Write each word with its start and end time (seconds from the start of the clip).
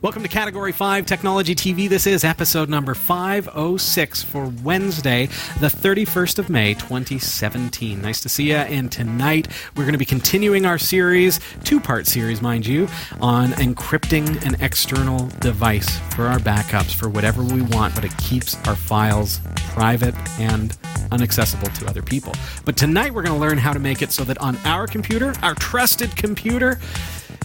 Welcome 0.00 0.22
to 0.22 0.28
Category 0.28 0.70
5 0.70 1.06
Technology 1.06 1.56
TV. 1.56 1.88
This 1.88 2.06
is 2.06 2.22
episode 2.22 2.68
number 2.68 2.94
506 2.94 4.22
for 4.22 4.46
Wednesday, 4.62 5.26
the 5.58 5.66
31st 5.66 6.38
of 6.38 6.48
May, 6.48 6.74
2017. 6.74 8.00
Nice 8.00 8.20
to 8.20 8.28
see 8.28 8.50
you. 8.50 8.58
And 8.58 8.92
tonight 8.92 9.48
we're 9.74 9.82
going 9.82 9.94
to 9.94 9.98
be 9.98 10.04
continuing 10.04 10.66
our 10.66 10.78
series, 10.78 11.40
two 11.64 11.80
part 11.80 12.06
series, 12.06 12.40
mind 12.40 12.64
you, 12.64 12.86
on 13.20 13.48
encrypting 13.54 14.40
an 14.46 14.54
external 14.60 15.26
device 15.40 15.98
for 16.14 16.28
our 16.28 16.38
backups 16.38 16.94
for 16.94 17.08
whatever 17.08 17.42
we 17.42 17.62
want, 17.62 17.92
but 17.96 18.04
it 18.04 18.16
keeps 18.18 18.54
our 18.68 18.76
files 18.76 19.40
private 19.56 20.14
and 20.38 20.78
unaccessible 21.10 21.76
to 21.76 21.86
other 21.88 22.02
people. 22.02 22.34
But 22.64 22.76
tonight 22.76 23.12
we're 23.12 23.24
going 23.24 23.34
to 23.34 23.40
learn 23.40 23.58
how 23.58 23.72
to 23.72 23.80
make 23.80 24.00
it 24.00 24.12
so 24.12 24.22
that 24.24 24.38
on 24.38 24.58
our 24.58 24.86
computer, 24.86 25.34
our 25.42 25.56
trusted 25.56 26.14
computer, 26.14 26.78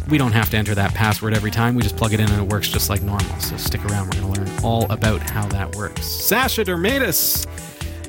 we 0.10 0.18
don't 0.18 0.34
have 0.34 0.50
to 0.52 0.58
enter 0.58 0.76
that 0.76 0.94
password 0.94 1.34
every 1.34 1.52
time. 1.52 1.76
We 1.76 1.82
just 1.82 1.96
plug 1.96 2.14
it 2.14 2.20
in 2.20 2.30
and 2.30 2.42
it 2.42 2.52
works 2.52 2.70
just 2.70 2.90
like 2.90 3.02
normal. 3.02 3.40
So 3.40 3.58
stick 3.58 3.84
around. 3.86 4.06
We're 4.06 4.22
going 4.22 4.34
to 4.34 4.42
learn 4.42 4.60
all 4.64 4.92
about 4.92 5.22
how 5.22 5.48
that 5.48 5.76
works. 5.76 6.06
Sasha 6.06 6.64
Dermatis, 6.64 7.46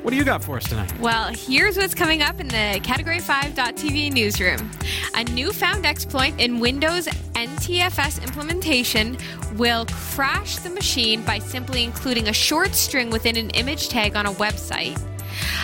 what 0.03 0.11
do 0.11 0.17
you 0.17 0.23
got 0.23 0.43
for 0.43 0.57
us 0.57 0.65
tonight? 0.65 0.97
Well, 0.99 1.31
here's 1.33 1.77
what's 1.77 1.95
coming 1.95 2.21
up 2.21 2.39
in 2.39 2.47
the 2.47 2.79
Category 2.83 3.19
5.tv 3.19 4.11
newsroom. 4.13 4.69
A 5.15 5.23
newfound 5.23 5.85
exploit 5.85 6.39
in 6.39 6.59
Windows 6.59 7.07
NTFS 7.33 8.23
implementation 8.23 9.17
will 9.55 9.85
crash 9.87 10.57
the 10.57 10.69
machine 10.69 11.23
by 11.23 11.39
simply 11.39 11.83
including 11.83 12.27
a 12.27 12.33
short 12.33 12.75
string 12.75 13.09
within 13.09 13.35
an 13.37 13.49
image 13.51 13.89
tag 13.89 14.15
on 14.15 14.25
a 14.25 14.31
website. 14.33 14.99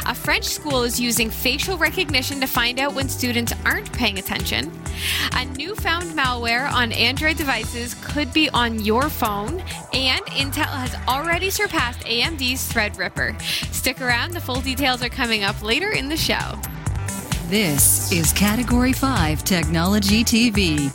A 0.06 0.16
French 0.16 0.46
school 0.46 0.84
is 0.84 1.00
using 1.00 1.30
facial 1.30 1.78
recognition 1.78 2.40
to 2.42 2.48
find 2.48 2.80
out 2.80 2.94
when 2.94 3.08
students 3.08 3.54
aren't 3.66 3.92
paying 3.94 4.20
attention. 4.20 4.72
A 5.34 5.46
newfound 5.46 6.12
malware 6.12 6.72
on 6.72 6.92
Android 6.92 7.38
devices 7.38 7.96
could 8.04 8.34
be 8.34 8.50
on 8.50 8.80
your 8.80 9.10
phone, 9.10 9.64
and 9.94 10.26
Intel 10.28 10.66
has 10.66 10.96
already 11.08 11.50
surpassed 11.50 12.02
AMD's 12.02 12.72
Threadripper. 12.72 13.40
Stick 13.74 14.02
around, 14.02 14.34
the 14.34 14.42
full 14.42 14.62
details 14.62 15.04
are 15.04 15.10
coming 15.10 15.44
up 15.44 15.62
later 15.62 15.92
in 15.92 16.10
the 16.10 16.18
show. 16.18 16.60
This 17.48 18.12
is 18.12 18.32
Category 18.34 18.94
5 18.94 19.44
Technology 19.44 20.24
TV. 20.24 20.92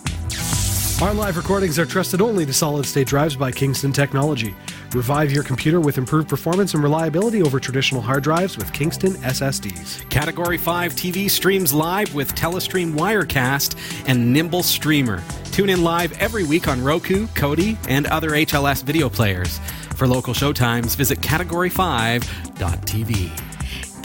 Our 1.02 1.12
live 1.12 1.36
recordings 1.36 1.78
are 1.78 1.84
trusted 1.84 2.22
only 2.22 2.46
to 2.46 2.54
solid 2.54 2.86
state 2.86 3.06
drives 3.06 3.36
by 3.36 3.52
Kingston 3.52 3.92
Technology. 3.92 4.54
Revive 4.94 5.32
your 5.32 5.42
computer 5.42 5.80
with 5.80 5.98
improved 5.98 6.28
performance 6.28 6.74
and 6.74 6.82
reliability 6.82 7.42
over 7.42 7.60
traditional 7.60 8.00
hard 8.00 8.22
drives 8.22 8.56
with 8.56 8.72
Kingston 8.72 9.12
SSDs. 9.14 10.08
Category 10.10 10.58
5 10.58 10.94
TV 10.94 11.28
streams 11.30 11.72
live 11.72 12.14
with 12.14 12.34
Telestream 12.34 12.94
Wirecast 12.94 13.76
and 14.08 14.32
Nimble 14.32 14.62
Streamer. 14.62 15.22
Tune 15.52 15.70
in 15.70 15.82
live 15.82 16.12
every 16.20 16.44
week 16.44 16.68
on 16.68 16.82
Roku, 16.82 17.26
Kodi, 17.28 17.78
and 17.88 18.06
other 18.06 18.30
HLS 18.30 18.82
video 18.82 19.08
players. 19.08 19.58
For 19.96 20.06
local 20.06 20.34
showtimes, 20.34 20.94
visit 20.96 21.20
category5.tv. 21.20 23.55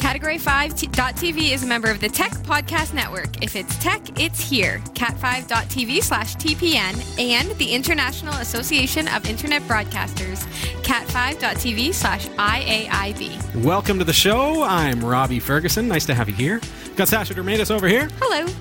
Category 0.01 0.37
5.tv 0.39 1.51
is 1.53 1.63
a 1.63 1.67
member 1.67 1.89
of 1.91 1.99
the 2.01 2.09
Tech 2.09 2.31
Podcast 2.31 2.93
Network. 2.95 3.43
If 3.43 3.55
it's 3.55 3.77
tech, 3.77 4.19
it's 4.19 4.39
here. 4.41 4.79
Cat5.tv 4.95 6.01
slash 6.01 6.35
TPN 6.37 7.19
and 7.19 7.51
the 7.59 7.71
International 7.71 8.33
Association 8.35 9.07
of 9.09 9.29
Internet 9.29 9.61
Broadcasters. 9.63 10.43
Cat5.tv 10.81 11.93
slash 11.93 12.27
IAIB. 12.29 13.63
Welcome 13.63 13.99
to 13.99 14.03
the 14.03 14.11
show. 14.11 14.63
I'm 14.63 15.05
Robbie 15.05 15.39
Ferguson. 15.39 15.87
Nice 15.87 16.07
to 16.07 16.15
have 16.15 16.27
you 16.27 16.35
here. 16.35 16.59
Got 16.95 17.07
Sasha 17.07 17.35
Dermatis 17.35 17.69
over 17.69 17.87
here. 17.87 18.09
Hello. 18.19 18.51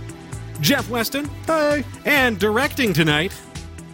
Jeff 0.61 0.91
Weston. 0.91 1.24
Hi. 1.46 1.83
And 2.05 2.38
directing 2.38 2.92
tonight, 2.92 3.33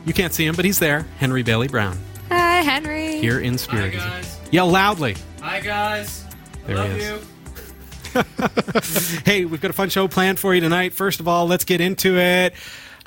you 0.05 0.13
can't 0.13 0.35
see 0.35 0.45
him, 0.45 0.57
but 0.57 0.65
he's 0.65 0.81
there, 0.81 1.07
Henry 1.19 1.45
Bailey 1.45 1.69
Brown. 1.69 1.97
Hi, 2.29 2.61
Henry. 2.63 3.21
Here 3.21 3.39
in 3.39 3.57
spirit. 3.57 3.95
Hi, 3.95 4.21
guys. 4.21 4.41
Yell 4.51 4.69
loudly. 4.69 5.15
Hi, 5.41 5.61
guys. 5.61 6.25
There 6.67 6.77
Love 6.77 6.91
he 6.91 6.97
is. 6.99 7.09
you. 7.09 7.21
hey, 9.25 9.45
we've 9.45 9.61
got 9.61 9.71
a 9.71 9.75
fun 9.75 9.89
show 9.89 10.09
planned 10.09 10.39
for 10.39 10.55
you 10.55 10.61
tonight. 10.61 10.95
First 10.95 11.21
of 11.21 11.29
all, 11.29 11.47
let's 11.47 11.65
get 11.65 11.81
into 11.81 12.19
it. 12.19 12.55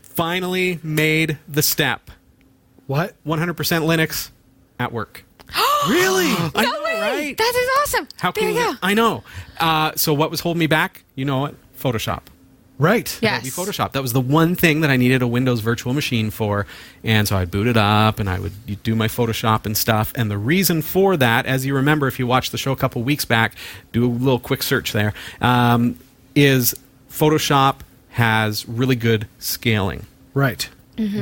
Finally 0.01 0.79
made 0.83 1.37
the 1.47 1.61
step. 1.61 2.11
What? 2.87 3.15
100% 3.25 3.53
Linux 3.55 4.29
at 4.79 4.91
work. 4.91 5.23
Really? 5.87 6.25
I 6.55 6.63
No 6.63 6.71
know, 6.73 6.83
way. 6.83 6.99
right? 6.99 7.37
That 7.37 7.53
is 7.55 7.69
awesome. 7.81 8.07
How 8.17 8.31
there 8.33 8.43
cool 8.43 8.53
you 8.53 8.59
go. 8.59 8.73
I 8.83 8.93
know. 8.93 9.23
Uh, 9.61 9.93
so 9.95 10.13
what 10.13 10.29
was 10.29 10.41
holding 10.41 10.59
me 10.59 10.67
back? 10.67 11.03
You 11.15 11.23
know 11.23 11.37
what? 11.39 11.55
Photoshop. 11.79 12.23
Right. 12.79 13.19
Yes. 13.21 13.41
Adobe 13.45 13.71
Photoshop. 13.71 13.91
That 13.91 14.01
was 14.01 14.13
the 14.13 14.21
one 14.21 14.55
thing 14.55 14.81
that 14.81 14.89
I 14.89 14.97
needed 14.97 15.21
a 15.21 15.27
Windows 15.27 15.59
virtual 15.59 15.93
machine 15.93 16.31
for. 16.31 16.65
And 17.03 17.27
so 17.27 17.37
I'd 17.37 17.51
boot 17.51 17.67
it 17.67 17.77
up 17.77 18.19
and 18.19 18.27
I 18.29 18.39
would 18.39 18.81
do 18.83 18.95
my 18.95 19.07
Photoshop 19.07 19.65
and 19.67 19.77
stuff. 19.77 20.11
And 20.15 20.31
the 20.31 20.37
reason 20.37 20.81
for 20.81 21.15
that, 21.17 21.45
as 21.45 21.65
you 21.65 21.75
remember, 21.75 22.07
if 22.07 22.17
you 22.17 22.25
watched 22.25 22.51
the 22.51 22.57
show 22.57 22.71
a 22.71 22.75
couple 22.77 23.03
weeks 23.03 23.25
back, 23.25 23.53
do 23.91 24.05
a 24.05 24.09
little 24.09 24.39
quick 24.39 24.63
search 24.63 24.93
there, 24.93 25.13
um, 25.41 25.99
is 26.35 26.73
Photoshop 27.11 27.81
has 28.11 28.67
really 28.67 28.95
good 28.95 29.27
scaling. 29.37 30.05
Right. 30.33 30.67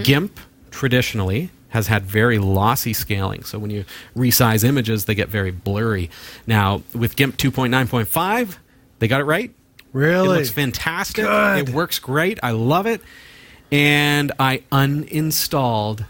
GIMP 0.03 0.39
traditionally 0.71 1.49
has 1.69 1.87
had 1.87 2.03
very 2.03 2.39
lossy 2.39 2.93
scaling. 2.93 3.43
So 3.43 3.59
when 3.59 3.69
you 3.69 3.85
resize 4.15 4.63
images, 4.63 5.05
they 5.05 5.13
get 5.15 5.29
very 5.29 5.51
blurry. 5.51 6.09
Now, 6.47 6.81
with 6.93 7.15
GIMP 7.15 7.37
2.9.5, 7.37 8.57
they 8.99 9.07
got 9.07 9.21
it 9.21 9.25
right. 9.25 9.53
Really? 9.93 10.27
It 10.27 10.39
looks 10.39 10.49
fantastic. 10.49 11.25
Good. 11.25 11.69
It 11.69 11.73
works 11.73 11.99
great. 11.99 12.39
I 12.43 12.51
love 12.51 12.85
it. 12.85 13.01
And 13.71 14.31
I 14.39 14.63
uninstalled 14.71 16.05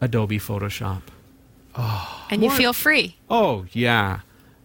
Adobe 0.00 0.38
Photoshop. 0.38 1.02
Oh, 1.74 2.26
and 2.30 2.42
you 2.42 2.50
feel 2.50 2.72
free. 2.72 3.16
Oh, 3.28 3.66
yeah. 3.72 4.20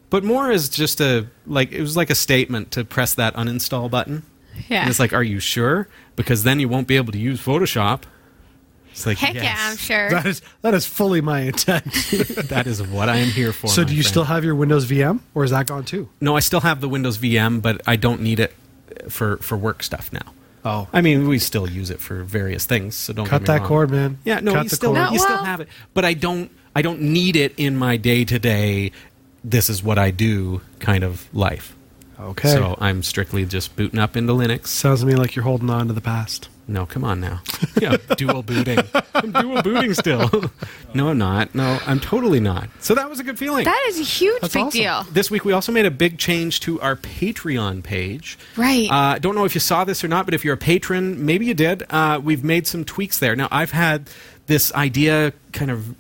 But 0.09 0.23
more 0.23 0.51
is 0.51 0.69
just 0.69 1.01
a 1.01 1.27
like 1.45 1.71
it 1.71 1.81
was 1.81 1.97
like 1.97 2.09
a 2.09 2.15
statement 2.15 2.71
to 2.71 2.85
press 2.85 3.13
that 3.15 3.35
uninstall 3.35 3.89
button. 3.89 4.23
Yeah. 4.69 4.81
And 4.81 4.89
it's 4.89 4.99
like, 4.99 5.13
are 5.13 5.23
you 5.23 5.39
sure? 5.39 5.87
Because 6.15 6.43
then 6.43 6.59
you 6.59 6.69
won't 6.69 6.87
be 6.87 6.95
able 6.95 7.11
to 7.11 7.19
use 7.19 7.41
Photoshop. 7.41 8.03
It's 8.95 9.05
like, 9.05 9.17
Heck 9.17 9.33
yes, 9.35 9.43
yeah, 9.43 9.55
I'm 9.59 9.75
sure. 9.77 10.09
That 10.09 10.25
is 10.25 10.41
that 10.61 10.73
is 10.73 10.85
fully 10.85 11.19
my 11.19 11.41
intent. 11.41 11.83
that 12.49 12.63
is 12.65 12.81
what 12.81 13.09
I 13.09 13.17
am 13.17 13.27
here 13.27 13.51
for. 13.51 13.67
so 13.67 13.83
do 13.83 13.93
you 13.93 14.01
friend. 14.03 14.09
still 14.09 14.23
have 14.23 14.45
your 14.45 14.55
Windows 14.55 14.85
VM 14.85 15.19
or 15.33 15.43
is 15.43 15.51
that 15.51 15.67
gone 15.67 15.83
too? 15.83 16.07
No, 16.21 16.37
I 16.37 16.39
still 16.39 16.61
have 16.61 16.79
the 16.79 16.87
Windows 16.87 17.17
VM, 17.17 17.61
but 17.61 17.81
I 17.85 17.97
don't 17.97 18.21
need 18.21 18.39
it 18.39 18.53
for 19.09 19.35
for 19.37 19.57
work 19.57 19.83
stuff 19.83 20.13
now. 20.13 20.33
Oh. 20.63 20.87
I 20.93 21.01
mean, 21.01 21.27
we 21.27 21.39
still 21.39 21.69
use 21.69 21.89
it 21.91 21.99
for 21.99 22.23
various 22.23 22.65
things, 22.65 22.95
so 22.95 23.11
don't 23.13 23.27
Cut 23.27 23.41
get 23.41 23.41
me 23.41 23.45
that 23.47 23.59
wrong. 23.59 23.67
cord, 23.67 23.91
man. 23.91 24.17
Yeah, 24.23 24.39
no, 24.39 24.53
Cut 24.53 24.63
you 24.63 24.69
still 24.69 24.93
cord. 24.95 25.11
you 25.11 25.17
No, 25.17 25.23
still 25.23 25.43
have 25.43 25.59
it, 25.59 25.67
but 25.93 26.05
I 26.05 26.13
don't 26.13 26.49
I 26.73 26.81
don't 26.81 27.01
need 27.01 27.35
it 27.35 27.53
in 27.57 27.75
my 27.75 27.97
day 27.97 28.23
to 28.23 28.39
day. 28.39 28.91
This 29.43 29.69
is 29.69 29.83
what 29.83 29.99
I 29.99 30.09
do 30.11 30.61
kind 30.79 31.03
of 31.03 31.27
life. 31.35 31.75
Okay. 32.17 32.49
So 32.49 32.77
I'm 32.79 33.03
strictly 33.03 33.45
just 33.45 33.75
booting 33.75 33.99
up 33.99 34.15
into 34.15 34.31
Linux. 34.31 34.67
Sounds 34.67 35.01
to 35.01 35.05
me 35.05 35.15
like 35.15 35.35
you're 35.35 35.43
holding 35.43 35.69
on 35.69 35.87
to 35.87 35.93
the 35.93 35.99
past. 36.01 36.47
No, 36.67 36.85
come 36.85 37.03
on 37.03 37.19
now. 37.19 37.41
Yeah, 37.81 37.97
dual 38.15 38.41
booting. 38.41 38.79
I'm 39.13 39.33
dual 39.33 39.61
booting 39.61 39.93
still. 39.93 40.29
no, 40.93 41.09
I'm 41.09 41.17
not. 41.17 41.53
No, 41.53 41.77
I'm 41.85 41.99
totally 41.99 42.39
not. 42.39 42.69
So 42.79 42.95
that 42.95 43.09
was 43.09 43.19
a 43.19 43.23
good 43.23 43.37
feeling. 43.37 43.65
that 43.65 43.85
is 43.89 43.99
a 43.99 44.03
huge 44.03 44.39
That's 44.41 44.53
big 44.53 44.63
awesome. 44.63 44.79
deal. 44.79 45.03
This 45.11 45.29
week 45.29 45.43
we 45.43 45.51
also 45.51 45.73
made 45.73 45.85
a 45.85 45.91
big 45.91 46.17
change 46.17 46.61
to 46.61 46.79
our 46.79 46.95
Patreon 46.95 47.83
page. 47.83 48.37
Right. 48.55 48.87
Uh, 48.89 49.19
don't 49.19 49.35
know 49.35 49.43
if 49.43 49.53
you 49.55 49.59
saw 49.59 49.83
this 49.83 50.05
or 50.05 50.07
not, 50.07 50.23
but 50.25 50.33
if 50.33 50.45
you're 50.45 50.53
a 50.53 50.57
patron, 50.57 51.25
maybe 51.25 51.45
you 51.45 51.53
did. 51.53 51.83
Uh, 51.89 52.21
we've 52.23 52.45
made 52.45 52.65
some 52.65 52.85
tweaks 52.85 53.19
there. 53.19 53.35
Now 53.35 53.49
I've 53.51 53.71
had 53.71 54.09
this 54.47 54.73
idea 54.73 55.33
kind 55.51 55.69
of 55.71 55.93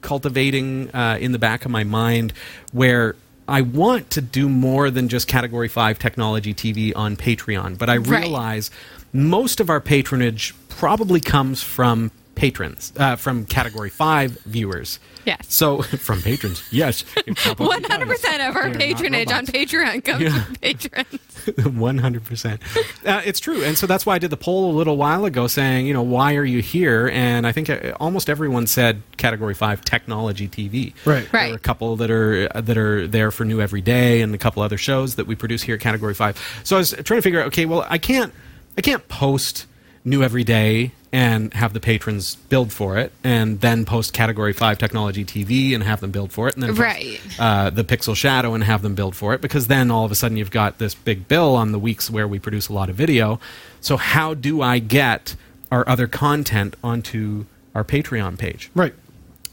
cultivating 0.00 0.90
uh, 0.94 1.16
in 1.20 1.30
the 1.32 1.38
back 1.38 1.64
of 1.64 1.70
my 1.70 1.84
mind 1.84 2.32
where. 2.72 3.14
I 3.48 3.62
want 3.62 4.10
to 4.10 4.20
do 4.20 4.48
more 4.48 4.92
than 4.92 5.08
just 5.08 5.26
Category 5.26 5.66
5 5.66 5.98
technology 5.98 6.54
TV 6.54 6.92
on 6.94 7.16
Patreon, 7.16 7.78
but 7.78 7.90
I 7.90 7.96
Right. 7.96 8.70
Realize 9.12 9.30
most 9.32 9.60
of 9.60 9.70
our 9.70 9.80
patronage 9.80 10.54
probably 10.68 11.20
comes 11.20 11.62
from 11.62 12.10
patrons, 12.36 12.92
uh, 12.96 13.16
from 13.16 13.44
Category 13.44 13.90
5 13.90 14.30
viewers. 14.46 14.98
Yes. 15.26 15.44
So, 15.52 15.82
from 15.82 16.22
patrons, 16.22 16.62
yes. 16.70 17.04
it 17.26 17.36
probably 17.36 17.66
One 17.66 17.84
hundred 17.84 18.08
does. 18.08 18.22
percent 18.22 18.42
of 18.42 18.56
our 18.56 18.62
They 18.62 18.68
are 18.68 18.72
not 18.72 18.96
patronage 18.96 19.30
on. 19.32 19.46
Patreon 19.46 20.02
comes 20.04 20.22
Yeah. 20.22 20.42
from 20.44 20.54
patrons. 20.62 21.76
One 21.78 21.98
hundred 21.98 22.24
percent. 22.24 22.62
Uh, 23.04 23.20
It's 23.26 23.38
true, 23.40 23.62
and 23.62 23.76
so 23.76 23.86
that's 23.86 24.06
why 24.06 24.14
I 24.14 24.18
did 24.18 24.30
the 24.30 24.38
poll 24.38 24.70
a 24.70 24.74
little 24.74 24.96
while 24.96 25.26
ago, 25.26 25.46
saying, 25.46 25.86
you 25.86 25.92
know, 25.92 26.00
why 26.02 26.36
are 26.36 26.44
you 26.44 26.60
here? 26.62 27.10
And 27.12 27.46
I 27.46 27.52
think 27.52 27.68
uh, 27.68 27.92
almost 28.00 28.30
everyone 28.30 28.66
said 28.66 29.02
Category 29.18 29.52
Five 29.54 29.84
Technology 29.84 30.48
TV. 30.48 30.94
Right. 31.04 31.30
Right. 31.34 31.44
There 31.44 31.52
are 31.52 31.56
a 31.56 31.58
couple 31.58 31.96
that 31.96 32.10
are 32.10 32.48
that 32.48 32.78
are 32.78 33.06
there 33.06 33.30
for 33.30 33.44
New 33.44 33.60
Every 33.60 33.82
Day, 33.82 34.22
and 34.22 34.34
a 34.34 34.38
couple 34.38 34.62
other 34.62 34.78
shows 34.78 35.16
that 35.16 35.26
we 35.26 35.34
produce 35.34 35.62
here 35.62 35.74
at 35.74 35.82
Category 35.82 36.14
Five. 36.14 36.38
So 36.64 36.76
I 36.76 36.78
was 36.78 36.92
trying 37.04 37.18
to 37.18 37.22
figure 37.22 37.40
out, 37.40 37.46
okay, 37.48 37.66
well, 37.66 37.86
I 37.90 37.98
can't, 37.98 38.32
I 38.76 38.80
can't 38.80 39.06
post 39.08 39.66
New 40.04 40.22
Every 40.22 40.44
Day 40.44 40.92
and 41.12 41.52
have 41.54 41.72
the 41.72 41.80
patrons 41.80 42.36
billed 42.36 42.72
for 42.72 42.96
it, 42.96 43.12
and 43.24 43.60
then 43.60 43.84
post 43.84 44.12
Category 44.12 44.52
Five 44.52 44.78
Technology 44.78 45.24
TV 45.24 45.74
and 45.74 45.82
have 45.82 46.00
them 46.00 46.12
billed 46.12 46.30
for 46.30 46.46
it, 46.46 46.54
and 46.54 46.62
then 46.62 46.70
post, 46.70 46.80
Right. 46.80 47.20
uh, 47.38 47.70
the 47.70 47.82
Pixel 47.82 48.14
Shadow 48.14 48.54
and 48.54 48.62
have 48.62 48.82
them 48.82 48.94
billed 48.94 49.16
for 49.16 49.34
it, 49.34 49.40
because 49.40 49.66
then 49.66 49.90
all 49.90 50.04
of 50.04 50.12
a 50.12 50.14
sudden 50.14 50.36
you've 50.36 50.52
got 50.52 50.78
this 50.78 50.94
big 50.94 51.26
bill 51.26 51.56
on 51.56 51.72
the 51.72 51.80
weeks 51.80 52.08
where 52.10 52.28
we 52.28 52.38
produce 52.38 52.68
a 52.68 52.72
lot 52.72 52.88
of 52.88 52.94
video. 52.94 53.40
So 53.80 53.96
how 53.96 54.34
do 54.34 54.62
I 54.62 54.78
get 54.78 55.34
our 55.72 55.86
other 55.88 56.06
content 56.06 56.76
onto 56.82 57.46
our 57.74 57.82
Patreon 57.84 58.38
page? 58.38 58.70
Right. 58.74 58.94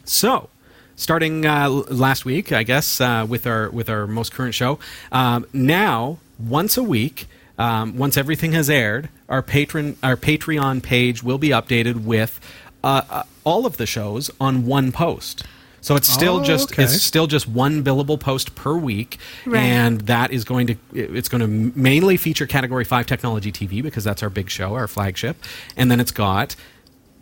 So, 0.05 0.49
starting 0.95 1.43
uh, 1.45 1.69
last 1.69 2.23
week, 2.23 2.51
I 2.51 2.61
guess, 2.63 3.01
uh, 3.01 3.25
with 3.27 3.47
our 3.47 3.69
with 3.71 3.89
our 3.89 4.05
most 4.05 4.31
current 4.31 4.53
show, 4.53 4.77
um, 5.11 5.45
now 5.53 6.19
once 6.39 6.77
a 6.77 6.83
week, 6.83 7.25
um, 7.57 7.97
once 7.97 8.17
everything 8.17 8.51
has 8.53 8.69
aired, 8.69 9.09
our 9.29 9.41
patron 9.41 9.97
our 10.03 10.15
Patreon 10.15 10.81
page 10.83 11.23
will 11.23 11.37
be 11.37 11.49
updated 11.49 12.03
with 12.03 12.39
uh, 12.83 13.01
uh, 13.09 13.23
all 13.43 13.65
of 13.65 13.77
the 13.77 13.85
shows 13.85 14.29
on 14.39 14.65
one 14.65 14.91
post. 14.91 15.43
So 15.81 15.95
it's 15.95 16.09
still 16.09 16.37
Oh, 16.37 16.43
just 16.43 16.71
okay. 16.73 16.83
it's 16.83 17.01
still 17.01 17.27
just 17.27 17.47
one 17.47 17.83
billable 17.83 18.19
post 18.19 18.55
per 18.55 18.75
week, 18.75 19.19
Right. 19.45 19.61
and 19.61 20.01
that 20.01 20.31
is 20.31 20.43
going 20.43 20.67
to 20.67 20.75
it's 20.93 21.29
going 21.29 21.41
to 21.41 21.47
mainly 21.79 22.17
feature 22.17 22.45
Category 22.45 22.83
Five 22.83 23.05
Technology 23.05 23.51
TV 23.51 23.81
because 23.81 24.03
that's 24.03 24.21
our 24.21 24.29
big 24.29 24.49
show, 24.49 24.73
our 24.75 24.87
flagship, 24.87 25.37
and 25.77 25.89
then 25.89 25.99
it's 25.99 26.11
got 26.11 26.55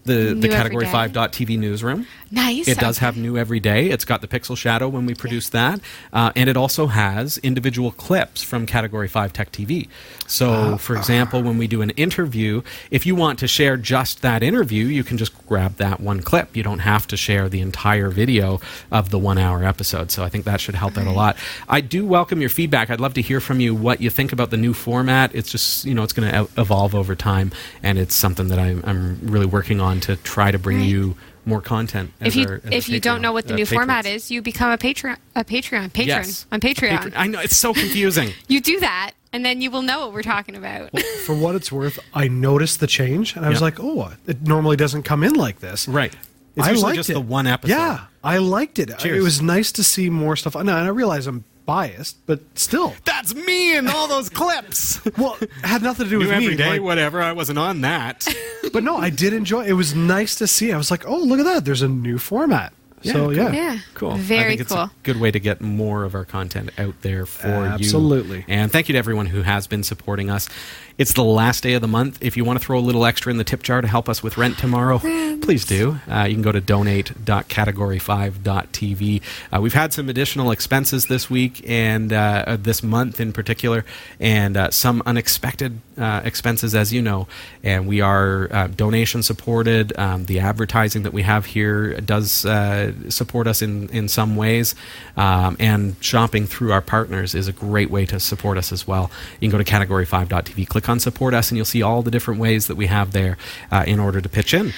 the 0.05 0.33
the 0.33 0.47
Category 0.47 0.85
every 0.85 0.91
Five 0.93 1.13
dot 1.13 1.33
TV 1.33 1.57
newsroom. 1.57 2.07
Nice. 2.31 2.67
It 2.67 2.77
does 2.79 2.97
Okay. 2.97 3.05
have 3.05 3.17
new 3.17 3.37
every 3.37 3.59
day. 3.59 3.89
It's 3.89 4.03
got 4.05 4.21
the 4.21 4.27
Pixel 4.27 4.57
Shadow 4.57 4.87
when 4.89 5.05
we 5.05 5.13
produce 5.13 5.49
that, 5.49 5.79
uh, 6.11 6.31
and 6.35 6.49
it 6.49 6.57
also 6.57 6.87
has 6.87 7.37
individual 7.39 7.91
clips 7.91 8.43
from 8.43 8.65
Category 8.65 9.07
Five 9.07 9.31
Tech 9.33 9.51
TV. 9.51 9.87
So, 10.27 10.77
for 10.77 10.95
example, 10.95 11.43
when 11.43 11.57
we 11.57 11.67
do 11.67 11.81
an 11.81 11.91
interview, 11.91 12.61
if 12.91 13.05
you 13.05 13.15
want 13.15 13.37
to 13.39 13.47
share 13.47 13.77
just 13.77 14.21
that 14.21 14.41
interview, 14.43 14.85
you 14.85 15.03
can 15.03 15.17
just 15.17 15.33
grab 15.47 15.77
that 15.77 15.99
one 16.01 16.21
clip. 16.21 16.55
You 16.57 16.63
don't 16.63 16.79
have 16.79 17.05
to 17.07 17.17
share 17.17 17.47
the 17.47 17.61
entire 17.61 18.09
video 18.09 18.59
of 18.91 19.11
the 19.11 19.19
one-hour 19.19 19.63
episode. 19.63 20.11
So, 20.11 20.23
I 20.23 20.29
think 20.29 20.45
that 20.45 20.59
should 20.61 20.75
help 20.75 20.97
out 20.97 21.07
a 21.07 21.11
lot. 21.11 21.37
I 21.69 21.81
do 21.81 22.05
welcome 22.05 22.41
your 22.41 22.49
feedback. 22.49 22.89
I'd 22.89 22.99
love 22.99 23.13
to 23.15 23.21
hear 23.21 23.39
from 23.39 23.59
you 23.59 23.73
what 23.75 24.01
you 24.01 24.09
think 24.09 24.33
about 24.33 24.49
the 24.49 24.57
new 24.57 24.73
format. 24.73 25.33
It's 25.33 25.51
just 25.51 25.85
you 25.85 25.93
know 25.93 26.03
it's 26.03 26.13
going 26.13 26.29
to 26.31 26.47
evolve 26.59 26.93
over 26.95 27.15
time, 27.15 27.51
and 27.83 27.97
it's 27.97 28.15
something 28.15 28.47
that 28.49 28.59
I'm, 28.59 28.83
I'm 28.85 29.19
really 29.23 29.45
working 29.45 29.79
on 29.79 29.94
to 30.01 30.15
try 30.17 30.51
to 30.51 30.59
bring 30.59 30.77
Right. 30.79 30.87
you 30.89 31.15
more 31.45 31.61
content. 31.61 32.11
If 32.19 32.35
you 32.35 32.47
our- 32.47 32.55
as 32.65 32.71
if 32.71 32.89
our 32.89 32.93
you 32.95 32.99
don't 32.99 33.21
know 33.21 33.31
what 33.31 33.47
the 33.47 33.53
uh, 33.53 33.57
new 33.57 33.65
patrons. 33.65 33.77
format 33.79 34.05
is, 34.05 34.31
you 34.31 34.41
become 34.41 34.71
a 34.71 34.77
Patreon 34.77 35.17
a 35.35 35.43
Patreon 35.43 35.93
patron 35.93 36.07
Yes. 36.07 36.45
on 36.51 36.59
Patreon. 36.59 36.89
Patron- 36.89 37.13
I 37.15 37.27
know 37.27 37.39
it's 37.39 37.57
so 37.57 37.73
confusing. 37.73 38.31
You 38.47 38.61
do 38.61 38.79
that, 38.79 39.11
and 39.33 39.45
then 39.45 39.61
you 39.61 39.69
will 39.69 39.81
know 39.83 39.99
what 40.01 40.13
we're 40.13 40.23
talking 40.23 40.55
about. 40.55 40.89
For 41.25 41.35
what 41.35 41.53
it's 41.55 41.71
worth, 41.71 41.99
I 42.13 42.27
noticed 42.27 42.79
the 42.79 42.87
change, 42.87 43.35
and 43.35 43.45
I 43.45 43.49
was 43.49 43.61
like, 43.61 43.79
"Oh, 43.79 44.11
it 44.25 44.41
normally 44.41 44.75
doesn't 44.77 45.03
come 45.03 45.23
in 45.23 45.33
like 45.35 45.59
this." 45.59 45.87
right. 45.87 46.13
It's 46.57 46.65
I 46.65 46.71
liked 46.71 46.95
just 46.95 47.09
it. 47.09 47.13
the 47.13 47.19
one 47.19 47.47
episode. 47.47 47.73
Yeah, 47.75 48.05
I 48.23 48.37
liked 48.37 48.79
it. 48.79 48.97
Cheers. 48.97 49.19
It 49.19 49.21
was 49.21 49.41
nice 49.41 49.73
to 49.73 49.83
see 49.83 50.09
more 50.09 50.37
stuff. 50.37 50.55
And 50.55 50.71
I 50.71 50.87
realize 50.87 51.27
I'm 51.27 51.43
biased, 51.65 52.17
but 52.25 52.41
still, 52.57 52.93
That's 53.05 53.33
me 53.33 53.75
and 53.75 53.87
all 53.89 54.07
those 54.07 54.29
clips. 54.29 54.99
well, 55.17 55.37
had 55.63 55.81
nothing 55.81 56.05
to 56.05 56.09
do 56.09 56.19
New 56.19 56.25
with 56.25 56.31
every 56.33 56.49
me. 56.49 56.55
day, 56.55 56.69
like- 56.69 56.81
whatever. 56.81 57.21
I 57.21 57.31
wasn't 57.33 57.59
on 57.59 57.81
that. 57.81 58.27
but 58.73 58.83
no, 58.83 58.97
I 58.97 59.09
did 59.09 59.33
enjoy. 59.33 59.65
It 59.65 59.73
was 59.73 59.95
nice 59.95 60.35
to 60.35 60.47
see. 60.47 60.71
I 60.71 60.77
was 60.77 60.91
like, 60.91 61.07
"Oh, 61.07 61.17
look 61.19 61.39
at 61.39 61.45
that! 61.45 61.65
There's 61.65 61.81
a 61.81 61.87
new 61.87 62.17
format." 62.17 62.73
so 63.03 63.13
cool. 63.25 63.33
yeah, 63.35 63.51
Yeah. 63.51 63.77
Cool. 63.93 64.11
I 64.13 64.17
Very 64.17 64.49
think 64.49 64.61
it's 64.61 64.71
cool. 64.71 64.81
a 64.81 64.91
good 65.03 65.19
way 65.19 65.29
to 65.29 65.39
get 65.39 65.61
more 65.61 66.05
of 66.05 66.15
our 66.15 66.25
content 66.25 66.71
out 66.79 66.95
there 67.03 67.27
for 67.27 67.47
you. 67.47 67.53
Absolutely. 67.53 68.43
And 68.47 68.71
thank 68.71 68.89
you 68.89 68.93
to 68.93 68.97
everyone 68.97 69.27
who 69.27 69.43
has 69.43 69.67
been 69.67 69.83
supporting 69.83 70.31
us. 70.31 70.49
It's 70.97 71.11
the 71.11 71.25
last 71.25 71.61
day 71.61 71.73
of 71.73 71.81
the 71.81 71.89
month. 71.89 72.19
If 72.21 72.37
you 72.37 72.45
want 72.45 72.57
to 72.57 72.65
throw 72.65 72.79
a 72.79 72.81
little 72.81 73.05
extra 73.05 73.29
in 73.29 73.37
the 73.37 73.43
tip 73.43 73.63
jar 73.63 73.81
to 73.81 73.87
help 73.87 74.07
us 74.07 74.23
with 74.23 74.37
rent 74.37 74.57
tomorrow, 74.57 74.99
please 74.99 75.65
do. 75.65 75.99
Uh, 76.09 76.23
you 76.23 76.35
can 76.35 76.41
go 76.41 76.53
to 76.53 76.61
donate.category5.tv. 76.61 79.21
Uh, 79.53 79.59
we've 79.59 79.73
had 79.73 79.91
some 79.91 80.07
additional 80.07 80.51
expenses 80.51 81.07
this 81.07 81.29
week 81.29 81.69
and 81.69 82.13
uh, 82.13 82.45
uh, 82.47 82.55
this 82.57 82.81
month 82.81 83.19
in 83.19 83.33
particular, 83.33 83.83
and 84.21 84.55
uh, 84.55 84.71
some 84.71 85.03
unexpected 85.05 85.81
uh, 85.97 86.21
expenses, 86.23 86.73
as 86.73 86.93
you 86.93 87.01
know. 87.01 87.27
And 87.61 87.89
we 87.89 87.99
are 87.99 88.47
uh, 88.49 88.67
donation 88.67 89.21
supported. 89.21 89.91
Um, 89.99 90.27
the 90.27 90.39
advertising 90.39 91.03
that 91.03 91.11
we 91.11 91.23
have 91.23 91.45
here 91.45 91.99
does 91.99 92.45
uh, 92.45 92.93
support 93.09 93.47
us 93.47 93.61
in, 93.61 93.89
in 93.89 94.07
some 94.07 94.37
ways. 94.37 94.75
Um, 95.17 95.57
and 95.59 95.97
shopping 95.99 96.47
through 96.47 96.71
our 96.71 96.81
partners 96.81 97.35
is 97.35 97.49
a 97.49 97.53
great 97.53 97.89
way 97.89 98.05
to 98.05 98.17
support 98.17 98.57
us 98.57 98.71
as 98.71 98.87
well. 98.87 99.11
You 99.41 99.49
can 99.49 99.59
go 99.59 99.61
to 99.61 99.69
category5.tv, 99.69 100.69
click 100.69 100.84
on 100.89 100.99
support 100.99 101.33
us, 101.33 101.49
and 101.49 101.57
you'll 101.57 101.65
see 101.65 101.81
all 101.81 102.01
the 102.01 102.11
different 102.11 102.39
ways 102.39 102.67
that 102.67 102.75
we 102.75 102.87
have 102.87 103.11
there 103.11 103.37
uh, 103.71 103.83
in 103.87 103.99
order 103.99 104.21
to 104.21 104.29
pitch 104.29 104.53
in. 104.53 104.73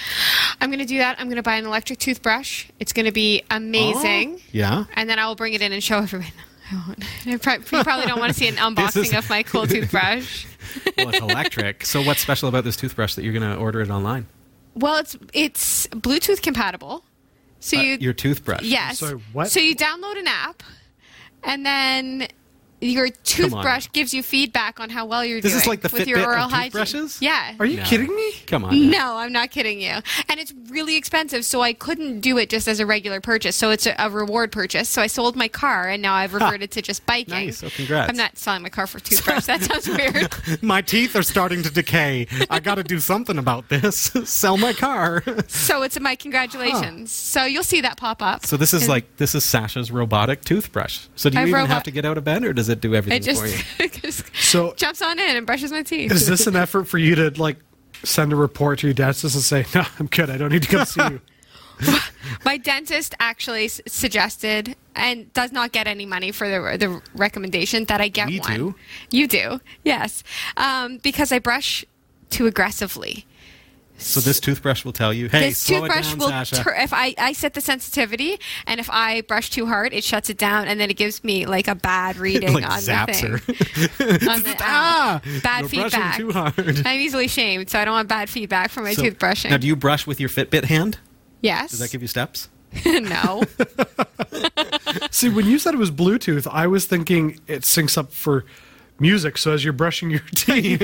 I'm 0.62 0.70
going 0.70 0.80
to 0.80 0.86
do 0.86 0.98
that. 1.00 1.20
I'm 1.20 1.28
going 1.28 1.38
to 1.38 1.44
buy 1.44 1.56
an 1.56 1.66
electric 1.66 2.00
toothbrush. 2.00 2.68
It's 2.80 2.94
going 2.94 3.06
to 3.06 3.12
be 3.12 3.44
amazing. 3.52 4.42
Yeah. 4.52 4.86
And 4.96 5.10
then 5.10 5.20
I 5.20 5.28
will 5.28 5.36
bring 5.36 5.54
it 5.54 5.62
in 5.62 5.72
and 5.74 5.84
show 5.84 5.98
everyone. 6.00 6.28
I 6.72 6.84
won't. 6.88 7.04
You 7.26 7.38
probably 7.40 8.06
don't 8.08 8.20
want 8.20 8.34
to 8.34 8.38
see 8.38 8.48
an 8.48 8.56
unboxing 8.58 9.04
is- 9.04 9.14
of 9.14 9.30
my 9.30 9.44
cool 9.44 9.66
toothbrush. 9.68 10.46
Well, 10.98 11.10
it's 11.10 11.20
electric. 11.20 11.86
so, 11.86 12.02
what's 12.02 12.20
special 12.22 12.50
about 12.50 12.64
this 12.66 12.76
toothbrush 12.76 13.16
that 13.16 13.24
you're 13.24 13.32
going 13.34 13.50
to 13.50 13.56
order 13.58 13.80
it 13.82 13.90
online? 13.90 14.26
Well, 14.76 14.98
it's 14.98 15.18
it's 15.34 15.88
Bluetooth 15.88 16.42
compatible. 16.42 17.04
So 17.60 17.78
Uh, 17.78 17.82
you 17.82 17.98
your 18.00 18.14
toothbrush. 18.14 18.62
yes. 18.64 19.00
Sorry, 19.00 19.14
what? 19.34 19.50
So 19.50 19.60
you 19.60 19.76
download 19.76 20.20
an 20.20 20.28
app, 20.28 20.62
and 21.44 21.66
then 21.66 22.28
your 22.80 23.10
toothbrush 23.10 23.88
gives 23.92 24.14
you 24.14 24.22
feedback 24.22 24.80
on 24.80 24.90
how 24.90 25.06
well 25.06 25.26
you're 25.26 25.42
This 25.42 25.52
doing 25.54 25.62
is 25.62 25.68
like 25.68 25.82
the 25.82 25.90
with 25.92 26.08
your 26.08 26.20
Fitbit 26.20 26.22
of 26.22 26.28
oral 26.28 26.48
hygiene. 26.50 26.72
toothbrushes? 26.72 27.22
Yeah. 27.22 27.56
Are 27.60 27.66
you 27.66 27.78
No. 27.78 27.84
kidding 27.86 28.16
me? 28.16 28.34
Come 28.46 28.66
on. 28.66 28.90
No, 28.92 29.16
I'm 29.18 29.32
not 29.32 29.50
kidding 29.52 29.82
you. 29.82 29.96
And 30.30 30.40
it's 30.40 30.54
really 30.70 30.96
expensive, 30.96 31.44
so 31.46 31.62
I 31.62 31.74
couldn't 31.74 32.20
do 32.22 32.38
it 32.38 32.50
just 32.50 32.68
as 32.68 32.80
a 32.80 32.86
regular 32.86 33.20
purchase. 33.20 33.56
So 33.56 33.72
it's 33.72 33.88
a, 33.88 33.96
a 33.98 34.10
reward 34.10 34.52
purchase. 34.52 34.90
So 34.90 35.02
I 35.02 35.08
sold 35.08 35.36
my 35.36 35.48
car, 35.48 35.88
and 35.90 36.02
now 36.02 36.14
I've 36.14 36.34
reverted 36.34 36.70
to 36.72 36.82
just 36.82 37.06
biking. 37.06 37.34
Nice. 37.34 37.64
Oh, 37.64 37.70
congrats. 37.70 38.10
I'm 38.10 38.16
not 38.18 38.38
selling 38.38 38.62
my 38.62 38.70
car 38.70 38.86
for 38.86 39.00
toothbrush. 39.00 39.46
that 39.46 39.62
sounds 39.64 39.88
weird. 40.48 40.64
My 40.64 40.82
teeth 40.82 41.16
are 41.16 41.24
starting 41.24 41.64
to 41.64 41.72
decay. 41.72 42.28
I 42.50 42.60
got 42.60 42.76
to 42.76 42.84
do 42.84 43.00
something 43.00 43.38
about 43.38 43.70
this. 43.70 43.98
Sell 44.26 44.58
my 44.58 44.74
car. 44.74 45.24
So 45.48 45.82
it's 45.82 46.00
my 46.00 46.16
congratulations. 46.16 47.12
So 47.12 47.44
you'll 47.46 47.64
see 47.64 47.82
that 47.82 47.98
pop 47.98 48.22
up. 48.22 48.46
So 48.46 48.56
this 48.58 48.74
is 48.74 48.84
And 48.84 48.90
like 48.90 49.18
this 49.18 49.34
is 49.36 49.44
Sasha's 49.44 49.92
robotic 49.92 50.44
toothbrush. 50.44 51.08
So 51.16 51.30
do 51.30 51.36
you 51.38 51.42
I've 51.42 51.48
even 51.50 51.62
robo- 51.62 51.74
have 51.74 51.84
to 51.84 51.92
get 51.92 52.06
out 52.06 52.18
of 52.18 52.24
bed, 52.24 52.44
or 52.44 52.54
does 52.54 52.67
it 52.70 52.82
do 52.82 52.96
everything 52.96 53.22
it 53.22 53.24
just, 53.24 53.42
for 53.42 53.84
you? 53.84 53.90
just 54.02 54.24
So 54.36 54.74
jumps 54.76 55.02
on 55.02 55.20
in 55.20 55.36
and 55.38 55.46
brushes 55.46 55.72
my 55.72 55.84
teeth. 55.84 56.12
is 56.12 56.28
this 56.28 56.48
an 56.48 56.56
effort 56.66 56.86
for 56.86 56.98
you 56.98 57.16
to 57.16 57.30
like 57.42 57.58
send 58.04 58.32
a 58.34 58.36
report 58.36 58.80
to 58.80 58.88
your 58.88 58.94
dentist 58.94 59.24
and 59.36 59.44
say, 59.44 59.66
"No, 59.74 59.84
I'm 60.00 60.08
good. 60.08 60.30
I 60.30 60.38
don't 60.38 60.52
need 60.52 60.64
to 60.64 60.70
come 60.70 60.86
see 60.86 61.02
you." 61.02 61.22
My 62.44 62.58
dentist 62.58 63.14
actually 63.20 63.66
s- 63.66 63.80
suggested 63.88 64.76
and 64.96 65.32
does 65.34 65.52
not 65.52 65.72
get 65.72 65.88
any 65.88 66.06
money 66.06 66.32
for 66.32 66.48
the 66.50 66.78
the 66.78 67.02
recommendation 67.16 67.86
that 67.86 68.02
I 68.02 68.08
get 68.08 68.28
We 68.28 68.40
one. 68.40 68.56
do. 68.58 68.76
You 69.12 69.28
do, 69.28 69.60
yes, 69.84 70.24
um, 70.58 70.98
because 70.98 71.32
I 71.32 71.40
brush 71.40 71.86
too 72.30 72.48
aggressively. 72.48 73.26
So 74.00 74.20
this 74.20 74.40
toothbrush 74.40 74.86
will 74.86 74.94
tell 74.94 75.12
you, 75.14 75.28
"Hey, 75.28 75.50
this 75.50 75.58
slow 75.58 75.78
it 75.78 75.82
toothbrush 75.82 76.08
down, 76.10 76.18
will 76.20 76.28
Sasha." 76.30 76.56
tur- 76.64 76.76
if 76.76 76.94
I, 76.94 77.16
I 77.18 77.34
set 77.34 77.54
the 77.56 77.62
sensitivity 77.62 78.40
and 78.68 78.80
if 78.80 78.90
I 78.92 79.22
brush 79.22 79.50
too 79.50 79.66
hard, 79.66 79.92
it 79.94 80.04
shuts 80.04 80.30
it 80.30 80.38
down 80.38 80.68
and 80.68 80.80
then 80.80 80.90
it 80.92 80.98
gives 80.98 81.24
me 81.24 81.46
like 81.48 81.68
a 81.68 81.74
bad 81.76 82.18
reading 82.18 82.54
like 82.54 82.64
on 82.64 82.80
zaps 82.80 83.22
the 83.22 83.28
her. 83.28 83.38
thing. 83.40 84.30
on 84.30 84.44
the, 84.44 84.56
ah, 84.62 85.22
bad 85.44 85.62
you're 85.62 85.70
brushing 85.82 85.90
feedback. 85.90 86.18
too 86.18 86.32
hard. 86.32 86.82
I'm 86.86 87.00
easily 87.00 87.28
shamed, 87.28 87.70
so 87.70 87.80
I 87.80 87.86
don't 87.86 87.94
want 87.96 88.08
bad 88.08 88.30
feedback 88.30 88.70
from 88.70 88.84
my 88.84 88.94
So- 88.94 89.02
toothbrushing. 89.04 89.50
Now, 89.50 89.58
do 89.58 89.66
you 89.68 89.76
brush 89.76 90.06
with 90.06 90.20
your 90.20 90.30
Fitbit 90.30 90.66
hand? 90.66 91.00
yes. 91.42 91.72
Does 91.72 91.80
that 91.80 91.90
give 91.92 92.02
you 92.04 92.08
steps? 92.08 92.50
no. 92.86 93.44
See, 95.12 95.30
when 95.30 95.46
you 95.48 95.58
said 95.58 95.74
it 95.74 95.78
was 95.78 95.90
Bluetooth, 95.92 96.48
I 96.52 96.68
was 96.68 96.86
thinking 96.86 97.40
it 97.48 97.62
syncs 97.64 97.98
up 97.98 98.12
for 98.12 98.46
music. 99.00 99.38
So 99.38 99.54
as 99.54 99.64
you're 99.64 99.74
brushing 99.74 100.10
your 100.10 100.20
teeth, 100.36 100.82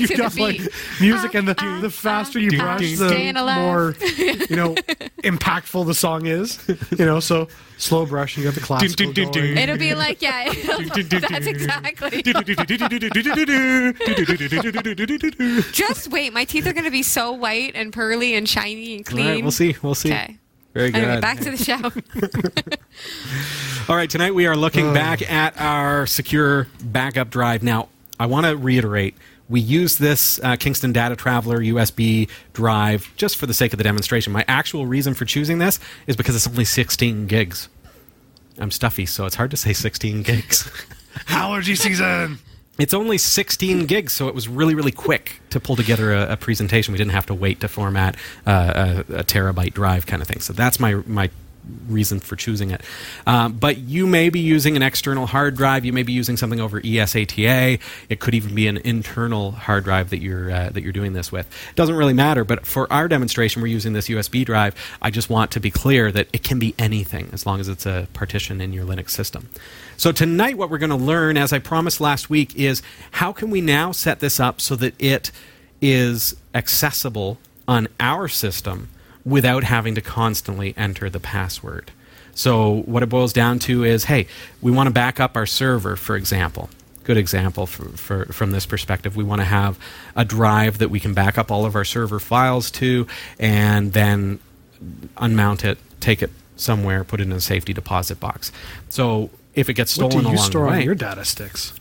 you've 0.00 0.16
got 0.16 0.36
like 0.36 0.60
music, 1.00 1.34
and 1.34 1.48
the, 1.48 1.56
Uh, 1.60 1.80
the 1.80 1.90
faster 1.90 2.38
you 2.38 2.50
uh, 2.58 2.62
brush, 2.62 2.96
the 2.96 3.32
more 3.34 3.94
you 4.48 4.56
know 4.56 4.74
impactful 5.24 5.86
the 5.86 5.94
song 5.94 6.26
is. 6.26 6.58
You 6.98 7.04
know, 7.04 7.20
so 7.20 7.48
slow 7.76 8.06
brush, 8.06 8.36
you 8.36 8.44
got 8.44 8.54
the 8.54 8.60
classical 8.60 9.12
going. 9.12 9.56
It'll 9.56 9.76
be 9.78 9.94
like, 9.94 10.22
yeah, 10.22 10.52
that's 10.52 11.46
exactly. 11.46 12.22
Just 15.72 16.08
wait, 16.08 16.32
my 16.32 16.44
teeth 16.44 16.66
are 16.66 16.72
going 16.72 16.84
to 16.84 16.90
be 16.90 17.02
so 17.02 17.32
white 17.32 17.72
and 17.74 17.92
pearly 17.92 18.34
and 18.34 18.48
shiny 18.48 18.96
and 18.96 19.04
clean. 19.06 19.26
right, 19.26 19.42
we'll 19.42 19.50
see. 19.50 19.76
We'll 19.82 19.94
see. 19.94 20.12
Okay. 20.12 20.38
Very 20.78 20.92
good. 20.92 21.02
Anyway, 21.02 21.20
back 21.20 21.40
to 21.40 21.50
the 21.50 21.56
show. 21.56 21.74
All 23.92 23.96
right, 23.96 24.08
tonight 24.08 24.32
we 24.32 24.46
are 24.46 24.54
looking 24.54 24.94
back 24.94 25.28
at 25.28 25.60
our 25.60 26.06
secure 26.06 26.68
backup 26.80 27.30
drive. 27.30 27.64
Now, 27.64 27.88
I 28.20 28.26
want 28.26 28.46
to 28.46 28.56
reiterate 28.56 29.16
we 29.48 29.60
use 29.60 29.98
this 29.98 30.38
uh, 30.44 30.54
Kingston 30.54 30.92
Data 30.92 31.16
Traveler 31.16 31.58
USB 31.58 32.28
drive 32.52 33.12
just 33.16 33.38
for 33.38 33.46
the 33.46 33.54
sake 33.54 33.72
of 33.72 33.78
the 33.78 33.82
demonstration. 33.82 34.32
My 34.32 34.44
actual 34.46 34.86
reason 34.86 35.14
for 35.14 35.24
choosing 35.24 35.58
this 35.58 35.80
is 36.06 36.14
because 36.14 36.36
it's 36.36 36.46
only 36.46 36.64
16 36.64 37.26
gigs. 37.26 37.68
I'm 38.58 38.70
stuffy, 38.70 39.06
so 39.06 39.26
it's 39.26 39.34
hard 39.34 39.50
to 39.50 39.56
say 39.56 39.72
16 39.72 40.22
gigs. 40.22 40.70
Allergy 41.28 41.74
season. 41.74 42.38
It's 42.78 42.94
only 42.94 43.18
16 43.18 43.86
gigs, 43.86 44.12
so 44.12 44.28
it 44.28 44.36
was 44.36 44.46
really, 44.46 44.76
really 44.76 44.92
quick 44.92 45.40
to 45.50 45.58
pull 45.58 45.74
together 45.74 46.12
a, 46.12 46.32
a 46.34 46.36
presentation. 46.36 46.92
We 46.92 46.98
didn't 46.98 47.12
have 47.12 47.26
to 47.26 47.34
wait 47.34 47.60
to 47.60 47.68
format 47.68 48.16
uh, 48.46 49.02
a, 49.08 49.14
a 49.14 49.24
terabyte 49.24 49.74
drive 49.74 50.06
kind 50.06 50.22
of 50.22 50.28
thing. 50.28 50.40
So 50.40 50.52
that's 50.52 50.78
my 50.78 50.94
my 51.06 51.30
reason 51.88 52.20
for 52.20 52.36
choosing 52.36 52.70
it. 52.70 52.80
Um, 53.26 53.54
but 53.54 53.78
you 53.78 54.06
may 54.06 54.30
be 54.30 54.40
using 54.40 54.76
an 54.76 54.82
external 54.82 55.26
hard 55.26 55.56
drive. 55.56 55.84
You 55.84 55.92
may 55.92 56.02
be 56.02 56.12
using 56.12 56.36
something 56.36 56.60
over 56.60 56.80
eSATA. 56.80 57.80
It 58.08 58.20
could 58.20 58.34
even 58.34 58.54
be 58.54 58.66
an 58.68 58.78
internal 58.78 59.52
hard 59.52 59.84
drive 59.84 60.10
that 60.10 60.20
you're 60.20 60.50
uh, 60.50 60.70
that 60.70 60.82
you're 60.82 60.92
doing 60.92 61.12
this 61.12 61.32
with. 61.32 61.46
It 61.70 61.76
doesn't 61.76 61.96
really 61.96 62.14
matter. 62.14 62.44
But 62.44 62.66
for 62.66 62.90
our 62.92 63.08
demonstration, 63.08 63.60
we're 63.60 63.68
using 63.68 63.92
this 63.92 64.08
USB 64.08 64.44
drive. 64.44 64.74
I 65.02 65.10
just 65.10 65.28
want 65.28 65.50
to 65.52 65.60
be 65.60 65.70
clear 65.70 66.12
that 66.12 66.28
it 66.32 66.42
can 66.42 66.58
be 66.58 66.74
anything 66.78 67.30
as 67.32 67.44
long 67.44 67.60
as 67.60 67.68
it's 67.68 67.86
a 67.86 68.06
partition 68.12 68.60
in 68.60 68.72
your 68.72 68.84
Linux 68.84 69.10
system. 69.10 69.48
So 69.98 70.12
tonight, 70.12 70.56
what 70.56 70.70
we're 70.70 70.78
going 70.78 70.90
to 70.90 70.96
learn, 70.96 71.36
as 71.36 71.52
I 71.52 71.58
promised 71.58 72.00
last 72.00 72.30
week, 72.30 72.54
is 72.54 72.82
how 73.10 73.32
can 73.32 73.50
we 73.50 73.60
now 73.60 73.90
set 73.90 74.20
this 74.20 74.38
up 74.38 74.60
so 74.60 74.76
that 74.76 74.94
it 75.02 75.32
is 75.82 76.36
accessible 76.54 77.38
on 77.66 77.88
our 77.98 78.28
system 78.28 78.90
without 79.24 79.64
having 79.64 79.96
to 79.96 80.00
constantly 80.00 80.72
enter 80.76 81.10
the 81.10 81.18
password. 81.18 81.90
So, 82.32 82.82
what 82.82 83.02
it 83.02 83.08
boils 83.08 83.32
down 83.32 83.58
to 83.60 83.82
is 83.82 84.04
hey, 84.04 84.28
we 84.62 84.70
want 84.70 84.86
to 84.86 84.92
back 84.92 85.18
up 85.18 85.36
our 85.36 85.46
server, 85.46 85.96
for 85.96 86.14
example. 86.14 86.70
Good 87.02 87.16
example 87.16 87.66
for, 87.66 87.88
for, 87.88 88.26
from 88.26 88.52
this 88.52 88.66
perspective. 88.66 89.16
We 89.16 89.24
want 89.24 89.40
to 89.40 89.46
have 89.46 89.80
a 90.14 90.24
drive 90.24 90.78
that 90.78 90.90
we 90.90 91.00
can 91.00 91.12
back 91.12 91.38
up 91.38 91.50
all 91.50 91.66
of 91.66 91.74
our 91.74 91.84
server 91.84 92.20
files 92.20 92.70
to 92.72 93.08
and 93.40 93.92
then 93.94 94.38
unmount 95.16 95.64
it, 95.64 95.78
take 95.98 96.22
it 96.22 96.30
somewhere, 96.54 97.02
put 97.02 97.18
it 97.20 97.24
in 97.24 97.32
a 97.32 97.40
safety 97.40 97.72
deposit 97.72 98.20
box. 98.20 98.52
So, 98.90 99.30
if 99.58 99.68
it 99.68 99.74
gets 99.74 99.92
stolen 99.92 100.16
what 100.16 100.22
do 100.22 100.28
you 100.28 100.34
along 100.36 100.46
store 100.46 100.64
the 100.66 100.70
way, 100.70 100.78
on 100.78 100.84
your 100.84 100.94
data 100.94 101.24
sticks? 101.24 101.72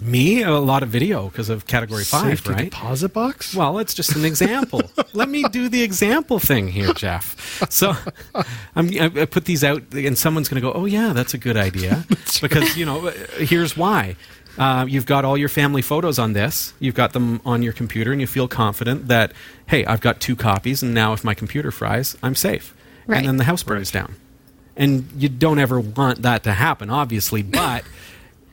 me 0.00 0.42
a 0.42 0.52
lot 0.52 0.82
of 0.82 0.88
video 0.88 1.28
because 1.28 1.48
of 1.48 1.66
category 1.66 2.04
five, 2.04 2.38
Safety 2.38 2.50
right? 2.50 2.70
deposit 2.70 3.12
box? 3.12 3.54
Well, 3.54 3.78
it's 3.78 3.94
just 3.94 4.16
an 4.16 4.24
example. 4.24 4.82
Let 5.12 5.28
me 5.28 5.44
do 5.50 5.68
the 5.68 5.82
example 5.82 6.38
thing 6.38 6.68
here, 6.68 6.92
Jeff. 6.94 7.70
So 7.70 7.94
I'm, 8.74 8.88
I 8.98 9.10
I 9.22 9.24
put 9.26 9.44
these 9.44 9.62
out, 9.64 9.82
and 9.92 10.16
someone's 10.16 10.48
going 10.48 10.60
to 10.62 10.66
go, 10.66 10.72
"Oh 10.72 10.86
yeah, 10.86 11.12
that's 11.12 11.34
a 11.34 11.38
good 11.38 11.56
idea," 11.56 12.04
because 12.40 12.76
you 12.76 12.86
know, 12.86 13.08
here's 13.38 13.76
why. 13.76 14.16
Uh, 14.58 14.84
you've 14.88 15.06
got 15.06 15.24
all 15.24 15.38
your 15.38 15.48
family 15.48 15.80
photos 15.80 16.18
on 16.18 16.32
this. 16.32 16.74
You've 16.80 16.96
got 16.96 17.12
them 17.12 17.40
on 17.44 17.62
your 17.62 17.72
computer, 17.72 18.12
and 18.12 18.20
you 18.20 18.26
feel 18.26 18.48
confident 18.48 19.08
that, 19.08 19.32
hey, 19.66 19.84
I've 19.86 20.00
got 20.00 20.20
two 20.20 20.34
copies, 20.34 20.82
and 20.82 20.92
now 20.92 21.12
if 21.12 21.22
my 21.22 21.34
computer 21.34 21.70
fries, 21.70 22.16
I'm 22.22 22.34
safe. 22.34 22.74
Right. 23.06 23.18
And 23.18 23.28
then 23.28 23.36
the 23.36 23.44
house 23.44 23.62
burns 23.62 23.90
down. 23.90 24.16
And 24.76 25.08
you 25.16 25.28
don't 25.28 25.58
ever 25.58 25.80
want 25.80 26.22
that 26.22 26.44
to 26.44 26.52
happen, 26.52 26.90
obviously, 26.90 27.42
but 27.42 27.84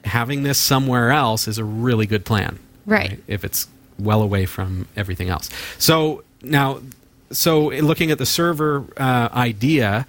having 0.03 0.43
this 0.43 0.57
somewhere 0.57 1.11
else 1.11 1.47
is 1.47 1.57
a 1.57 1.63
really 1.63 2.05
good 2.05 2.25
plan. 2.25 2.59
Right. 2.85 3.21
If 3.27 3.43
it's 3.43 3.67
well 3.99 4.21
away 4.21 4.45
from 4.45 4.87
everything 4.95 5.29
else. 5.29 5.49
So 5.77 6.23
now, 6.41 6.79
so 7.31 7.67
looking 7.69 8.11
at 8.11 8.17
the 8.17 8.25
server 8.25 8.85
uh, 8.97 9.29
idea, 9.33 10.05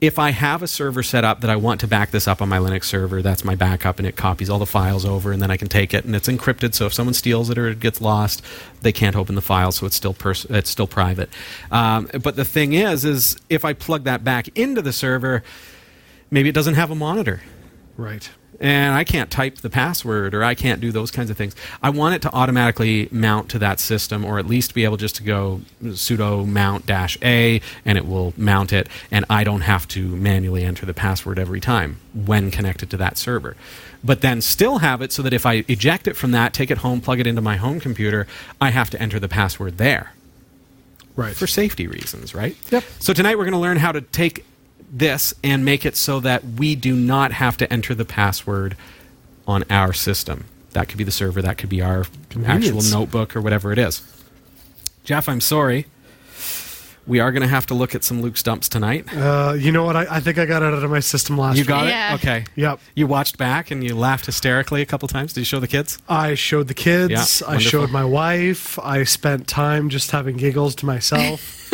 if 0.00 0.18
I 0.18 0.30
have 0.30 0.62
a 0.62 0.66
server 0.66 1.02
set 1.02 1.24
up 1.24 1.40
that 1.40 1.50
I 1.50 1.56
want 1.56 1.80
to 1.80 1.86
back 1.86 2.10
this 2.10 2.28
up 2.28 2.42
on 2.42 2.48
my 2.48 2.58
Linux 2.58 2.84
server, 2.84 3.22
that's 3.22 3.44
my 3.44 3.54
backup, 3.54 3.98
and 3.98 4.06
it 4.06 4.16
copies 4.16 4.50
all 4.50 4.58
the 4.58 4.66
files 4.66 5.04
over, 5.04 5.32
and 5.32 5.40
then 5.40 5.50
I 5.50 5.56
can 5.56 5.68
take 5.68 5.94
it, 5.94 6.04
and 6.04 6.14
it's 6.14 6.28
encrypted. 6.28 6.74
So 6.74 6.86
if 6.86 6.92
someone 6.92 7.14
steals 7.14 7.48
it 7.48 7.56
or 7.58 7.68
it 7.68 7.80
gets 7.80 8.00
lost, 8.00 8.42
they 8.82 8.92
can't 8.92 9.16
open 9.16 9.34
the 9.34 9.40
file, 9.40 9.72
so 9.72 9.86
it's 9.86 9.96
still 9.96 10.14
pers- 10.14 10.46
it's 10.50 10.68
still 10.70 10.86
private. 10.86 11.30
Um, 11.70 12.08
but 12.22 12.36
the 12.36 12.44
thing 12.44 12.74
is, 12.74 13.04
is 13.04 13.36
if 13.48 13.64
I 13.64 13.72
plug 13.72 14.04
that 14.04 14.24
back 14.24 14.48
into 14.56 14.82
the 14.82 14.92
server, 14.92 15.42
maybe 16.30 16.48
it 16.48 16.54
doesn't 16.54 16.74
have 16.74 16.90
a 16.90 16.94
monitor 16.96 17.40
Right. 17.96 18.28
And 18.60 18.94
I 18.94 19.04
can't 19.04 19.30
type 19.30 19.58
the 19.58 19.70
password 19.70 20.34
or 20.34 20.44
I 20.44 20.54
can't 20.54 20.80
do 20.80 20.92
those 20.92 21.10
kinds 21.10 21.28
of 21.30 21.36
things. 21.36 21.54
I 21.82 21.90
want 21.90 22.14
it 22.14 22.22
to 22.22 22.32
automatically 22.32 23.08
mount 23.10 23.48
to 23.50 23.58
that 23.58 23.80
system 23.80 24.24
or 24.24 24.38
at 24.38 24.46
least 24.46 24.74
be 24.74 24.84
able 24.84 24.96
just 24.96 25.16
to 25.16 25.22
go 25.22 25.60
sudo 25.82 26.46
mount 26.46 26.86
dash 26.86 27.18
A 27.22 27.60
and 27.84 27.98
it 27.98 28.06
will 28.06 28.32
mount 28.36 28.72
it 28.72 28.88
and 29.10 29.24
I 29.28 29.44
don't 29.44 29.62
have 29.62 29.88
to 29.88 30.06
manually 30.16 30.64
enter 30.64 30.86
the 30.86 30.94
password 30.94 31.38
every 31.38 31.60
time 31.60 31.98
when 32.14 32.50
connected 32.50 32.90
to 32.90 32.96
that 32.98 33.18
server. 33.18 33.56
But 34.04 34.20
then 34.20 34.40
still 34.40 34.78
have 34.78 35.02
it 35.02 35.12
so 35.12 35.22
that 35.22 35.32
if 35.32 35.46
I 35.46 35.64
eject 35.66 36.06
it 36.06 36.14
from 36.16 36.30
that, 36.32 36.52
take 36.52 36.70
it 36.70 36.78
home, 36.78 37.00
plug 37.00 37.20
it 37.20 37.26
into 37.26 37.40
my 37.40 37.56
home 37.56 37.80
computer, 37.80 38.26
I 38.60 38.70
have 38.70 38.90
to 38.90 39.00
enter 39.02 39.18
the 39.18 39.28
password 39.28 39.78
there 39.78 40.12
Right. 41.16 41.34
for 41.34 41.46
safety 41.46 41.86
reasons, 41.86 42.34
right? 42.34 42.56
Yep. 42.70 42.84
So 42.98 43.12
tonight 43.12 43.36
we're 43.38 43.44
going 43.44 43.52
to 43.52 43.58
learn 43.58 43.76
how 43.78 43.92
to 43.92 44.00
take 44.00 44.44
this 44.90 45.34
and 45.42 45.64
make 45.64 45.84
it 45.84 45.96
so 45.96 46.20
that 46.20 46.44
we 46.44 46.74
do 46.74 46.94
not 46.94 47.32
have 47.32 47.56
to 47.58 47.72
enter 47.72 47.94
the 47.94 48.04
password 48.04 48.76
on 49.46 49.64
our 49.70 49.92
system. 49.92 50.44
That 50.72 50.88
could 50.88 50.98
be 50.98 51.04
the 51.04 51.10
server, 51.10 51.42
that 51.42 51.58
could 51.58 51.68
be 51.68 51.82
our 51.82 52.06
actual 52.46 52.82
notebook 52.82 53.36
or 53.36 53.40
whatever 53.40 53.72
it 53.72 53.78
is. 53.78 54.02
Jeff, 55.04 55.28
I'm 55.28 55.40
sorry. 55.40 55.86
We 57.06 57.20
are 57.20 57.30
going 57.32 57.42
to 57.42 57.48
have 57.48 57.66
to 57.66 57.74
look 57.74 57.94
at 57.94 58.02
some 58.02 58.22
LUKS 58.22 58.42
dumps 58.42 58.68
tonight. 58.68 59.06
Uh, 59.14 59.54
you 59.58 59.72
know 59.72 59.84
what? 59.84 59.94
I, 59.96 60.06
I 60.10 60.20
think 60.20 60.38
I 60.38 60.46
got 60.46 60.62
it 60.62 60.72
out 60.72 60.82
of 60.82 60.90
my 60.90 61.00
system 61.00 61.36
last 61.36 61.56
week. 61.56 61.58
You 61.58 61.62
week. 61.64 61.68
got 61.68 61.86
Yeah. 61.88 62.12
it? 62.12 62.14
Okay. 62.16 62.44
Yep. 62.56 62.80
You 62.94 63.06
watched 63.06 63.36
back 63.38 63.70
and 63.70 63.84
you 63.84 63.94
laughed 63.94 64.26
hysterically 64.26 64.80
a 64.82 64.86
couple 64.86 65.06
times. 65.08 65.32
Did 65.34 65.40
you 65.40 65.44
show 65.44 65.60
the 65.60 65.68
kids? 65.68 65.98
I 66.08 66.34
showed 66.34 66.68
the 66.68 66.74
kids. 66.74 67.10
Yeah, 67.10 67.46
I 67.46 67.50
wonderful. 67.54 67.70
showed 67.70 67.90
my 67.90 68.04
wife. 68.04 68.78
I 68.78 69.04
spent 69.04 69.46
time 69.48 69.88
just 69.90 70.10
having 70.12 70.36
giggles 70.36 70.74
to 70.76 70.86
myself. 70.86 71.68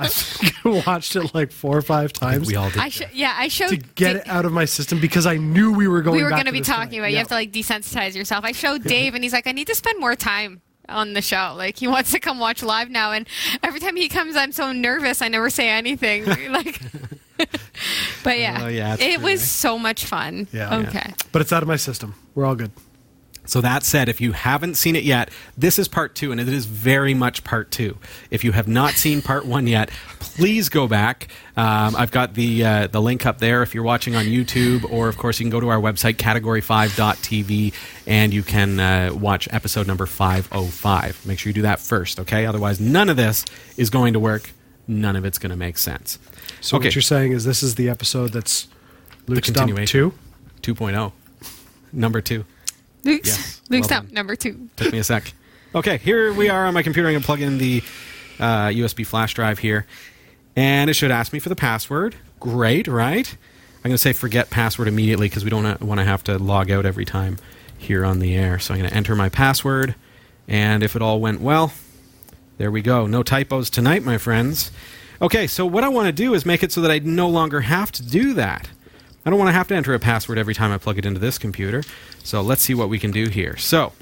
I 0.00 0.08
think 0.08 0.54
I 0.66 0.82
watched 0.86 1.14
it 1.16 1.34
like 1.34 1.52
four 1.52 1.76
or 1.76 1.82
five 1.82 2.12
times 2.12 2.46
We 2.48 2.56
all 2.56 2.70
did. 2.70 2.78
I 2.80 2.88
sh- 2.88 3.02
yeah, 3.12 3.34
I 3.36 3.48
showed 3.48 3.68
to 3.68 3.76
get 3.76 4.16
it 4.16 4.26
out 4.28 4.44
of 4.44 4.52
my 4.52 4.64
system 4.64 4.98
because 5.00 5.26
I 5.26 5.36
knew 5.36 5.72
we 5.72 5.86
were 5.86 6.02
going. 6.02 6.16
we 6.16 6.24
were 6.24 6.30
going 6.30 6.46
to 6.46 6.52
be 6.52 6.60
talking 6.60 6.90
tonight. 6.90 6.98
about 6.98 7.06
you 7.10 7.14
Yeah. 7.14 7.18
have 7.20 7.28
to 7.28 7.34
like 7.34 7.52
desensitize 7.52 8.16
yourself. 8.16 8.44
I 8.44 8.52
showed 8.52 8.82
Dave 8.84 9.14
and 9.14 9.22
he's 9.22 9.32
like, 9.32 9.46
I 9.46 9.52
need 9.52 9.66
to 9.68 9.74
spend 9.74 10.00
more 10.00 10.16
time 10.16 10.60
on 10.92 11.12
the 11.14 11.22
show. 11.22 11.54
Like 11.56 11.78
he 11.78 11.88
wants 11.88 12.12
to 12.12 12.20
come 12.20 12.38
watch 12.38 12.62
live 12.62 12.90
now, 12.90 13.12
and 13.12 13.26
every 13.62 13.80
time 13.80 13.96
he 13.96 14.08
comes, 14.08 14.36
I'm 14.36 14.52
so 14.52 14.72
nervous. 14.72 15.20
I 15.22 15.28
never 15.28 15.50
say 15.50 15.68
anything. 15.68 16.24
like, 16.52 16.80
but 18.24 18.38
yeah, 18.38 18.60
Oh, 18.62 18.68
yeah, 18.68 18.94
it 18.98 19.16
true, 19.16 19.24
was 19.24 19.42
eh? 19.42 19.44
so 19.44 19.78
much 19.78 20.04
fun. 20.04 20.46
Yeah. 20.52 20.80
Yeah. 20.80 20.88
Okay. 20.88 21.12
but 21.32 21.42
it's 21.42 21.52
out 21.52 21.62
of 21.62 21.68
my 21.68 21.76
system. 21.76 22.14
We're 22.34 22.44
all 22.46 22.54
good. 22.54 22.70
So 23.44 23.60
that 23.60 23.82
said, 23.82 24.08
if 24.08 24.20
you 24.20 24.32
haven't 24.32 24.76
seen 24.76 24.94
it 24.94 25.02
yet, 25.02 25.28
this 25.58 25.78
is 25.78 25.88
part 25.88 26.14
two, 26.14 26.30
and 26.30 26.40
it 26.40 26.48
is 26.48 26.66
very 26.66 27.12
much 27.12 27.42
part 27.42 27.70
two. 27.72 27.98
If 28.30 28.44
you 28.44 28.52
have 28.52 28.68
not 28.68 28.92
seen 28.92 29.20
part 29.20 29.44
one 29.44 29.66
yet, 29.66 29.90
please 30.20 30.68
go 30.68 30.86
back. 30.86 31.28
Um, 31.56 31.96
I've 31.96 32.12
got 32.12 32.34
the 32.34 32.64
uh, 32.64 32.86
the 32.86 33.02
link 33.02 33.26
up 33.26 33.38
there 33.38 33.62
if 33.62 33.74
you're 33.74 33.82
watching 33.82 34.14
on 34.14 34.26
YouTube, 34.26 34.88
or 34.90 35.08
of 35.08 35.18
course 35.18 35.40
you 35.40 35.44
can 35.44 35.50
go 35.50 35.58
to 35.60 35.68
our 35.68 35.80
website 35.80 36.14
category5.tv 36.14 37.74
and 38.06 38.32
you 38.32 38.42
can 38.42 38.78
uh, 38.78 39.10
watch 39.12 39.48
episode 39.50 39.86
number 39.86 40.06
505. 40.06 41.26
Make 41.26 41.38
sure 41.38 41.50
you 41.50 41.54
do 41.54 41.62
that 41.62 41.80
first, 41.80 42.20
okay? 42.20 42.46
Otherwise, 42.46 42.80
none 42.80 43.08
of 43.08 43.16
this 43.16 43.44
is 43.76 43.90
going 43.90 44.12
to 44.12 44.20
work. 44.20 44.50
None 44.86 45.16
of 45.16 45.24
it's 45.24 45.38
going 45.38 45.50
to 45.50 45.56
make 45.56 45.78
sense. 45.78 46.18
So 46.60 46.76
okay, 46.76 46.86
what 46.86 46.94
you're 46.94 47.02
saying 47.02 47.32
is 47.32 47.44
this 47.44 47.62
is 47.62 47.74
the 47.74 47.88
episode 47.88 48.32
that's 48.32 48.68
the 49.26 49.34
LUKS 49.34 49.48
dump 49.50 49.68
continuation. 49.68 50.12
two. 50.62 50.74
2.0, 50.74 51.12
number 51.92 52.20
two. 52.20 52.44
Luke's 53.04 53.28
Yes, 53.28 53.62
Luke's 53.68 53.90
up 53.90 54.10
number 54.12 54.36
two. 54.36 54.68
Took 54.76 54.92
me 54.92 54.98
a 54.98 55.04
sec. 55.04 55.32
Okay, 55.74 55.96
here 55.96 56.34
we 56.34 56.50
are 56.50 56.66
on 56.66 56.74
my 56.74 56.82
computer. 56.82 57.08
I'm 57.08 57.14
going 57.14 57.22
to 57.22 57.26
plug 57.26 57.40
in 57.40 57.56
the 57.56 57.82
uh, 58.38 58.66
USB 58.68 59.06
flash 59.06 59.32
drive 59.32 59.58
here. 59.58 59.86
And 60.54 60.90
it 60.90 60.92
should 60.92 61.10
ask 61.10 61.32
me 61.32 61.38
for 61.38 61.48
the 61.48 61.56
password. 61.56 62.14
Great, 62.40 62.86
right? 62.86 63.34
I'm 63.76 63.88
going 63.88 63.94
to 63.94 63.98
say 63.98 64.12
forget 64.12 64.50
password 64.50 64.86
immediately 64.86 65.30
because 65.30 65.44
we 65.44 65.50
don't 65.50 65.80
want 65.80 65.98
to 65.98 66.04
have 66.04 66.22
to 66.24 66.36
log 66.36 66.70
out 66.70 66.84
every 66.84 67.06
time 67.06 67.38
here 67.78 68.04
on 68.04 68.18
the 68.18 68.36
air. 68.36 68.58
So 68.58 68.74
I'm 68.74 68.80
going 68.80 68.90
to 68.90 68.94
enter 68.94 69.16
my 69.16 69.30
password. 69.30 69.94
And 70.46 70.82
if 70.82 70.94
it 70.94 71.00
all 71.00 71.20
went 71.20 71.40
well, 71.40 71.72
there 72.58 72.70
we 72.70 72.82
go. 72.82 73.06
No 73.06 73.22
typos 73.22 73.70
tonight, 73.70 74.04
my 74.04 74.18
friends. 74.18 74.70
Okay, 75.22 75.46
so 75.46 75.64
what 75.64 75.84
I 75.84 75.88
want 75.88 76.06
to 76.06 76.12
do 76.12 76.34
is 76.34 76.44
make 76.44 76.62
it 76.62 76.70
so 76.70 76.82
that 76.82 76.90
I 76.90 76.98
no 76.98 77.30
longer 77.30 77.62
have 77.62 77.90
to 77.92 78.02
do 78.02 78.34
that. 78.34 78.68
I 79.24 79.30
don't 79.30 79.38
want 79.38 79.48
to 79.48 79.52
have 79.52 79.68
to 79.68 79.74
enter 79.74 79.94
a 79.94 79.98
password 80.00 80.38
every 80.38 80.54
time 80.54 80.72
I 80.72 80.78
plug 80.78 80.98
it 80.98 81.06
into 81.06 81.20
this 81.20 81.38
computer. 81.38 81.82
So 82.24 82.40
let's 82.40 82.62
see 82.62 82.74
what 82.74 82.88
we 82.88 82.98
can 82.98 83.10
do 83.10 83.28
here. 83.28 83.56
So 83.56 83.92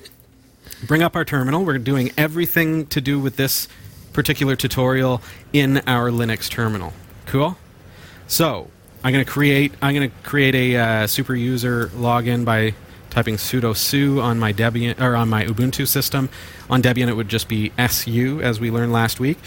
bring 0.87 1.03
up 1.03 1.15
our 1.15 1.25
terminal. 1.25 1.65
We're 1.65 1.79
doing 1.79 2.11
everything 2.17 2.87
to 2.87 3.00
do 3.00 3.21
with 3.21 3.37
this 3.37 3.69
particular 4.12 4.57
tutorial 4.57 5.21
in 5.53 5.79
our 5.87 6.11
Linux 6.11 6.49
terminal. 6.49 6.93
Cool. 7.27 7.59
So 8.27 8.69
I'm 9.05 9.12
going 9.12 9.25
to 9.25 9.31
create. 9.31 9.73
I'm 9.83 9.95
going 9.95 10.11
to 10.11 10.17
create 10.23 10.55
a 10.55 10.77
uh, 10.77 11.07
super 11.07 11.35
user 11.35 11.89
login 11.89 12.45
by 12.45 12.75
typing 13.11 13.37
sudo 13.37 13.77
su 13.77 14.21
on 14.21 14.39
my 14.39 14.53
Debian 14.53 15.00
or 15.00 15.17
on 15.17 15.29
my 15.29 15.45
Ubuntu 15.45 15.87
system. 15.87 16.29
On 16.69 16.81
Debian, 16.81 17.09
it 17.09 17.15
would 17.15 17.29
just 17.29 17.49
be 17.49 17.73
su, 17.89 18.41
as 18.41 18.61
we 18.61 18.71
learned 18.71 18.93
last 18.93 19.21
week. 19.21 19.39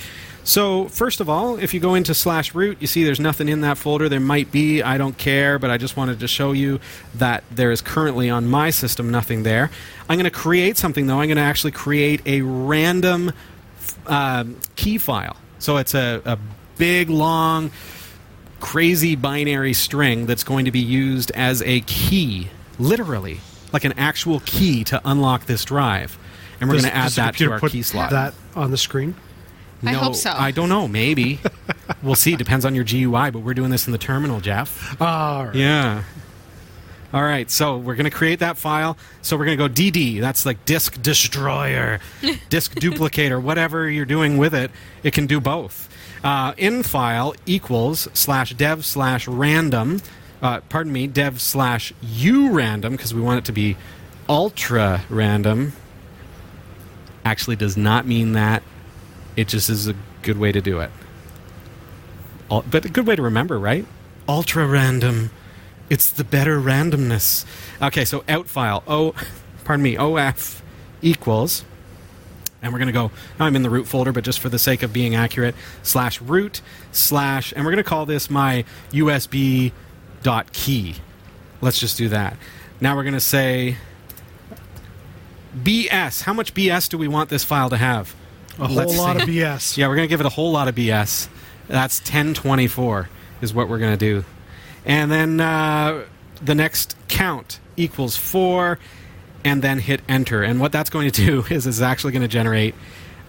So 0.43 0.89
first 0.89 1.21
of 1.21 1.29
all, 1.29 1.57
if 1.57 1.73
you 1.73 1.79
go 1.79 1.95
into 1.95 2.13
slash 2.13 2.53
root, 2.53 2.77
you 2.81 2.87
see 2.87 3.03
there's 3.03 3.19
nothing 3.19 3.47
in 3.47 3.61
that 3.61 3.77
folder. 3.77 4.09
There 4.09 4.19
might 4.19 4.51
be. 4.51 4.81
I 4.81 4.97
don't 4.97 5.17
care, 5.17 5.57
but 5.57 5.69
I 5.69 5.77
just 5.77 5.95
wanted 5.95 6.19
to 6.19 6.27
show 6.27 6.51
you 6.51 6.79
that 7.15 7.43
there 7.49 7.71
is 7.71 7.81
currently 7.81 8.29
on 8.29 8.47
my 8.47 8.69
system 8.69 9.09
nothing 9.09 9.43
there. 9.43 9.71
I'm 10.09 10.17
going 10.17 10.25
to 10.25 10.31
create 10.31 10.77
something 10.77 11.07
though. 11.07 11.19
I'm 11.19 11.27
going 11.27 11.37
to 11.37 11.43
actually 11.43 11.71
create 11.71 12.21
a 12.25 12.41
random 12.41 13.31
um, 14.07 14.59
key 14.75 14.97
file. 14.97 15.37
So 15.59 15.77
it's 15.77 15.93
a, 15.93 16.21
a 16.25 16.37
big, 16.77 17.09
long, 17.09 17.71
crazy 18.59 19.15
binary 19.15 19.73
string 19.73 20.25
that's 20.25 20.43
going 20.43 20.65
to 20.65 20.71
be 20.71 20.79
used 20.79 21.31
as 21.31 21.61
a 21.61 21.81
key, 21.81 22.49
literally, 22.79 23.39
like 23.71 23.85
an 23.85 23.93
actual 23.93 24.41
key 24.41 24.83
to 24.85 25.01
unlock 25.05 25.45
this 25.45 25.63
drive. 25.63 26.17
And 26.59 26.69
we're 26.69 26.75
going 26.75 26.91
to 26.91 26.95
add 26.95 27.11
that 27.13 27.35
to 27.37 27.51
our 27.51 27.59
key 27.61 27.81
slot. 27.81 28.11
That 28.11 28.33
on 28.55 28.71
the 28.71 28.77
screen. 28.77 29.15
I 29.83 29.91
No, 29.93 29.99
hope 29.99 30.15
so. 30.15 30.31
I 30.31 30.51
don't 30.51 30.69
know. 30.69 30.87
Maybe. 30.87 31.39
we'll 32.03 32.15
see. 32.15 32.35
Depends 32.35 32.65
on 32.65 32.75
your 32.75 32.83
GUI, 32.83 33.31
but 33.31 33.39
we're 33.39 33.53
doing 33.53 33.69
this 33.71 33.85
in 33.87 33.91
the 33.91 33.97
terminal, 33.97 34.39
Jeff. 34.39 34.99
All 35.01 35.47
right. 35.47 35.55
Yeah. 35.55 36.03
All 37.13 37.21
right, 37.21 37.49
so 37.51 37.77
we're 37.77 37.93
going 37.93 38.09
to 38.09 38.15
create 38.15 38.39
that 38.39 38.57
file. 38.57 38.97
So 39.21 39.37
we're 39.37 39.45
going 39.45 39.57
to 39.59 39.67
go 39.67 39.71
DD. 39.71 40.19
That's 40.19 40.47
like 40.47 40.65
disk 40.65 40.99
destroyer, 40.99 41.99
disk 42.49 42.73
duplicator, 42.73 43.39
whatever 43.39 43.87
you're 43.87 44.05
doing 44.05 44.39
with 44.39 44.55
it. 44.55 44.71
It 45.03 45.13
can 45.13 45.27
do 45.27 45.39
both. 45.39 45.89
Uh, 46.23 46.53
in 46.57 46.81
file 46.81 47.35
equals 47.45 48.07
slash 48.13 48.55
dev 48.55 48.83
slash 48.83 49.27
random. 49.27 50.01
Uh, 50.41 50.61
pardon 50.69 50.91
me, 50.91 51.05
dev 51.05 51.39
slash 51.39 51.93
u 52.01 52.49
random 52.49 52.93
because 52.93 53.13
we 53.13 53.21
want 53.21 53.37
it 53.37 53.45
to 53.45 53.51
be 53.51 53.77
ultra 54.27 55.03
random. 55.07 55.73
Actually, 57.23 57.57
does 57.57 57.77
not 57.77 58.07
mean 58.07 58.33
that. 58.33 58.63
It 59.35 59.47
just 59.47 59.69
is 59.69 59.87
a 59.87 59.95
good 60.21 60.37
way 60.37 60.51
to 60.51 60.61
do 60.61 60.79
it. 60.79 60.91
Ul- 62.51 62.65
But 62.69 62.85
a 62.85 62.89
good 62.89 63.07
way 63.07 63.15
to 63.15 63.21
remember, 63.21 63.57
right? 63.59 63.85
Ultra 64.27 64.67
random. 64.67 65.31
It's 65.89 66.09
the 66.11 66.23
better 66.23 66.59
randomness. 66.59 67.45
Okay, 67.81 68.05
so 68.05 68.23
out 68.29 68.47
file. 68.47 68.83
O, 68.87 69.13
pardon 69.63 69.83
me, 69.83 69.97
OF 69.97 70.61
equals, 71.01 71.65
and 72.61 72.71
we're 72.71 72.79
going 72.79 72.87
to 72.87 72.93
go, 72.93 73.11
now 73.39 73.45
I'm 73.45 73.55
in 73.55 73.63
the 73.63 73.69
root 73.69 73.87
folder, 73.87 74.11
but 74.13 74.23
just 74.23 74.39
for 74.39 74.47
the 74.49 74.57
sake 74.59 74.83
of 74.83 74.93
being 74.93 75.13
accurate, 75.15 75.55
slash 75.81 76.21
root 76.21 76.61
slash, 76.91 77.51
and 77.55 77.65
we're 77.65 77.71
going 77.71 77.83
to 77.83 77.89
call 77.89 78.05
this 78.05 78.29
my 78.29 78.63
USB 78.91 79.71
dot 80.21 80.53
key. 80.53 80.95
Let's 81.59 81.79
just 81.79 81.97
do 81.97 82.07
that. 82.09 82.37
Now 82.79 82.95
we're 82.95 83.03
going 83.03 83.13
to 83.13 83.19
say 83.19 83.77
BS. 85.57 86.23
How 86.23 86.33
much 86.33 86.53
BS 86.53 86.89
do 86.89 86.97
we 86.97 87.07
want 87.07 87.29
this 87.29 87.43
file 87.43 87.69
to 87.69 87.77
have? 87.77 88.15
A 88.59 88.67
whole 88.67 88.75
Let's 88.75 88.97
lot 88.97 89.17
see. 89.17 89.23
of 89.23 89.29
BS. 89.29 89.77
Yeah, 89.77 89.87
we're 89.87 89.95
going 89.95 90.07
to 90.07 90.09
give 90.09 90.19
it 90.19 90.25
a 90.25 90.29
whole 90.29 90.51
lot 90.51 90.67
of 90.67 90.75
BS. 90.75 91.27
That's 91.67 91.99
1024 92.01 93.09
is 93.41 93.53
what 93.53 93.67
we're 93.69 93.79
going 93.79 93.97
to 93.97 94.05
do. 94.05 94.25
And 94.85 95.11
then 95.11 95.39
uh, 95.39 96.03
the 96.41 96.55
next 96.55 96.95
count 97.07 97.59
equals 97.77 98.15
4, 98.17 98.77
and 99.45 99.61
then 99.61 99.79
hit 99.79 100.01
enter. 100.07 100.43
And 100.43 100.59
what 100.59 100.71
that's 100.71 100.89
going 100.89 101.09
to 101.11 101.25
do 101.25 101.45
is 101.53 101.65
it's 101.67 101.81
actually 101.81 102.13
going 102.13 102.21
to 102.21 102.27
generate 102.27 102.75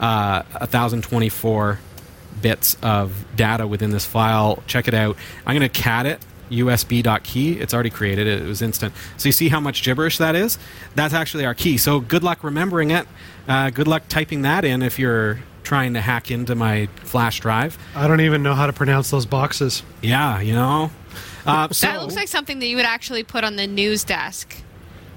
uh, 0.00 0.42
1024 0.58 1.78
bits 2.42 2.76
of 2.82 3.24
data 3.36 3.66
within 3.66 3.90
this 3.90 4.04
file. 4.04 4.62
Check 4.66 4.88
it 4.88 4.94
out. 4.94 5.16
I'm 5.46 5.56
going 5.56 5.68
to 5.68 5.80
cat 5.80 6.06
it 6.06 6.20
usb.key. 6.54 7.52
It's 7.60 7.74
already 7.74 7.90
created. 7.90 8.26
It 8.26 8.42
was 8.46 8.62
instant. 8.62 8.94
So 9.16 9.28
you 9.28 9.32
see 9.32 9.48
how 9.48 9.60
much 9.60 9.82
gibberish 9.82 10.18
that 10.18 10.34
is? 10.34 10.58
That's 10.94 11.14
actually 11.14 11.44
our 11.44 11.54
key. 11.54 11.76
So 11.78 12.00
good 12.00 12.22
luck 12.22 12.44
remembering 12.44 12.90
it. 12.90 13.06
Uh, 13.48 13.70
good 13.70 13.88
luck 13.88 14.04
typing 14.08 14.42
that 14.42 14.64
in 14.64 14.82
if 14.82 14.98
you're 14.98 15.40
trying 15.62 15.94
to 15.94 16.00
hack 16.00 16.30
into 16.30 16.54
my 16.54 16.86
flash 16.96 17.40
drive. 17.40 17.78
I 17.94 18.06
don't 18.06 18.20
even 18.20 18.42
know 18.42 18.54
how 18.54 18.66
to 18.66 18.72
pronounce 18.72 19.10
those 19.10 19.26
boxes. 19.26 19.82
Yeah, 20.02 20.40
you 20.40 20.52
know. 20.52 20.90
Uh, 21.46 21.68
so 21.70 21.86
that 21.86 22.00
looks 22.00 22.16
like 22.16 22.28
something 22.28 22.58
that 22.60 22.66
you 22.66 22.76
would 22.76 22.84
actually 22.86 23.22
put 23.22 23.44
on 23.44 23.56
the 23.56 23.66
news 23.66 24.04
desk. 24.04 24.56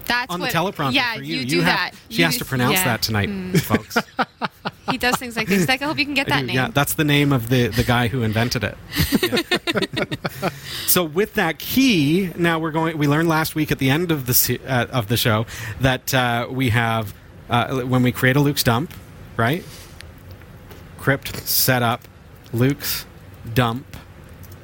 That's 0.06 0.34
on 0.34 0.40
what, 0.40 0.52
the 0.52 0.58
teleprompter 0.58 0.94
Yeah, 0.94 1.16
for 1.16 1.22
you. 1.24 1.46
do 1.46 1.58
have- 1.62 1.66
that. 1.66 1.92
She 2.10 2.22
has 2.22 2.36
You- 2.36 2.40
to 2.40 2.46
pronounce 2.46 2.76
yeah. 2.78 2.84
that 2.86 3.02
tonight, 3.02 3.30
folks. 3.60 3.98
He 4.90 4.98
does 4.98 5.16
things 5.16 5.36
like 5.36 5.48
this. 5.48 5.68
Like, 5.68 5.82
I 5.82 5.86
hope 5.86 5.98
you 5.98 6.06
can 6.06 6.14
get 6.14 6.28
that 6.28 6.46
name. 6.46 6.56
Yeah, 6.56 6.70
that's 6.70 6.94
the 6.94 7.04
name 7.04 7.34
of 7.34 7.50
the, 7.50 7.68
the 7.68 7.84
guy 7.84 8.08
who 8.08 8.24
invented 8.24 8.64
it. 8.64 8.78
Yeah. 9.22 10.50
so 10.88 11.04
with 11.04 11.34
that 11.34 11.60
key, 11.60 12.32
now 12.38 12.60
we're 12.60 12.72
going. 12.72 12.98
We 12.98 13.08
learned 13.08 13.30
last 13.30 13.56
week 13.56 13.72
at 13.72 13.80
the 13.80 13.90
end 13.90 14.12
of 14.12 14.26
the 14.26 14.60
uh, 14.66 14.86
of 14.92 15.08
the 15.08 15.18
show 15.18 15.46
that 15.82 16.14
uh, 16.14 16.48
we 16.50 16.70
have 16.70 17.14
uh, 17.50 17.82
when 17.82 18.04
we 18.04 18.12
create 18.12 18.36
a 18.36 18.40
LUKS 18.40 18.64
dump, 18.64 18.94
right? 19.36 19.64
Crypt 20.98 21.36
setup, 21.48 22.08
Luke's 22.54 23.06
dump 23.54 23.86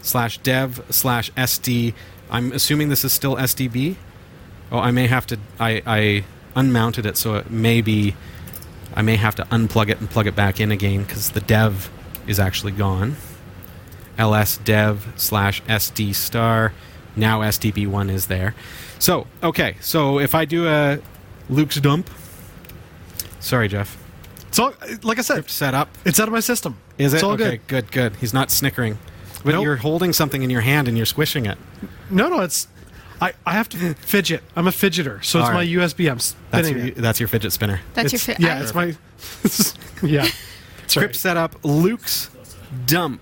slash 0.02 0.38
dev 0.40 0.84
slash 0.90 1.32
sd. 1.32 1.94
I'm 2.30 2.52
assuming 2.52 2.90
this 2.90 3.04
is 3.04 3.14
still 3.14 3.36
SDB. 3.36 3.96
Oh, 4.72 4.80
I 4.80 4.92
may 4.92 5.08
have 5.08 5.28
to. 5.28 5.40
I, 5.60 5.82
I 5.86 6.24
unmounted 6.56 7.06
it, 7.06 7.18
so 7.18 7.36
it 7.36 7.52
may 7.52 7.82
be. 7.82 8.16
I 8.96 9.02
may 9.02 9.16
have 9.16 9.36
to 9.36 9.44
unplug 9.46 9.90
it 9.90 10.00
and 10.00 10.10
plug 10.10 10.28
it 10.28 10.36
back 10.36 10.60
in 10.60 10.72
again 10.72 11.04
because 11.04 11.32
the 11.32 11.42
dev 11.42 11.90
is 12.28 12.40
actually 12.40 12.72
gone. 12.74 13.16
ls 14.18 14.58
dev 14.58 15.14
slash 15.16 15.62
sd 15.64 16.14
star. 16.16 16.74
Now 17.16 17.42
SDB1 17.42 18.10
is 18.12 18.28
there. 18.28 18.56
So, 19.00 19.28
okay. 19.44 19.76
So 19.82 20.20
if 20.20 20.34
I 20.36 20.46
do 20.46 20.68
a 20.68 21.00
LUKS 21.50 21.76
dump. 21.82 22.10
Sorry, 23.40 23.68
Jeff. 23.68 23.98
So, 24.52 24.74
like 25.02 25.20
I 25.20 25.22
said, 25.22 25.34
Crypt 25.36 25.50
setup. 25.50 25.90
it's 26.06 26.20
out 26.20 26.28
of 26.28 26.34
my 26.34 26.40
system. 26.40 26.78
Is 26.98 27.14
it? 27.14 27.18
It's 27.18 27.24
all 27.24 27.32
okay, 27.34 27.58
good. 27.58 27.68
good, 27.68 27.92
good. 27.92 28.16
He's 28.18 28.34
not 28.34 28.52
snickering. 28.52 28.98
But 29.44 29.56
Nope. 29.56 29.64
you're 29.64 29.76
holding 29.78 30.14
something 30.14 30.42
in 30.44 30.50
your 30.50 30.62
hand 30.62 30.88
and 30.88 30.96
you're 30.96 31.06
squishing 31.08 31.46
it. 31.46 31.58
No, 32.10 32.30
no, 32.30 32.42
it's. 32.42 32.68
I, 33.24 33.34
I 33.46 33.54
have 33.54 33.70
to 33.70 33.94
fidget. 33.96 34.44
I'm 34.56 34.68
a 34.68 34.72
fidgeter, 34.72 35.24
so 35.24 35.40
it's 35.40 35.48
All 35.48 35.54
my 35.54 35.60
right. 35.60 35.70
USB. 35.70 36.10
I'm 36.10 36.18
That's 36.18 36.36
spinning 36.68 36.78
your, 36.78 36.88
it. 36.88 36.96
that's 36.96 37.20
your 37.20 37.28
fidget 37.30 37.52
spinner. 37.54 37.80
That's 37.94 38.12
your 38.12 38.18
It's- 38.20 38.38
fi- 38.38 38.44
yeah, 38.44 38.58
I- 38.58 38.62
it's 38.62 38.74
my. 40.04 40.04
yeah, 40.08 40.22
that's 40.82 40.94
Crypt 40.96 41.14
right. 41.14 41.16
setup, 41.16 41.56
LUKS 41.64 42.30
dump. 42.86 43.22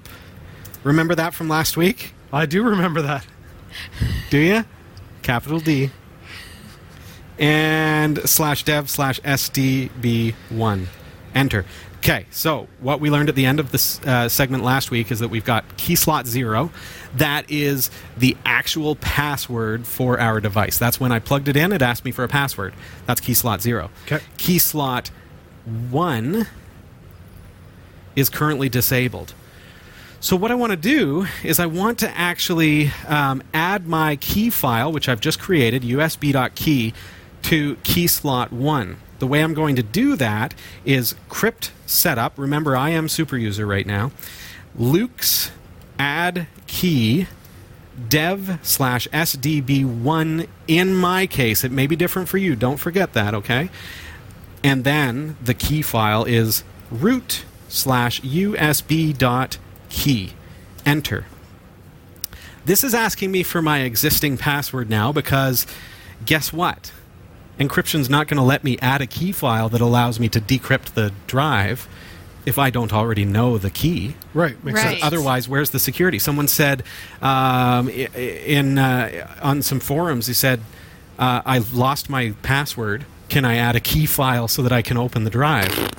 Remember 0.84 1.14
that 1.16 1.34
from 1.34 1.48
last 1.50 1.78
week? 1.78 2.14
I 2.34 2.46
do 2.46 2.64
remember 2.64 3.02
that. 3.04 3.26
Do 4.30 4.38
you? 4.38 4.66
Capital 5.22 5.60
D. 5.60 5.92
And 7.38 8.18
slash 8.30 8.64
dev 8.64 8.90
slash 8.90 9.20
SDB1. 9.22 10.86
Enter. 11.36 11.66
Okay, 12.04 12.26
so 12.32 12.68
what 12.80 13.00
we 13.00 13.12
learned 13.12 13.30
at 13.30 13.36
the 13.36 13.46
end 13.46 13.60
of 13.60 13.72
this 13.72 14.02
uh, 14.08 14.28
segment 14.28 14.64
last 14.64 14.90
week 14.90 15.12
is 15.12 15.20
that 15.20 15.28
we've 15.28 15.46
got 15.46 15.78
key 15.78 15.96
slot 15.96 16.26
zero. 16.26 16.72
That 17.16 17.46
is 17.52 17.92
the 18.18 18.36
actual 18.44 18.96
password 18.96 19.86
for 19.86 20.20
our 20.20 20.42
device. 20.42 20.80
That's 20.80 21.00
when 21.00 21.12
I 21.12 21.20
plugged 21.20 21.48
it 21.48 21.56
in, 21.56 21.72
it 21.72 21.84
asked 21.84 22.04
me 22.04 22.10
for 22.10 22.24
a 22.24 22.28
password. 22.28 22.74
That's 23.06 23.22
key 23.22 23.36
slot 23.36 23.62
zero. 23.62 23.92
Okay. 24.08 24.20
Key 24.38 24.58
slot 24.58 25.12
one 25.92 26.48
is 28.16 28.30
currently 28.30 28.68
disabled. 28.68 29.36
So 30.20 30.36
what 30.36 30.50
I 30.50 30.56
want 30.56 30.72
to 30.72 30.78
do 30.78 31.28
is 31.44 31.60
I 31.60 31.68
want 31.68 32.00
to 32.00 32.10
actually 32.18 32.92
um, 33.08 33.44
add 33.54 33.86
my 33.86 34.16
key 34.16 34.50
file, 34.50 34.92
which 34.92 35.08
I've 35.08 35.22
just 35.22 35.40
created, 35.40 35.84
usb.key, 35.84 36.94
to 37.44 37.76
key 37.84 38.08
slot 38.08 38.52
1. 38.52 38.98
The 39.22 39.28
way 39.28 39.42
I'm 39.42 39.54
going 39.54 39.78
to 39.78 39.84
do 39.84 40.18
that 40.18 40.54
is 40.84 41.16
crypt 41.30 41.72
setup. 41.86 42.34
Remember, 42.38 42.76
I 42.76 42.90
am 42.90 43.08
super 43.08 43.38
user 43.38 43.66
right 43.66 43.86
now. 43.88 44.12
LUKS 44.76 45.52
add 45.98 46.48
key 46.68 47.28
dev 48.10 48.60
slash 48.64 49.08
sdb1 49.10 50.48
in 50.68 50.96
my 50.96 51.28
case. 51.28 51.64
It 51.64 51.72
may 51.72 51.88
be 51.88 51.96
different 51.96 52.30
for 52.30 52.38
you. 52.38 52.56
Don't 52.56 52.78
forget 52.78 53.14
that, 53.14 53.34
okay? 53.34 53.70
and 54.64 54.84
then 54.84 55.38
the 55.42 55.54
key 55.54 55.82
file 55.82 56.24
is 56.24 56.64
root 56.90 57.46
slash 57.68 58.22
usb 58.22 59.18
dot 59.18 59.58
key. 59.90 60.34
Enter. 60.86 61.26
This 62.66 62.84
is 62.84 62.94
asking 62.94 63.32
me 63.32 63.44
for 63.44 63.62
my 63.62 63.80
existing 63.80 64.38
password 64.38 64.90
now 64.90 65.12
because 65.12 65.66
guess 66.26 66.54
what? 66.54 66.92
Encryption's 67.62 68.10
not 68.10 68.28
going 68.28 68.38
to 68.38 68.44
let 68.44 68.64
me 68.64 68.78
add 68.82 69.02
a 69.02 69.08
key 69.08 69.32
file 69.32 69.70
that 69.70 69.82
allows 69.82 70.20
me 70.20 70.28
to 70.30 70.42
decrypt 70.42 70.94
the 70.94 71.12
drive 71.28 71.88
if 72.46 72.58
I 72.58 72.72
don't 72.72 72.92
already 72.92 73.24
know 73.24 73.58
the 73.60 73.70
key. 73.70 74.16
Right, 74.34 74.62
makes 74.64 74.80
Right. 74.84 74.92
sense. 74.94 75.04
Otherwise, 75.04 75.48
where's 75.48 75.70
the 75.70 75.80
security? 75.80 76.18
Someone 76.18 76.48
said 76.48 76.82
um, 77.22 77.88
i- 77.88 78.10
i- 78.16 78.20
in 78.20 78.78
uh, 78.80 79.28
on 79.44 79.62
some 79.62 79.80
forums, 79.80 80.26
he 80.28 80.34
said, 80.34 80.62
uh, 81.20 81.42
"I've 81.46 81.74
lost 81.74 82.10
my 82.10 82.34
password. 82.42 83.06
Can 83.30 83.46
I 83.46 83.58
add 83.58 83.76
a 83.76 83.80
key 83.80 84.06
file 84.08 84.48
so 84.48 84.62
that 84.64 84.72
I 84.72 84.82
can 84.82 84.98
open 84.98 85.24
the 85.24 85.30
drive?" 85.30 85.90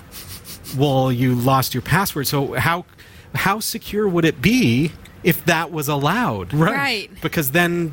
well, 0.76 1.12
you 1.12 1.34
lost 1.34 1.74
your 1.74 1.82
password, 1.82 2.26
so 2.26 2.54
how 2.54 2.84
how 3.34 3.60
secure 3.60 4.08
would 4.08 4.24
it 4.24 4.42
be 4.42 4.92
if 5.22 5.44
that 5.44 5.70
was 5.70 5.86
allowed? 5.88 6.52
Right. 6.52 6.74
Right. 6.74 7.10
Because 7.22 7.52
then 7.52 7.92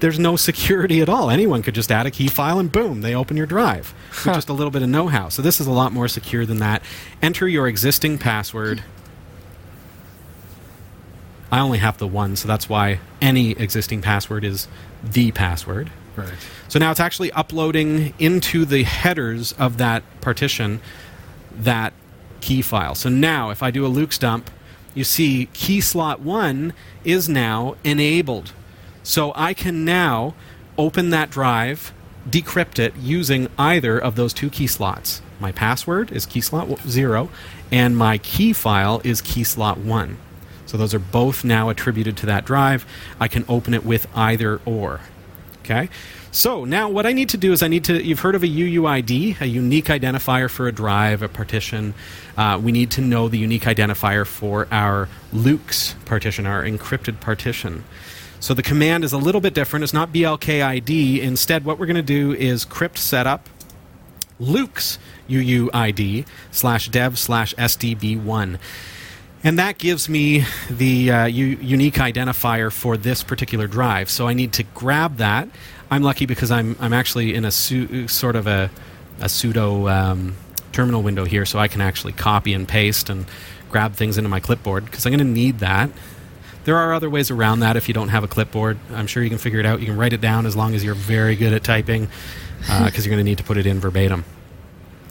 there's 0.00 0.18
no 0.18 0.36
security 0.36 1.00
at 1.00 1.08
all. 1.08 1.30
Anyone 1.30 1.62
could 1.62 1.74
just 1.74 1.90
add 1.90 2.06
a 2.06 2.10
key 2.10 2.28
file 2.28 2.58
and 2.58 2.70
boom, 2.70 3.00
they 3.00 3.14
open 3.14 3.36
your 3.36 3.46
drive 3.46 3.94
with 4.24 4.34
just 4.34 4.48
a 4.48 4.52
little 4.52 4.70
bit 4.70 4.82
of 4.82 4.88
know-how. 4.88 5.28
So 5.28 5.40
this 5.40 5.60
is 5.60 5.66
a 5.66 5.72
lot 5.72 5.92
more 5.92 6.08
secure 6.08 6.44
than 6.44 6.58
that. 6.58 6.82
Enter 7.22 7.48
your 7.48 7.68
existing 7.68 8.18
password. 8.18 8.82
I 11.50 11.60
only 11.60 11.78
have 11.78 11.98
the 11.98 12.08
one, 12.08 12.36
so 12.36 12.48
that's 12.48 12.68
why 12.68 12.98
any 13.22 13.52
existing 13.52 14.02
password 14.02 14.44
is 14.44 14.66
the 15.02 15.30
password. 15.30 15.90
Right. 16.16 16.34
So 16.68 16.78
now 16.78 16.90
it's 16.90 17.00
actually 17.00 17.30
uploading 17.32 18.14
into 18.18 18.64
the 18.64 18.82
headers 18.82 19.52
of 19.52 19.78
that 19.78 20.02
partition 20.20 20.80
that 21.52 21.92
key 22.40 22.62
file. 22.62 22.94
So 22.94 23.08
now 23.08 23.50
if 23.50 23.62
I 23.62 23.70
do 23.70 23.86
a 23.86 23.88
LUKS 23.88 24.18
dump, 24.18 24.50
you 24.94 25.04
see 25.04 25.46
key 25.52 25.80
slot 25.80 26.20
1 26.20 26.72
is 27.04 27.28
now 27.28 27.76
enabled. 27.84 28.52
So 29.04 29.32
I 29.36 29.54
can 29.54 29.84
now 29.84 30.34
open 30.76 31.10
that 31.10 31.30
drive 31.30 31.92
decrypt 32.28 32.78
it 32.78 32.96
using 32.96 33.48
either 33.58 33.98
of 33.98 34.16
those 34.16 34.32
two 34.32 34.50
key 34.50 34.66
slots. 34.66 35.20
My 35.38 35.52
password 35.52 36.10
is 36.10 36.26
key 36.26 36.40
slot 36.40 36.80
0, 36.88 37.28
and 37.70 37.96
my 37.96 38.18
key 38.18 38.52
file 38.52 39.00
is 39.04 39.20
key 39.20 39.44
slot 39.44 39.78
1. 39.78 40.16
So 40.66 40.78
those 40.78 40.94
are 40.94 40.98
both 40.98 41.44
now 41.44 41.68
attributed 41.68 42.16
to 42.18 42.26
that 42.26 42.46
drive. 42.46 42.86
I 43.20 43.28
can 43.28 43.44
open 43.48 43.74
it 43.74 43.84
with 43.84 44.06
either 44.14 44.60
or. 44.64 45.00
Okay? 45.60 45.88
So 46.30 46.64
now 46.64 46.88
what 46.88 47.06
I 47.06 47.12
need 47.12 47.28
to 47.28 47.36
do 47.36 47.52
is 47.52 47.62
I 47.62 47.68
need 47.68 47.84
to, 47.84 48.02
you've 48.02 48.20
heard 48.20 48.34
of 48.34 48.42
a 48.42 48.48
UUID, 48.48 49.40
a 49.40 49.46
unique 49.46 49.86
identifier 49.86 50.50
for 50.50 50.66
a 50.66 50.72
drive, 50.72 51.22
a 51.22 51.28
partition. 51.28 51.94
Uh, 52.36 52.58
we 52.60 52.72
need 52.72 52.90
to 52.92 53.00
know 53.00 53.28
the 53.28 53.38
unique 53.38 53.62
identifier 53.62 54.26
for 54.26 54.66
our 54.72 55.08
LUKS 55.32 55.94
partition, 56.06 56.46
our 56.46 56.64
encrypted 56.64 57.20
partition. 57.20 57.84
So 58.44 58.52
the 58.52 58.62
command 58.62 59.04
is 59.04 59.14
a 59.14 59.16
little 59.16 59.40
bit 59.40 59.54
different. 59.54 59.84
It's 59.84 59.94
not 59.94 60.12
blkid. 60.12 61.18
Instead, 61.18 61.64
what 61.64 61.78
we're 61.78 61.86
going 61.86 61.96
to 61.96 62.02
do 62.02 62.34
is 62.34 62.66
crypt 62.66 62.98
setup 62.98 63.48
LUKS 64.38 64.98
UUID 65.30 66.26
slash 66.50 66.90
dev 66.90 67.18
slash 67.18 67.54
SDB1. 67.54 68.58
And 69.42 69.58
that 69.58 69.78
gives 69.78 70.10
me 70.10 70.44
the 70.68 71.10
uh, 71.10 71.24
u- 71.24 71.56
unique 71.58 71.94
identifier 71.94 72.70
for 72.70 72.98
this 72.98 73.22
particular 73.22 73.66
drive. 73.66 74.10
So 74.10 74.28
I 74.28 74.34
need 74.34 74.52
to 74.52 74.62
grab 74.74 75.16
that. 75.16 75.48
I'm 75.90 76.02
lucky 76.02 76.26
because 76.26 76.50
I'm, 76.50 76.76
I'm 76.80 76.92
actually 76.92 77.34
in 77.34 77.46
a 77.46 77.50
su- 77.50 78.08
sort 78.08 78.36
of 78.36 78.46
a, 78.46 78.70
a 79.22 79.30
pseudo 79.30 79.88
um, 79.88 80.36
terminal 80.70 81.02
window 81.02 81.24
here, 81.24 81.46
so 81.46 81.58
I 81.58 81.68
can 81.68 81.80
actually 81.80 82.12
copy 82.12 82.52
and 82.52 82.68
paste 82.68 83.08
and 83.08 83.24
grab 83.70 83.94
things 83.94 84.18
into 84.18 84.28
my 84.28 84.38
clipboard 84.38 84.84
because 84.84 85.06
I'm 85.06 85.12
going 85.12 85.26
to 85.26 85.32
need 85.32 85.60
that. 85.60 85.88
There 86.64 86.76
are 86.76 86.94
other 86.94 87.10
ways 87.10 87.30
around 87.30 87.60
that 87.60 87.76
if 87.76 87.88
you 87.88 87.94
don't 87.94 88.08
have 88.08 88.24
a 88.24 88.28
clipboard. 88.28 88.78
I'm 88.92 89.06
sure 89.06 89.22
you 89.22 89.28
can 89.28 89.38
figure 89.38 89.60
it 89.60 89.66
out. 89.66 89.80
You 89.80 89.86
can 89.86 89.96
write 89.96 90.12
it 90.12 90.20
down 90.20 90.46
as 90.46 90.56
long 90.56 90.74
as 90.74 90.82
you're 90.82 90.94
very 90.94 91.36
good 91.36 91.52
at 91.52 91.62
typing 91.62 92.08
because 92.60 92.70
uh, 92.70 92.90
you're 93.02 93.10
going 93.10 93.18
to 93.18 93.24
need 93.24 93.38
to 93.38 93.44
put 93.44 93.56
it 93.56 93.66
in 93.66 93.80
verbatim. 93.80 94.24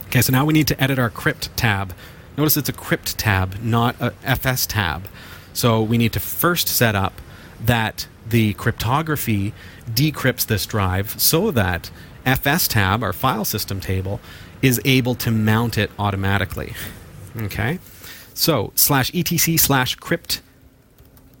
Okay, 0.06 0.20
so 0.20 0.32
now 0.32 0.44
we 0.44 0.52
need 0.52 0.68
to 0.68 0.82
edit 0.82 0.98
our 0.98 1.10
crypt 1.10 1.56
tab. 1.56 1.94
Notice 2.36 2.56
it's 2.56 2.68
a 2.68 2.72
crypt 2.72 3.16
tab, 3.18 3.62
not 3.62 3.94
a 4.00 4.12
FS 4.24 4.66
tab. 4.66 5.06
So 5.52 5.80
we 5.80 5.98
need 5.98 6.12
to 6.12 6.20
first 6.20 6.66
set 6.66 6.96
up 6.96 7.20
that 7.60 8.08
the 8.28 8.54
cryptography 8.54 9.52
decrypts 9.88 10.46
this 10.46 10.66
drive 10.66 11.20
so 11.20 11.50
that 11.52 11.90
FS 12.26 12.66
tab, 12.66 13.02
our 13.02 13.12
file 13.12 13.44
system 13.44 13.80
table, 13.80 14.20
is 14.62 14.80
able 14.84 15.14
to 15.14 15.30
mount 15.30 15.78
it 15.78 15.90
automatically. 15.98 16.74
Okay? 17.36 17.78
So 18.34 18.72
slash 18.74 19.14
etc 19.14 19.58
slash 19.58 19.94
crypt 19.96 20.40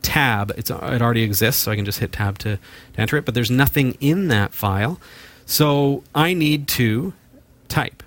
tab, 0.04 0.52
it's, 0.56 0.70
it 0.70 1.02
already 1.02 1.22
exists, 1.22 1.62
so 1.62 1.72
I 1.72 1.76
can 1.76 1.84
just 1.84 1.98
hit 1.98 2.12
tab 2.12 2.38
to, 2.38 2.56
to 2.56 3.00
enter 3.00 3.16
it, 3.16 3.24
but 3.24 3.34
there's 3.34 3.50
nothing 3.50 3.96
in 4.00 4.28
that 4.28 4.52
file. 4.52 5.00
So 5.46 6.04
I 6.14 6.34
need 6.34 6.68
to 6.68 7.12
type 7.68 8.02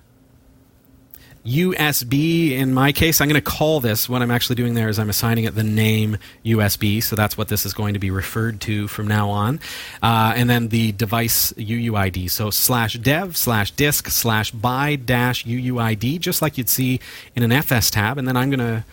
USB 1.47 2.51
in 2.51 2.73
my 2.73 2.91
case, 2.91 3.21
I'm 3.21 3.29
going 3.29 3.41
to 3.41 3.49
call 3.49 3.79
this, 3.79 4.10
what 4.10 4.21
I'm 4.21 4.31
actually 4.31 4.57
doing 4.57 4.73
there 4.73 4.89
is 4.89 4.99
I'm 4.99 5.10
assigning 5.10 5.45
it 5.45 5.55
the 5.55 5.63
name 5.63 6.17
USB, 6.43 7.01
so 7.01 7.15
that's 7.15 7.38
what 7.38 7.47
this 7.47 7.65
is 7.65 7.73
going 7.73 7.93
to 7.93 7.99
be 7.99 8.12
referred 8.12 8.60
to 8.62 8.88
from 8.89 9.07
now 9.07 9.29
on. 9.29 9.62
Uh, 10.03 10.33
and 10.36 10.49
then 10.49 10.67
the 10.67 10.91
device 10.91 11.53
UUID, 11.53 12.29
so 12.29 12.49
slash 12.49 12.95
dev 12.95 13.38
slash 13.38 13.71
disk 13.71 14.10
slash 14.10 14.51
by 14.51 14.97
dash 14.97 15.45
UUID, 15.45 16.19
just 16.19 16.41
like 16.41 16.57
you'd 16.57 16.69
see 16.69 16.99
in 17.33 17.43
an 17.43 17.53
FS 17.53 17.89
tab. 17.89 18.17
And 18.17 18.27
then 18.27 18.36
I'm 18.36 18.49
going 18.49 18.60
to 18.60 18.83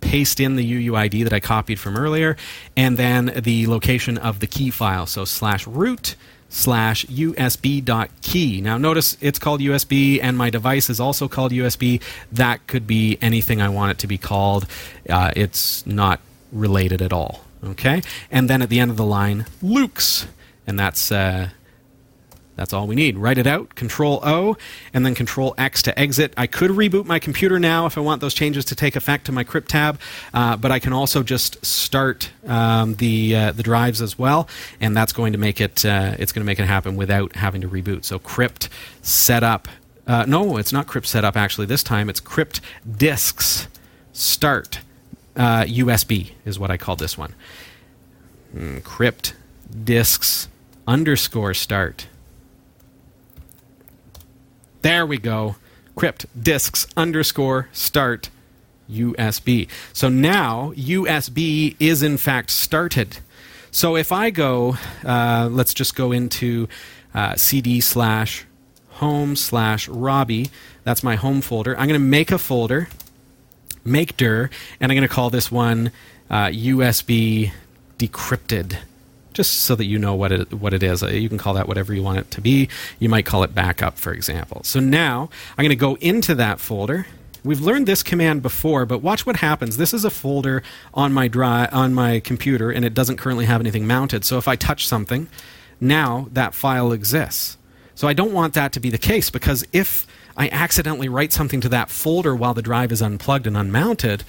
paste 0.00 0.40
in 0.40 0.56
the 0.56 0.88
UUID 0.88 1.24
that 1.24 1.32
I 1.32 1.40
copied 1.40 1.78
from 1.78 1.96
earlier, 1.96 2.36
and 2.76 2.96
then 2.96 3.32
the 3.36 3.66
location 3.66 4.18
of 4.18 4.40
the 4.40 4.46
key 4.46 4.70
file, 4.70 5.06
so 5.06 5.24
slash 5.24 5.66
root 5.66 6.16
slash 6.48 7.04
USB.key. 7.06 8.60
Now, 8.60 8.78
notice 8.78 9.16
it's 9.20 9.38
called 9.38 9.60
USB, 9.60 10.18
and 10.22 10.36
my 10.36 10.50
device 10.50 10.88
is 10.88 11.00
also 11.00 11.28
called 11.28 11.52
USB. 11.52 12.02
That 12.32 12.66
could 12.66 12.86
be 12.86 13.18
anything 13.20 13.60
I 13.60 13.68
want 13.68 13.92
it 13.92 13.98
to 13.98 14.06
be 14.06 14.18
called. 14.18 14.66
Uh, 15.08 15.30
it's 15.36 15.86
not 15.86 16.20
related 16.52 17.02
at 17.02 17.12
all. 17.12 17.44
Okay? 17.62 18.02
And 18.30 18.48
then 18.48 18.62
at 18.62 18.68
the 18.68 18.80
end 18.80 18.90
of 18.90 18.96
the 18.96 19.04
line, 19.04 19.46
LUKS. 19.62 20.26
And 20.66 20.78
that's 20.78 21.10
uh, 21.12 21.50
that's 22.58 22.72
all 22.72 22.88
we 22.88 22.96
need. 22.96 23.16
Write 23.16 23.38
it 23.38 23.46
out, 23.46 23.76
Control 23.76 24.18
O, 24.24 24.56
and 24.92 25.06
then 25.06 25.14
Control 25.14 25.54
X 25.56 25.80
to 25.82 25.96
exit. 25.96 26.34
I 26.36 26.48
could 26.48 26.72
reboot 26.72 27.04
my 27.04 27.20
computer 27.20 27.60
now 27.60 27.86
if 27.86 27.96
I 27.96 28.00
want 28.00 28.20
those 28.20 28.34
changes 28.34 28.64
to 28.66 28.74
take 28.74 28.96
effect 28.96 29.26
to 29.26 29.32
my 29.32 29.44
crypt 29.44 29.70
tab, 29.70 30.00
uh, 30.34 30.56
but 30.56 30.72
I 30.72 30.80
can 30.80 30.92
also 30.92 31.22
just 31.22 31.64
start 31.64 32.30
um, 32.48 32.96
the 32.96 33.36
uh, 33.36 33.52
the 33.52 33.62
drives 33.62 34.02
as 34.02 34.18
well, 34.18 34.48
and 34.80 34.96
that's 34.96 35.12
going 35.12 35.32
to 35.34 35.38
make 35.38 35.60
it 35.60 35.84
uh, 35.84 36.16
it's 36.18 36.32
going 36.32 36.42
to 36.42 36.46
make 36.46 36.58
it 36.58 36.66
happen 36.66 36.96
without 36.96 37.36
having 37.36 37.60
to 37.60 37.68
reboot. 37.68 38.04
So 38.04 38.18
crypt 38.18 38.68
setup. 39.02 39.68
Uh, 40.04 40.24
no, 40.26 40.56
it's 40.56 40.72
not 40.72 40.88
crypt 40.88 41.06
setup 41.06 41.36
actually. 41.36 41.66
This 41.66 41.84
time 41.84 42.10
it's 42.10 42.18
crypt 42.18 42.60
disks 42.90 43.68
start 44.12 44.80
USB 45.36 46.30
uh, 46.30 46.34
is 46.44 46.58
what 46.58 46.72
I 46.72 46.76
call 46.76 46.96
this 46.96 47.16
one. 47.16 47.36
Mm, 48.52 48.82
crypt 48.82 49.34
disks 49.84 50.48
underscore 50.88 51.54
start 51.54 52.08
there 54.88 55.04
we 55.04 55.18
go. 55.18 55.56
Crypt 55.96 56.24
disks 56.42 56.86
underscore 56.96 57.68
start 57.72 58.30
USB. 58.90 59.68
So 59.92 60.08
now 60.08 60.72
USB 60.76 61.76
is 61.78 62.02
in 62.02 62.16
fact 62.16 62.48
started. 62.48 63.18
So 63.70 63.96
if 63.96 64.12
I 64.12 64.30
go, 64.30 64.78
uh, 65.04 65.50
let's 65.52 65.74
just 65.74 65.94
go 65.94 66.10
into 66.10 66.68
uh, 67.12 67.36
CD 67.36 67.82
slash 67.82 68.46
home 68.92 69.36
slash 69.36 69.88
Robbie. 69.88 70.48
That's 70.84 71.02
my 71.02 71.16
home 71.16 71.42
folder. 71.42 71.78
I'm 71.78 71.86
going 71.86 72.00
to 72.00 72.06
make 72.06 72.30
a 72.30 72.38
folder, 72.38 72.88
make 73.84 74.16
dir, 74.16 74.48
and 74.80 74.90
I'm 74.90 74.96
going 74.96 75.06
to 75.06 75.14
call 75.14 75.28
this 75.28 75.52
one 75.52 75.92
uh, 76.30 76.46
USB 76.46 77.52
decrypted 77.98 78.78
just 79.38 79.60
so 79.60 79.76
that 79.76 79.84
you 79.84 80.00
know 80.00 80.16
what 80.16 80.32
it, 80.32 80.52
what 80.52 80.74
it 80.74 80.82
is. 80.82 81.00
Uh, 81.00 81.06
you 81.06 81.28
can 81.28 81.38
call 81.38 81.54
that 81.54 81.68
whatever 81.68 81.94
you 81.94 82.02
want 82.02 82.18
it 82.18 82.28
to 82.32 82.40
be. 82.40 82.68
You 82.98 83.08
might 83.08 83.24
call 83.24 83.44
it 83.44 83.54
backup, 83.54 83.96
for 83.96 84.12
example. 84.12 84.62
So 84.64 84.80
now 84.80 85.30
I'm 85.56 85.62
going 85.62 85.68
to 85.68 85.76
go 85.76 85.94
into 86.00 86.34
that 86.34 86.58
folder. 86.58 87.06
We've 87.44 87.60
learned 87.60 87.86
this 87.86 88.02
command 88.02 88.42
before, 88.42 88.84
but 88.84 88.98
watch 89.00 89.24
what 89.24 89.36
happens. 89.36 89.76
This 89.76 89.94
is 89.94 90.04
a 90.04 90.10
folder 90.10 90.64
on 90.92 91.12
my 91.12 91.28
drive 91.28 91.72
on 91.72 91.94
my 91.94 92.18
computer, 92.18 92.72
and 92.72 92.84
it 92.84 92.94
doesn't 92.94 93.16
currently 93.16 93.44
have 93.44 93.60
anything 93.60 93.86
mounted. 93.86 94.24
So 94.24 94.38
if 94.38 94.48
I 94.48 94.56
touch 94.56 94.88
something, 94.88 95.28
now 95.80 96.26
that 96.32 96.52
file 96.52 96.90
exists. 96.90 97.58
So 97.94 98.08
I 98.08 98.12
don't 98.12 98.32
want 98.32 98.54
that 98.54 98.72
to 98.72 98.80
be 98.80 98.90
the 98.90 98.98
case 98.98 99.30
because 99.30 99.64
if 99.72 100.04
I 100.36 100.48
accidentally 100.48 101.08
write 101.08 101.32
something 101.32 101.60
to 101.60 101.68
that 101.68 101.90
folder 101.90 102.34
while 102.34 102.54
the 102.54 102.62
drive 102.62 102.90
is 102.90 103.00
unplugged 103.00 103.46
and 103.46 103.56
unmounted, 103.56 104.24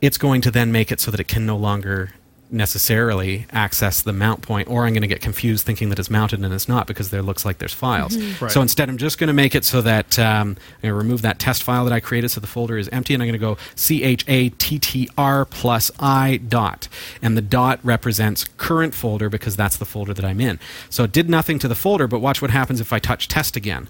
it's 0.00 0.16
going 0.16 0.40
to 0.42 0.52
then 0.52 0.70
make 0.70 0.92
it 0.92 1.00
so 1.00 1.10
that 1.10 1.18
it 1.18 1.26
can 1.26 1.44
no 1.44 1.56
longer 1.56 2.12
necessarily 2.50 3.46
access 3.50 4.02
the 4.02 4.12
mount 4.12 4.42
point, 4.42 4.68
or 4.68 4.86
I'm 4.86 4.92
going 4.92 5.02
to 5.02 5.08
get 5.08 5.20
confused 5.20 5.64
thinking 5.64 5.88
that 5.90 5.98
it's 5.98 6.10
mounted 6.10 6.42
and 6.42 6.52
it's 6.52 6.68
not 6.68 6.86
because 6.86 7.10
there 7.10 7.22
looks 7.22 7.44
like 7.44 7.58
there's 7.58 7.72
files. 7.72 8.16
Mm-hmm. 8.16 8.44
Right. 8.44 8.52
So 8.52 8.62
instead, 8.62 8.88
I'm 8.88 8.98
just 8.98 9.18
going 9.18 9.28
to 9.28 9.34
make 9.34 9.54
it 9.54 9.64
so 9.64 9.82
that 9.82 10.18
um, 10.18 10.48
I'm 10.48 10.54
going 10.82 10.92
to 10.92 10.94
remove 10.94 11.22
that 11.22 11.38
test 11.38 11.62
file 11.62 11.84
that 11.84 11.92
I 11.92 12.00
created 12.00 12.30
so 12.30 12.40
the 12.40 12.46
folder 12.46 12.78
is 12.78 12.88
empty, 12.88 13.14
and 13.14 13.22
I'm 13.22 13.28
going 13.28 13.38
to 13.38 13.38
go 13.38 13.56
C 13.74 14.02
H 14.02 14.24
A 14.28 14.50
T 14.50 14.78
T 14.78 15.08
R 15.16 15.44
plus 15.44 15.90
I 15.98 16.38
dot. 16.38 16.88
And 17.22 17.36
the 17.36 17.42
dot 17.42 17.80
represents 17.82 18.44
current 18.56 18.94
folder 18.94 19.28
because 19.28 19.56
that's 19.56 19.76
the 19.76 19.84
folder 19.84 20.14
that 20.14 20.24
I'm 20.24 20.40
in. 20.40 20.58
So 20.90 21.04
it 21.04 21.12
did 21.12 21.28
nothing 21.28 21.58
to 21.60 21.68
the 21.68 21.74
folder, 21.74 22.06
but 22.06 22.20
watch 22.20 22.40
what 22.40 22.50
happens 22.50 22.80
if 22.80 22.92
I 22.92 22.98
touch 22.98 23.28
test 23.28 23.56
again 23.56 23.88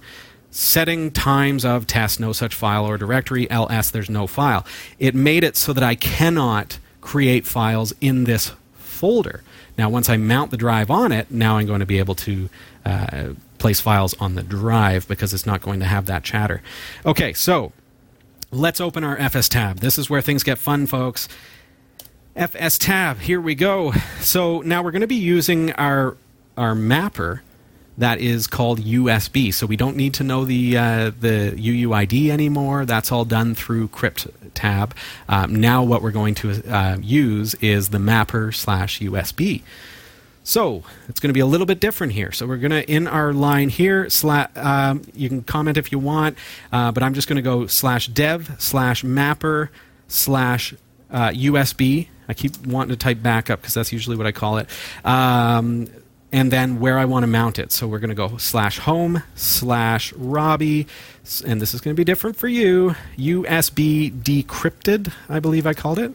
setting 0.51 1.11
times 1.11 1.63
of 1.63 1.87
test 1.87 2.19
no 2.19 2.33
such 2.33 2.55
file 2.55 2.87
or 2.87 2.97
directory 2.97 3.47
ls 3.51 3.91
there's 3.91 4.09
no 4.09 4.27
file 4.27 4.65
it 4.99 5.15
made 5.15 5.45
it 5.45 5.57
so 5.59 5.75
that 5.75 5.85
i 5.85 5.95
cannot 5.95 6.79
create 7.01 7.47
files 7.47 7.93
in 8.01 8.25
this 8.25 8.53
folder. 8.75 9.43
Now, 9.77 9.89
once 9.89 10.09
I 10.09 10.17
mount 10.17 10.51
the 10.51 10.57
drive 10.57 10.91
on 10.91 11.13
it, 11.13 11.31
now 11.31 11.59
I'm 11.59 11.67
going 11.67 11.81
to 11.81 11.87
be 11.87 11.99
able 11.99 12.17
to 12.17 12.49
uh, 12.85 13.29
place 13.59 13.81
files 13.81 14.15
on 14.15 14.35
the 14.35 14.43
drive 14.43 15.07
because 15.07 15.33
it's 15.33 15.47
not 15.47 15.61
going 15.61 15.81
to 15.81 15.87
have 15.87 16.07
that 16.07 16.25
chattr. 16.25 16.61
Okay, 17.07 17.33
so 17.33 17.73
let's 18.51 18.81
open 18.81 19.05
our 19.05 19.17
FS 19.19 19.49
tab. 19.49 19.79
This 19.79 19.99
is 19.99 20.11
where 20.11 20.21
things 20.21 20.43
get 20.43 20.59
fun, 20.59 20.87
folks. 20.87 21.29
FS 22.35 22.79
tab, 22.79 23.19
here 23.19 23.41
we 23.41 23.55
go. 23.55 23.93
So 24.21 24.61
now 24.63 24.83
we're 24.83 24.91
going 24.91 25.01
to 25.01 25.07
be 25.07 25.17
using 25.17 25.73
our 25.73 26.17
our 26.57 26.75
mapper 26.75 27.43
that 27.99 28.21
is 28.21 28.47
called 28.47 28.81
USB. 28.81 29.53
So 29.53 29.67
we 29.67 29.77
don't 29.77 29.97
need 29.97 30.15
to 30.15 30.25
know 30.25 30.45
the 30.45 30.77
uh, 30.77 31.11
the 31.21 31.53
UUID 31.57 32.31
anymore. 32.31 32.87
That's 32.87 33.13
all 33.13 33.25
done 33.25 33.55
through 33.55 33.89
crypt 33.89 34.29
tab. 34.55 34.95
Um, 35.29 35.57
now 35.57 35.83
what 35.83 36.01
we're 36.03 36.13
going 36.13 36.35
to 36.37 36.75
uh, 36.75 36.99
use 37.01 37.55
is 37.55 37.91
the 37.91 37.99
mapper 37.99 38.53
slash 38.53 39.01
USB. 39.01 39.63
So 40.45 40.83
it's 41.09 41.21
going 41.21 41.29
to 41.29 41.35
be 41.35 41.41
a 41.41 41.47
little 41.47 41.67
bit 41.67 41.79
different 41.79 42.15
here. 42.15 42.33
So 42.33 42.47
we're 42.47 42.57
going 42.57 42.71
to 42.71 42.91
in 42.91 43.07
our 43.07 43.35
line 43.35 43.69
here. 43.69 44.07
Sla- 44.07 44.57
um, 44.57 45.03
you 45.15 45.29
can 45.29 45.43
comment 45.43 45.77
if 45.77 45.93
you 45.93 45.99
want, 45.99 46.39
uh, 46.73 46.91
but 46.93 47.03
I'm 47.03 47.13
just 47.13 47.29
going 47.29 47.37
to 47.37 47.43
go 47.43 47.67
slash 47.67 48.09
dev 48.09 48.57
slash 48.59 49.05
mapper 49.05 49.71
slash 50.07 50.73
uh, 51.11 51.29
USB. 51.31 52.09
I 52.29 52.35
keep 52.35 52.67
wanting 52.67 52.91
to 52.91 52.97
type 52.97 53.23
backup 53.23 53.61
because 53.61 53.75
that's 53.75 53.93
usually 53.93 54.17
what 54.17 54.27
I 54.27 54.33
call 54.33 54.59
it. 54.59 54.69
Um, 55.05 55.89
and 56.31 56.53
then 56.53 56.79
where 56.79 56.99
I 56.99 57.05
want 57.05 57.23
to 57.23 57.27
mount 57.27 57.59
it. 57.59 57.73
So 57.73 57.87
we're 57.87 58.01
going 58.01 58.11
to 58.11 58.15
go 58.15 58.37
slash 58.37 58.79
home 58.79 59.23
slash 59.35 60.13
Robbie, 60.15 60.87
and 61.45 61.61
this 61.61 61.75
is 61.75 61.81
going 61.81 61.95
to 61.95 61.99
be 61.99 62.05
different 62.05 62.37
for 62.37 62.49
you. 62.49 62.95
USB 63.17 64.11
decrypted, 64.11 65.13
I 65.29 65.41
believe 65.41 65.67
I 65.67 65.75
called 65.75 65.99
it. 65.99 66.13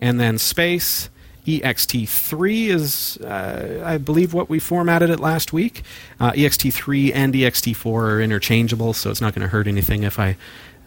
And 0.00 0.20
then 0.20 0.38
space. 0.38 1.08
EXT3 1.46 2.68
is, 2.68 3.18
uh, 3.18 3.82
I 3.84 3.98
believe, 3.98 4.32
what 4.32 4.48
we 4.48 4.58
formatted 4.58 5.10
it 5.10 5.20
last 5.20 5.52
week. 5.52 5.82
Uh, 6.18 6.32
EXT3 6.32 7.14
and 7.14 7.34
EXT4 7.34 7.86
are 7.86 8.20
interchangeable, 8.22 8.94
so 8.94 9.10
it's 9.10 9.20
not 9.20 9.34
going 9.34 9.42
to 9.42 9.48
hurt 9.48 9.66
anything 9.66 10.04
if 10.04 10.18
I 10.18 10.38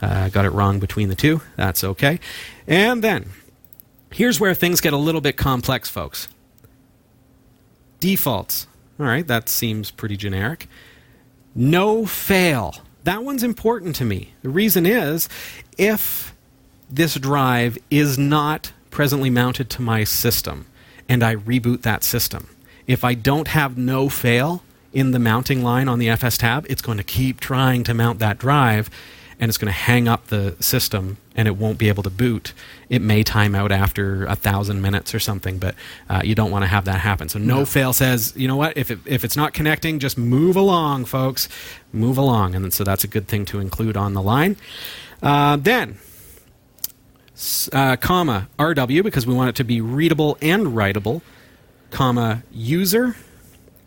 uh, 0.02 0.30
got 0.30 0.46
it 0.46 0.50
wrong 0.50 0.80
between 0.80 1.10
the 1.10 1.16
two. 1.16 1.42
That's 1.58 1.84
okay. 1.84 2.20
And 2.66 3.04
then, 3.04 3.30
here's 4.12 4.40
where 4.40 4.56
things 4.56 4.82
get 4.82 4.94
a 4.94 4.98
little 4.98 5.22
bit 5.22 5.38
complex, 5.38 5.90
folks. 5.90 6.28
Defaults. 8.00 8.68
All 9.00 9.06
right, 9.06 9.28
that 9.28 9.50
seems 9.50 9.92
pretty 9.92 10.18
generic. 10.18 10.68
No 11.54 12.06
fail. 12.06 12.76
That 13.04 13.24
one's 13.24 13.44
important 13.44 13.96
to 13.98 14.06
me. 14.06 14.34
The 14.42 14.50
reason 14.50 14.86
is 14.86 15.30
if 15.78 16.36
this 16.90 17.16
drive 17.16 17.78
is 17.90 18.18
not 18.18 18.72
presently 18.92 19.30
mounted 19.30 19.70
to 19.72 19.82
my 19.82 20.04
system 20.04 20.66
and 21.08 21.24
I 21.24 21.36
reboot 21.36 21.84
that 21.84 22.04
system, 22.04 22.50
if 22.86 23.04
I 23.04 23.14
don't 23.14 23.50
have 23.50 23.78
no 23.78 24.10
fail 24.10 24.64
in 24.94 25.12
the 25.12 25.20
mounting 25.20 25.64
line 25.64 25.88
on 25.88 26.00
the 26.00 26.10
FS 26.10 26.38
tab, 26.38 26.66
it's 26.70 26.82
going 26.82 26.98
to 26.98 27.04
keep 27.04 27.40
trying 27.40 27.84
to 27.84 27.94
mount 27.94 28.20
that 28.20 28.38
drive 28.38 28.90
and 29.40 29.50
it's 29.50 29.58
going 29.58 29.72
to 29.72 29.80
hang 29.80 30.08
up 30.08 30.28
the 30.28 30.56
system 30.60 31.18
and 31.36 31.48
it 31.48 31.56
won't 31.56 31.78
be 31.78 31.90
able 31.90 32.04
to 32.04 32.10
boot. 32.10 32.54
It 32.90 33.02
may 33.02 33.24
time 33.24 33.54
out 33.54 33.72
after 33.72 34.26
a 34.26 34.36
thousand 34.36 34.82
minutes 34.82 35.14
or 35.14 35.20
something, 35.20 35.60
but 35.60 35.76
uh, 36.10 36.22
you 36.24 36.34
don't 36.34 36.50
want 36.50 36.64
to 36.64 36.68
have 36.68 36.86
that 36.86 37.00
happen. 37.00 37.30
So 37.30 37.38
no, 37.38 37.64
fail 37.66 37.94
says, 37.94 38.34
you 38.36 38.48
know 38.48 38.56
what? 38.56 38.76
If 38.76 38.90
it, 38.90 39.00
if 39.06 39.24
it's 39.24 39.36
not 39.36 39.54
connecting, 39.54 40.00
just 40.00 40.18
move 40.18 40.56
along, 40.56 41.06
folks. 41.06 41.48
Move 41.94 42.18
along, 42.18 42.56
and 42.56 42.74
so 42.74 42.84
that's 42.84 43.04
a 43.04 43.08
good 43.08 43.28
thing 43.28 43.46
to 43.46 43.60
include 43.60 43.96
on 43.96 44.14
the 44.14 44.22
line. 44.22 44.58
Uh, 45.22 45.56
then, 45.56 45.98
uh, 47.72 47.96
comma 47.98 48.50
RW 48.58 49.04
because 49.04 49.28
we 49.28 49.34
want 49.34 49.50
it 49.50 49.56
to 49.56 49.64
be 49.64 49.80
readable 49.80 50.38
and 50.42 50.68
writable, 50.68 51.22
comma 51.92 52.44
user, 52.52 53.16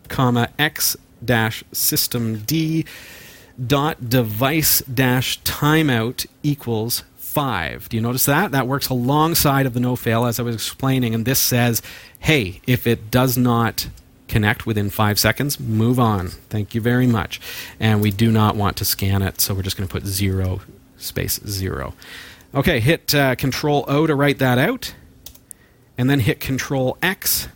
comma 0.07 0.49
x 0.57 0.95
dash 1.23 1.63
system 1.71 2.39
d 2.39 2.85
dot 3.67 4.09
device 4.09 4.81
dash 4.81 5.41
timeout 5.41 6.25
equals 6.43 7.03
five. 7.17 7.87
Do 7.89 7.97
you 7.97 8.01
notice 8.01 8.25
that? 8.25 8.51
That 8.51 8.67
works 8.67 8.89
alongside 8.89 9.65
of 9.65 9.73
the 9.73 9.79
no 9.79 9.95
fail 9.95 10.25
as 10.25 10.39
I 10.39 10.43
was 10.43 10.55
explaining, 10.55 11.15
and 11.15 11.25
this 11.25 11.39
says, 11.39 11.81
hey, 12.19 12.61
if 12.67 12.85
it 12.85 13.09
does 13.09 13.37
not 13.37 13.87
connect 14.27 14.65
within 14.65 14.89
five 14.89 15.19
seconds, 15.19 15.59
move 15.59 15.99
on. 15.99 16.29
Thank 16.29 16.73
you 16.73 16.81
very 16.81 17.07
much. 17.07 17.41
And 17.79 18.01
we 18.01 18.11
do 18.11 18.31
not 18.31 18.55
want 18.55 18.77
to 18.77 18.85
scan 18.85 19.21
it, 19.21 19.41
so 19.41 19.53
we're 19.53 19.61
just 19.61 19.77
going 19.77 19.87
to 19.87 19.91
put 19.91 20.05
zero 20.05 20.61
space 20.97 21.39
zero. 21.45 21.93
Okay, 22.53 22.79
hit 22.79 23.15
uh, 23.15 23.35
Control 23.35 23.85
O 23.87 24.07
to 24.07 24.15
write 24.15 24.39
that 24.39 24.57
out, 24.57 24.93
and 25.97 26.09
then 26.09 26.21
hit 26.21 26.39
Control 26.39 26.97
X 27.01 27.47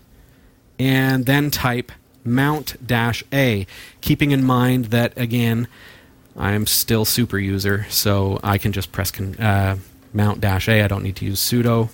and 0.77 1.25
then 1.25 1.51
type 1.51 1.91
mount 2.23 2.75
dash 2.85 3.23
A, 3.31 3.67
keeping 4.01 4.31
in 4.31 4.43
mind 4.43 4.85
that 4.85 5.17
again, 5.17 5.67
I'm 6.37 6.65
still 6.67 7.05
super 7.05 7.37
user, 7.39 7.85
so 7.89 8.39
I 8.43 8.57
can 8.57 8.71
just 8.73 8.91
press 8.91 9.09
con- 9.11 9.35
uh, 9.35 9.77
mount 10.13 10.41
dash 10.41 10.67
A. 10.67 10.81
I 10.83 10.87
don't 10.87 11.03
need 11.03 11.15
to 11.17 11.25
use 11.25 11.39
sudo. 11.39 11.89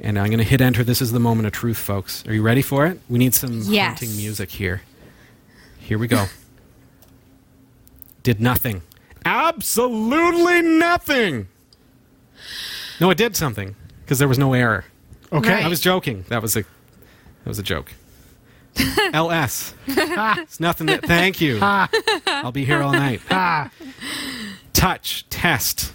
And 0.00 0.16
I'm 0.18 0.26
going 0.26 0.38
to 0.38 0.44
hit 0.44 0.60
enter. 0.60 0.84
This 0.84 1.02
is 1.02 1.10
the 1.10 1.18
moment 1.18 1.46
of 1.48 1.52
truth, 1.52 1.76
folks. 1.78 2.24
Are 2.28 2.32
you 2.32 2.42
ready 2.42 2.62
for 2.62 2.86
it? 2.86 3.00
We 3.08 3.18
need 3.18 3.34
some 3.34 3.62
Yes. 3.64 3.88
haunting 4.00 4.16
music 4.16 4.50
here. 4.52 4.82
Here 5.80 5.98
we 5.98 6.06
go. 6.06 6.26
Did 8.22 8.40
nothing. 8.40 8.82
Absolutely 9.24 10.62
nothing. 10.62 11.48
No, 13.00 13.10
it 13.10 13.18
did 13.18 13.34
something 13.36 13.74
because 14.04 14.18
there 14.20 14.28
was 14.28 14.38
no 14.38 14.52
error. 14.52 14.84
Okay. 15.32 15.50
Right. 15.50 15.64
I 15.64 15.68
was 15.68 15.80
joking. 15.80 16.24
That 16.28 16.42
was 16.42 16.56
a 16.56 16.60
that 16.62 17.46
was 17.46 17.58
a 17.58 17.62
joke. 17.62 17.92
LS. 19.12 19.74
it's 19.86 20.60
nothing. 20.60 20.86
That, 20.88 21.04
thank 21.04 21.40
you. 21.40 21.58
I'll 21.62 22.52
be 22.52 22.64
here 22.64 22.82
all 22.82 22.92
night. 22.92 23.20
Touch 24.72 25.28
test. 25.28 25.92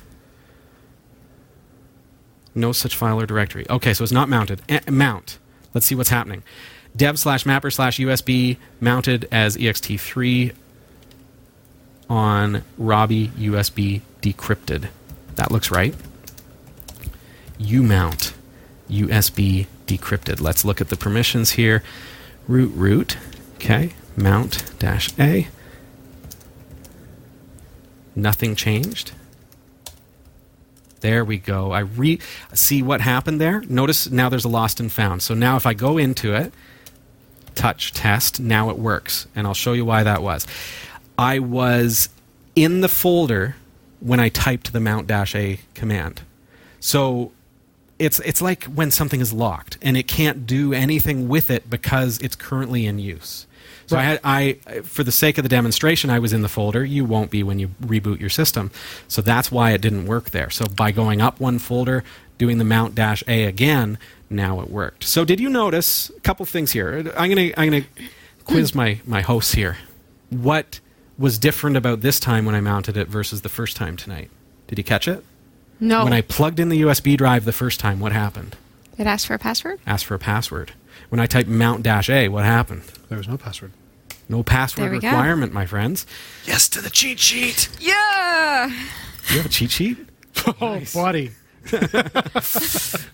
No 2.56 2.72
such 2.72 2.96
file 2.96 3.20
or 3.20 3.26
directory. 3.26 3.66
Okay, 3.70 3.94
so 3.94 4.04
it's 4.04 4.14
not 4.14 4.30
mounted. 4.30 4.62
Eh, 4.70 4.80
mount. 4.90 5.40
Let's 5.74 5.86
see 5.86 5.96
what's 5.96 6.10
happening. 6.10 6.44
Dev 6.96 7.18
slash 7.18 7.46
mapper 7.46 7.72
slash 7.72 7.98
USB 7.98 8.58
mounted 8.80 9.28
as 9.32 9.58
ext3 9.58 10.54
on 12.10 12.64
Robbie 12.78 13.30
USB 13.30 14.02
decrypted. 14.22 14.90
That 15.36 15.52
looks 15.52 15.72
right. 15.72 15.96
umount 17.60 18.34
USB 18.90 19.66
decrypted. 19.88 20.40
Let's 20.40 20.64
look 20.64 20.80
at 20.82 20.90
the 20.90 20.98
permissions 20.98 21.52
here. 21.52 21.82
Root 22.48 22.72
root. 22.76 23.18
Okay. 23.56 23.94
Mount 24.16 24.78
dash 24.80 25.10
A. 25.20 25.48
Nothing 28.16 28.56
changed. 28.56 29.12
There 31.00 31.26
we 31.26 31.38
go. 31.38 31.72
I 31.72 31.80
re 31.80 32.20
see 32.54 32.82
what 32.82 33.02
happened 33.02 33.42
there. 33.42 33.62
Notice 33.62 34.10
now 34.10 34.30
there's 34.30 34.46
a 34.46 34.50
lost 34.50 34.80
and 34.80 34.92
found. 34.92 35.22
So 35.22 35.34
now 35.34 35.58
if 35.58 35.66
I 35.66 35.74
go 35.74 35.98
into 35.98 36.34
it, 36.34 36.54
touch 37.56 37.92
test, 37.92 38.40
now 38.40 38.70
it 38.70 38.78
works. 38.78 39.28
And 39.36 39.46
I'll 39.46 39.54
show 39.54 39.74
you 39.74 39.86
why 39.86 40.04
that 40.04 40.22
was. 40.22 40.48
I 41.18 41.40
was 41.40 42.10
in 42.56 42.82
the 42.82 42.88
folder 42.88 43.56
when 44.00 44.20
I 44.20 44.30
typed 44.30 44.72
the 44.74 44.80
mount 44.80 45.08
dash 45.08 45.36
A 45.36 45.60
command. 45.74 46.22
So 46.80 47.32
it's 48.04 48.20
it's 48.20 48.42
like 48.42 48.66
when 48.66 48.92
something 48.92 49.22
is 49.22 49.32
locked 49.32 49.78
and 49.82 49.96
it 49.96 50.08
can't 50.08 50.46
do 50.46 50.74
anything 50.74 51.28
with 51.28 51.50
it 51.50 51.70
because 51.70 52.20
it's 52.20 52.36
currently 52.36 52.86
in 52.86 53.00
use. 53.00 53.48
So 53.86 53.98
I 53.98 54.04
had 54.04 54.20
I 54.24 54.54
for 54.84 55.04
the 55.04 55.12
sake 55.12 55.38
of 55.38 55.44
the 55.44 55.50
demonstration 55.50 56.10
I 56.10 56.20
was 56.20 56.34
in 56.34 56.42
the 56.42 56.50
folder. 56.50 56.84
You 56.84 57.06
won't 57.06 57.32
be 57.32 57.44
when 57.44 57.60
you 57.60 57.70
reboot 57.82 58.20
your 58.20 58.30
system. 58.30 58.72
So 59.08 59.22
that's 59.22 59.52
why 59.52 59.72
it 59.72 59.82
didn't 59.82 60.06
work 60.06 60.32
there. 60.32 60.50
So 60.50 60.66
by 60.66 60.92
going 60.92 61.22
up 61.22 61.40
one 61.40 61.60
folder, 61.60 62.04
doing 62.38 62.58
the 62.58 62.66
mount 62.66 62.96
dash 62.96 63.24
A 63.28 63.44
again, 63.44 63.98
now 64.30 64.62
it 64.62 64.70
worked. 64.70 65.04
So 65.04 65.26
did 65.26 65.40
you 65.40 65.50
notice 65.50 66.10
a 66.10 66.20
couple 66.22 66.46
things 66.46 66.72
here? 66.72 67.12
I'm 67.18 67.30
going 67.30 67.52
to 67.52 67.60
I'm 67.60 67.72
to 67.72 67.84
quiz 68.46 68.76
my 68.76 69.00
my 69.06 69.22
hosts 69.22 69.54
here. 69.54 69.78
What 70.30 70.80
was 71.18 71.38
different 71.38 71.78
about 71.78 72.02
this 72.02 72.20
time 72.20 72.46
when 72.46 72.56
I 72.56 72.62
mounted 72.62 72.98
it 72.98 73.08
versus 73.08 73.42
the 73.42 73.50
first 73.50 73.76
time 73.76 73.96
tonight? 73.96 74.30
Did 74.68 74.78
you 74.78 74.84
catch 74.84 75.08
it? 75.08 75.24
No. 75.84 76.06
When 76.06 76.14
I 76.14 76.22
plugged 76.22 76.60
in 76.60 76.70
the 76.70 76.82
USB 76.82 77.18
drive 77.18 77.44
the 77.44 77.52
first 77.52 77.80
time, 77.80 78.00
what 78.00 78.12
happened? 78.14 78.56
it 78.98 79.06
asked 79.06 79.28
for 79.28 79.34
a 79.34 79.40
password? 79.40 79.80
Asked 79.86 80.06
for 80.06 80.16
a 80.16 80.20
password. 80.20 80.72
When 81.10 81.20
I 81.20 81.26
typed 81.26 81.50
mount 81.50 81.84
dash 81.84 82.10
A, 82.10 82.30
what 82.30 82.46
happened? 82.46 82.84
There 83.10 83.18
was 83.18 83.28
no 83.28 83.38
password. 83.38 83.72
No 84.30 84.44
password 84.44 84.86
There 84.86 84.92
we 84.92 85.00
go. 85.00 85.10
requirement, 85.10 85.52
my 85.52 85.66
friends. 85.66 86.06
Yes 86.46 86.70
to 86.70 86.82
the 86.82 86.90
cheat 86.90 87.20
sheet. 87.20 87.68
Yeah. 87.82 88.68
You 89.30 89.38
have 89.38 89.46
a 89.46 89.50
cheat 89.50 89.72
sheet? 89.72 89.98
Oh, 90.60 90.82
buddy. 90.94 91.32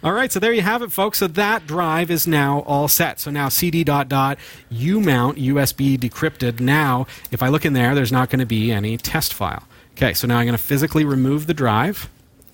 All 0.03 0.13
right, 0.13 0.31
so 0.31 0.39
there 0.39 0.53
you 0.53 0.61
have 0.61 0.81
it, 0.81 0.91
folks. 0.91 1.17
So 1.19 1.27
that 1.27 1.67
drive 1.67 2.09
is 2.09 2.25
now 2.25 2.61
all 2.61 2.87
set. 2.87 3.19
So 3.19 3.29
now 3.29 3.49
cd 3.49 3.83
dot 3.83 4.07
dot 4.09 4.37
umount 4.71 5.35
USB 5.37 5.97
decrypted. 5.97 6.59
Now, 6.59 7.07
if 7.31 7.43
I 7.43 7.49
look 7.49 7.65
in 7.65 7.73
there, 7.73 7.93
there's 7.93 8.11
not 8.11 8.29
going 8.29 8.39
to 8.39 8.45
be 8.45 8.71
any 8.71 8.97
test 8.97 9.33
file. 9.33 9.63
Okay, 9.93 10.13
so 10.13 10.27
now 10.27 10.37
I'm 10.37 10.45
going 10.45 10.57
to 10.57 10.63
physically 10.63 11.03
remove 11.03 11.45
the 11.47 11.53
drive. 11.53 12.09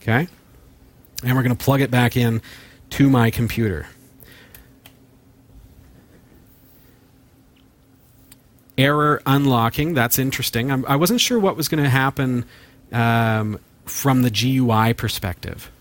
Okay, 0.08 0.28
and 1.24 1.36
we're 1.36 1.42
going 1.42 1.56
to 1.56 1.64
plug 1.64 1.82
it 1.82 1.90
back 1.90 2.16
in 2.16 2.40
to 2.92 3.10
my 3.10 3.32
computer. 3.32 3.88
Error 8.78 9.20
unlocking. 9.26 9.96
That's 9.96 10.20
interesting. 10.20 10.72
I'm, 10.72 10.86
I 10.86 10.96
wasn't 10.96 11.22
sure 11.22 11.40
what 11.40 11.58
was 11.58 11.70
going 11.70 11.84
to 11.84 11.90
happen 11.90 12.46
um, 12.92 13.60
from 13.86 14.22
the 14.22 14.30
GUI 14.30 14.94
perspective. 14.94 15.72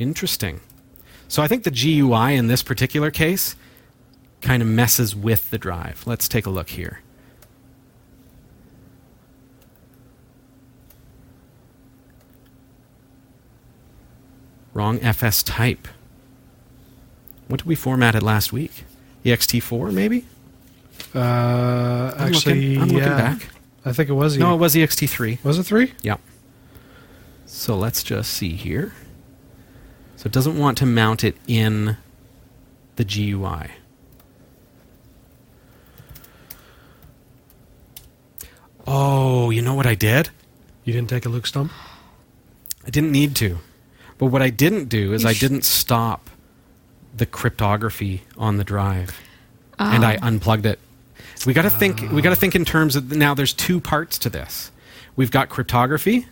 Interesting. 0.00 0.58
So 1.28 1.44
I 1.44 1.46
think 1.46 1.62
the 1.62 1.70
GUI 1.70 2.34
in 2.34 2.48
this 2.48 2.64
particular 2.64 3.12
case 3.12 3.54
kind 4.40 4.62
of 4.62 4.68
messes 4.68 5.14
with 5.16 5.50
the 5.50 5.58
drive. 5.58 6.04
Let's 6.06 6.28
take 6.28 6.46
a 6.46 6.50
look 6.50 6.70
here. 6.70 7.00
Wrong 14.74 15.00
FS 15.00 15.42
type. 15.42 15.88
What 17.48 17.58
did 17.58 17.66
we 17.66 17.74
format 17.74 18.14
it 18.14 18.22
last 18.22 18.52
week? 18.52 18.84
ext4 19.24 19.92
maybe? 19.92 20.24
Uh, 21.14 21.18
I'm 21.18 22.28
actually, 22.28 22.76
looking, 22.76 22.82
I'm 22.82 22.88
looking 22.88 22.98
yeah. 23.08 23.34
back. 23.34 23.48
I 23.84 23.92
think 23.92 24.08
it 24.08 24.12
was. 24.12 24.36
No, 24.36 24.52
E- 24.52 24.54
it 24.54 24.58
was 24.58 24.74
ext3. 24.74 25.42
was 25.44 25.58
it 25.58 25.64
three? 25.64 25.94
Yeah. 26.02 26.16
So 27.46 27.76
let's 27.76 28.02
just 28.02 28.32
see 28.32 28.54
here. 28.54 28.92
So 30.16 30.26
it 30.26 30.32
doesn't 30.32 30.58
want 30.58 30.76
to 30.78 30.86
mount 30.86 31.24
it 31.24 31.36
in 31.46 31.96
the 32.96 33.04
GUI. 33.04 33.70
Oh, 38.90 39.50
you 39.50 39.60
know 39.60 39.74
what 39.74 39.86
I 39.86 39.94
did? 39.94 40.30
You 40.84 40.92
didn't 40.94 41.10
take 41.10 41.26
a 41.26 41.28
LUKS 41.28 41.52
dump? 41.52 41.72
I 42.86 42.90
didn't 42.90 43.12
need 43.12 43.36
to. 43.36 43.58
But 44.16 44.26
what 44.26 44.40
I 44.40 44.48
didn't 44.48 44.86
do 44.88 45.12
is 45.12 45.24
You 45.24 45.28
I 45.28 45.34
didn't 45.34 45.64
stop 45.64 46.30
the 47.14 47.26
cryptography 47.26 48.22
on 48.38 48.56
the 48.56 48.64
drive. 48.64 49.20
And 49.78 50.04
I 50.04 50.18
unplugged 50.22 50.64
it. 50.66 50.78
We 51.46 51.52
got 51.52 51.62
to 51.62 51.70
think 51.70 52.00
we 52.10 52.22
got 52.22 52.30
to 52.30 52.36
think 52.36 52.54
in 52.56 52.64
terms 52.64 52.96
of 52.96 53.12
now 53.14 53.34
there's 53.34 53.52
two 53.52 53.78
parts 53.80 54.18
to 54.20 54.30
this. 54.30 54.72
We've 55.16 55.30
got 55.30 55.50
cryptography 55.50 56.26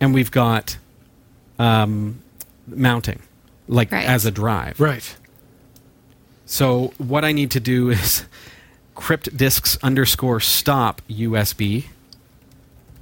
and 0.00 0.12
we've 0.12 0.30
got 0.30 0.76
um, 1.58 2.20
mounting 2.66 3.22
like 3.68 3.90
Right. 3.92 4.04
as 4.06 4.26
a 4.26 4.30
drive. 4.30 4.80
Right. 4.80 5.16
So 6.44 6.92
what 6.98 7.24
I 7.24 7.32
need 7.32 7.52
to 7.52 7.60
do 7.60 7.88
is 7.98 8.24
crypt 8.94 9.36
disks 9.36 9.76
underscore 9.82 10.40
stop 10.40 11.02
USB. 11.08 11.86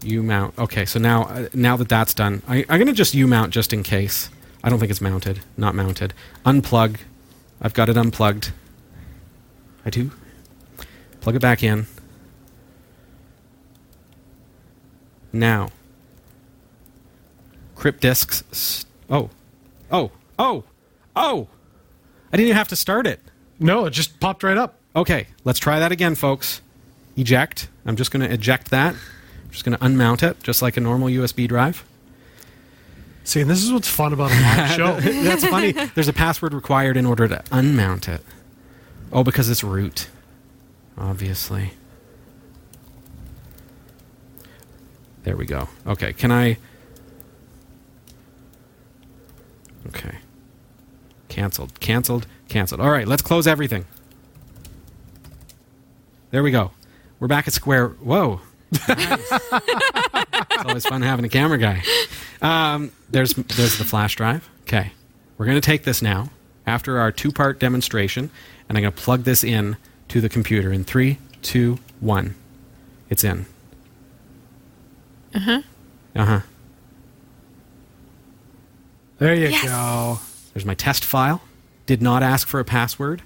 U 0.05 0.23
mount. 0.23 0.59
Okay, 0.59 0.85
so 0.85 0.99
now 0.99 1.25
uh, 1.25 1.49
now 1.55 1.77
that 1.77 1.89
that's 1.89 2.13
done, 2.15 2.43
I, 2.49 2.65
I'm 2.69 2.79
gonna 2.79 2.93
just 2.93 3.15
U 3.15 3.27
mount 3.27 3.53
just 3.53 3.73
in 3.73 3.83
case. 3.83 4.31
I 4.65 4.69
don't 4.69 4.79
think 4.79 4.91
it's 4.91 5.01
mounted. 5.01 5.41
Not 5.57 5.75
mounted. 5.75 6.13
Unplug. 6.45 6.99
I've 7.61 7.75
got 7.75 7.89
it 7.89 7.97
unplugged. 7.97 8.53
I 9.85 9.91
do. 9.91 10.11
Plug 11.21 11.37
it 11.37 11.41
back 11.43 11.63
in. 11.63 11.87
Now. 15.33 15.71
Crypt 17.75 18.01
disks. 18.01 18.45
s- 18.53 18.87
Oh. 19.11 19.31
Oh. 19.91 20.11
Oh. 20.39 20.65
Oh. 21.17 21.49
I 22.33 22.37
didn't 22.37 22.47
even 22.49 22.57
have 22.57 22.69
to 22.69 22.77
start 22.77 23.07
it. 23.07 23.21
No, 23.59 23.85
it 23.87 23.91
just 23.91 24.19
popped 24.21 24.43
right 24.43 24.57
up. 24.57 24.79
Okay, 24.95 25.27
let's 25.45 25.59
try 25.59 25.79
that 25.79 25.93
again, 25.93 26.15
folks. 26.15 26.61
Eject. 27.17 27.69
I'm 27.87 27.97
just 27.97 28.11
going 28.11 28.27
to 28.27 28.33
eject 28.33 28.71
that. 28.71 28.95
I'm 28.95 29.51
just 29.51 29.65
going 29.65 29.77
to 29.77 29.85
unmount 29.85 30.23
it, 30.23 30.43
just 30.43 30.63
like 30.63 30.77
a 30.77 30.81
normal 30.81 31.09
USB 31.09 31.49
drive. 31.49 31.85
See, 33.25 33.41
and 33.41 33.49
this 33.49 33.63
is 33.63 33.73
what's 33.73 33.89
fun 33.89 34.13
about 34.13 34.31
a 34.31 34.35
live 34.35 34.71
show. 34.77 35.01
That's 35.01 35.47
funny. 35.47 35.73
There's 35.73 36.09
a 36.09 36.13
password 36.13 36.53
required 36.53 36.97
in 36.97 37.07
order 37.07 37.29
to 37.29 37.37
unmount 37.51 38.09
it. 38.09 38.23
Oh, 39.13 39.23
because 39.25 39.49
it's 39.49 39.63
root. 39.63 40.09
Obviously. 40.99 41.73
There 45.25 45.37
we 45.37 45.47
go. 45.47 45.69
Okay, 45.87 46.13
can 46.13 46.33
I. 46.33 46.59
Okay. 49.89 50.19
Cancelled. 51.29 51.79
Cancelled. 51.81 52.27
Cancelled. 52.49 52.81
All 52.81 52.91
right, 52.91 53.07
let's 53.07 53.23
close 53.23 53.47
everything. 53.47 53.87
There 56.33 56.43
we 56.43 56.51
go. 56.51 56.73
We're 57.21 57.29
back 57.29 57.47
at 57.47 57.53
square. 57.55 57.89
Whoa. 57.89 58.41
Nice. 58.89 58.89
it's 59.31 60.65
always 60.65 60.87
fun 60.87 61.03
having 61.03 61.25
a 61.27 61.29
camera 61.29 61.59
guy. 61.59 61.83
Um, 62.41 62.91
there's 63.11 63.35
there's 63.35 63.77
the 63.79 63.85
flash 63.85 64.17
drive. 64.17 64.49
Okay, 64.63 64.93
we're 65.37 65.45
going 65.47 65.61
to 65.61 65.65
take 65.65 65.85
this 65.85 66.01
now 66.03 66.31
after 66.67 66.99
our 66.99 67.13
two 67.13 67.31
part 67.33 67.61
demonstration, 67.61 68.31
and 68.69 68.79
I'm 68.79 68.83
going 68.83 68.95
to 68.95 69.01
plug 69.03 69.25
this 69.25 69.45
in 69.45 69.77
to 70.09 70.21
the 70.23 70.31
computer 70.31 70.73
in 70.73 70.85
three, 70.85 71.19
two, 71.43 71.79
one. 72.01 72.35
It's 73.11 73.25
in. 73.25 73.45
Uh 75.35 75.39
huh. 75.41 75.63
Uh 76.17 76.25
huh. 76.25 76.41
There 79.19 79.35
you 79.35 79.49
Yes. 79.49 79.65
go. 79.65 80.19
There's 80.55 80.65
my 80.65 80.75
test 80.75 81.05
file. 81.05 81.43
Did 81.85 82.01
not 82.01 82.23
ask 82.23 82.49
for 82.49 82.59
a 82.59 82.65
password. 82.65 83.21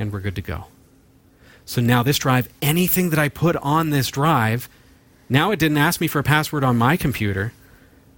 And 0.00 0.12
we're 0.12 0.20
good 0.20 0.34
to 0.34 0.42
go. 0.42 0.64
So 1.72 1.80
now 1.80 2.02
this 2.02 2.18
drive, 2.18 2.50
anything 2.60 3.08
that 3.10 3.18
I 3.18 3.30
put 3.30 3.56
on 3.56 3.88
this 3.90 4.08
drive, 4.10 4.68
now 5.30 5.52
it 5.52 5.58
didn't 5.58 5.78
ask 5.78 6.02
me 6.02 6.06
for 6.06 6.18
a 6.18 6.22
password 6.22 6.64
on 6.64 6.76
my 6.76 6.98
computer, 6.98 7.54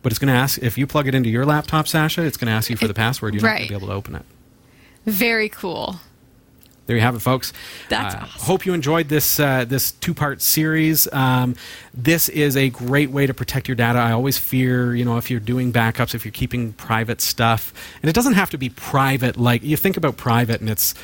but 0.02 0.10
it's 0.10 0.18
going 0.18 0.32
to 0.32 0.38
ask 0.38 0.60
if 0.60 0.76
you 0.76 0.88
plug 0.88 1.06
it 1.06 1.14
into 1.14 1.28
your 1.30 1.46
laptop, 1.46 1.86
Sasha, 1.86 2.22
it's 2.22 2.36
going 2.36 2.46
to 2.48 2.52
ask 2.52 2.68
you 2.68 2.76
for 2.76 2.88
the 2.88 2.94
password. 2.94 3.32
You're 3.32 3.44
not 3.44 3.50
going 3.50 3.62
to 3.62 3.68
be 3.68 3.74
able 3.76 3.86
to 3.86 3.92
open 3.92 4.16
it. 4.16 4.24
Very 5.06 5.48
cool. 5.48 6.00
There 6.86 6.96
you 6.96 7.02
have 7.02 7.14
it, 7.14 7.20
folks. 7.20 7.52
That's 7.88 8.14
Uh, 8.16 8.18
awesome. 8.18 8.40
Hope 8.44 8.66
you 8.66 8.74
enjoyed 8.74 9.08
this 9.08 9.38
uh, 9.40 9.64
this 9.64 9.92
two 9.92 10.12
part 10.14 10.42
series. 10.42 11.10
Um, 11.12 11.54
this 11.94 12.28
is 12.28 12.56
a 12.56 12.68
great 12.70 13.10
way 13.10 13.26
to 13.26 13.32
protect 13.32 13.68
your 13.68 13.74
data. 13.76 14.00
I 14.00 14.10
always 14.12 14.36
fear, 14.36 14.94
you 14.94 15.04
know, 15.04 15.16
if 15.16 15.30
you're 15.30 15.40
doing 15.40 15.72
backups, 15.72 16.14
if 16.14 16.24
you're 16.26 16.32
keeping 16.32 16.72
private 16.74 17.20
stuff, 17.22 17.72
and 18.02 18.10
it 18.10 18.14
doesn't 18.14 18.34
have 18.34 18.50
to 18.50 18.58
be 18.58 18.68
private. 18.68 19.38
Like 19.38 19.62
you 19.62 19.76
think 19.78 19.96
about 19.96 20.16
private, 20.18 20.60
and 20.60 20.68
it's, 20.68 20.94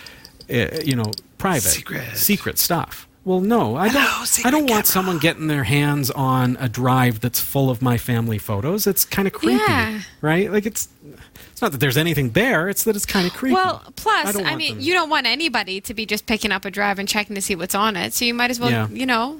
uh, 0.50 0.80
you 0.84 0.96
know, 0.96 1.12
private, 1.38 1.62
Secret. 1.68 2.16
secret 2.16 2.58
stuff. 2.58 3.06
Well, 3.24 3.40
no, 3.40 3.76
I 3.76 3.88
don't. 3.90 4.46
I 4.46 4.50
don't 4.50 4.68
want 4.68 4.86
someone 4.86 5.18
getting 5.18 5.46
their 5.46 5.64
hands 5.64 6.10
on 6.10 6.56
a 6.58 6.68
drive 6.70 7.20
that's 7.20 7.38
full 7.38 7.68
of 7.68 7.82
my 7.82 7.98
family 7.98 8.38
photos. 8.38 8.86
It's 8.86 9.04
kind 9.04 9.28
of 9.28 9.34
creepy, 9.34 9.62
Yeah. 9.68 10.00
right? 10.22 10.50
Like 10.50 10.64
it's. 10.66 10.88
It's 11.52 11.60
not 11.60 11.72
that 11.72 11.78
there's 11.78 11.98
anything 11.98 12.30
there. 12.30 12.70
It's 12.70 12.84
that 12.84 12.96
it's 12.96 13.04
kind 13.04 13.26
of 13.26 13.32
creepy. 13.34 13.54
Well, 13.54 13.82
plus, 13.96 14.32
don't 14.34 14.46
I, 14.46 14.56
mean, 14.56 14.76
them- 14.76 14.80
you 14.82 14.94
don't 14.94 15.10
want 15.10 15.26
anybody 15.26 15.82
to 15.82 15.92
be 15.92 16.06
just 16.06 16.24
picking 16.26 16.50
up 16.50 16.64
a 16.64 16.70
drive 16.70 16.98
and 16.98 17.06
checking 17.06 17.34
to 17.36 17.42
see 17.42 17.54
what's 17.54 17.74
on 17.74 17.94
it. 17.96 18.14
So 18.14 18.24
you 18.24 18.32
might 18.32 18.50
as 18.50 18.58
well, 18.58 18.70
Yeah. 18.70 18.88
you 18.88 19.04
know. 19.04 19.38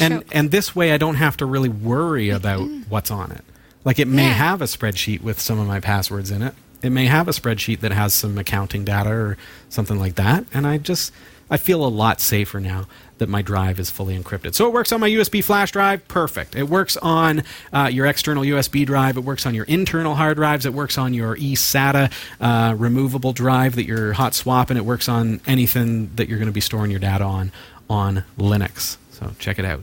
and 0.00 0.14
show- 0.14 0.22
and 0.32 0.50
this 0.50 0.74
way 0.74 0.90
I 0.92 0.98
don't 0.98 1.14
have 1.14 1.36
to 1.36 1.46
really 1.46 1.68
worry 1.68 2.30
about 2.30 2.68
what's 2.88 3.12
on 3.12 3.30
it. 3.30 3.44
Like 3.84 4.00
it 4.00 4.08
may 4.08 4.24
Yeah. 4.24 4.32
have 4.32 4.60
a 4.60 4.64
spreadsheet 4.66 5.22
with 5.22 5.40
some 5.40 5.60
of 5.60 5.68
my 5.68 5.78
passwords 5.78 6.32
in 6.32 6.42
it. 6.42 6.54
It 6.82 6.90
may 6.90 7.06
have 7.06 7.28
a 7.28 7.32
spreadsheet 7.32 7.80
that 7.80 7.92
has 7.92 8.14
some 8.14 8.38
accounting 8.38 8.84
data 8.84 9.10
or 9.10 9.36
something 9.68 9.98
like 9.98 10.14
that, 10.14 10.44
and 10.54 10.66
I 10.66 10.78
just 10.78 11.12
I 11.50 11.56
feel 11.56 11.84
a 11.84 11.88
lot 11.88 12.20
safer 12.20 12.60
now 12.60 12.86
that 13.18 13.28
my 13.28 13.42
drive 13.42 13.78
is 13.78 13.90
fully 13.90 14.18
encrypted. 14.18 14.54
So 14.54 14.66
it 14.66 14.72
works 14.72 14.92
on 14.92 15.00
my 15.00 15.10
USB 15.10 15.42
flash 15.42 15.72
drive, 15.72 16.06
perfect. 16.08 16.54
It 16.54 16.68
works 16.68 16.96
on 16.96 17.42
uh, 17.72 17.90
your 17.92 18.06
external 18.06 18.44
USB 18.44 18.86
drive. 18.86 19.16
It 19.16 19.24
works 19.24 19.44
on 19.44 19.54
your 19.54 19.64
internal 19.64 20.14
hard 20.14 20.36
drives. 20.36 20.64
It 20.64 20.72
works 20.72 20.96
on 20.96 21.12
your 21.12 21.36
eSATA 21.36 22.12
uh, 22.40 22.74
removable 22.76 23.32
drive 23.32 23.74
that 23.74 23.84
you're 23.84 24.14
hot 24.14 24.34
swapping. 24.34 24.76
It 24.76 24.84
works 24.84 25.08
on 25.08 25.40
anything 25.46 26.14
that 26.16 26.28
you're 26.28 26.38
going 26.38 26.46
to 26.46 26.52
be 26.52 26.60
storing 26.60 26.90
your 26.90 27.00
data 27.00 27.24
on 27.24 27.52
on 27.90 28.24
Linux. 28.38 28.96
So 29.10 29.32
check 29.38 29.58
it 29.58 29.64
out. 29.64 29.82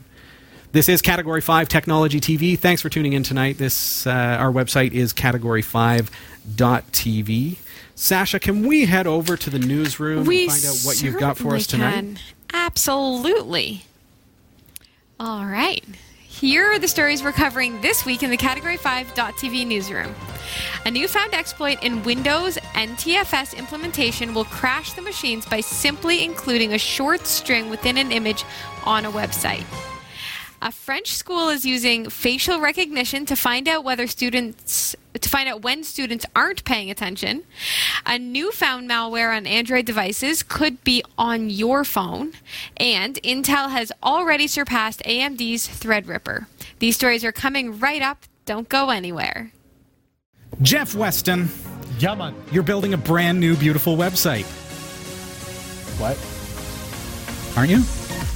This 0.73 0.89
is 0.89 1.01
Category 1.01 1.39
5 1.39 1.69
Technology 1.69 2.19
TV. 2.19 2.59
Thanks 2.59 2.81
for 2.81 2.89
tuning 2.89 3.13
in 3.13 3.23
tonight. 3.23 3.57
This 3.57 4.05
uh, 4.05 4.11
Our 4.11 4.51
website 4.51 4.91
is 4.91 5.13
category5.tv. 5.13 7.57
Sasha, 7.95 8.39
can 8.39 8.67
we 8.67 8.85
head 8.85 9.07
over 9.07 9.37
to 9.37 9.49
the 9.49 9.59
newsroom 9.59 10.25
we 10.25 10.43
and 10.43 10.51
find 10.51 10.65
out 10.65 10.77
what 10.83 11.01
you've 11.01 11.17
got 11.17 11.37
for 11.37 11.55
us 11.55 11.65
certainly 11.65 11.91
tonight? 11.91 12.01
can. 12.01 12.19
Absolutely. 12.53 13.85
All 15.19 15.45
right. 15.45 15.83
Here 16.17 16.65
are 16.65 16.79
the 16.79 16.87
stories 16.89 17.23
we're 17.23 17.31
covering 17.31 17.79
this 17.81 18.05
week 18.05 18.21
in 18.21 18.29
the 18.29 18.37
Category 18.37 18.77
5.tv 18.77 19.65
newsroom. 19.65 20.13
A 20.85 20.91
newfound 20.91 21.33
exploit 21.33 21.81
in 21.81 22.03
Windows 22.03 22.57
NTFS 22.73 23.57
implementation 23.57 24.33
will 24.33 24.43
crash 24.45 24.91
the 24.93 25.01
machines 25.01 25.45
by 25.45 25.61
simply 25.61 26.25
including 26.25 26.73
a 26.73 26.77
short 26.77 27.25
string 27.25 27.69
within 27.69 27.97
an 27.97 28.11
image 28.11 28.43
on 28.83 29.05
a 29.05 29.11
website. 29.11 29.63
A 30.61 30.71
French 30.71 31.13
school 31.13 31.49
is 31.49 31.65
using 31.65 32.09
facial 32.09 32.59
recognition 32.59 33.25
to 33.27 33.35
find 33.35 33.67
out 33.67 33.83
whether 33.83 34.07
students 34.07 34.95
to 35.13 35.29
find 35.29 35.47
out 35.49 35.61
when 35.63 35.83
students 35.83 36.25
aren't 36.35 36.63
paying 36.63 36.89
attention. 36.91 37.43
A 38.05 38.17
newfound 38.19 38.89
malware 38.89 39.35
on 39.35 39.47
Android 39.47 39.85
devices 39.85 40.43
could 40.43 40.83
be 40.83 41.03
on 41.17 41.49
your 41.49 41.83
phone, 41.83 42.33
and 42.77 43.15
Intel 43.23 43.71
has 43.71 43.91
already 44.03 44.47
surpassed 44.47 45.01
AMD's 45.05 45.67
Threadripper. 45.67 46.45
These 46.79 46.95
stories 46.95 47.23
are 47.23 47.31
coming 47.31 47.79
right 47.79 48.01
up. 48.01 48.25
Don't 48.45 48.69
go 48.69 48.89
anywhere. 48.89 49.51
Jeff 50.61 50.93
Weston, 50.95 51.49
Yeah, 51.99 52.31
you're 52.51 52.63
building 52.63 52.93
a 52.93 52.97
brand 52.97 53.39
new, 53.39 53.55
beautiful 53.55 53.97
website, 53.97 54.45
What? 55.99 56.17
aren't 57.57 57.71
you? 57.71 57.83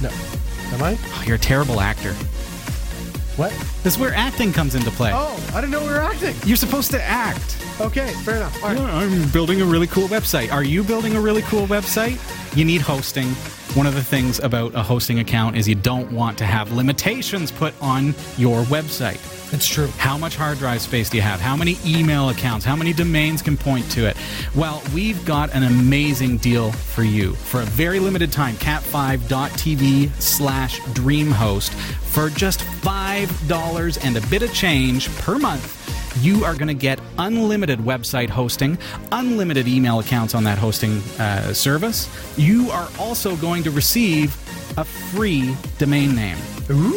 No. 0.00 0.10
Am 0.72 0.82
I? 0.82 0.98
Oh, 1.00 1.24
you're 1.26 1.36
a 1.36 1.38
terrible 1.38 1.80
actor. 1.80 2.14
What? 3.36 3.50
This 3.82 3.94
is 3.94 3.98
where 3.98 4.14
acting 4.14 4.52
comes 4.52 4.74
into 4.74 4.90
play. 4.90 5.10
Oh, 5.12 5.38
I 5.54 5.60
didn't 5.60 5.72
know 5.72 5.80
we 5.82 5.88
were 5.88 6.00
acting. 6.00 6.34
You're 6.44 6.56
supposed 6.56 6.90
to 6.92 7.02
act. 7.02 7.58
Okay, 7.82 8.12
fair 8.24 8.36
enough. 8.36 8.62
All 8.62 8.70
right. 8.70 8.78
Yeah, 8.78 8.96
I'm 8.96 9.28
building 9.30 9.60
a 9.60 9.64
really 9.64 9.88
cool 9.88 10.06
website. 10.06 10.52
Are 10.52 10.62
you 10.62 10.84
building 10.84 11.16
a 11.16 11.20
really 11.20 11.42
cool 11.42 11.66
website? 11.66 12.16
You 12.56 12.64
need 12.64 12.80
hosting. 12.80 13.28
One 13.74 13.86
of 13.86 13.94
the 13.94 14.04
things 14.04 14.38
about 14.38 14.74
a 14.74 14.82
hosting 14.82 15.18
account 15.18 15.56
is 15.56 15.66
you 15.66 15.74
don't 15.74 16.12
want 16.12 16.38
to 16.38 16.44
have 16.44 16.70
limitations 16.70 17.50
put 17.50 17.74
on 17.82 18.14
your 18.36 18.62
website. 18.64 19.18
It's 19.52 19.66
true. 19.66 19.88
How 19.98 20.16
much 20.16 20.36
hard 20.36 20.58
drive 20.58 20.80
space 20.80 21.10
do 21.10 21.16
you 21.16 21.22
have? 21.22 21.40
How 21.40 21.56
many 21.56 21.76
email 21.84 22.28
accounts? 22.28 22.64
How 22.64 22.76
many 22.76 22.92
domains 22.92 23.42
can 23.42 23.56
point 23.56 23.90
to 23.92 24.06
it? 24.06 24.16
Well, 24.54 24.82
we've 24.94 25.22
got 25.24 25.52
an 25.54 25.64
amazing 25.64 26.36
deal 26.36 26.70
for 26.70 27.02
you. 27.02 27.32
For 27.34 27.62
a 27.62 27.64
very 27.64 27.98
limited 27.98 28.30
time, 28.30 28.54
cat5.tv 28.56 30.10
slash 30.20 30.80
dreamhost 30.80 31.70
for 32.12 32.30
just 32.30 32.60
$5 32.60 34.04
and 34.04 34.16
a 34.16 34.26
bit 34.28 34.42
of 34.42 34.54
change 34.54 35.08
per 35.16 35.38
month. 35.38 35.78
You 36.20 36.44
are 36.44 36.54
going 36.54 36.68
to 36.68 36.74
get 36.74 37.00
unlimited 37.18 37.78
website 37.80 38.28
hosting, 38.28 38.78
unlimited 39.10 39.66
email 39.66 39.98
accounts 40.00 40.34
on 40.34 40.44
that 40.44 40.58
hosting 40.58 40.98
uh, 41.18 41.52
service. 41.52 42.08
You 42.36 42.70
are 42.70 42.88
also 42.98 43.36
going 43.36 43.62
to 43.64 43.70
receive 43.70 44.34
a 44.78 44.84
free 44.84 45.54
domain 45.78 46.14
name. 46.14 46.36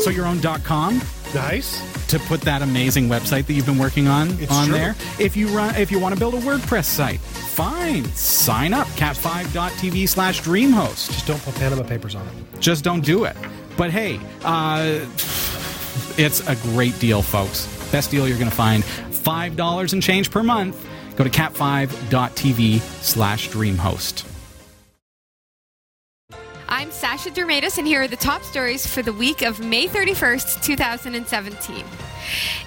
So 0.02 0.10
your 0.10 0.26
own 0.26 0.40
.com, 0.42 1.02
Nice. 1.34 1.82
to 2.08 2.20
put 2.20 2.40
that 2.42 2.62
amazing 2.62 3.10
website 3.10 3.46
that 3.48 3.54
you've 3.54 3.66
been 3.66 3.78
working 3.80 4.08
on 4.08 4.30
It's 4.40 4.52
on 4.52 4.68
true. 4.68 4.76
there. 4.78 4.96
If 5.20 5.36
you 5.36 5.48
run, 5.50 5.76
if 5.76 5.92
you 5.92 6.00
want 6.00 6.14
to 6.14 6.20
build 6.20 6.36
a 6.36 6.40
WordPress 6.40 6.86
site, 6.86 7.20
fine, 7.20 8.06
sign 8.14 8.74
up 8.74 8.88
cat5.tv 8.90 10.08
slash 10.08 10.42
dreamhost. 10.42 11.08
Just 11.12 11.28
don't 11.28 11.42
put 11.44 11.56
Panama 11.56 11.84
Papers 11.84 12.16
on 12.16 12.26
it. 12.28 12.34
Just 12.62 12.84
don't 12.84 13.02
do 13.04 13.26
it. 13.26 13.36
But 13.76 13.92
hey, 13.92 14.20
uh, 14.44 15.06
it's 16.18 16.48
a 16.48 16.56
great 16.72 16.98
deal, 17.00 17.22
folks. 17.22 17.68
Best 17.92 18.12
deal 18.12 18.28
you're 18.28 18.38
going 18.38 18.50
to 18.50 18.56
find. 18.56 18.84
Five 19.26 19.56
dollars 19.56 19.94
and 19.94 20.04
change 20.04 20.30
per 20.30 20.44
month. 20.44 20.78
Go 21.16 21.24
to 21.24 21.32
cat5.tv 21.32 22.80
slash 23.02 23.50
dreamhost. 23.50 24.24
I'm 26.70 26.92
Sasha 26.92 27.32
Dermatis, 27.32 27.80
and 27.80 27.88
here 27.88 28.04
are 28.04 28.08
the 28.08 28.18
top 28.18 28.44
stories 28.44 28.86
for 28.86 29.02
the 29.02 29.14
week 29.14 29.42
of 29.42 29.60
May 29.60 29.88
31st, 29.88 30.62
2017. 30.62 31.84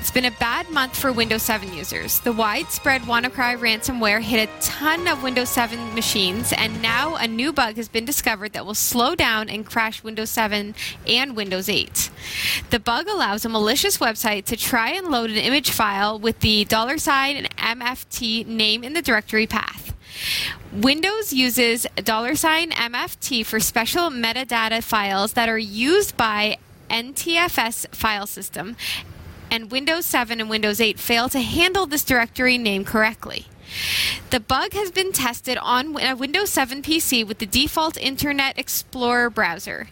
It's 0.00 0.10
been 0.10 0.24
a 0.24 0.30
bad 0.30 0.70
month 0.70 0.98
for 0.98 1.12
Windows 1.12 1.42
7 1.42 1.72
users. 1.74 2.20
The 2.20 2.32
widespread 2.32 3.02
WannaCry 3.02 3.58
ransomware 3.58 4.22
hit 4.22 4.48
a 4.48 4.60
ton 4.60 5.06
of 5.08 5.22
Windows 5.22 5.48
7 5.50 5.94
machines, 5.94 6.52
and 6.52 6.80
now 6.80 7.16
a 7.16 7.26
new 7.26 7.52
bug 7.52 7.76
has 7.76 7.88
been 7.88 8.04
discovered 8.04 8.52
that 8.52 8.64
will 8.64 8.74
slow 8.74 9.14
down 9.14 9.48
and 9.48 9.66
crash 9.66 10.02
Windows 10.02 10.30
7 10.30 10.74
and 11.06 11.36
Windows 11.36 11.68
8. 11.68 12.10
The 12.70 12.80
bug 12.80 13.08
allows 13.08 13.44
a 13.44 13.48
malicious 13.48 13.98
website 13.98 14.44
to 14.46 14.56
try 14.56 14.90
and 14.90 15.08
load 15.08 15.30
an 15.30 15.36
image 15.36 15.70
file 15.70 16.18
with 16.18 16.40
the 16.40 16.64
dollar 16.64 16.98
sign 16.98 17.36
and 17.36 17.56
MFT 17.56 18.46
name 18.46 18.84
in 18.84 18.92
the 18.92 19.02
directory 19.02 19.46
path. 19.46 19.94
Windows 20.72 21.32
uses 21.32 21.86
dollar 21.96 22.34
sign 22.34 22.70
$MFT 22.70 23.44
for 23.44 23.60
special 23.60 24.10
metadata 24.10 24.82
files 24.82 25.32
that 25.32 25.48
are 25.48 25.58
used 25.58 26.16
by 26.16 26.58
NTFS 26.90 27.94
file 27.94 28.26
system, 28.26 28.76
and 29.50 29.70
Windows 29.70 30.06
7 30.06 30.40
and 30.40 30.50
Windows 30.50 30.80
8 30.80 30.98
fail 30.98 31.28
to 31.30 31.40
handle 31.40 31.86
this 31.86 32.04
directory 32.04 32.58
name 32.58 32.84
correctly. 32.84 33.46
The 34.30 34.40
bug 34.40 34.72
has 34.72 34.90
been 34.90 35.12
tested 35.12 35.58
on 35.58 35.96
a 36.00 36.14
Windows 36.14 36.50
7 36.50 36.82
PC 36.82 37.26
with 37.26 37.38
the 37.38 37.46
default 37.46 37.96
Internet 37.96 38.58
Explorer 38.58 39.30
browser. 39.30 39.88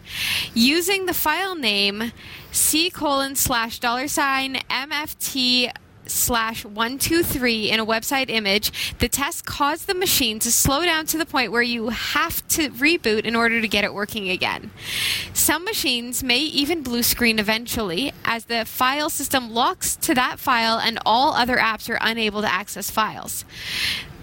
Using 0.53 1.05
the 1.05 1.13
file 1.13 1.55
name 1.55 2.11
C 2.51 2.89
colon 2.89 3.35
slash 3.35 3.79
dollar 3.79 4.07
sign 4.07 4.55
MFT 4.69 5.71
slash 6.11 6.65
123 6.65 7.71
in 7.71 7.79
a 7.79 7.85
website 7.85 8.29
image, 8.29 8.95
the 8.99 9.09
test 9.09 9.45
caused 9.45 9.87
the 9.87 9.93
machine 9.93 10.39
to 10.39 10.51
slow 10.51 10.83
down 10.83 11.05
to 11.07 11.17
the 11.17 11.25
point 11.25 11.51
where 11.51 11.61
you 11.61 11.89
have 11.89 12.47
to 12.49 12.69
reboot 12.69 13.25
in 13.25 13.35
order 13.35 13.61
to 13.61 13.67
get 13.67 13.83
it 13.83 13.93
working 13.93 14.29
again. 14.29 14.71
Some 15.33 15.63
machines 15.63 16.23
may 16.23 16.39
even 16.39 16.83
blue 16.83 17.03
screen 17.03 17.39
eventually 17.39 18.13
as 18.25 18.45
the 18.45 18.65
file 18.65 19.09
system 19.09 19.51
locks 19.51 19.95
to 19.97 20.13
that 20.15 20.39
file 20.39 20.79
and 20.79 20.99
all 21.05 21.33
other 21.33 21.57
apps 21.57 21.89
are 21.89 21.99
unable 22.01 22.41
to 22.41 22.51
access 22.51 22.89
files. 22.89 23.45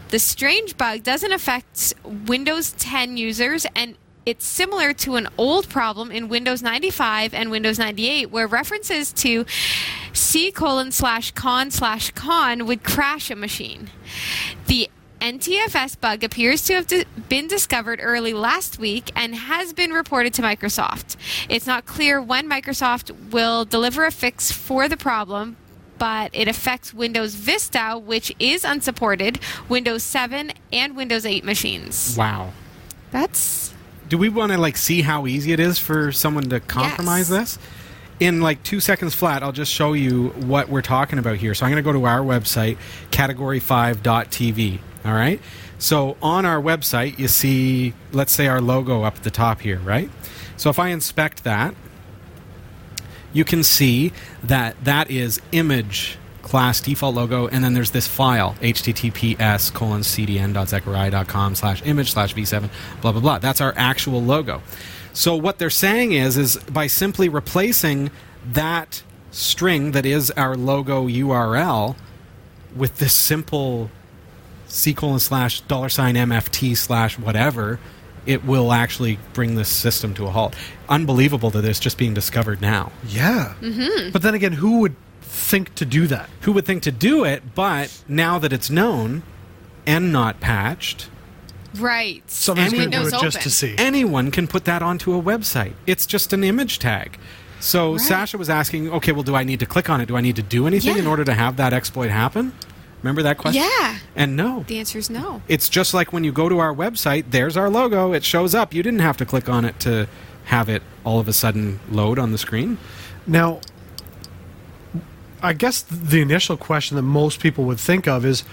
The 0.09 0.18
strange 0.18 0.76
bug 0.76 1.03
doesn't 1.03 1.32
affect 1.32 1.95
Windows 2.05 2.72
10 2.78 3.16
users 3.16 3.66
and 3.74 3.97
it's 4.27 4.47
similar 4.47 4.93
to 4.95 5.16
an 5.16 5.29
old 5.37 5.68
problem 5.68 6.11
in 6.11 6.29
Windows 6.29 6.62
95 6.62 7.35
and 7.35 7.51
Windows 7.51 7.79
98 7.79 8.31
where 8.31 8.47
references 8.47 9.12
to 9.12 9.45
C 10.12 10.51
colon 10.51 10.93
slash 10.93 11.33
con 11.33 11.70
slash 11.70 12.11
con 12.12 12.66
would 12.66 12.83
crash 12.85 13.31
a 13.31 13.37
machine. 13.37 13.91
The 14.66 14.89
NTFS 15.20 16.01
bug 16.01 16.22
appears 16.22 16.62
to 16.62 16.75
have 16.75 16.87
di- 16.87 17.05
been 17.29 17.49
discovered 17.49 18.01
early 18.03 18.35
last 18.35 18.79
week 18.79 19.11
and 19.16 19.35
has 19.35 19.72
been 19.72 19.93
reported 19.93 20.35
to 20.35 20.43
Microsoft. 20.43 21.16
It's 21.49 21.66
not 21.66 21.87
clear 21.87 22.20
when 22.20 22.49
Microsoft 22.49 23.31
will 23.31 23.64
deliver 23.64 24.05
a 24.05 24.11
fix 24.11 24.53
for 24.53 24.89
the 24.89 24.97
problem, 24.97 25.57
but 25.99 26.31
it 26.35 26.49
affects 26.49 26.93
Windows 26.93 27.35
Vista, 27.35 27.99
which 27.99 28.35
is 28.39 28.64
unsupported, 28.64 29.39
Windows 29.68 30.03
7, 30.03 30.53
and 30.72 30.97
Windows 30.97 31.25
8 31.25 31.45
machines. 31.45 32.16
Wow. 32.18 32.53
That's 33.11 33.74
Do 34.15 34.19
we 34.19 34.29
want 34.29 34.53
to 34.53 34.59
like 34.59 34.77
see 34.77 35.03
how 35.03 35.27
easy 35.27 35.53
it 35.53 35.59
is 35.59 35.81
for 35.81 36.12
someone 36.12 36.45
to 36.51 36.61
compromise 36.61 37.33
Yes. 37.33 37.57
this? 37.57 37.59
In 38.21 38.41
like 38.43 38.62
two 38.62 38.79
seconds 38.79 39.12
flat, 39.12 39.43
I'll 39.43 39.51
just 39.51 39.73
show 39.73 39.93
you 39.93 40.29
what 40.29 40.69
we're 40.69 40.83
talking 40.83 41.19
about 41.19 41.39
here. 41.39 41.53
So 41.53 41.67
I'm 41.67 41.73
going 41.73 41.83
to 41.83 41.85
go 41.85 41.99
to 41.99 42.05
our 42.07 42.21
website, 42.21 42.77
category5.tv. 43.11 44.79
All 45.05 45.15
right. 45.15 45.41
So 45.81 46.17
on 46.23 46.47
our 46.47 46.62
website, 46.62 47.19
you 47.19 47.27
see, 47.27 47.93
let's 48.12 48.31
say 48.31 48.47
our 48.47 48.61
logo 48.61 49.03
up 49.03 49.17
at 49.17 49.25
the 49.25 49.33
top 49.33 49.62
here, 49.62 49.81
right? 49.81 50.09
So 50.57 50.71
if 50.71 50.79
I 50.79 50.91
inspect 50.91 51.43
that, 51.43 51.75
you 53.33 53.45
can 53.45 53.65
see 53.65 54.12
that 54.45 54.77
that 54.85 55.11
is 55.11 55.41
image 55.51 56.19
class 56.45 56.80
default 56.80 57.14
logo 57.14 57.49
and 57.49 57.64
then 57.64 57.72
there's 57.74 57.90
this 57.90 58.07
file 58.07 58.55
https 58.61 59.72
colon 59.72 60.03
cdn.zechariah.com 60.03 61.55
slash 61.55 61.82
image 61.86 62.12
slash 62.12 62.34
v7 62.34 62.68
blah 63.01 63.12
blah 63.12 63.20
blah 63.20 63.38
that's 63.38 63.61
our 63.61 63.72
actual 63.76 64.22
logo 64.22 64.61
so 65.14 65.34
what 65.34 65.59
they're 65.59 65.70
saying 65.70 66.12
is 66.12 66.36
is 66.36 66.57
by 66.70 66.86
simply 66.86 67.28
replacing 67.28 68.11
that 68.47 69.03
string 69.30 69.92
that 69.92 70.05
is 70.07 70.30
our 70.32 70.55
logo 70.55 71.09
url 71.09 71.97
with 72.76 72.99
this 72.99 73.14
simple 73.14 73.90
c 74.68 74.92
colon 74.92 75.18
slash 75.18 75.62
dollar 75.62 75.88
sign 75.88 76.14
mft 76.14 76.76
slash 76.76 77.18
whatever 77.18 77.80
it 78.26 78.45
will 78.45 78.72
actually 78.72 79.18
bring 79.32 79.55
this 79.55 79.68
system 79.68 80.12
to 80.14 80.26
a 80.26 80.30
halt 80.30 80.55
unbelievable 80.88 81.51
that 81.51 81.64
it's 81.64 81.80
just 81.80 81.97
being 81.99 82.12
discovered 82.14 82.61
now 82.61 82.92
Yeah. 83.07 83.55
Mm-hmm. 83.61 84.11
But 84.12 84.22
then 84.22 84.34
again, 84.34 84.53
who 84.53 84.80
would 84.80 84.95
think 85.35 85.74
to 85.76 85.85
do 85.85 86.07
that? 86.07 86.28
who 86.43 86.53
would 86.53 86.64
think 86.66 86.82
to 86.85 86.93
do 86.93 87.24
it, 87.24 87.55
but 87.55 88.03
now 88.09 88.39
that 88.39 88.53
it's 88.53 88.70
known 88.70 89.22
and 89.87 90.12
not 90.12 90.41
patched, 90.41 91.09
right. 91.76 92.22
Somebody's 92.30 92.72
And 92.72 92.80
going 92.80 92.91
to 92.93 92.99
do 93.11 93.16
it 93.16 93.22
just 93.22 93.37
open. 93.39 93.43
to 93.43 93.51
see. 93.51 93.74
anyone 93.78 94.30
can 94.30 94.47
put 94.47 94.64
that 94.66 94.82
onto 94.82 95.14
a 95.14 95.20
website. 95.22 95.74
It's 95.87 96.07
just 96.07 96.32
an 96.32 96.45
image 96.45 96.78
tag. 96.78 97.18
So 97.61 97.93
Right. 97.93 98.01
Sasha 98.01 98.39
was 98.39 98.51
asking, 98.51 98.91
okay, 98.93 99.12
well, 99.12 99.22
do 99.22 99.35
I 99.35 99.43
need 99.45 99.61
to 99.61 99.66
click 99.66 99.89
on 99.91 100.01
it? 100.01 100.07
Do 100.07 100.16
I 100.16 100.20
need 100.20 100.37
to 100.37 100.43
do 100.43 100.66
anything 100.66 100.97
in 100.99 101.07
order 101.07 101.24
to 101.24 101.35
have 101.35 101.57
that 101.57 101.72
exploit 101.72 102.11
happen? 102.11 102.53
Remember 103.03 103.22
that 103.22 103.39
question? 103.39 103.62
Yeah. 103.62 103.99
And 104.16 104.37
no. 104.37 104.64
The 104.66 104.78
answer 104.78 104.99
is 104.99 105.11
no. 105.11 105.43
It's 105.49 105.68
just 105.68 105.93
like 105.95 106.12
when 106.12 106.24
you 106.24 106.32
go 106.32 106.49
to 106.49 106.59
our 106.59 106.74
website, 106.74 107.24
there's 107.30 107.57
our 107.57 107.68
logo, 107.70 108.12
it 108.12 108.24
shows 108.24 108.55
up. 108.55 108.72
You 108.72 108.82
didn't 108.82 109.01
have 109.01 109.16
to 109.18 109.26
click 109.26 109.49
on 109.49 109.64
it 109.64 109.78
to 109.80 110.09
have 110.47 110.68
it 110.68 110.82
all 111.05 111.20
of 111.20 111.28
a 111.28 111.32
sudden 111.32 111.80
load 111.91 112.18
on 112.18 112.32
the 112.32 112.39
screen. 112.39 112.78
Now, 113.26 113.61
I 115.45 115.53
guess 115.53 115.82
the 115.82 116.20
initial 116.20 116.57
question 116.57 116.97
that 116.97 117.03
most 117.03 117.38
people 117.38 117.64
would 117.64 117.78
think 117.78 118.09
of 118.09 118.24
is 118.24 118.45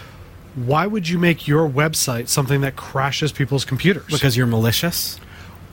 why 0.56 0.86
would 0.86 1.08
you 1.08 1.18
make 1.18 1.48
your 1.48 1.68
website 1.70 2.28
something 2.28 2.62
that 2.62 2.76
crashes 2.76 3.32
people's 3.32 3.64
computers? 3.64 4.08
Because 4.08 4.36
you're 4.36 4.48
malicious. 4.48 5.20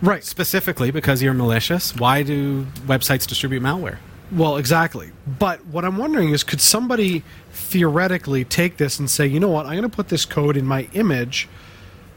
right. 0.01 0.25
Specifically 0.25 0.93
because 0.93 1.21
you're 1.21 1.35
malicious. 1.35 1.95
Why 1.97 2.23
do 2.23 2.65
websites 2.87 3.27
distribute 3.27 3.63
malware? 3.63 3.99
Well, 4.31 4.59
exactly. 4.59 5.11
But 5.27 5.67
what 5.67 5.85
I'm 5.85 5.97
wondering 5.97 6.31
is 6.31 6.45
could 6.45 6.61
somebody 6.61 7.25
theoretically 7.51 8.45
take 8.45 8.77
this 8.77 8.99
and 8.99 9.11
say, 9.11 9.27
you 9.27 9.41
know 9.41 9.49
what, 9.49 9.67
I'm 9.67 9.73
going 9.73 9.83
to 9.83 9.89
put 9.89 10.09
this 10.09 10.25
code 10.25 10.57
in 10.57 10.67
my 10.67 10.89
image 10.93 11.49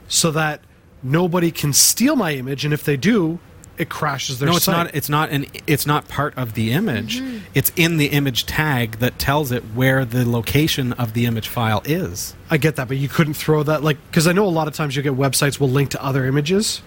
so 0.07 0.29
that 0.31 0.61
nobody 1.01 1.49
can 1.49 1.73
steal 1.73 2.15
my 2.15 2.33
image, 2.33 2.65
and 2.65 2.73
if 2.73 2.83
they 2.83 2.97
do, 2.97 3.39
it 3.77 3.89
crashes 3.89 4.39
their 4.39 4.49
no, 4.49 4.55
it's 4.57 4.65
site. 4.65 4.75
not. 4.75 4.95
It's 4.95 5.09
not 5.09 5.29
an. 5.29 5.45
It's 5.65 5.85
not 5.85 6.07
part 6.07 6.37
of 6.37 6.53
the 6.53 6.71
image. 6.71 7.19
Mm-hmm. 7.19 7.37
It's 7.53 7.71
in 7.75 7.97
the 7.97 8.07
image 8.07 8.45
tag 8.45 8.99
that 8.99 9.17
tells 9.17 9.51
it 9.51 9.63
where 9.73 10.05
the 10.05 10.29
location 10.29 10.93
of 10.93 11.13
the 11.13 11.25
image 11.25 11.47
file 11.47 11.81
is. 11.85 12.35
I 12.49 12.57
get 12.57 12.75
that, 12.75 12.87
but 12.87 12.97
you 12.97 13.09
couldn't 13.09 13.33
throw 13.33 13.63
that 13.63 13.83
like 13.83 13.97
because 14.07 14.27
I 14.27 14.33
know 14.33 14.45
a 14.45 14.49
lot 14.49 14.67
of 14.67 14.73
times 14.73 14.95
you 14.95 15.01
get 15.01 15.13
websites 15.13 15.59
will 15.59 15.69
link 15.69 15.91
to 15.91 16.03
other 16.03 16.25
images. 16.25 16.81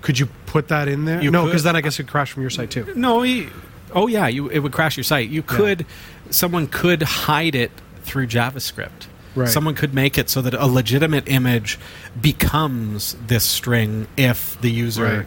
Could 0.00 0.18
you 0.18 0.26
put 0.46 0.68
that 0.68 0.88
in 0.88 1.04
there? 1.04 1.22
You 1.22 1.30
no, 1.30 1.44
because 1.44 1.62
then 1.62 1.76
I 1.76 1.80
guess 1.80 1.98
it 2.00 2.08
crash 2.08 2.32
from 2.32 2.42
your 2.42 2.50
site 2.50 2.70
too. 2.70 2.92
No. 2.96 3.22
You, 3.22 3.50
oh 3.92 4.06
yeah. 4.06 4.28
You. 4.28 4.48
It 4.48 4.60
would 4.60 4.72
crash 4.72 4.96
your 4.96 5.04
site. 5.04 5.28
You 5.28 5.42
could. 5.42 5.86
Someone 6.30 6.66
could 6.66 7.02
hide 7.02 7.54
it 7.54 7.70
through 8.02 8.26
JavaScript. 8.26 9.08
Right. 9.34 9.48
Someone 9.48 9.74
could 9.74 9.94
make 9.94 10.18
it 10.18 10.28
so 10.28 10.42
that 10.42 10.52
a 10.54 10.66
legitimate 10.66 11.26
image 11.28 11.78
becomes 12.20 13.16
this 13.26 13.44
string 13.44 14.06
if 14.16 14.60
the 14.60 14.70
user 14.70 15.04
Right. 15.04 15.26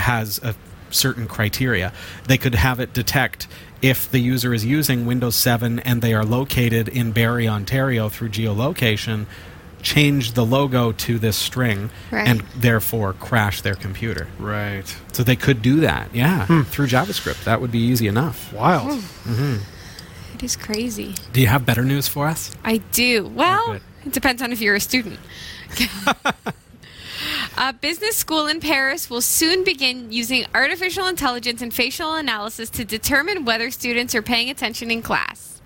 Has 0.00 0.38
a 0.42 0.54
certain 0.90 1.26
criteria. 1.26 1.92
They 2.26 2.38
could 2.38 2.54
have 2.54 2.80
it 2.80 2.92
detect 2.92 3.46
if 3.82 4.10
the 4.10 4.18
user 4.18 4.54
is 4.54 4.64
using 4.64 5.04
Windows 5.06 5.36
7 5.36 5.78
and 5.80 6.00
they 6.00 6.14
are 6.14 6.24
located 6.24 6.88
in 6.88 7.12
Barrie, 7.12 7.48
Ontario 7.48 8.08
through 8.08 8.30
geolocation, 8.30 9.26
change 9.82 10.32
the 10.32 10.44
logo 10.44 10.92
to 10.92 11.18
this 11.18 11.36
string 11.36 11.90
Right. 12.10 12.26
and 12.26 12.40
therefore 12.56 13.12
crash 13.12 13.60
their 13.60 13.74
computer. 13.74 14.26
Right. 14.38 14.84
So 15.12 15.22
they 15.22 15.36
could 15.36 15.60
do 15.62 15.80
that, 15.80 16.14
yeah, 16.14 16.46
hmm. 16.46 16.62
through 16.62 16.86
JavaScript. 16.86 17.44
That 17.44 17.60
would 17.60 17.70
be 17.70 17.78
easy 17.80 18.06
enough. 18.08 18.52
Wild. 18.52 19.00
Hmm. 19.00 19.30
Mm-hmm. 19.32 20.34
It 20.36 20.42
is 20.42 20.56
crazy. 20.56 21.14
Do 21.32 21.40
you 21.40 21.46
have 21.46 21.64
better 21.64 21.82
news 21.84 22.08
for 22.08 22.26
us? 22.26 22.54
I 22.64 22.78
do. 22.92 23.26
Well, 23.28 23.72
good. 23.72 23.82
it 24.06 24.12
depends 24.12 24.42
on 24.42 24.52
if 24.52 24.60
you're 24.60 24.74
a 24.74 24.80
student. 24.80 25.18
a 27.56 27.72
business 27.72 28.16
school 28.16 28.46
in 28.46 28.60
Paris 28.60 29.08
will 29.08 29.20
soon 29.20 29.64
begin 29.64 30.12
using 30.12 30.44
artificial 30.54 31.06
intelligence 31.06 31.62
and 31.62 31.72
facial 31.72 32.14
analysis 32.14 32.70
to 32.70 32.84
determine 32.84 33.44
whether 33.44 33.70
students 33.70 34.14
are 34.14 34.22
paying 34.22 34.50
attention 34.50 34.90
in 34.90 35.02
class. 35.02 35.60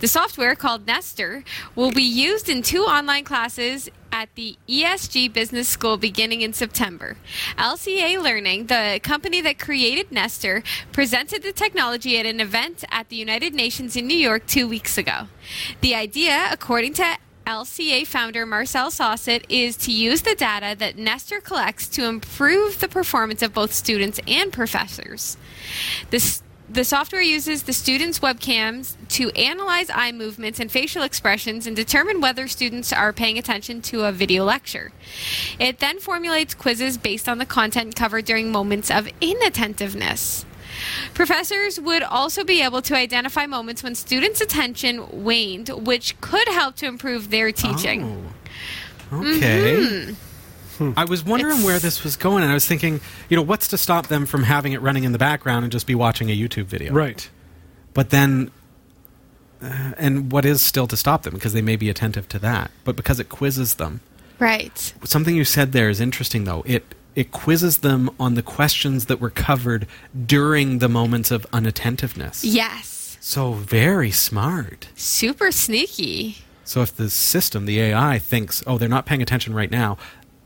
The 0.00 0.08
software 0.08 0.54
called 0.54 0.86
Nestor 0.86 1.42
will 1.74 1.90
be 1.90 2.04
used 2.04 2.48
in 2.48 2.62
two 2.62 2.82
online 2.82 3.24
classes 3.24 3.90
at 4.12 4.32
the 4.36 4.56
ESG 4.68 5.32
Business 5.32 5.68
School 5.68 5.96
beginning 5.96 6.40
in 6.40 6.52
September. 6.52 7.16
LCA 7.56 8.22
Learning, 8.22 8.66
the 8.66 9.00
company 9.02 9.40
that 9.40 9.58
created 9.58 10.12
Nestor, 10.12 10.62
presented 10.92 11.42
the 11.42 11.52
technology 11.52 12.16
at 12.16 12.26
an 12.26 12.40
event 12.40 12.84
at 12.90 13.08
the 13.08 13.16
United 13.16 13.54
Nations 13.54 13.96
in 13.96 14.06
New 14.06 14.16
York 14.16 14.46
two 14.46 14.68
weeks 14.68 14.98
ago. 14.98 15.26
The 15.80 15.96
idea, 15.96 16.48
according 16.52 16.94
to 16.94 17.18
LCA 17.48 18.06
founder 18.06 18.44
Marcel 18.44 18.90
Saucet 18.90 19.42
is 19.48 19.74
to 19.78 19.90
use 19.90 20.20
the 20.20 20.34
data 20.34 20.76
that 20.78 20.98
Nestor 20.98 21.40
collects 21.40 21.88
to 21.88 22.04
improve 22.04 22.78
the 22.78 22.88
performance 22.88 23.40
of 23.40 23.54
both 23.54 23.72
students 23.72 24.20
and 24.28 24.52
professors. 24.52 25.38
The 26.10 26.84
software 26.84 27.22
uses 27.22 27.62
the 27.62 27.72
students' 27.72 28.18
webcams 28.18 28.96
to 29.08 29.30
analyze 29.30 29.88
eye 29.88 30.12
movements 30.12 30.60
and 30.60 30.70
facial 30.70 31.02
expressions 31.02 31.66
and 31.66 31.74
determine 31.74 32.20
whether 32.20 32.48
students 32.48 32.92
are 32.92 33.14
paying 33.14 33.38
attention 33.38 33.80
to 33.80 34.04
a 34.04 34.12
video 34.12 34.44
lecture. 34.44 34.92
It 35.58 35.78
then 35.78 36.00
formulates 36.00 36.52
quizzes 36.52 36.98
based 36.98 37.30
on 37.30 37.38
the 37.38 37.46
content 37.46 37.96
covered 37.96 38.26
during 38.26 38.52
moments 38.52 38.90
of 38.90 39.08
inattentiveness. 39.22 40.44
Professors 41.14 41.80
would 41.80 42.02
also 42.02 42.44
be 42.44 42.62
able 42.62 42.82
to 42.82 42.96
identify 42.96 43.46
moments 43.46 43.82
when 43.82 43.94
students' 43.94 44.40
attention 44.40 45.24
waned, 45.24 45.68
which 45.68 46.20
could 46.20 46.48
help 46.48 46.76
to 46.76 46.86
improve 46.86 47.30
their 47.30 47.52
teaching. 47.52 48.30
Oh. 49.12 49.18
Okay. 49.20 49.76
Mm-hmm. 50.78 50.92
I 50.96 51.04
was 51.04 51.24
wondering 51.24 51.64
where 51.64 51.78
this 51.78 52.04
was 52.04 52.16
going, 52.16 52.42
and 52.42 52.50
I 52.52 52.54
was 52.54 52.66
thinking, 52.66 53.00
you 53.28 53.36
know, 53.36 53.42
what's 53.42 53.68
to 53.68 53.78
stop 53.78 54.06
them 54.06 54.26
from 54.26 54.44
having 54.44 54.72
it 54.72 54.80
running 54.80 55.04
in 55.04 55.12
the 55.12 55.18
background 55.18 55.64
and 55.64 55.72
just 55.72 55.86
be 55.86 55.94
watching 55.94 56.30
a 56.30 56.36
YouTube 56.36 56.66
video? 56.66 56.92
Right. 56.92 57.28
But 57.94 58.10
then, 58.10 58.50
uh, 59.60 59.92
and 59.98 60.30
what 60.30 60.44
is 60.44 60.62
still 60.62 60.86
to 60.86 60.96
stop 60.96 61.24
them? 61.24 61.34
Because 61.34 61.52
they 61.52 61.62
may 61.62 61.74
be 61.74 61.90
attentive 61.90 62.28
to 62.28 62.38
that, 62.40 62.70
but 62.84 62.94
because 62.94 63.18
it 63.18 63.28
quizzes 63.28 63.74
them. 63.74 64.00
Right. 64.38 64.94
Something 65.02 65.34
you 65.34 65.44
said 65.44 65.72
there 65.72 65.88
is 65.88 66.00
interesting, 66.00 66.44
though. 66.44 66.62
It 66.64 66.84
it 67.18 67.32
quizzes 67.32 67.78
them 67.78 68.08
on 68.20 68.34
the 68.34 68.42
questions 68.44 69.06
that 69.06 69.20
were 69.20 69.28
covered 69.28 69.88
during 70.24 70.78
the 70.78 70.88
moments 70.88 71.32
of 71.32 71.44
unattentiveness. 71.52 72.44
Yes. 72.44 73.16
So 73.20 73.54
very 73.54 74.12
smart. 74.12 74.86
Super 74.94 75.50
sneaky. 75.50 76.36
So 76.62 76.80
if 76.80 76.94
the 76.94 77.10
system, 77.10 77.66
the 77.66 77.80
AI, 77.80 78.20
thinks, 78.20 78.62
oh, 78.68 78.78
they're 78.78 78.88
not 78.88 79.04
paying 79.04 79.20
attention 79.20 79.52
right 79.52 79.70
now, 79.70 79.98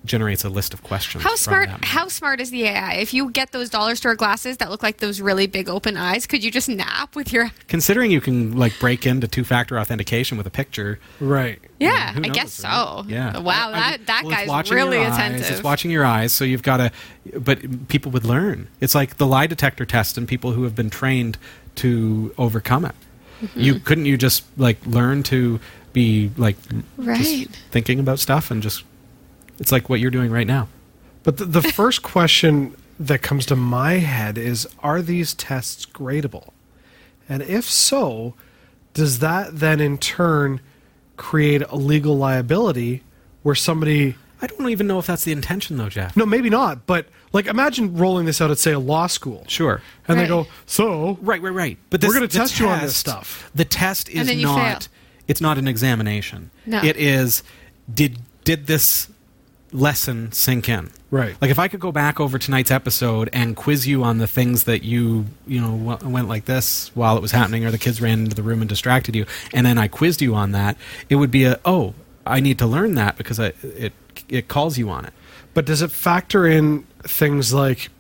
generates 0.05 0.42
a 0.44 0.48
list 0.48 0.74
of 0.74 0.82
questions. 0.82 1.22
How 1.22 1.36
smart 1.36 1.68
how 1.84 2.09
smart 2.09 2.40
is 2.40 2.50
the 2.50 2.64
AI? 2.64 2.94
If 2.94 3.14
you 3.14 3.30
get 3.30 3.53
those 3.53 3.70
dollar 3.70 3.94
store 3.94 4.14
glasses 4.16 4.57
that 4.57 4.70
look 4.70 4.82
like 4.82 4.98
those 4.98 5.20
really 5.20 5.46
big 5.46 5.68
open 5.68 5.96
eyes, 5.96 6.26
could 6.26 6.42
you 6.42 6.50
just 6.50 6.68
nap 6.68 7.14
with 7.14 7.32
your 7.32 7.50
Considering 7.68 8.11
you 8.11 8.20
can 8.20 8.57
like 8.57 8.72
break 8.80 9.07
into 9.07 9.28
two-factor 9.28 9.78
authentication 9.78 10.36
with 10.38 10.46
a 10.46 10.50
picture. 10.50 10.98
Right. 11.20 11.61
Yeah, 11.78 12.12
who 12.12 12.20
I 12.24 12.26
knows, 12.28 12.34
guess 12.36 12.64
right? 12.64 13.03
so. 13.03 13.05
Yeah. 13.09 13.38
Wow, 13.38 13.70
I- 13.72 13.76
I- 13.76 13.90
that 13.98 14.07
that 14.07 14.22
well, 14.24 14.46
guy's 14.46 14.70
really 14.70 14.98
eyes, 14.98 15.14
attentive. 15.14 15.50
It's 15.50 15.62
watching 15.62 15.90
your 15.90 16.05
eyes, 16.05 16.32
so 16.32 16.44
you've 16.44 16.62
got 16.62 16.76
to. 16.78 16.90
But 17.38 17.88
people 17.88 18.11
would 18.12 18.24
learn. 18.24 18.68
It's 18.80 18.94
like 18.94 19.16
the 19.18 19.26
lie 19.26 19.46
detector 19.46 19.84
test, 19.84 20.18
and 20.18 20.26
people 20.26 20.53
who 20.53 20.64
have 20.64 20.74
been 20.74 20.90
trained 20.90 21.38
to 21.76 22.34
overcome 22.38 22.84
it. 22.84 22.94
Mm-hmm. 23.42 23.61
You 23.61 23.74
couldn't 23.80 24.07
you 24.07 24.16
just 24.16 24.44
like 24.57 24.84
learn 24.86 25.22
to 25.24 25.59
be 25.92 26.30
like 26.36 26.57
Right. 26.96 27.18
just 27.22 27.50
thinking 27.70 28.00
about 28.00 28.18
stuff 28.18 28.50
and 28.50 28.62
just. 28.62 28.84
It's 29.62 29.72
like 29.72 29.88
what 29.88 30.00
you're 30.00 30.10
doing 30.10 30.30
right 30.30 30.46
now. 30.46 30.68
But 31.22 31.36
the, 31.38 31.44
the 31.44 31.62
first 31.72 32.02
question 32.02 32.76
that 32.98 33.22
comes 33.22 33.46
to 33.46 33.56
my 33.56 33.94
head 33.94 34.36
is 34.36 34.68
Are 34.80 35.00
these 35.00 35.34
tests 35.34 35.86
gradable? 35.86 36.50
And 37.28 37.42
if 37.42 37.64
so, 37.64 38.34
does 38.92 39.20
that 39.20 39.58
then 39.58 39.80
in 39.80 39.96
turn 39.96 40.60
create 41.16 41.62
a 41.68 41.76
legal 41.76 42.16
liability 42.16 43.02
where 43.42 43.54
somebody. 43.54 44.16
I 44.40 44.48
don't 44.48 44.68
even 44.70 44.88
know 44.88 44.98
if 44.98 45.06
that's 45.06 45.22
the 45.22 45.30
intention, 45.30 45.76
though, 45.76 45.88
Jeff. 45.88 46.16
No, 46.16 46.26
maybe 46.26 46.50
not, 46.50 46.84
but 46.84 47.06
like 47.32 47.46
imagine 47.46 47.96
rolling 47.96 48.26
this 48.26 48.40
out 48.40 48.50
at, 48.50 48.58
say, 48.58 48.72
a 48.72 48.78
law 48.80 49.06
school. 49.06 49.44
Sure. 49.46 49.80
And 50.08 50.18
they 50.18 50.26
go, 50.26 50.48
So, 50.66 51.16
Right, 51.22 51.40
right, 51.40 51.52
right. 51.52 51.78
But 51.90 52.02
We're 52.02 52.14
gonna 52.14 52.26
the 52.26 52.38
test 52.38 52.58
you 52.58 52.66
on 52.66 52.80
this 52.80 52.96
stuff. 52.96 53.50
The 53.54 53.64
test 53.64 54.08
is 54.08 54.42
not. 54.42 54.82
fail. 54.82 54.92
It's 55.28 55.40
not 55.40 55.58
an 55.58 55.68
examination. 55.68 56.50
No. 56.66 56.82
It 56.82 56.96
is. 56.96 57.44
Did 57.92 58.18
did 58.42 58.66
this 58.66 59.08
lesson 59.72 60.30
sink 60.32 60.68
in? 60.68 60.90
Right. 61.10 61.36
Like 61.40 61.50
if 61.50 61.58
I 61.58 61.68
could 61.68 61.80
go 61.80 61.92
back 61.92 62.20
over 62.20 62.38
tonight's 62.38 62.70
episode 62.70 63.28
and 63.32 63.56
quiz 63.56 63.86
you 63.86 64.02
on 64.04 64.18
the 64.18 64.26
things 64.26 64.64
that 64.64 64.82
you 64.82 65.26
you 65.46 65.60
know 65.60 65.92
w- 65.94 66.12
went 66.12 66.28
like 66.28 66.44
this 66.46 66.90
while 66.94 67.16
it 67.16 67.20
was 67.22 67.32
happening, 67.32 67.64
or 67.64 67.70
the 67.70 67.78
kids 67.78 68.00
ran 68.00 68.20
into 68.20 68.34
the 68.36 68.42
room 68.42 68.60
and 68.60 68.68
distracted 68.68 69.14
you, 69.16 69.26
and 69.52 69.66
then 69.66 69.78
I 69.78 69.88
quizzed 69.88 70.22
you 70.22 70.34
on 70.34 70.52
that, 70.52 70.76
it 71.08 71.16
would 71.16 71.30
be 71.30 71.44
a 71.44 71.58
oh 71.64 71.94
I 72.26 72.40
need 72.40 72.58
to 72.60 72.66
learn 72.66 72.94
that 72.94 73.16
because 73.16 73.40
I, 73.40 73.52
it 73.62 73.92
it 74.28 74.48
calls 74.48 74.78
you 74.78 74.88
on 74.90 75.04
it. 75.04 75.12
but 75.54 75.64
does 75.66 75.82
it 75.82 75.90
factor 75.90 76.46
in 76.46 76.84
things 77.02 77.52
like 77.52 77.90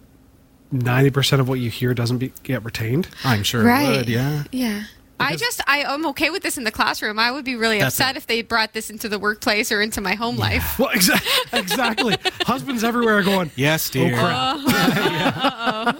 90% 0.72 1.40
of 1.40 1.48
what 1.48 1.58
you 1.58 1.68
hear 1.68 1.92
doesn't 1.92 2.18
be, 2.18 2.32
get 2.44 2.64
retained? 2.64 3.08
I'm 3.24 3.42
sure 3.42 3.62
right. 3.62 3.88
it 3.88 3.96
would. 3.96 4.08
Yeah. 4.08 4.44
Yeah. 4.52 4.84
I 5.22 5.36
just 5.36 5.60
I, 5.66 5.84
I'm 5.84 6.06
okay 6.06 6.30
with 6.30 6.42
this 6.42 6.58
in 6.58 6.64
the 6.64 6.70
classroom. 6.70 7.18
I 7.18 7.30
would 7.30 7.44
be 7.44 7.56
really 7.56 7.78
That's 7.78 7.98
upset 7.98 8.16
it. 8.16 8.18
if 8.18 8.26
they 8.26 8.42
brought 8.42 8.72
this 8.72 8.90
into 8.90 9.08
the 9.08 9.18
workplace 9.18 9.70
or 9.72 9.80
into 9.82 10.00
my 10.00 10.14
home 10.14 10.36
life. 10.36 10.78
Well, 10.78 10.90
exa- 10.90 11.20
exactly. 11.58 12.16
Husbands 12.42 12.84
everywhere 12.84 13.18
are 13.18 13.22
going, 13.22 13.50
Yes, 13.56 13.90
oh, 13.90 13.92
dear. 13.92 14.14
oh 14.18 14.64
crap. 14.66 15.98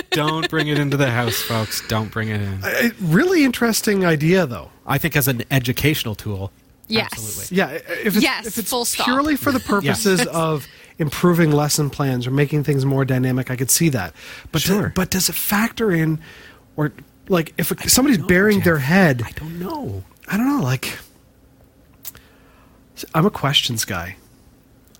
Don't 0.10 0.48
bring 0.48 0.68
it 0.68 0.78
into 0.78 0.96
the 0.96 1.10
house, 1.10 1.40
folks. 1.40 1.86
Don't 1.88 2.10
bring 2.10 2.28
it 2.28 2.40
in. 2.40 2.60
A 2.64 2.90
really 3.00 3.44
interesting 3.44 4.04
idea, 4.04 4.46
though. 4.46 4.70
I 4.86 4.98
think 4.98 5.16
as 5.16 5.28
an 5.28 5.44
educational 5.50 6.14
tool. 6.14 6.52
Yes. 6.88 7.08
Absolutely. 7.12 7.56
Yeah, 7.56 7.70
if 8.04 8.16
it's, 8.16 8.22
Yes, 8.22 8.46
if 8.46 8.58
it's 8.58 8.70
full 8.70 8.84
stop. 8.84 9.06
purely 9.06 9.36
for 9.36 9.52
the 9.52 9.60
purposes 9.60 10.26
of 10.26 10.66
improving 10.98 11.52
lesson 11.52 11.88
plans 11.88 12.26
or 12.26 12.32
making 12.32 12.64
things 12.64 12.84
more 12.84 13.04
dynamic, 13.04 13.50
I 13.50 13.56
could 13.56 13.70
see 13.70 13.88
that. 13.90 14.12
But 14.50 14.62
Sure. 14.62 14.88
do- 14.88 14.92
but 14.96 15.10
does 15.10 15.28
it 15.28 15.34
factor 15.36 15.92
in, 15.92 16.18
or 16.76 16.92
like 17.30 17.54
if 17.56 17.70
a, 17.70 17.88
somebody's 17.88 18.18
know, 18.18 18.26
burying 18.26 18.58
Jeff. 18.58 18.64
their 18.64 18.78
head? 18.78 19.22
I 19.24 19.30
don't 19.30 19.58
know. 19.58 20.04
I 20.28 20.36
don't 20.36 20.46
know. 20.46 20.62
Like, 20.62 20.98
I'm 23.14 23.24
a 23.24 23.30
questions 23.30 23.84
guy. 23.84 24.16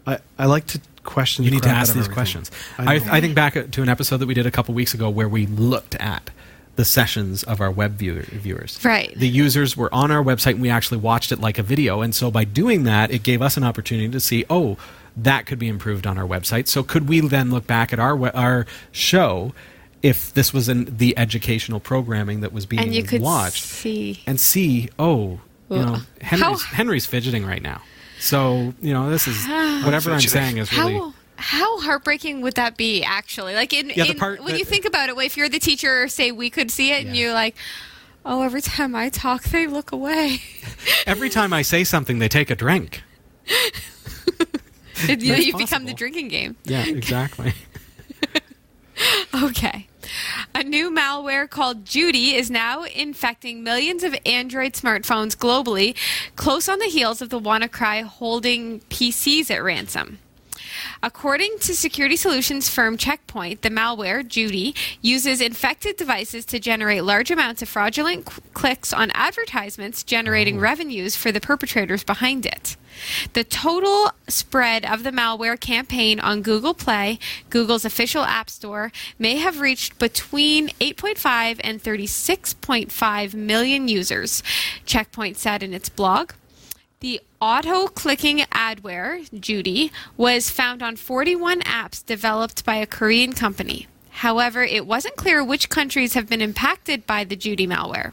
I 0.06 0.18
I 0.38 0.46
like 0.46 0.66
to 0.68 0.80
question. 1.04 1.44
You 1.44 1.50
need 1.50 1.64
to 1.64 1.68
ask 1.68 1.92
these 1.92 2.04
everything. 2.04 2.14
questions. 2.14 2.50
I 2.78 2.94
I. 2.94 3.16
I, 3.16 3.20
think 3.20 3.34
back 3.34 3.56
uh, 3.56 3.64
to 3.64 3.82
an 3.82 3.88
episode 3.88 4.18
that 4.18 4.26
we 4.26 4.34
did 4.34 4.46
a 4.46 4.50
couple 4.50 4.74
weeks 4.74 4.94
ago 4.94 5.10
where 5.10 5.28
we 5.28 5.46
looked 5.46 5.96
at 5.96 6.30
the 6.76 6.84
sessions 6.84 7.42
of 7.42 7.60
our 7.60 7.70
web 7.70 7.92
viewer, 7.96 8.22
viewers. 8.22 8.82
Right. 8.82 9.12
The 9.14 9.28
users 9.28 9.76
were 9.76 9.92
on 9.92 10.10
our 10.10 10.22
website 10.22 10.52
and 10.52 10.62
we 10.62 10.70
actually 10.70 10.98
watched 10.98 11.30
it 11.30 11.38
like 11.38 11.58
a 11.58 11.62
video. 11.62 12.00
And 12.00 12.14
so 12.14 12.30
by 12.30 12.44
doing 12.44 12.84
that, 12.84 13.10
it 13.10 13.22
gave 13.22 13.42
us 13.42 13.58
an 13.58 13.64
opportunity 13.64 14.08
to 14.08 14.20
see, 14.20 14.46
oh, 14.48 14.78
that 15.16 15.44
could 15.44 15.58
be 15.58 15.68
improved 15.68 16.06
on 16.06 16.16
our 16.16 16.26
website. 16.26 16.68
So 16.68 16.82
could 16.82 17.06
we 17.06 17.20
then 17.20 17.50
look 17.50 17.66
back 17.66 17.92
at 17.92 17.98
our 17.98 18.34
our 18.34 18.66
show 18.92 19.52
if 20.02 20.32
this 20.34 20.52
was 20.52 20.68
in 20.68 20.96
the 20.96 21.16
educational 21.18 21.80
programming 21.80 22.40
that 22.40 22.52
was 22.52 22.66
being 22.66 22.82
And 22.82 22.94
you 22.94 23.02
could 23.02 23.20
watched 23.20 23.62
see. 23.64 24.22
and 24.26 24.40
see, 24.40 24.88
oh, 24.98 25.40
you 25.68 25.76
know, 25.78 25.98
Henry's, 26.20 26.62
Henry's 26.64 27.06
fidgeting 27.06 27.44
right 27.46 27.62
now. 27.62 27.82
So, 28.18 28.74
you 28.82 28.92
know, 28.92 29.10
this 29.10 29.26
is 29.28 29.46
whatever 29.84 30.10
I'm 30.12 30.20
saying 30.20 30.56
is 30.58 30.72
really 30.76 30.94
How 30.94 31.14
how 31.36 31.80
heartbreaking 31.80 32.42
would 32.42 32.54
that 32.56 32.76
be? 32.76 33.02
Actually, 33.02 33.54
like 33.54 33.72
in, 33.72 33.90
Yeah, 33.90 34.04
in 34.04 34.18
when 34.18 34.36
that- 34.44 34.58
you 34.58 34.64
think 34.64 34.84
about 34.84 35.08
it, 35.08 35.16
if 35.18 35.36
you're 35.36 35.48
the 35.48 35.58
teacher, 35.58 36.06
say 36.08 36.32
we 36.32 36.50
could 36.50 36.70
see 36.70 36.92
it, 36.92 37.06
and 37.06 37.16
you're 37.16 37.32
like, 37.32 37.56
oh, 38.26 38.42
every 38.42 38.60
time 38.60 38.94
I 38.94 39.08
talk, 39.08 39.44
they 39.44 39.66
look 39.66 39.92
away. 39.92 40.42
Every 41.06 41.30
time 41.30 41.52
I 41.54 41.62
say 41.62 41.84
something, 41.84 42.18
they 42.18 42.28
take 42.28 42.50
a 42.50 42.54
drink. 42.54 43.02
you 45.08 45.16
you've 45.34 45.56
become 45.56 45.86
the 45.86 45.94
drinking 45.94 46.28
game. 46.28 46.56
Yeah, 46.64 46.84
exactly. 46.86 47.54
Okay. 49.42 49.86
A 50.54 50.62
new 50.62 50.90
malware 50.90 51.48
called 51.48 51.84
Judy 51.84 52.34
is 52.34 52.50
now 52.50 52.84
infecting 52.84 53.62
millions 53.62 54.02
of 54.02 54.14
Android 54.26 54.72
smartphones 54.72 55.36
globally, 55.36 55.96
close 56.36 56.68
on 56.68 56.78
the 56.78 56.86
heels 56.86 57.22
of 57.22 57.30
the 57.30 57.40
WannaCry 57.40 58.02
holding 58.02 58.80
PCs 58.80 59.50
at 59.50 59.62
ransom. 59.62 60.18
According 61.02 61.58
to 61.60 61.74
security 61.74 62.16
solutions 62.16 62.68
firm 62.68 62.96
Checkpoint, 62.96 63.62
the 63.62 63.70
malware, 63.70 64.26
Judy, 64.26 64.74
uses 65.00 65.40
infected 65.40 65.96
devices 65.96 66.44
to 66.46 66.58
generate 66.58 67.04
large 67.04 67.30
amounts 67.30 67.62
of 67.62 67.68
fraudulent 67.68 68.26
clicks 68.54 68.92
on 68.92 69.10
advertisements, 69.12 70.02
generating 70.02 70.58
oh. 70.58 70.60
revenues 70.60 71.16
for 71.16 71.32
the 71.32 71.40
perpetrators 71.40 72.04
behind 72.04 72.46
it. 72.46 72.76
The 73.32 73.44
total 73.44 74.12
spread 74.28 74.84
of 74.84 75.02
the 75.02 75.10
malware 75.10 75.58
campaign 75.58 76.20
on 76.20 76.42
Google 76.42 76.74
Play, 76.74 77.18
Google's 77.48 77.84
official 77.84 78.24
app 78.24 78.50
store, 78.50 78.92
may 79.18 79.36
have 79.36 79.60
reached 79.60 79.98
between 79.98 80.68
8.5 80.80 81.60
and 81.62 81.82
36.5 81.82 83.34
million 83.34 83.88
users, 83.88 84.42
Checkpoint 84.84 85.36
said 85.36 85.62
in 85.62 85.74
its 85.74 85.88
blog. 85.88 86.32
The 87.00 87.20
auto 87.40 87.86
clicking 87.86 88.40
adware, 88.52 89.26
Judy, 89.40 89.90
was 90.18 90.50
found 90.50 90.82
on 90.82 90.96
41 90.96 91.60
apps 91.62 92.04
developed 92.04 92.64
by 92.66 92.76
a 92.76 92.86
Korean 92.86 93.32
company. 93.32 93.86
However, 94.10 94.62
it 94.62 94.86
wasn't 94.86 95.16
clear 95.16 95.42
which 95.42 95.70
countries 95.70 96.12
have 96.12 96.28
been 96.28 96.42
impacted 96.42 97.06
by 97.06 97.24
the 97.24 97.36
Judy 97.36 97.66
malware. 97.66 98.12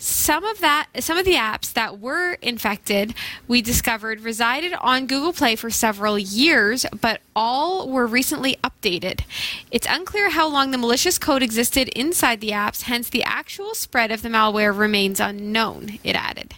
Some 0.00 0.44
of 0.44 0.60
that 0.60 0.86
some 1.00 1.18
of 1.18 1.24
the 1.24 1.34
apps 1.34 1.72
that 1.72 1.98
were 1.98 2.34
infected 2.34 3.14
we 3.48 3.60
discovered 3.60 4.20
resided 4.20 4.72
on 4.74 5.06
Google 5.08 5.32
Play 5.32 5.56
for 5.56 5.70
several 5.70 6.16
years, 6.16 6.86
but 7.00 7.20
all 7.34 7.88
were 7.88 8.06
recently 8.06 8.56
updated. 8.62 9.22
It's 9.72 9.88
unclear 9.90 10.30
how 10.30 10.46
long 10.46 10.70
the 10.70 10.78
malicious 10.78 11.18
code 11.18 11.42
existed 11.42 11.88
inside 11.88 12.40
the 12.40 12.50
apps, 12.50 12.82
hence 12.82 13.10
the 13.10 13.24
actual 13.24 13.74
spread 13.74 14.12
of 14.12 14.22
the 14.22 14.28
malware 14.28 14.76
remains 14.76 15.18
unknown, 15.18 15.98
it 16.04 16.14
added. 16.14 16.54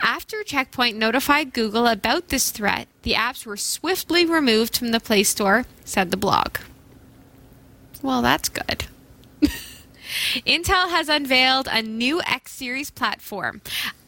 After 0.00 0.42
Checkpoint 0.42 0.96
notified 0.96 1.52
Google 1.52 1.86
about 1.86 2.28
this 2.28 2.50
threat, 2.50 2.88
the 3.02 3.12
apps 3.12 3.44
were 3.44 3.58
swiftly 3.58 4.24
removed 4.24 4.76
from 4.76 4.88
the 4.88 5.00
Play 5.00 5.22
Store, 5.22 5.66
said 5.84 6.10
the 6.10 6.16
blog. 6.16 6.56
Well, 8.02 8.22
that's 8.22 8.48
good. 8.48 8.86
Intel 10.46 10.90
has 10.90 11.08
unveiled 11.08 11.68
a 11.70 11.82
new 11.82 12.20
X 12.22 12.52
series 12.52 12.90
platform. 12.90 13.60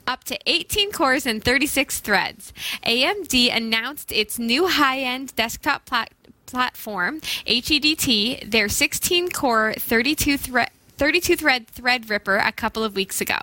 Up 0.06 0.24
to 0.24 0.38
18 0.46 0.90
cores 0.90 1.26
and 1.26 1.42
36 1.42 2.00
threads. 2.00 2.52
AMD 2.84 3.54
announced 3.56 4.10
its 4.10 4.38
new 4.38 4.66
high 4.66 4.98
end 5.00 5.34
desktop 5.36 5.86
plat- 5.86 6.12
platform, 6.46 7.20
HEDT, 7.46 8.50
their 8.50 8.68
16 8.68 9.30
core, 9.30 9.74
32 9.78 10.36
thread. 10.36 10.70
32 10.98 11.36
thread 11.36 11.66
Threadripper 11.68 12.46
a 12.46 12.52
couple 12.52 12.84
of 12.84 12.94
weeks 12.94 13.20
ago. 13.20 13.38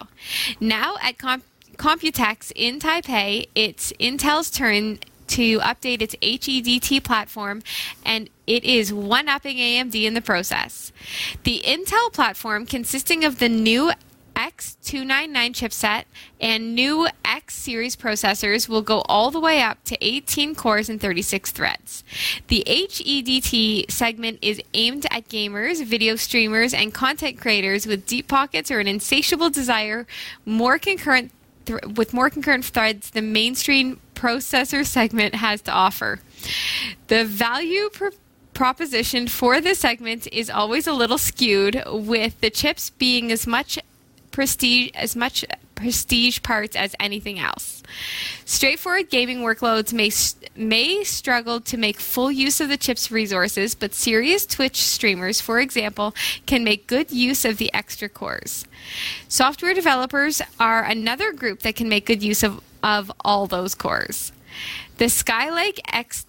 Now 0.62 0.96
at 1.02 1.18
Com- 1.18 1.44
Computex 1.76 2.52
in 2.56 2.80
Taipei, 2.80 3.48
it's 3.56 3.92
Intel's 4.00 4.50
turn 4.50 5.00
to 5.30 5.60
update 5.60 6.02
its 6.02 6.16
HEDT 6.22 7.04
platform, 7.04 7.62
and 8.06 8.30
it 8.48 8.64
is 8.64 8.94
one 8.94 9.28
upping 9.28 9.58
AMD 9.58 9.96
in 10.04 10.14
the 10.14 10.22
process. 10.22 10.92
The 11.44 11.62
Intel 11.66 12.12
platform, 12.12 12.66
consisting 12.66 13.24
of 13.24 13.40
the 13.40 13.50
new 13.50 13.92
X299 14.36 15.52
chipset 15.52 16.06
and 16.40 16.74
new 16.74 17.10
X 17.26 17.56
series 17.56 17.98
processors, 17.98 18.70
will 18.70 18.82
go 18.82 19.02
all 19.02 19.32
the 19.32 19.40
way 19.40 19.62
up 19.62 19.84
to 19.84 19.98
18 20.02 20.56
cores 20.56 20.88
and 20.88 21.02
36 21.02 21.52
threads. 21.52 22.04
The 22.48 22.64
HEDT 22.66 23.92
segment 23.92 24.40
is 24.42 24.62
aimed 24.74 25.06
at 25.12 25.28
gamers, 25.28 25.86
video 25.86 26.16
streamers, 26.16 26.74
and 26.74 26.94
content 26.94 27.40
creators 27.40 27.86
with 27.86 28.06
deep 28.06 28.30
pockets 28.30 28.72
or 28.72 28.80
an 28.80 28.88
insatiable 28.88 29.50
desire 29.50 30.08
more 30.46 30.80
concurrent 30.80 31.32
th- 31.70 31.98
with 31.98 32.14
more 32.14 32.30
concurrent 32.30 32.66
threads 32.66 33.12
the 33.12 33.22
mainstream 33.22 34.00
processor 34.16 34.86
segment 34.86 35.36
has 35.36 35.62
to 35.62 35.72
offer. 35.72 36.20
The 37.08 37.24
value 37.26 37.90
pr- 37.92 38.08
proposition 38.54 39.28
for 39.28 39.62
this 39.62 39.80
segment 39.80 40.28
is 40.32 40.50
always 40.50 40.88
a 40.88 40.94
little 40.94 41.18
skewed, 41.18 41.82
with 41.88 42.40
the 42.42 42.50
chips 42.50 42.90
being 42.90 43.32
as 43.32 43.48
much 43.48 43.80
prestige 44.32 44.92
as 44.96 45.16
much 45.16 45.46
prestige 45.80 46.42
parts 46.44 46.76
as 46.76 46.96
anything 47.00 47.40
else. 47.40 47.82
Straightforward 48.46 49.10
gaming 49.10 49.40
workloads 49.40 49.94
may 49.94 50.12
may 50.56 51.04
struggle 51.04 51.62
to 51.62 51.78
make 51.78 52.00
full 52.00 52.32
use 52.32 52.60
of 52.60 52.70
the 52.70 52.78
chip's 52.78 53.12
resources, 53.12 53.76
but 53.76 53.94
serious 53.94 54.46
Twitch 54.46 54.82
streamers, 54.84 55.40
for 55.40 55.60
example, 55.60 56.14
can 56.46 56.64
make 56.64 56.88
good 56.88 57.12
use 57.12 57.46
of 57.46 57.58
the 57.58 57.74
extra 57.74 58.10
cores. 58.10 58.66
Software 59.28 59.74
developers 59.74 60.42
are 60.60 60.84
another 60.84 61.32
group 61.32 61.60
that 61.62 61.76
can 61.76 61.88
make 61.88 62.06
good 62.06 62.22
use 62.22 62.44
of, 62.44 62.62
of 62.84 63.12
all 63.24 63.48
those 63.48 63.74
cores. 63.74 64.32
The 64.98 65.06
Skylake 65.06 65.80
X, 65.88 66.26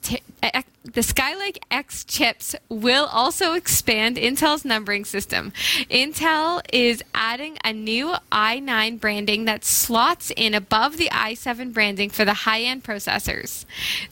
the 0.85 1.01
Skylake 1.01 1.59
X 1.73 2.05
chips 2.05 2.55
will 2.69 3.07
also 3.07 3.55
expand 3.55 4.17
Intel's 4.17 4.65
numbering 4.65 5.05
system. 5.05 5.53
Intel 5.91 6.61
is 6.73 7.03
adding 7.13 7.59
a 7.65 7.73
new 7.73 8.15
i9 8.31 9.01
branding 9.01 9.45
that 9.47 9.65
slots 9.65 10.31
in 10.37 10.55
above 10.55 10.99
the 10.99 11.09
i7 11.09 11.73
branding 11.73 12.11
for 12.11 12.25
the 12.25 12.33
high-end 12.33 12.85
processors. 12.85 13.65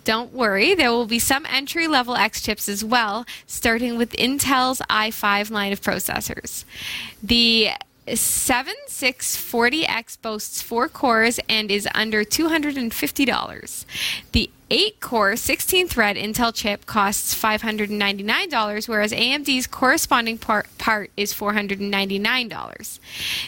Don't 0.03 0.33
worry, 0.33 0.75
there 0.75 0.91
will 0.91 1.07
be 1.07 1.21
some 1.21 1.47
entry-level 1.47 2.17
X 2.17 2.43
chips 2.43 2.69
as 2.69 2.85
well, 2.85 3.25
starting 3.47 3.97
with 3.97 4.11
Intel's 4.15 4.81
i5 4.91 5.51
line 5.53 5.73
of 5.73 5.81
processors. 5.81 6.65
The 7.23 7.71
7640X 8.13 10.21
boasts 10.21 10.63
four 10.63 10.89
cores 10.89 11.39
and 11.49 11.71
is 11.71 11.89
under 11.95 12.25
$250. 12.25 13.85
The 14.33 14.51
8 14.71 15.01
core 15.01 15.37
16 15.37 15.89
thread 15.89 16.17
Intel 16.17 16.55
chip 16.55 16.85
costs 16.85 17.35
$599, 17.35 18.89
whereas 18.89 19.13
AMD's 19.13 19.67
corresponding 19.67 20.37
part 20.39 20.67
is 21.17 21.33
$499. 21.33 22.99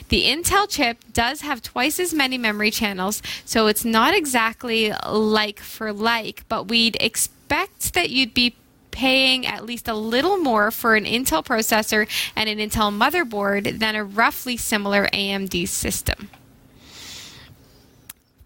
The 0.09 0.25
Intel 0.25 0.67
chip 0.69 0.99
does 1.13 1.43
have 1.43 1.63
twice 1.63 2.01
as 2.01 2.15
many 2.15 2.39
memory 2.39 2.71
channels, 2.71 3.23
so 3.45 3.67
it's 3.67 3.85
not 3.85 4.15
exactly 4.15 4.95
like 5.07 5.61
for 5.61 5.93
like, 5.93 6.45
but 6.49 6.69
we'd 6.69 6.97
expect 7.01 7.93
that 7.95 8.11
you'd 8.11 8.33
be 8.33 8.55
paying 8.91 9.47
at 9.47 9.65
least 9.65 9.89
a 9.89 9.95
little 9.95 10.37
more 10.37 10.71
for 10.71 10.95
an 10.95 11.05
Intel 11.05 11.45
processor 11.45 12.09
and 12.37 12.49
an 12.49 12.59
Intel 12.59 12.97
motherboard 12.97 13.79
than 13.79 13.95
a 13.95 14.05
roughly 14.05 14.57
similar 14.57 15.07
AMD 15.09 15.69
system. 15.69 16.31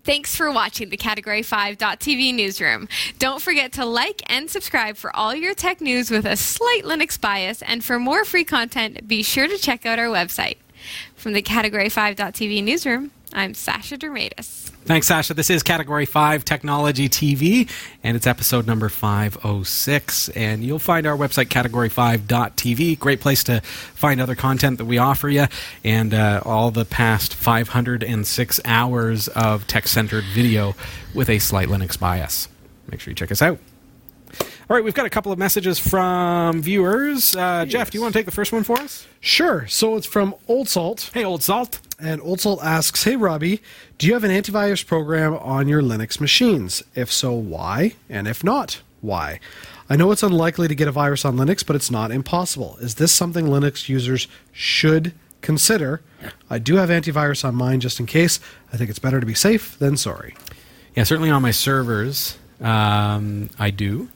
Thanks 0.05 0.37
for 0.37 0.53
watching 0.53 0.91
the 0.91 0.99
Category 0.99 1.41
5.tv 1.41 2.35
newsroom. 2.35 2.89
Don't 3.19 3.41
forget 3.41 3.73
to 3.73 3.87
like 3.87 4.23
and 4.27 4.51
subscribe 4.51 4.99
for 4.99 5.15
all 5.17 5.35
your 5.35 5.55
tech 5.55 5.81
news 5.81 6.11
with 6.11 6.27
a 6.27 6.37
slight 6.37 6.83
Linux 6.85 7.19
bias. 7.19 7.63
And 7.63 7.83
for 7.83 7.99
more 7.99 8.27
free 8.27 8.45
content, 8.45 9.09
be 9.09 9.23
sure 9.23 9.49
to 9.49 9.57
check 9.57 9.87
out 9.87 9.99
our 9.99 10.09
website. 10.09 10.59
From 11.17 11.33
the 11.33 11.41
Category 11.41 11.87
5.tv 11.87 12.63
newsroom, 12.63 13.13
I'm 13.35 13.53
Sasha 13.53 13.99
Dermatis. 13.99 14.71
Thanks, 14.85 15.09
Sasha. 15.09 15.35
This 15.35 15.51
is 15.51 15.65
Category 15.65 16.07
5 16.07 16.45
Technology 16.45 17.09
TV, 17.09 17.69
and 18.05 18.17
it's 18.17 18.29
episode 18.29 18.65
number 18.65 18.89
506. 18.89 20.29
And 20.31 20.63
you'll 20.63 20.79
find 20.79 21.05
our 21.05 21.17
website, 21.17 21.47
category5.tv. 21.47 22.99
Great 23.01 23.21
place 23.21 23.43
to 23.45 23.61
find 23.61 24.21
other 24.21 24.37
content 24.37 24.79
that 24.79 24.85
we 24.85 24.99
offer 24.99 25.29
you, 25.29 25.47
and 25.83 26.15
uh, 26.15 26.43
all 26.45 26.71
the 26.71 26.85
past 26.85 27.35
506 27.35 28.61
hours 28.65 29.27
of 29.29 29.67
tech 29.67 29.89
centered 29.89 30.25
video 30.33 30.77
with 31.13 31.29
a 31.29 31.41
slight 31.41 31.69
Linux 31.69 31.99
bias. 31.99 32.49
Make 32.89 33.01
sure 33.01 33.11
you 33.11 33.17
check 33.17 33.33
us 33.33 33.43
out. 33.43 33.59
All 34.71 34.75
right, 34.77 34.85
we've 34.85 34.95
got 34.95 35.07
a 35.07 35.11
couple 35.11 35.31
of 35.33 35.39
messages 35.39 35.79
from 35.79 36.63
viewers. 36.63 37.37
Uh, 37.37 37.67
Jeff, 37.67 37.91
do 37.91 37.99
you 37.99 38.03
want 38.03 38.15
to 38.15 38.19
take 38.19 38.27
the 38.27 38.33
first 38.33 38.53
one 38.53 38.65
for 38.65 38.79
us? 38.79 39.07
Sure. 39.21 39.67
So 39.67 39.97
it's 39.97 40.07
from 40.07 40.35
Old 40.49 40.69
Salt. 40.69 41.11
Hey, 41.13 41.25
Old 41.25 41.43
Salt. 41.43 41.81
And 41.99 42.21
Old 42.23 42.41
Salt 42.41 42.61
asks, 42.63 43.05
Hey 43.05 43.17
Robbie, 43.17 43.63
do 43.99 44.07
you 44.07 44.15
have 44.15 44.25
an 44.25 44.31
antivirus 44.31 44.87
program 44.87 45.35
on 45.35 45.69
your 45.69 45.83
Linux 45.83 46.21
machines? 46.21 46.83
If 46.95 47.13
so, 47.13 47.33
why? 47.33 47.95
And 48.09 48.27
if 48.27 48.43
not, 48.43 48.83
why? 49.01 49.41
I 49.89 49.97
know 49.97 50.11
it's 50.11 50.23
unlikely 50.23 50.69
to 50.69 50.75
get 50.75 50.89
a 50.89 50.93
virus 50.93 51.25
on 51.25 51.37
Linux, 51.37 51.65
but 51.65 51.77
it's 51.77 51.91
not 51.91 52.11
impossible. 52.11 52.77
Is 52.81 52.97
this 52.97 53.13
something 53.13 53.47
Linux 53.47 53.89
users 53.89 54.27
should 54.53 55.13
consider? 55.43 56.01
I 56.49 56.59
do 56.59 56.77
have 56.77 56.89
antivirus 56.89 57.45
on 57.45 57.55
mine 57.55 57.81
just 57.81 58.01
in 58.01 58.07
case. 58.07 58.41
I 58.73 58.77
think 58.77 58.91
it's 58.91 58.99
better 58.99 59.21
to 59.21 59.27
be 59.27 59.35
safe 59.35 59.79
than 59.79 59.97
sorry. 59.97 60.35
Yeah, 60.97 61.05
certainly 61.05 61.31
on 61.31 61.43
my 61.43 61.51
servers, 61.51 62.39
um, 62.61 63.51
I 63.59 63.71
do. 63.71 64.09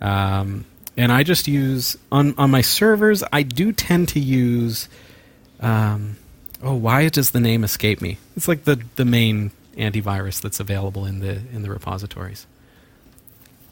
Um, 0.00 0.66
and 0.96 1.10
I 1.10 1.22
just 1.22 1.48
use 1.48 1.96
on 2.12 2.34
on 2.36 2.50
my 2.50 2.60
servers. 2.60 3.24
I 3.32 3.42
do 3.42 3.72
tend 3.72 4.08
to 4.10 4.20
use. 4.20 4.88
Um, 5.60 6.16
oh, 6.64 6.74
why 6.74 7.08
does 7.08 7.30
the 7.30 7.40
name 7.40 7.62
escape 7.64 8.00
me? 8.00 8.18
It's 8.36 8.48
like 8.48 8.64
the 8.64 8.82
the 8.96 9.04
main 9.04 9.50
antivirus 9.76 10.40
that's 10.40 10.58
available 10.60 11.04
in 11.06 11.20
the 11.20 11.36
in 11.52 11.62
the 11.62 11.70
repositories. 11.70 12.46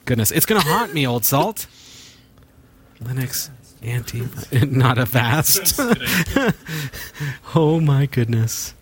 Goodness, 0.05 0.31
it's 0.31 0.47
gonna 0.47 0.61
haunt 0.61 0.95
me, 0.95 1.07
old 1.07 1.25
salt. 1.25 1.67
Linux 3.03 3.51
Anti, 3.83 4.23
not 4.67 4.97
a 4.99 5.05
vast. 5.05 5.81
oh 7.55 7.81
my 7.81 8.07
goodness. 8.07 8.75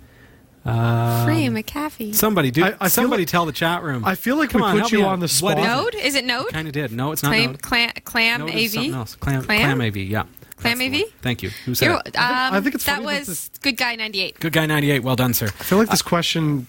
Um, 0.63 1.25
Free 1.25 1.47
McAfee. 1.47 2.15
Somebody 2.15 2.51
do. 2.51 2.65
I- 2.65 2.75
I 2.83 2.89
somebody 2.89 3.23
like- 3.23 3.29
tell 3.29 3.47
the 3.47 3.53
chat 3.53 3.83
room. 3.83 4.05
I 4.05 4.15
feel 4.15 4.37
like 4.37 4.51
Come 4.51 4.61
we 4.61 4.67
on, 4.69 4.81
put 4.81 4.93
you 4.93 5.05
on 5.05 5.21
the 5.21 5.25
What 5.41 5.57
spot. 5.57 5.59
is 5.59 5.65
it? 5.65 5.69
Node? 5.69 5.95
Is 5.95 6.15
it 6.17 6.25
Node? 6.27 6.49
Kind 6.51 6.67
of 6.69 6.75
did. 6.75 6.93
No, 6.93 7.13
it's 7.13 7.23
not 7.23 7.31
Clam, 7.31 7.51
Node. 7.53 7.63
clam, 7.63 7.91
clam 8.05 8.41
No, 8.41 8.47
it 8.49 8.55
is 8.57 8.65
AV? 8.73 8.75
something 8.75 8.95
else. 8.95 9.15
Clam, 9.15 9.43
Clam? 9.43 9.59
clam 9.79 9.81
AV. 9.81 9.97
Yeah. 9.97 10.25
Clam 10.61 10.79
That's 10.79 11.03
AV? 11.03 11.09
Thank 11.23 11.43
you. 11.43 11.51
Who 11.65 11.75
said 11.75 11.87
You're- 11.87 12.01
it? 12.07 12.17
um, 12.17 12.55
I 12.55 12.61
think 12.61 12.75
it's 12.75 12.85
that 12.85 13.03
funny 13.03 13.19
that 13.19 13.27
was 13.29 13.51
Good 13.63 13.77
Guy 13.77 13.97
98. 13.97 14.41
Good 14.41 14.53
guy. 14.53 14.67
Ninety 14.67 14.91
eight. 14.91 15.01
Well 15.03 15.17
done, 15.17 15.35
sir. 15.35 15.47
I 15.47 15.63
feel 15.65 15.79
like 15.79 15.89
this 15.89 16.03
question 16.03 16.67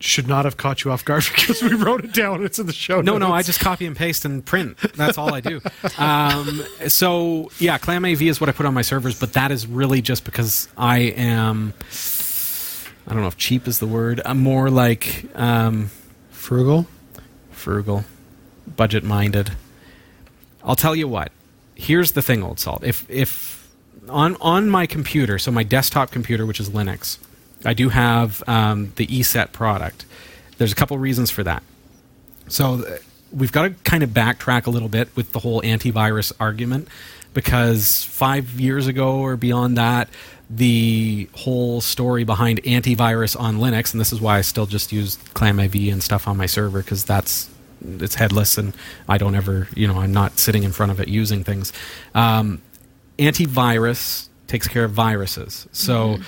should 0.00 0.26
not 0.28 0.44
have 0.44 0.56
caught 0.58 0.84
you 0.84 0.90
off 0.90 1.04
guard 1.04 1.24
because 1.34 1.62
we 1.62 1.72
wrote 1.74 2.04
it 2.04 2.12
down. 2.12 2.44
It's 2.44 2.58
in 2.58 2.66
the 2.66 2.72
show. 2.72 3.00
No, 3.00 3.16
no, 3.16 3.32
I 3.32 3.42
just 3.42 3.60
copy 3.60 3.86
and 3.86 3.96
paste 3.96 4.24
and 4.24 4.44
print. 4.44 4.76
That's 4.96 5.16
all 5.16 5.32
I 5.32 5.40
do. 5.40 5.60
Um, 5.98 6.62
so 6.88 7.50
yeah, 7.58 7.78
Clam 7.78 8.04
AV 8.04 8.22
is 8.22 8.40
what 8.40 8.48
I 8.48 8.52
put 8.52 8.66
on 8.66 8.74
my 8.74 8.82
servers, 8.82 9.18
but 9.18 9.32
that 9.34 9.50
is 9.50 9.66
really 9.66 10.02
just 10.02 10.24
because 10.24 10.68
I 10.76 10.98
am. 10.98 11.72
I 13.06 13.12
don't 13.12 13.20
know 13.20 13.28
if 13.28 13.36
cheap 13.36 13.68
is 13.68 13.78
the 13.78 13.86
word. 13.86 14.20
I'm 14.24 14.38
more 14.38 14.70
like 14.70 15.26
um, 15.34 15.90
frugal. 16.30 16.86
frugal, 17.52 18.04
budget 18.76 19.04
minded. 19.04 19.52
I'll 20.62 20.76
tell 20.76 20.96
you 20.96 21.06
what. 21.06 21.30
Here's 21.74 22.12
the 22.12 22.22
thing, 22.22 22.42
old 22.42 22.60
salt. 22.60 22.84
If 22.84 23.08
if 23.10 23.68
on 24.08 24.36
on 24.40 24.68
my 24.70 24.86
computer, 24.86 25.38
so 25.38 25.50
my 25.50 25.62
desktop 25.62 26.10
computer, 26.10 26.46
which 26.46 26.60
is 26.60 26.70
Linux, 26.70 27.18
I 27.64 27.74
do 27.74 27.88
have 27.88 28.42
um, 28.46 28.92
the 28.96 29.06
ESET 29.06 29.52
product. 29.52 30.04
There's 30.58 30.72
a 30.72 30.76
couple 30.76 30.96
reasons 30.98 31.30
for 31.30 31.42
that. 31.42 31.62
So 32.48 32.84
uh, 32.84 32.98
we've 33.32 33.52
got 33.52 33.62
to 33.62 33.70
kind 33.84 34.02
of 34.02 34.10
backtrack 34.10 34.66
a 34.66 34.70
little 34.70 34.88
bit 34.88 35.14
with 35.16 35.32
the 35.32 35.40
whole 35.40 35.62
antivirus 35.62 36.32
argument 36.38 36.88
because 37.32 38.04
five 38.04 38.60
years 38.60 38.86
ago 38.86 39.18
or 39.18 39.36
beyond 39.36 39.76
that, 39.76 40.08
the 40.48 41.28
whole 41.32 41.80
story 41.80 42.24
behind 42.24 42.62
antivirus 42.62 43.38
on 43.38 43.56
Linux, 43.56 43.92
and 43.92 44.00
this 44.00 44.12
is 44.12 44.20
why 44.20 44.38
I 44.38 44.42
still 44.42 44.66
just 44.66 44.92
use 44.92 45.16
ClamAV 45.34 45.92
and 45.92 46.02
stuff 46.02 46.28
on 46.28 46.36
my 46.36 46.46
server 46.46 46.80
because 46.80 47.04
that's 47.04 47.50
it's 47.84 48.14
headless 48.14 48.58
and 48.58 48.74
I 49.08 49.18
don't 49.18 49.34
ever, 49.34 49.68
you 49.74 49.86
know, 49.86 50.00
I'm 50.00 50.12
not 50.12 50.38
sitting 50.38 50.62
in 50.62 50.72
front 50.72 50.92
of 50.92 51.00
it 51.00 51.08
using 51.08 51.44
things. 51.44 51.72
Um, 52.14 52.62
antivirus 53.18 54.28
takes 54.46 54.68
care 54.68 54.84
of 54.84 54.92
viruses. 54.92 55.68
So 55.72 56.18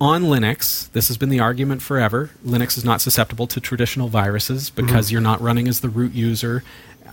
on 0.00 0.24
Linux, 0.24 0.90
this 0.92 1.08
has 1.08 1.18
been 1.18 1.28
the 1.28 1.40
argument 1.40 1.82
forever. 1.82 2.30
Linux 2.44 2.78
is 2.78 2.84
not 2.84 3.00
susceptible 3.00 3.46
to 3.48 3.60
traditional 3.60 4.08
viruses 4.08 4.70
because 4.70 5.12
you're 5.12 5.20
not 5.20 5.40
running 5.40 5.68
as 5.68 5.80
the 5.80 5.90
root 5.90 6.12
user 6.12 6.62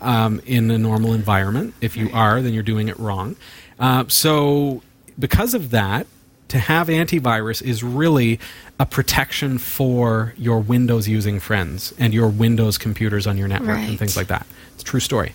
um, 0.01 0.41
in 0.45 0.71
a 0.71 0.77
normal 0.77 1.13
environment. 1.13 1.73
If 1.81 1.97
you 1.97 2.09
are, 2.13 2.41
then 2.41 2.53
you're 2.53 2.63
doing 2.63 2.87
it 2.87 2.97
wrong. 2.97 3.35
Uh, 3.79 4.05
so, 4.07 4.81
because 5.19 5.53
of 5.53 5.71
that, 5.71 6.07
to 6.49 6.59
have 6.59 6.87
antivirus 6.87 7.61
is 7.61 7.83
really 7.83 8.39
a 8.79 8.85
protection 8.85 9.57
for 9.57 10.33
your 10.37 10.59
Windows 10.59 11.07
using 11.07 11.39
friends 11.39 11.93
and 11.97 12.13
your 12.13 12.29
Windows 12.29 12.77
computers 12.77 13.27
on 13.27 13.37
your 13.37 13.47
network 13.47 13.77
and 13.77 13.99
things 13.99 14.15
like 14.15 14.27
that. 14.27 14.45
It's 14.73 14.83
a 14.83 14.85
true 14.85 14.99
story. 14.99 15.33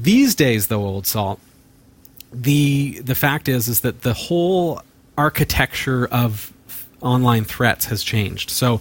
These 0.00 0.34
days, 0.34 0.68
though, 0.68 0.84
old 0.84 1.06
salt, 1.06 1.40
the 2.32 3.00
the 3.00 3.14
fact 3.14 3.48
is 3.48 3.68
is 3.68 3.80
that 3.80 4.02
the 4.02 4.12
whole 4.12 4.82
architecture 5.16 6.06
of 6.06 6.52
online 7.00 7.44
threats 7.44 7.86
has 7.86 8.02
changed. 8.02 8.50
So 8.50 8.80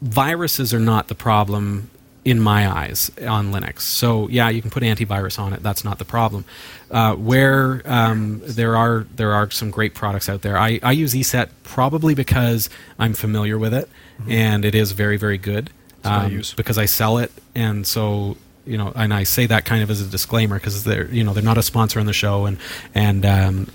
viruses 0.00 0.72
are 0.74 0.80
not 0.80 1.08
the 1.08 1.14
problem 1.14 1.90
in 2.30 2.38
my 2.40 2.60
eyes 2.80 3.10
on 3.26 3.52
Linux. 3.52 3.80
So 3.80 4.28
yeah, 4.28 4.48
you 4.54 4.60
can 4.62 4.70
put 4.70 4.82
antivirus 4.82 5.38
on 5.38 5.52
it. 5.54 5.62
That's 5.62 5.84
not 5.84 5.98
the 5.98 6.04
problem. 6.04 6.44
Uh, 6.90 7.14
where 7.14 7.82
um, 7.84 8.40
there 8.44 8.76
are 8.76 9.06
there 9.16 9.32
are 9.32 9.50
some 9.50 9.70
great 9.70 9.94
products 9.94 10.28
out 10.28 10.42
there. 10.42 10.56
I, 10.58 10.80
I 10.82 10.92
use 10.92 11.14
ESET 11.14 11.48
probably 11.62 12.14
because 12.14 12.68
I'm 12.98 13.14
familiar 13.14 13.56
with 13.58 13.72
it 13.74 13.88
and 14.28 14.64
it 14.64 14.74
is 14.74 14.92
very 14.92 15.16
very 15.16 15.38
good. 15.38 15.70
what 16.02 16.12
I 16.12 16.24
Um, 16.26 16.32
use. 16.32 16.54
because 16.54 16.78
I 16.84 16.86
sell 16.86 17.18
it, 17.24 17.30
and 17.54 17.86
so 17.86 18.36
you 18.66 18.76
know, 18.76 18.92
and 18.94 19.14
I 19.14 19.24
say 19.24 19.46
that 19.46 19.64
kind 19.64 19.82
of 19.82 19.90
as 19.90 20.00
a 20.00 20.06
disclaimer 20.06 20.56
because 20.58 20.84
they're 20.84 21.06
you 21.18 21.24
know 21.24 21.32
they're 21.34 21.50
not 21.52 21.58
a 21.58 21.62
sponsor 21.62 22.00
on 22.00 22.06
the 22.06 22.12
show, 22.12 22.46
and 22.46 22.58
and 22.94 23.24
um, 23.24 23.66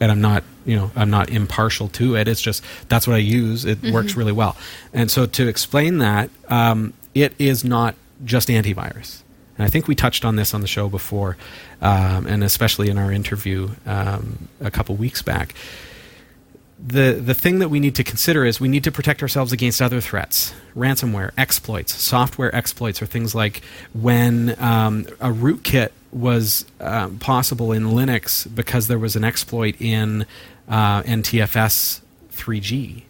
and 0.00 0.12
I'm 0.12 0.20
not 0.20 0.42
you 0.64 0.76
know 0.76 0.90
I'm 0.94 1.10
not 1.10 1.30
impartial 1.30 1.88
to 2.00 2.16
it. 2.16 2.28
It's 2.28 2.40
just 2.40 2.62
that's 2.88 3.06
what 3.08 3.14
I 3.14 3.18
use. 3.42 3.64
It 3.64 3.78
works 3.96 4.14
really 4.16 4.32
well, 4.42 4.54
and 4.92 5.10
so 5.10 5.26
to 5.26 5.48
explain 5.48 5.98
that, 5.98 6.30
um, 6.48 6.92
it 7.22 7.34
is 7.38 7.64
not 7.64 7.94
just 8.24 8.48
antivirus. 8.48 9.22
And 9.56 9.66
I 9.66 9.68
think 9.68 9.88
we 9.88 9.94
touched 9.94 10.24
on 10.24 10.36
this 10.36 10.54
on 10.54 10.60
the 10.60 10.66
show 10.66 10.88
before, 10.88 11.36
um, 11.82 12.26
and 12.26 12.44
especially 12.44 12.90
in 12.90 12.98
our 12.98 13.10
interview 13.10 13.70
um, 13.86 14.48
a 14.60 14.70
couple 14.70 14.94
weeks 14.94 15.20
back. 15.20 15.54
The 16.80 17.14
the 17.14 17.34
thing 17.34 17.58
that 17.58 17.70
we 17.70 17.80
need 17.80 17.96
to 17.96 18.04
consider 18.04 18.44
is 18.44 18.60
we 18.60 18.68
need 18.68 18.84
to 18.84 18.92
protect 18.92 19.20
ourselves 19.20 19.52
against 19.52 19.82
other 19.82 20.00
threats, 20.00 20.54
ransomware, 20.76 21.32
exploits, 21.36 21.92
software 22.00 22.54
exploits, 22.54 23.02
or 23.02 23.06
things 23.06 23.34
like 23.34 23.62
when 23.94 24.54
um, 24.62 25.06
a 25.20 25.30
rootkit 25.30 25.90
was 26.12 26.64
um, 26.80 27.18
possible 27.18 27.72
in 27.72 27.82
Linux 27.82 28.46
because 28.54 28.86
there 28.86 28.98
was 28.98 29.16
an 29.16 29.24
exploit 29.24 29.74
in 29.80 30.24
uh, 30.68 31.02
NTFS 31.02 32.00
3G 32.32 33.02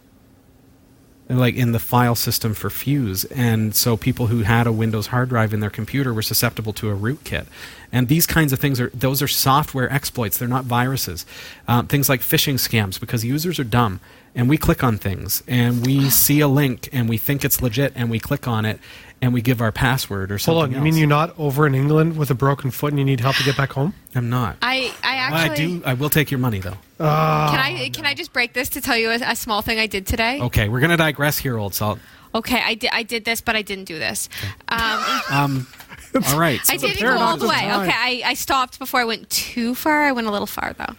like 1.29 1.55
in 1.55 1.73
the 1.73 1.79
file 1.79 2.15
system 2.15 2.55
for 2.55 2.71
Fuse, 2.71 3.23
and 3.25 3.75
so 3.75 3.95
people 3.95 4.27
who 4.27 4.41
had 4.41 4.65
a 4.65 4.71
Windows 4.71 5.07
hard 5.07 5.29
drive 5.29 5.53
in 5.53 5.59
their 5.59 5.69
computer 5.69 6.11
were 6.11 6.23
susceptible 6.23 6.73
to 6.73 6.89
a 6.89 6.95
rootkit. 6.95 7.45
And 7.91 8.07
these 8.07 8.25
kinds 8.25 8.51
of 8.51 8.59
things 8.59 8.79
are 8.79 8.89
those 8.93 9.21
are 9.21 9.27
software 9.27 9.91
exploits; 9.93 10.37
they're 10.37 10.47
not 10.47 10.65
viruses. 10.65 11.27
Um, 11.67 11.87
things 11.87 12.09
like 12.09 12.21
phishing 12.21 12.55
scams, 12.55 12.99
because 12.99 13.23
users 13.23 13.59
are 13.59 13.63
dumb, 13.63 13.99
and 14.33 14.49
we 14.49 14.57
click 14.57 14.83
on 14.83 14.97
things, 14.97 15.43
and 15.47 15.85
we 15.85 16.09
see 16.09 16.39
a 16.39 16.47
link, 16.47 16.89
and 16.91 17.07
we 17.07 17.17
think 17.17 17.45
it's 17.45 17.61
legit, 17.61 17.93
and 17.95 18.09
we 18.09 18.19
click 18.19 18.47
on 18.47 18.65
it, 18.65 18.79
and 19.21 19.33
we 19.33 19.41
give 19.41 19.61
our 19.61 19.71
password 19.71 20.31
or 20.31 20.37
something. 20.39 20.53
Hold 20.55 20.63
on, 20.65 20.71
you 20.71 20.77
else. 20.77 20.83
mean 20.83 20.95
you're 20.95 21.07
not 21.07 21.37
over 21.39 21.67
in 21.67 21.75
England 21.75 22.17
with 22.17 22.29
a 22.31 22.35
broken 22.35 22.71
foot 22.71 22.91
and 22.93 22.99
you 22.99 23.05
need 23.05 23.19
help 23.19 23.35
to 23.37 23.43
get 23.43 23.57
back 23.57 23.73
home? 23.73 23.93
I'm 24.15 24.29
not. 24.29 24.57
I, 24.61 24.93
I 25.03 25.29
Well, 25.31 25.39
actually. 25.39 25.65
I 25.65 25.67
do. 25.67 25.81
I 25.85 25.93
will 25.93 26.09
take 26.09 26.31
your 26.31 26.39
money 26.39 26.59
though. 26.59 26.77
Can 26.97 27.07
I 27.07 27.89
can 27.93 28.05
I 28.05 28.13
just 28.13 28.33
break 28.33 28.53
this 28.53 28.69
to 28.69 28.81
tell 28.81 28.97
you 28.97 29.09
a, 29.11 29.15
a 29.15 29.35
small 29.35 29.61
thing 29.61 29.79
I 29.79 29.87
did 29.87 30.05
today? 30.07 30.41
Okay, 30.41 30.69
we're 30.69 30.79
gonna 30.81 30.97
digress 30.97 31.37
here, 31.37 31.57
old 31.57 31.73
salt. 31.73 31.99
Okay, 32.35 32.61
I 32.63 32.75
did 32.75 32.89
I 32.93 33.03
did 33.03 33.25
this, 33.25 33.41
but 33.41 33.55
I 33.55 33.61
didn't 33.61 33.85
do 33.85 33.97
this. 33.99 34.29
Um, 34.67 35.03
Um, 35.31 35.67
all 36.27 36.39
right. 36.39 36.59
I 36.69 36.77
didn't 36.77 36.99
go 36.99 37.17
all 37.17 37.37
the 37.37 37.47
way. 37.47 37.55
Okay, 37.55 37.91
I, 37.93 38.21
I 38.25 38.33
stopped 38.33 38.79
before 38.79 38.99
I 38.99 39.05
went 39.05 39.29
too 39.29 39.75
far. 39.75 40.03
I 40.03 40.11
went 40.11 40.27
a 40.27 40.31
little 40.31 40.47
far 40.47 40.73
though. 40.73 40.95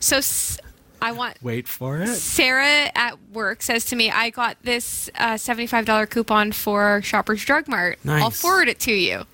So 0.00 0.16
s- 0.18 0.58
I 1.00 1.12
want 1.12 1.36
Wait 1.42 1.68
for 1.68 1.98
it. 1.98 2.08
Sarah 2.08 2.90
at 2.94 3.14
work 3.32 3.62
says 3.62 3.84
to 3.86 3.96
me, 3.96 4.10
I 4.10 4.30
got 4.30 4.56
this 4.62 5.08
uh, 5.16 5.34
$75 5.34 6.10
coupon 6.10 6.52
for 6.52 7.00
Shoppers 7.02 7.44
Drug 7.44 7.68
Mart. 7.68 7.98
Nice. 8.04 8.22
I'll 8.22 8.30
forward 8.30 8.68
it 8.68 8.80
to 8.80 8.92
you. 8.92 9.24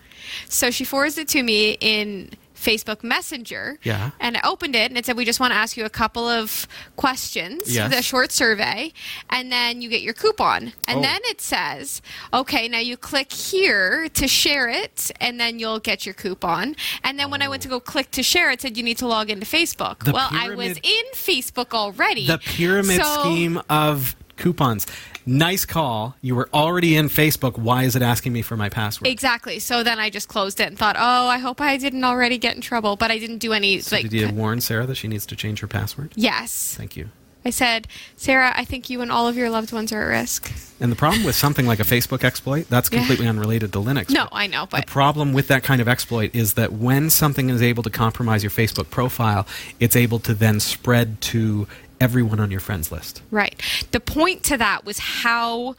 So 0.48 0.70
she 0.70 0.84
forwards 0.84 1.18
it 1.18 1.28
to 1.28 1.42
me 1.42 1.76
in 1.80 2.30
Facebook 2.64 3.04
Messenger. 3.04 3.78
Yeah. 3.82 4.10
And 4.20 4.36
I 4.36 4.40
opened 4.44 4.74
it 4.74 4.90
and 4.90 4.96
it 4.98 5.04
said, 5.06 5.16
We 5.16 5.24
just 5.24 5.40
want 5.40 5.52
to 5.52 5.56
ask 5.56 5.76
you 5.76 5.84
a 5.84 5.90
couple 5.90 6.26
of 6.26 6.66
questions, 6.96 7.74
Yes. 7.74 7.94
the 7.94 8.02
short 8.02 8.32
survey, 8.32 8.92
and 9.30 9.52
then 9.52 9.82
you 9.82 9.88
get 9.88 10.02
your 10.02 10.14
coupon. 10.14 10.72
And 10.88 10.98
Oh. 10.98 11.02
then 11.02 11.20
it 11.24 11.40
says, 11.40 12.00
Okay, 12.32 12.68
now 12.68 12.78
you 12.78 12.96
click 12.96 13.32
here 13.32 14.08
to 14.08 14.26
share 14.26 14.68
it, 14.68 15.10
and 15.20 15.38
then 15.38 15.58
you'll 15.58 15.80
get 15.80 16.06
your 16.06 16.14
coupon. 16.14 16.74
And 17.02 17.18
then 17.18 17.30
when 17.30 17.42
I 17.42 17.48
went 17.48 17.62
to 17.62 17.68
go 17.68 17.76
oh. 17.76 17.80
click 17.80 18.10
to 18.12 18.22
share, 18.22 18.50
it 18.50 18.60
said, 18.62 18.76
You 18.76 18.82
need 18.82 18.98
to 18.98 19.06
log 19.06 19.30
into 19.30 19.46
Facebook. 19.46 20.04
The 20.04 20.12
well, 20.12 20.28
I 20.32 20.54
was 20.54 20.78
in 20.82 21.04
Facebook 21.14 21.74
already. 21.74 22.26
the 22.26 22.38
pyramid 22.38 23.00
So- 23.02 23.20
scheme 23.20 23.60
of 23.68 24.16
coupons. 24.36 24.86
Nice 25.26 25.64
call. 25.64 26.16
You 26.20 26.34
were 26.34 26.48
already 26.52 26.96
in 26.96 27.08
Facebook. 27.08 27.56
Why 27.58 27.84
is 27.84 27.96
it 27.96 28.02
asking 28.02 28.32
me 28.32 28.42
for 28.42 28.56
my 28.56 28.68
password? 28.68 29.06
Exactly. 29.08 29.58
So 29.58 29.82
then 29.82 29.98
I 29.98 30.10
just 30.10 30.28
closed 30.28 30.60
it 30.60 30.68
and 30.68 30.78
thought, 30.78 30.96
oh, 30.98 31.26
I 31.28 31.38
hope 31.38 31.60
I 31.60 31.76
didn't 31.76 32.04
already 32.04 32.38
get 32.38 32.54
in 32.56 32.60
trouble. 32.60 32.96
But 32.96 33.10
I 33.10 33.18
didn't 33.18 33.38
do 33.38 33.52
any 33.52 33.80
So 33.80 33.96
like. 33.96 34.08
did 34.08 34.12
you 34.12 34.28
warn 34.30 34.60
Sarah 34.60 34.86
that 34.86 34.96
she 34.96 35.08
needs 35.08 35.24
to 35.26 35.36
change 35.36 35.60
her 35.60 35.66
password? 35.66 36.12
yes, 36.14 36.74
Thank 36.76 36.96
you. 36.96 37.08
I 37.46 37.50
said, 37.50 37.86
Sarah, 38.16 38.54
I 38.56 38.64
think 38.64 38.88
you 38.88 39.02
and 39.02 39.12
all 39.12 39.28
of 39.28 39.36
your 39.36 39.50
loved 39.50 39.70
ones 39.70 39.92
are 39.92 40.00
at 40.00 40.06
risk. 40.18 40.50
And 40.80 40.90
the 40.90 40.96
problem 40.96 41.24
with 41.24 41.34
something 41.36 41.66
like 41.66 41.78
a 41.78 41.82
Facebook 41.82 42.24
exploit, 42.24 42.70
that's 42.70 42.88
Yeah. 42.90 43.00
completely 43.00 43.26
unrelated 43.28 43.70
to 43.74 43.80
Linux. 43.80 44.08
No, 44.08 44.28
I 44.32 44.46
know, 44.46 44.64
but. 44.64 44.86
the 44.86 44.90
problem 44.90 45.34
with 45.34 45.48
that 45.48 45.62
kind 45.62 45.82
of 45.82 45.86
exploit 45.86 46.34
is 46.34 46.54
that 46.54 46.72
when 46.72 47.10
something 47.10 47.50
is 47.50 47.60
able 47.60 47.82
to 47.82 47.90
compromise 47.90 48.42
your 48.42 48.50
Facebook 48.50 48.88
profile, 48.88 49.46
it's 49.78 49.94
able 49.94 50.20
to 50.20 50.32
then 50.32 50.58
spread 50.58 51.20
to 51.20 51.68
everyone 52.00 52.40
on 52.40 52.50
your 52.50 52.60
friends 52.60 52.90
list. 52.92 53.22
right. 53.30 53.60
The 53.92 54.00
point 54.00 54.42
to 54.44 54.56
that 54.58 54.84
was 54.84 54.98
how 54.98 55.76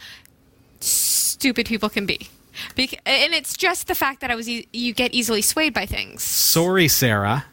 stupid 0.79 1.65
people 1.65 1.89
can 1.89 2.05
be. 2.05 2.29
Bec- 2.75 3.01
and 3.05 3.33
it's 3.33 3.55
just 3.57 3.87
the 3.87 3.95
fact 3.95 4.21
that 4.21 4.31
I 4.31 4.35
was 4.35 4.47
e- 4.47 4.67
you 4.71 4.93
get 4.93 5.13
easily 5.13 5.41
swayed 5.41 5.73
by 5.73 5.85
things. 5.85 6.23
Sorry, 6.23 6.87
Sarah. 6.87 7.45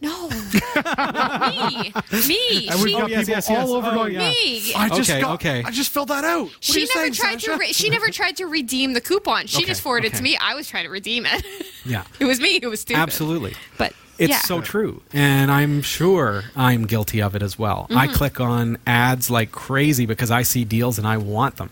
No, 0.00 0.28
me, 0.30 1.92
me. 2.28 2.68
And 2.68 2.80
we've 2.80 2.90
She, 2.90 2.92
got 2.92 3.02
oh, 3.02 3.06
yes, 3.08 3.26
people 3.26 3.32
yes, 3.34 3.50
all 3.50 3.72
over 3.74 3.88
Oh, 3.88 3.94
going, 3.94 4.14
yeah. 4.14 4.28
me. 4.30 4.72
I 4.74 4.88
just 4.90 5.10
Okay, 5.10 5.20
got, 5.20 5.34
okay. 5.34 5.62
I 5.64 5.70
just 5.72 5.90
filled 5.92 6.08
that 6.08 6.22
out. 6.22 6.44
What 6.44 6.52
are 6.52 6.56
She 6.60 6.80
you 6.82 6.86
never 6.86 7.00
saying, 7.00 7.12
tried 7.14 7.32
Sasha? 7.40 7.46
to. 7.52 7.56
Re- 7.58 7.72
she 7.72 7.90
never 7.90 8.06
tried 8.12 8.36
to 8.36 8.44
redeem 8.46 8.92
the 8.92 9.00
coupon. 9.00 9.48
She 9.48 9.58
Okay, 9.58 9.66
just 9.66 9.82
forwarded 9.82 10.12
it 10.12 10.16
to 10.18 10.22
me. 10.22 10.36
I 10.40 10.54
was 10.54 10.68
trying 10.68 10.84
to 10.84 10.90
redeem 10.90 11.26
it. 11.26 11.44
Yeah. 11.84 12.04
it 12.20 12.26
was 12.26 12.38
me 12.40 12.60
who 12.62 12.70
was 12.70 12.80
stupid. 12.82 13.00
Absolutely. 13.00 13.54
But 13.76 13.92
It's 14.18 14.30
Yeah. 14.30 14.40
so 14.40 14.60
true. 14.60 15.02
And 15.12 15.50
I'm 15.50 15.80
sure 15.82 16.44
I'm 16.56 16.86
guilty 16.86 17.22
of 17.22 17.34
it 17.36 17.42
as 17.42 17.58
well. 17.58 17.86
I 17.90 18.06
Mm-hmm. 18.06 18.14
click 18.16 18.40
on 18.40 18.78
ads 18.86 19.30
like 19.30 19.52
crazy 19.52 20.06
because 20.06 20.30
I 20.30 20.42
see 20.42 20.64
deals 20.64 20.98
and 20.98 21.06
I 21.06 21.16
want 21.16 21.56
them. 21.56 21.70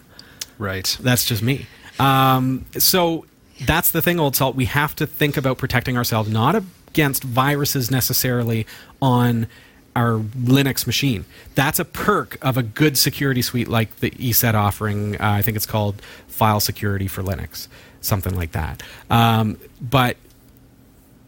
Right. 0.59 0.97
That's 1.01 1.25
just 1.25 1.43
me. 1.43 1.67
Um, 1.99 2.65
so 2.79 3.27
that's 3.65 3.91
the 3.91 4.01
thing, 4.03 4.21
Old 4.21 4.37
Salt. 4.37 4.55
We 4.55 4.67
have 4.67 4.95
to 4.97 5.07
think 5.07 5.37
about 5.37 5.59
protecting 5.59 5.97
ourselves, 5.97 6.31
not 6.31 6.55
against 6.89 7.25
viruses 7.25 7.91
necessarily 7.91 8.67
on 9.03 9.47
our 9.95 10.19
Linux 10.19 10.87
machine. 10.87 11.25
That's 11.55 11.79
a 11.79 11.85
perk 11.85 12.37
of 12.43 12.57
a 12.59 12.63
good 12.63 12.99
security 12.99 13.41
suite 13.43 13.67
like 13.69 13.97
the 14.01 14.11
ESET 14.11 14.55
offering. 14.55 15.15
Uh, 15.17 15.19
I 15.21 15.43
think 15.43 15.57
it's 15.57 15.65
called 15.67 16.03
File 16.29 16.61
Security 16.61 17.09
for 17.09 17.23
Linux, 17.23 17.67
something 18.03 18.35
like 18.37 18.53
that. 18.53 18.83
Um, 19.11 19.57
but 19.81 20.19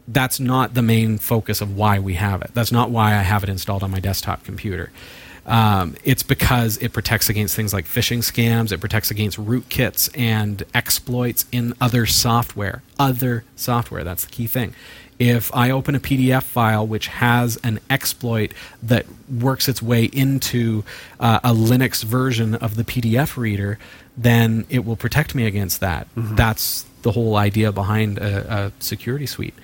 that's 0.08 0.40
not 0.40 0.74
the 0.74 0.82
main 0.82 1.18
focus 1.18 1.60
of 1.60 1.76
why 1.76 1.98
we 1.98 2.14
have 2.14 2.42
it. 2.42 2.50
That's 2.54 2.72
not 2.72 2.90
why 2.90 3.14
I 3.14 3.22
have 3.22 3.42
it 3.42 3.50
installed 3.50 3.82
on 3.82 3.90
my 3.90 4.00
desktop 4.00 4.42
computer. 4.42 4.90
Um, 5.46 5.96
it's 6.04 6.22
because 6.22 6.76
it 6.78 6.92
protects 6.92 7.28
against 7.28 7.54
things 7.54 7.72
like 7.72 7.86
phishing 7.86 8.18
scams. 8.18 8.72
It 8.72 8.78
protects 8.80 9.10
against 9.10 9.38
rootkits 9.38 10.10
and 10.18 10.62
exploits 10.74 11.46
in 11.52 11.74
other 11.80 12.06
software. 12.06 12.82
Other 12.98 13.44
software. 13.56 14.04
That's 14.04 14.24
the 14.24 14.30
key 14.30 14.46
thing. 14.46 14.74
If 15.18 15.52
I 15.54 15.70
open 15.70 15.94
a 15.94 16.00
PDF 16.00 16.44
file 16.44 16.86
which 16.86 17.08
has 17.08 17.56
an 17.64 17.80
exploit 17.90 18.54
that 18.82 19.06
works 19.28 19.68
its 19.68 19.82
way 19.82 20.04
into 20.04 20.84
uh, 21.18 21.40
a 21.42 21.52
Linux 21.52 22.04
version 22.04 22.54
of 22.54 22.76
the 22.76 22.84
PDF 22.84 23.36
reader, 23.36 23.78
then 24.16 24.64
it 24.68 24.84
will 24.84 24.96
protect 24.96 25.34
me 25.34 25.46
against 25.46 25.80
that. 25.80 26.08
That's 26.14 26.84
the 27.02 27.12
whole 27.12 27.36
idea 27.36 27.72
behind 27.72 28.18
a, 28.18 28.66
a 28.66 28.72
security 28.80 29.26
suite. 29.26 29.54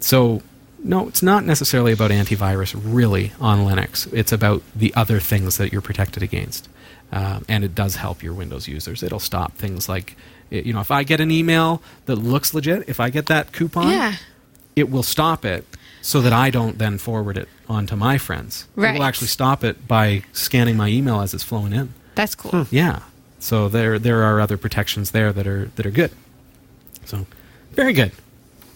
So, 0.00 0.42
no, 0.82 1.08
it's 1.08 1.22
not 1.22 1.44
necessarily 1.44 1.92
about 1.92 2.10
antivirus 2.10 2.78
really 2.80 3.32
on 3.40 3.58
Linux. 3.60 4.10
It's 4.12 4.32
about 4.32 4.62
the 4.74 4.94
other 4.94 5.18
things 5.20 5.56
that 5.58 5.72
you're 5.72 5.82
protected 5.82 6.22
against. 6.22 6.68
Um, 7.10 7.44
and 7.48 7.64
it 7.64 7.74
does 7.74 7.96
help 7.96 8.22
your 8.22 8.34
Windows 8.34 8.68
users. 8.68 9.02
It'll 9.02 9.18
stop 9.18 9.54
things 9.56 9.88
like, 9.88 10.14
you 10.50 10.72
know, 10.72 10.80
if 10.80 10.90
I 10.90 11.02
get 11.02 11.20
an 11.20 11.30
email 11.30 11.82
that 12.06 12.16
looks 12.16 12.52
legit, 12.54 12.88
if 12.88 13.00
I 13.00 13.10
get 13.10 13.26
that 13.26 13.52
coupon, 13.52 13.90
Yeah. 13.90 14.16
it 14.76 14.90
will 14.90 15.02
stop 15.02 15.44
it 15.44 15.64
so 16.02 16.20
that 16.20 16.32
I 16.32 16.50
don't 16.50 16.78
then 16.78 16.98
forward 16.98 17.36
it 17.38 17.48
on 17.68 17.86
to 17.88 17.96
my 17.96 18.18
friends. 18.18 18.66
It 18.76 18.80
will 18.80 19.02
actually 19.02 19.26
stop 19.28 19.64
it 19.64 19.88
by 19.88 20.22
scanning 20.32 20.76
my 20.76 20.88
email 20.88 21.20
as 21.20 21.32
it's 21.34 21.42
flowing 21.42 21.72
in. 21.72 21.92
That's 22.14 22.34
cool. 22.34 22.66
Yeah. 22.70 23.00
So 23.40 23.68
there 23.68 23.98
there 23.98 24.22
are 24.24 24.40
other 24.40 24.56
protections 24.56 25.10
there 25.12 25.32
that 25.32 25.46
are 25.46 25.70
that 25.76 25.86
are 25.86 25.90
good. 25.90 26.10
So 27.04 27.26
very 27.72 27.92
good. 27.92 28.12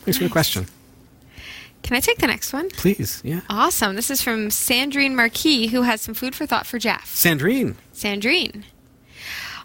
Thanks 0.04 0.18
for 0.18 0.24
the 0.24 0.30
question. 0.30 0.66
Can 1.82 1.96
I 1.96 2.00
take 2.00 2.18
the 2.18 2.26
next 2.26 2.52
one? 2.52 2.70
Please. 2.70 3.20
Yeah. 3.24 3.40
Awesome. 3.50 3.96
This 3.96 4.10
is 4.10 4.22
from 4.22 4.48
Sandrine 4.48 5.14
Marquis, 5.14 5.66
who 5.68 5.82
has 5.82 6.00
some 6.00 6.14
food 6.14 6.34
for 6.34 6.46
thought 6.46 6.66
for 6.66 6.78
Jeff. 6.78 7.06
Sandrine. 7.06 7.74
Sandrine. 7.92 8.64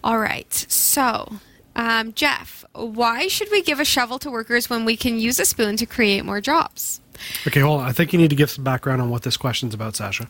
All 0.03 0.18
right. 0.20 0.51
So, 0.68 1.34
um, 1.76 2.13
Jeff, 2.13 2.65
why 2.74 3.28
should 3.28 3.49
we 3.51 3.61
give 3.61 3.80
a 3.80 3.86
shovel 3.86 4.18
to 4.20 4.32
workers 4.32 4.70
when 4.70 4.84
we 4.84 4.97
can 4.97 5.20
use 5.20 5.39
a 5.39 5.45
spoon 5.45 5.78
to 5.78 5.86
create 5.86 6.26
more 6.26 6.41
jobs? 6.41 7.01
Okay, 7.45 7.59
hold 7.59 7.82
on. 7.82 7.88
I 7.88 7.91
think 7.91 8.13
you 8.13 8.20
need 8.20 8.30
to 8.30 8.36
give 8.36 8.49
some 8.49 8.63
background 8.63 9.01
on 9.01 9.09
what 9.09 9.24
this 9.24 9.38
question's 9.38 9.74
about, 9.74 9.95
Sasha. 9.95 10.30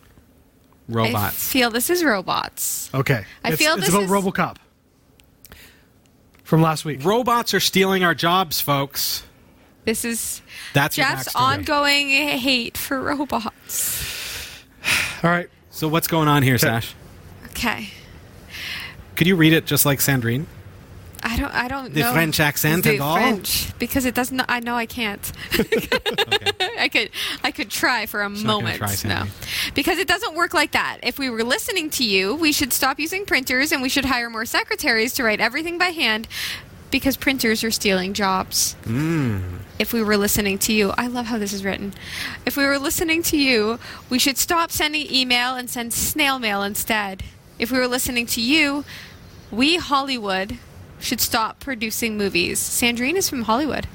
Robots. 0.89 1.15
I 1.15 1.29
feel 1.51 1.69
this 1.69 1.89
is 1.89 2.03
robots. 2.03 2.89
Okay. 2.93 3.25
I 3.43 3.49
it's, 3.49 3.57
feel 3.57 3.73
it's 3.73 3.85
this 3.87 3.89
about 3.89 4.03
is- 4.03 4.09
RoboCop 4.11 4.55
from 6.43 6.61
last 6.61 6.85
week. 6.85 7.03
Robots 7.03 7.53
are 7.53 7.59
stealing 7.59 8.03
our 8.03 8.15
jobs, 8.15 8.61
folks. 8.61 9.23
This 9.87 10.03
is 10.03 10.41
That's 10.73 10.97
Jeff's 10.97 11.33
ongoing 11.33 12.09
hate 12.09 12.77
for 12.77 12.99
robots. 12.99 14.61
All 15.23 15.29
right. 15.29 15.49
So 15.69 15.87
what's 15.87 16.09
going 16.09 16.27
on 16.27 16.43
here, 16.43 16.55
Okay. 16.55 16.67
Sash? 16.67 16.93
Okay. 17.51 17.89
Could 19.15 19.27
you 19.27 19.37
read 19.37 19.53
it 19.53 19.65
just 19.65 19.85
like 19.85 19.99
Sandrine? 19.99 20.45
I 21.23 21.37
don't. 21.37 21.53
I 21.53 21.67
don't 21.69 21.83
know. 21.85 21.89
The 21.89 21.99
know 22.01 22.13
French 22.13 22.39
accent 22.41 22.83
the 22.83 22.91
and 22.91 23.01
all? 23.01 23.15
French 23.15 23.77
because 23.79 24.05
it 24.05 24.13
doesn't. 24.13 24.41
I 24.49 24.59
know 24.59 24.75
I 24.75 24.85
can't. 24.85 25.31
I 26.79 26.89
could. 26.91 27.09
I 27.43 27.51
could 27.51 27.69
try 27.69 28.05
for 28.05 28.21
a 28.21 28.29
not 28.29 28.35
gonna 28.35 28.47
moment. 28.47 28.77
try, 28.77 28.95
no, 29.05 29.23
because 29.73 29.99
it 29.99 30.07
doesn't 30.07 30.35
work 30.35 30.53
like 30.53 30.73
that. 30.73 30.99
If 31.01 31.17
we 31.17 31.29
were 31.29 31.43
listening 31.43 31.89
to 31.91 32.03
you, 32.03 32.35
we 32.35 32.51
should 32.51 32.71
stop 32.73 32.99
using 32.99 33.25
printers 33.25 33.71
and 33.71 33.81
we 33.81 33.89
should 33.89 34.05
hire 34.05 34.29
more 34.29 34.45
secretaries 34.45 35.13
to 35.13 35.23
write 35.23 35.39
everything 35.39 35.77
by 35.77 35.87
hand, 35.87 36.27
because 36.91 37.17
printers 37.17 37.63
are 37.63 37.71
stealing 37.71 38.13
jobs. 38.13 38.73
Hmm. 38.83 39.57
If 39.79 39.93
we 39.93 40.01
were 40.01 40.17
listening 40.17 40.57
to 40.59 40.73
you, 40.73 40.93
I 40.97 41.07
love 41.07 41.27
how 41.27 41.37
this 41.37 41.53
is 41.53 41.63
written. 41.63 41.93
If 42.45 42.57
we 42.57 42.65
were 42.65 42.79
listening 42.79 43.21
to 43.23 43.37
you, 43.37 43.79
we 44.09 44.19
should 44.19 44.37
stop 44.37 44.71
sending 44.71 45.11
email 45.13 45.55
and 45.55 45.69
send 45.69 45.93
snail 45.93 46.39
mail 46.39 46.63
instead. 46.63 47.23
If 47.59 47.71
we 47.71 47.77
were 47.77 47.87
listening 47.87 48.25
to 48.27 48.41
you, 48.41 48.85
we 49.51 49.77
Hollywood 49.77 50.57
should 50.99 51.21
stop 51.21 51.59
producing 51.59 52.17
movies. 52.17 52.59
Sandrine 52.59 53.15
is 53.15 53.29
from 53.29 53.43
Hollywood. 53.43 53.87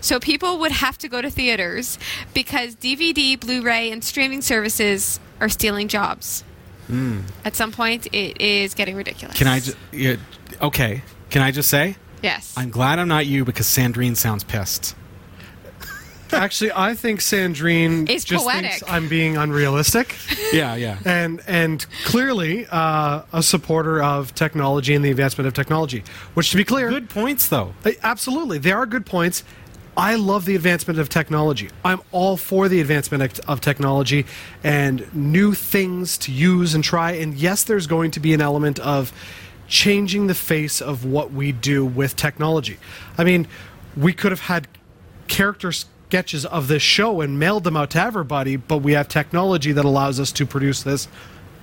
So 0.00 0.20
people 0.20 0.58
would 0.60 0.70
have 0.72 0.96
to 0.98 1.08
go 1.08 1.20
to 1.20 1.30
theaters 1.30 1.98
because 2.32 2.76
DVD, 2.76 3.38
Blu 3.38 3.60
ray, 3.62 3.90
and 3.90 4.04
streaming 4.04 4.40
services 4.40 5.18
are 5.40 5.48
stealing 5.48 5.88
jobs. 5.88 6.44
Hmm. 6.86 7.20
At 7.44 7.56
some 7.56 7.72
point, 7.72 8.06
it 8.12 8.40
is 8.40 8.74
getting 8.74 8.94
ridiculous. 8.94 9.36
Can 9.36 9.48
I 9.48 9.60
just 9.60 9.76
okay? 10.60 11.02
Can 11.30 11.42
I 11.42 11.50
just 11.50 11.70
say 11.70 11.96
Yes. 12.24 12.54
I'm 12.56 12.70
glad 12.70 12.98
I'm 12.98 13.08
not 13.08 13.26
you 13.26 13.44
because 13.44 13.66
Sandrine 13.66 14.16
sounds 14.16 14.42
pissed. 14.44 14.96
Actually, 16.32 16.72
I 16.74 16.94
think 16.94 17.20
Sandrine 17.20 18.08
It's 18.08 18.24
just 18.24 18.44
poetic. 18.44 18.70
thinks 18.72 18.84
I'm 18.90 19.08
being 19.08 19.36
unrealistic. 19.36 20.16
Yeah, 20.52 20.76
yeah. 20.76 20.98
and 21.04 21.40
and 21.48 21.84
clearly 22.04 22.66
uh, 22.70 23.22
a 23.32 23.42
supporter 23.42 24.00
of 24.02 24.32
technology 24.36 24.94
and 24.94 25.04
the 25.04 25.10
advancement 25.10 25.48
of 25.48 25.54
technology. 25.54 26.04
Which, 26.34 26.50
to 26.52 26.56
be 26.56 26.62
clear, 26.64 26.88
Good 26.90 27.10
points 27.10 27.48
though. 27.48 27.74
uh, 27.84 27.90
absolutely, 28.04 28.58
they 28.58 28.70
are 28.70 28.86
good 28.86 29.04
points. 29.04 29.42
I 29.96 30.14
love 30.14 30.44
the 30.44 30.54
advancement 30.56 30.98
of 31.00 31.08
technology. 31.08 31.70
I'm 31.84 32.00
all 32.12 32.36
for 32.36 32.68
the 32.68 32.80
advancement 32.80 33.22
of- 33.22 33.40
of 33.48 33.60
technology 33.60 34.26
and 34.64 35.04
new 35.12 35.54
things 35.54 36.16
to 36.18 36.32
use 36.32 36.74
and 36.74 36.82
try. 36.84 37.12
And 37.12 37.34
yes, 37.34 37.64
there's 37.64 37.86
going 37.88 38.10
to 38.12 38.20
be 38.20 38.32
an 38.32 38.40
element 38.40 38.78
of 38.80 39.12
changing 39.74 40.28
the 40.28 40.34
face 40.34 40.80
of 40.80 41.04
what 41.04 41.32
we 41.32 41.50
do 41.50 41.84
with 41.84 42.14
technology. 42.14 42.78
I 43.18 43.24
mean, 43.24 43.48
we 43.96 44.12
could 44.12 44.30
have 44.30 44.42
had 44.42 44.68
character 45.26 45.72
sketches 45.72 46.46
of 46.46 46.68
this 46.68 46.80
show 46.80 47.20
and 47.20 47.40
mailed 47.40 47.64
them 47.64 47.76
out 47.76 47.90
to 47.90 48.00
everybody, 48.00 48.54
but 48.54 48.78
we 48.78 48.92
have 48.92 49.08
technology 49.08 49.72
that 49.72 49.84
allows 49.84 50.20
us 50.20 50.30
to 50.30 50.46
produce 50.46 50.84
this 50.84 51.08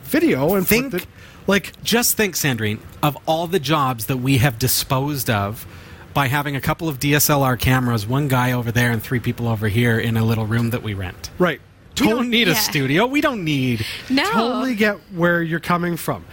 video 0.03 0.55
and 0.55 0.67
Think- 0.67 0.91
the, 0.91 1.05
like 1.47 1.71
Just 1.83 2.17
think, 2.17 2.35
Sandrine, 2.35 2.79
of 3.01 3.17
all 3.25 3.47
the 3.47 3.59
jobs 3.61 4.07
that 4.07 4.17
we 4.17 4.39
have 4.39 4.59
disposed 4.59 5.29
of 5.29 5.65
by 6.13 6.27
having 6.27 6.57
a 6.57 6.61
couple 6.61 6.89
of 6.89 6.99
DSLR 6.99 7.57
cameras, 7.57 8.05
one 8.05 8.27
guy 8.27 8.51
over 8.51 8.73
there 8.73 8.91
and 8.91 9.01
three 9.01 9.21
people 9.21 9.47
over 9.47 9.69
here 9.69 9.97
in 9.97 10.17
a 10.17 10.25
little 10.25 10.45
room 10.45 10.71
that 10.71 10.83
we 10.83 10.93
rent. 10.93 11.29
right. 11.39 11.61
We 11.99 12.07
don't 12.07 12.29
need 12.29 12.47
a 12.47 12.55
studio. 12.55 13.05
We 13.05 13.21
don't 13.21 13.43
need. 13.43 13.85
no. 14.09 14.23
totally 14.31 14.75
get 14.75 14.95
where 15.13 15.43
you're 15.43 15.59
coming 15.59 15.97
from. 15.97 16.25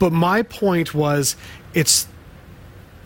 But 0.00 0.12
my 0.12 0.42
point 0.42 0.92
was 0.94 1.36
it's 1.74 2.08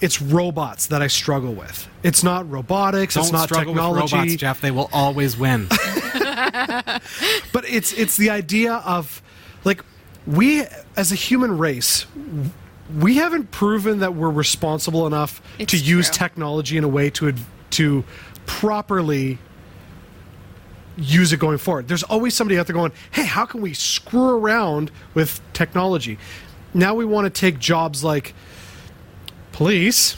it's 0.00 0.22
robots 0.22 0.86
that 0.86 1.02
I 1.02 1.06
struggle 1.08 1.52
with. 1.54 1.86
It's 2.02 2.22
not 2.22 2.50
robotics, 2.50 3.14
Don't 3.14 3.24
it's 3.24 3.32
not 3.32 3.44
struggle 3.44 3.74
technology. 3.74 4.02
with 4.04 4.12
robots, 4.12 4.34
Jeff. 4.36 4.60
They 4.62 4.70
will 4.70 4.88
always 4.92 5.36
win. 5.36 5.68
But 7.52 7.64
it's 7.68 7.92
it's 7.92 8.16
the 8.16 8.30
idea 8.30 8.74
of 8.74 9.22
like 9.64 9.84
we 10.26 10.64
as 10.96 11.12
a 11.12 11.14
human 11.14 11.58
race 11.58 12.06
we 12.98 13.16
haven't 13.16 13.50
proven 13.50 14.00
that 14.00 14.14
we're 14.14 14.30
responsible 14.30 15.06
enough 15.06 15.40
It's 15.58 15.70
to 15.72 15.78
use 15.78 16.06
true. 16.08 16.14
technology 16.18 16.76
in 16.76 16.84
a 16.84 16.88
way 16.88 17.10
to 17.10 17.34
to 17.70 18.04
properly 18.46 19.38
use 20.96 21.32
it 21.32 21.38
going 21.40 21.58
forward. 21.58 21.88
There's 21.88 22.04
always 22.04 22.34
somebody 22.34 22.58
out 22.58 22.66
there 22.68 22.74
going, 22.74 22.92
"Hey, 23.10 23.24
how 23.24 23.46
can 23.46 23.60
we 23.62 23.72
screw 23.74 24.28
around 24.38 24.90
with 25.14 25.40
technology?" 25.52 26.18
Now 26.74 26.94
we 26.94 27.04
want 27.04 27.32
to 27.32 27.40
take 27.40 27.58
jobs 27.58 28.02
like 28.02 28.34
police 29.52 30.16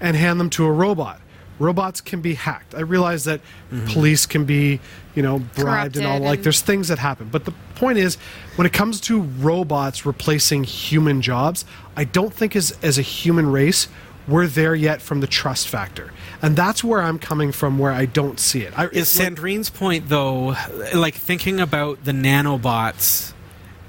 and 0.00 0.16
hand 0.16 0.40
them 0.40 0.50
to 0.50 0.64
a 0.64 0.72
robot. 0.72 1.20
Robots 1.58 2.00
can 2.00 2.22
be 2.22 2.34
hacked. 2.34 2.74
I 2.74 2.80
realize 2.80 3.24
that 3.24 3.40
mm-hmm. 3.70 3.86
police 3.88 4.24
can 4.24 4.46
be, 4.46 4.80
you 5.14 5.22
know, 5.22 5.40
bribed 5.40 5.98
and 5.98 6.06
all. 6.06 6.12
Corrupted 6.12 6.26
Like, 6.26 6.38
and- 6.38 6.44
there's 6.44 6.62
things 6.62 6.88
that 6.88 6.98
happen. 6.98 7.28
But 7.30 7.44
the 7.44 7.52
point 7.74 7.98
is, 7.98 8.16
when 8.56 8.66
it 8.66 8.72
comes 8.72 8.98
to 9.02 9.20
robots 9.20 10.06
replacing 10.06 10.64
human 10.64 11.20
jobs, 11.20 11.66
I 11.96 12.04
don't 12.04 12.32
think 12.32 12.56
as 12.56 12.76
as 12.82 12.96
a 12.96 13.02
human 13.02 13.52
race 13.52 13.88
we're 14.26 14.46
there 14.46 14.74
yet 14.74 15.02
from 15.02 15.20
the 15.20 15.26
trust 15.26 15.68
factor, 15.68 16.12
and 16.40 16.56
that's 16.56 16.84
where 16.84 17.02
I'm 17.02 17.18
coming 17.18 17.52
from. 17.52 17.78
Where 17.78 17.92
I 17.92 18.06
don't 18.06 18.38
see 18.40 18.62
it. 18.62 18.78
I, 18.78 18.86
Is 18.86 18.92
it's 18.92 19.18
like- 19.18 19.28
Sandrine's 19.28 19.70
point 19.70 20.08
though, 20.08 20.56
like 20.94 21.14
thinking 21.14 21.60
about 21.60 22.04
the 22.04 22.12
nanobots 22.12 23.32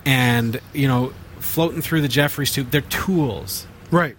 and 0.06 0.60
you 0.74 0.88
know 0.88 1.14
floating 1.52 1.82
through 1.82 2.02
the 2.02 2.08
Jefferies 2.08 2.52
tube? 2.54 2.72
They're 2.72 2.82
tools. 2.82 3.68
right? 3.92 4.16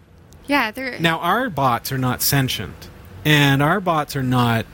Yeah, 0.47 0.70
they're. 0.70 0.99
Now 1.01 1.18
our 1.20 1.49
bots 1.49 1.91
are 1.93 1.99
not 1.99 2.20
sentient, 2.20 2.89
and 3.24 3.62
our 3.62 3.80
bots 3.80 4.14
are 4.16 4.22
not. 4.22 4.66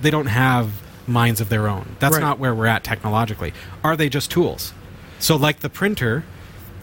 They 0.00 0.10
don't 0.10 0.26
have 0.26 0.70
minds 1.06 1.40
of 1.40 1.48
their 1.48 1.66
own. 1.68 1.96
That's 1.98 2.14
Right. 2.16 2.22
not 2.22 2.38
where 2.38 2.54
we're 2.54 2.66
at 2.66 2.84
technologically. 2.84 3.52
Are 3.82 3.96
they 3.96 4.08
just 4.08 4.30
tools? 4.30 4.72
So, 5.18 5.34
like 5.36 5.60
the 5.60 5.68
printer 5.68 6.24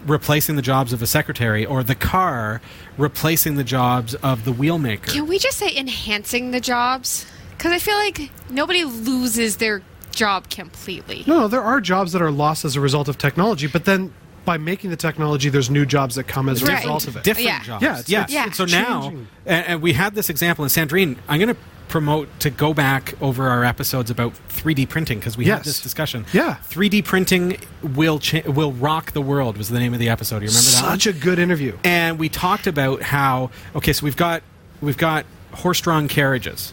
replacing 0.06 0.54
the 0.54 0.62
jobs 0.62 0.92
of 0.92 1.02
a 1.02 1.06
secretary, 1.06 1.64
or 1.66 1.82
the 1.82 1.94
car 1.96 2.60
replacing 2.96 3.56
the 3.56 3.64
jobs 3.64 4.14
of 4.16 4.44
the 4.44 4.52
wheelmaker. 4.52 5.06
Can 5.08 5.26
we 5.26 5.38
just 5.38 5.58
say 5.58 5.74
enhancing 5.76 6.52
the 6.52 6.60
jobs? 6.60 7.26
Because 7.56 7.72
I 7.72 7.78
feel 7.78 7.96
like 7.96 8.30
nobody 8.50 8.84
loses 8.84 9.56
their 9.56 9.82
job 10.12 10.48
completely. 10.50 11.24
No, 11.26 11.40
no, 11.40 11.48
there 11.48 11.62
are 11.62 11.80
jobs 11.80 12.12
that 12.12 12.22
are 12.22 12.30
lost 12.30 12.64
as 12.64 12.76
a 12.76 12.80
result 12.80 13.08
of 13.08 13.18
technology, 13.18 13.66
but 13.66 13.84
then 13.86 14.12
by 14.46 14.56
making 14.56 14.88
the 14.90 14.96
technology, 14.96 15.50
there's 15.50 15.68
new 15.68 15.84
jobs 15.84 16.14
that 16.14 16.24
come 16.24 16.48
as 16.48 16.62
a 16.62 16.66
Right. 16.66 16.78
result 16.78 17.06
of 17.08 17.16
it. 17.16 17.22
different 17.24 17.46
Yeah. 17.48 17.62
jobs. 17.62 17.82
Yeah, 17.82 17.88
it's- 17.98 18.08
yeah. 18.08 18.22
it's- 18.24 18.32
Yeah. 18.32 18.52
So 18.52 18.64
now, 18.64 19.12
and, 19.44 19.66
and 19.66 19.82
we 19.82 19.92
had 19.92 20.14
this 20.14 20.30
example, 20.30 20.64
and 20.64 20.72
Sandrine, 20.72 21.16
I'm 21.28 21.38
going 21.38 21.54
to 21.54 21.60
promote 21.88 22.28
to 22.40 22.50
go 22.50 22.74
back 22.74 23.14
over 23.20 23.48
our 23.48 23.64
episodes 23.64 24.10
about 24.10 24.32
3D 24.48 24.86
printing 24.88 25.18
because 25.20 25.36
we 25.36 25.44
had 25.44 25.62
this 25.64 25.80
discussion. 25.80 26.24
Yeah. 26.32 26.56
3D 26.70 27.02
printing 27.04 27.58
will 27.82 28.18
cha- 28.18 28.42
will 28.50 28.72
rock 28.72 29.12
the 29.12 29.20
world 29.22 29.56
was 29.56 29.68
the 29.68 29.78
name 29.78 29.92
of 29.94 30.00
the 30.00 30.08
episode. 30.08 30.42
You 30.42 30.48
remember 30.48 30.70
that? 30.70 30.80
Such 30.80 31.06
a 31.06 31.12
good 31.12 31.38
interview. 31.38 31.76
and 31.84 32.18
we 32.18 32.28
talked 32.28 32.66
about 32.66 33.02
how 33.02 33.50
okay, 33.76 33.92
so 33.92 34.02
we've 34.04 34.16
got 34.16 34.42
we've 34.80 34.96
got 34.98 35.26
horse-drawn 35.52 36.08
carriages, 36.08 36.72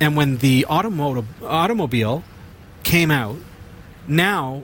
and 0.00 0.16
when 0.16 0.38
the 0.38 0.64
automotive 0.66 1.26
automobile 1.44 2.24
came 2.82 3.10
out, 3.10 3.36
now 4.08 4.62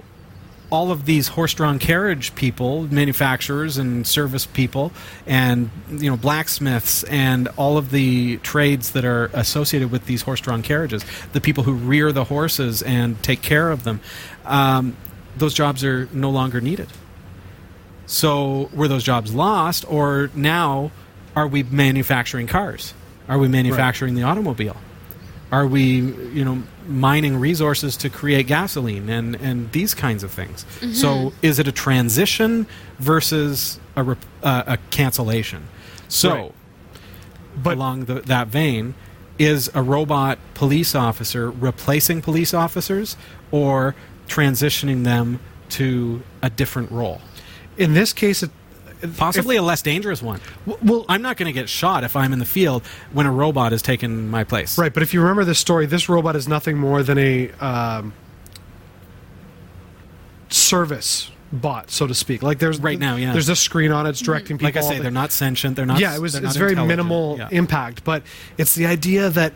all 0.73 0.91
of 0.91 1.05
these 1.05 1.29
horse-drawn 1.29 1.79
carriage 1.79 2.35
people, 2.35 2.85
manufacturers 2.85 3.77
and 3.77 4.07
service 4.07 4.47
people, 4.47 4.91
and 5.27 5.71
you 5.91 6.11
know 6.11 6.17
blacksmiths 6.17 7.05
and 7.05 7.47
all 7.59 7.77
of 7.77 7.91
the 7.91 8.39
trades 8.39 8.93
that 8.93 9.05
are 9.05 9.27
associated 9.35 9.93
with 9.93 10.07
these 10.07 10.23
horse-drawn 10.23 10.63
carriages, 10.63 11.05
the 11.35 11.41
people 11.43 11.63
who 11.65 11.75
rear 11.75 12.11
the 12.11 12.25
horses 12.25 12.81
and 12.83 13.23
take 13.23 13.43
care 13.43 13.71
of 13.71 13.85
them, 13.85 14.01
um, 14.47 14.97
those 15.37 15.53
jobs 15.53 15.85
are 15.85 16.09
no 16.11 16.31
longer 16.31 16.61
needed. 16.61 16.89
So 18.07 18.71
were 18.73 18.89
those 18.89 19.05
jobs 19.05 19.35
lost, 19.35 19.85
or 19.91 20.31
now 20.35 20.91
are 21.37 21.47
we 21.47 21.63
manufacturing 21.65 22.47
cars? 22.47 22.95
Are 23.29 23.39
we 23.39 23.49
manufacturing 23.49 24.15
the 24.15 24.23
automobile? 24.23 24.77
Are 25.53 25.67
we, 25.67 26.01
you 26.33 26.45
know, 26.45 26.63
mining 26.89 27.37
resources 27.37 27.97
to 27.99 28.11
create 28.11 28.47
gasoline 28.47 29.09
and, 29.09 29.37
and 29.37 29.71
these 29.73 29.93
kinds 29.93 30.25
of 30.25 30.31
things? 30.31 30.65
So 30.97 31.33
is 31.43 31.59
it 31.59 31.69
a 31.69 31.73
transition 31.73 32.67
versus 32.99 33.79
a, 33.95 34.03
rep- 34.03 34.25
uh, 34.43 34.65
a 34.67 34.79
cancellation? 34.91 35.69
So 36.09 36.31
Right. 36.31 36.53
But 37.55 37.77
along 37.77 38.07
the, 38.07 38.15
that 38.23 38.49
vein, 38.49 38.95
is 39.39 39.71
a 39.75 39.83
robot 39.83 40.39
police 40.55 40.95
officer 40.95 41.51
replacing 41.51 42.23
police 42.23 42.55
officers 42.55 43.17
or 43.51 43.95
transitioning 44.27 45.05
them 45.05 45.39
to 45.69 46.23
a 46.41 46.49
different 46.49 46.91
role? 46.91 47.21
in 47.77 47.95
this 47.95 48.13
case, 48.13 48.43
it, 48.43 48.51
Possibly 49.17 49.57
a 49.57 49.63
less 49.63 49.83
dangerous 49.83 50.23
one. 50.23 50.41
well, 50.67 51.05
I'm 51.09 51.23
not 51.23 51.37
going 51.37 51.53
to 51.53 51.59
get 51.59 51.69
shot 51.69 52.05
if 52.05 52.15
I'm 52.17 52.33
in 52.33 52.39
the 52.39 52.45
field 52.45 52.87
when 53.13 53.27
a 53.27 53.33
robot 53.33 53.73
has 53.73 53.83
taken 53.83 54.29
my 54.31 54.45
place. 54.45 54.79
Right, 54.79 54.93
but 54.95 55.03
if 55.03 55.13
you 55.13 55.21
remember 55.21 55.45
this 55.45 55.59
story, 55.59 55.87
this 55.87 56.09
robot 56.09 56.37
is 56.37 56.47
nothing 56.49 56.79
more 56.79 57.03
than 57.03 57.19
a 57.19 57.51
um, 57.61 58.13
service 60.49 61.31
bot, 61.53 61.91
so 61.91 62.07
to 62.07 62.15
speak. 62.15 62.43
Like 62.43 62.59
there's 62.59 62.79
Right 62.81 62.99
now, 62.99 63.17
yeah. 63.17 63.33
there's 63.33 63.49
a 63.49 63.57
screen 63.57 63.93
on 63.93 64.07
it, 64.07 64.11
it's 64.11 64.21
directing 64.21 64.57
people. 64.59 64.69
Like 64.69 64.77
I 64.77 64.81
say, 64.97 64.99
they're 65.01 65.11
not 65.11 65.33
sentient. 65.33 65.77
They're 65.77 65.87
not. 65.87 66.01
yeah, 66.01 66.15
it 66.15 66.21
was 66.21 66.35
it's 66.35 66.57
very 66.57 66.75
minimal 66.75 67.37
Yeah. 67.39 67.49
impact, 67.51 68.05
but 68.05 68.23
it's 68.59 68.75
the 68.75 68.87
idea 68.87 69.29
that 69.31 69.53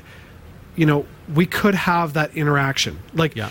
you 0.74 0.86
know 0.86 1.06
we 1.34 1.46
could 1.46 1.74
have 1.74 2.12
that 2.14 2.34
interaction. 2.36 2.98
Like 3.14 3.34
Yeah. 3.36 3.50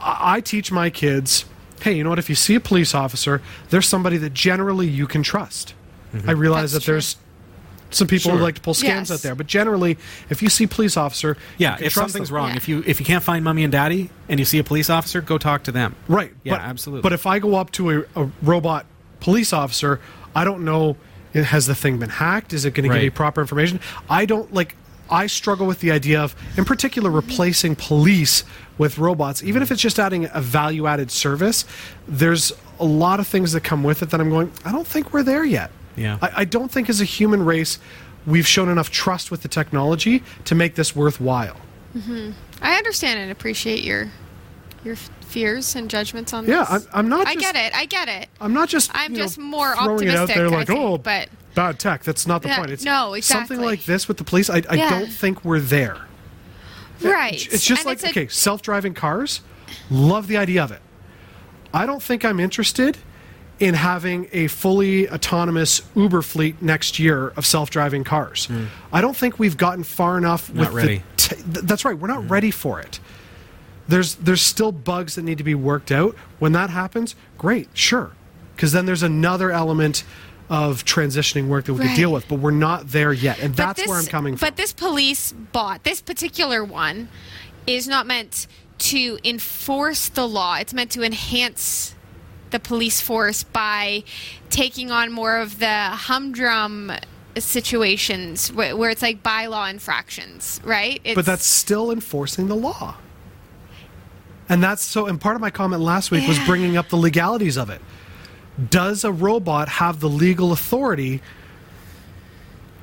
I, 0.00 0.36
I 0.36 0.40
teach 0.40 0.70
my 0.70 0.90
kids, 0.90 1.44
hey, 1.82 1.92
you 1.92 2.04
know 2.04 2.10
what? 2.10 2.18
If 2.18 2.28
you 2.28 2.34
see 2.34 2.54
a 2.54 2.60
police 2.60 2.94
officer, 2.94 3.42
there's 3.70 3.86
somebody 3.86 4.16
that 4.18 4.32
generally 4.34 4.86
you 4.88 5.06
can 5.06 5.22
trust. 5.22 5.74
Mm-hmm. 6.14 6.28
I 6.28 6.32
realize 6.32 6.72
That's 6.72 6.84
that 6.86 6.90
there's 6.92 7.16
some 7.90 8.06
people 8.06 8.30
Sure. 8.30 8.38
who 8.38 8.42
like 8.44 8.54
to 8.54 8.60
pull 8.60 8.74
scams 8.74 8.84
Yes. 8.84 9.10
out 9.10 9.18
there, 9.20 9.34
but 9.34 9.46
generally, 9.46 9.98
if 10.30 10.42
you 10.42 10.48
see 10.48 10.66
police 10.66 10.96
officer, 10.96 11.36
Yeah, 11.58 11.76
if 11.80 11.92
something's 11.92 12.28
them. 12.28 12.36
wrong, 12.36 12.50
Yeah. 12.50 12.56
if 12.56 12.68
you 12.68 12.82
if 12.86 12.98
you 13.00 13.06
can't 13.06 13.22
find 13.22 13.44
mommy 13.44 13.64
and 13.64 13.72
daddy 13.72 14.10
and 14.28 14.40
you 14.40 14.46
see 14.46 14.58
a 14.58 14.64
police 14.64 14.88
officer, 14.88 15.20
go 15.20 15.36
talk 15.38 15.62
to 15.64 15.72
them. 15.72 15.94
Right. 16.08 16.32
Yeah, 16.42 16.54
but, 16.54 16.60
absolutely. 16.62 17.02
But 17.02 17.12
if 17.12 17.26
I 17.26 17.38
go 17.38 17.56
up 17.56 17.70
to 17.72 17.90
a, 17.90 18.22
a 18.22 18.30
robot 18.42 18.86
police 19.20 19.52
officer, 19.52 20.00
I 20.34 20.44
don't 20.44 20.64
know 20.64 20.96
has 21.34 21.66
the 21.66 21.74
thing 21.74 21.96
been 21.98 22.10
hacked? 22.10 22.52
Is 22.52 22.66
it 22.66 22.74
going 22.74 22.86
to 22.88 22.94
give 22.94 23.02
me 23.02 23.08
proper 23.10 23.40
information? 23.40 23.80
I 24.10 24.26
don't 24.26 24.52
like 24.52 24.76
I 25.10 25.26
struggle 25.26 25.66
with 25.66 25.80
the 25.80 25.90
idea 25.90 26.20
of 26.22 26.34
in 26.56 26.64
particular 26.64 27.10
replacing 27.10 27.76
police 27.76 28.44
with 28.78 28.98
robots, 28.98 29.42
even 29.42 29.62
if 29.62 29.70
it's 29.70 29.80
just 29.82 29.98
adding 29.98 30.28
a 30.32 30.40
value 30.40 30.86
added 30.86 31.10
service, 31.10 31.64
there's 32.08 32.52
a 32.80 32.84
lot 32.84 33.20
of 33.20 33.26
things 33.26 33.52
that 33.52 33.62
come 33.62 33.82
with 33.84 34.02
it 34.02 34.10
that 34.10 34.20
I'm 34.20 34.30
going, 34.30 34.50
I 34.64 34.72
don't 34.72 34.86
think 34.86 35.12
we're 35.12 35.22
there 35.22 35.44
yet. 35.44 35.70
Yeah. 35.96 36.18
I, 36.22 36.30
I 36.38 36.44
don't 36.44 36.70
think 36.70 36.88
as 36.88 37.00
a 37.00 37.04
human 37.04 37.44
race 37.44 37.78
we've 38.26 38.46
shown 38.46 38.68
enough 38.68 38.90
trust 38.90 39.30
with 39.30 39.42
the 39.42 39.48
technology 39.48 40.22
to 40.46 40.54
make 40.54 40.74
this 40.74 40.96
worthwhile. 40.96 41.56
Mm-hmm. 41.96 42.30
I 42.62 42.76
understand 42.76 43.20
and 43.20 43.30
appreciate 43.30 43.84
your 43.84 44.08
your 44.84 44.96
fears 44.96 45.76
and 45.76 45.88
judgments 45.90 46.32
on 46.32 46.46
Yeah, 46.46 46.64
this. 46.64 46.86
I'm, 46.92 47.00
I'm 47.00 47.08
not 47.08 47.26
I 47.26 47.34
just 47.34 47.52
get 47.52 47.56
it. 47.56 47.76
I 47.76 47.84
get 47.86 48.08
it. 48.08 48.28
I'm 48.40 48.52
not 48.54 48.68
just. 48.68 48.90
I'm 48.94 49.12
you 49.12 49.18
know, 49.18 49.24
just 49.24 49.38
more 49.38 49.74
throwing 49.76 50.08
it 50.08 50.14
out 50.14 50.28
optimistic, 50.30 50.36
there 50.36 50.46
I 50.46 50.50
like, 50.50 50.66
think, 50.68 50.80
oh, 50.80 50.98
but- 50.98 51.28
bad 51.54 51.78
tech. 51.78 52.02
That's 52.02 52.26
not 52.26 52.42
the 52.42 52.48
Yeah, 52.48 52.58
point. 52.58 52.70
It's 52.70 52.84
no, 52.84 53.14
something 53.20 53.60
like 53.60 53.84
this 53.84 54.08
with 54.08 54.16
the 54.16 54.24
police. 54.24 54.48
I, 54.48 54.62
I 54.70 54.74
Yeah. 54.76 54.90
don't 54.90 55.12
think 55.12 55.44
we're 55.44 55.60
there. 55.60 55.98
Right. 57.02 57.46
It's 57.52 57.64
just 57.64 57.80
And 57.80 57.86
like 57.86 57.94
it's 57.98 58.04
a- 58.04 58.10
okay, 58.10 58.28
self-driving 58.28 58.94
cars. 58.94 59.40
Love 59.90 60.26
the 60.26 60.36
idea 60.36 60.62
of 60.62 60.70
it. 60.72 60.80
I 61.74 61.86
don't 61.86 62.02
think 62.02 62.24
I'm 62.24 62.38
interested 62.40 62.98
in 63.58 63.74
having 63.74 64.28
a 64.32 64.48
fully 64.48 65.08
autonomous 65.08 65.82
Uber 65.94 66.22
fleet 66.22 66.60
next 66.60 66.98
year 66.98 67.28
of 67.36 67.46
self-driving 67.46 68.04
cars. 68.04 68.46
Hmm. 68.46 68.64
I 68.92 69.00
don't 69.00 69.16
think 69.16 69.38
we've 69.38 69.56
gotten 69.56 69.84
far 69.84 70.18
enough. 70.18 70.52
Not 70.52 70.66
with 70.66 70.74
ready. 70.74 70.96
The 70.96 71.16
te- 71.16 71.36
th- 71.36 71.64
that's 71.64 71.84
right. 71.84 71.96
We're 71.96 72.08
not 72.08 72.22
hmm. 72.24 72.28
ready 72.28 72.50
for 72.50 72.80
it. 72.80 72.98
There's 73.88 74.14
there's 74.16 74.42
still 74.42 74.72
bugs 74.72 75.14
that 75.16 75.22
need 75.22 75.38
to 75.38 75.44
be 75.44 75.54
worked 75.54 75.90
out. 75.92 76.16
When 76.38 76.52
that 76.52 76.70
happens, 76.70 77.14
great, 77.38 77.68
sure. 77.74 78.12
Because 78.54 78.72
then 78.72 78.86
there's 78.86 79.02
another 79.02 79.50
element 79.50 80.04
of 80.52 80.84
transitioning 80.84 81.48
work 81.48 81.64
that 81.64 81.72
we 81.72 81.80
could 81.80 81.96
deal 81.96 82.12
with, 82.12 82.28
but 82.28 82.38
we're 82.38 82.50
not 82.50 82.88
there 82.88 83.10
yet. 83.10 83.38
And 83.40 83.56
But 83.56 83.74
that's 83.74 83.88
where 83.88 83.96
I'm 83.96 84.04
coming 84.04 84.36
from. 84.36 84.46
But 84.46 84.56
this 84.56 84.74
police 84.74 85.32
bot, 85.32 85.82
this 85.82 86.02
particular 86.02 86.62
one, 86.62 87.08
is 87.66 87.88
not 87.88 88.06
meant 88.06 88.46
to 88.76 89.18
enforce 89.24 90.10
the 90.10 90.28
law. 90.28 90.56
It's 90.56 90.74
meant 90.74 90.90
to 90.90 91.02
enhance 91.02 91.94
the 92.50 92.60
police 92.60 93.00
force 93.00 93.42
by 93.44 94.04
taking 94.50 94.90
on 94.90 95.10
more 95.10 95.38
of 95.38 95.58
the 95.58 95.72
humdrum 95.74 96.92
situations 97.38 98.52
where, 98.52 98.76
where 98.76 98.90
it's 98.90 99.00
like 99.00 99.22
bylaw 99.22 99.70
infractions, 99.70 100.60
right? 100.64 101.00
It's, 101.02 101.14
but 101.14 101.24
that's 101.24 101.46
still 101.46 101.90
enforcing 101.90 102.48
the 102.48 102.56
law. 102.56 102.96
And 104.50 104.62
that's 104.62 104.82
so, 104.82 105.06
and 105.06 105.18
part 105.18 105.34
of 105.34 105.40
my 105.40 105.48
comment 105.48 105.80
last 105.80 106.10
week 106.10 106.28
was 106.28 106.38
bringing 106.40 106.76
up 106.76 106.90
the 106.90 106.96
legalities 106.96 107.56
of 107.56 107.70
it. 107.70 107.80
Does 108.70 109.04
a 109.04 109.12
robot 109.12 109.68
have 109.68 110.00
the 110.00 110.08
legal 110.08 110.52
authority? 110.52 111.20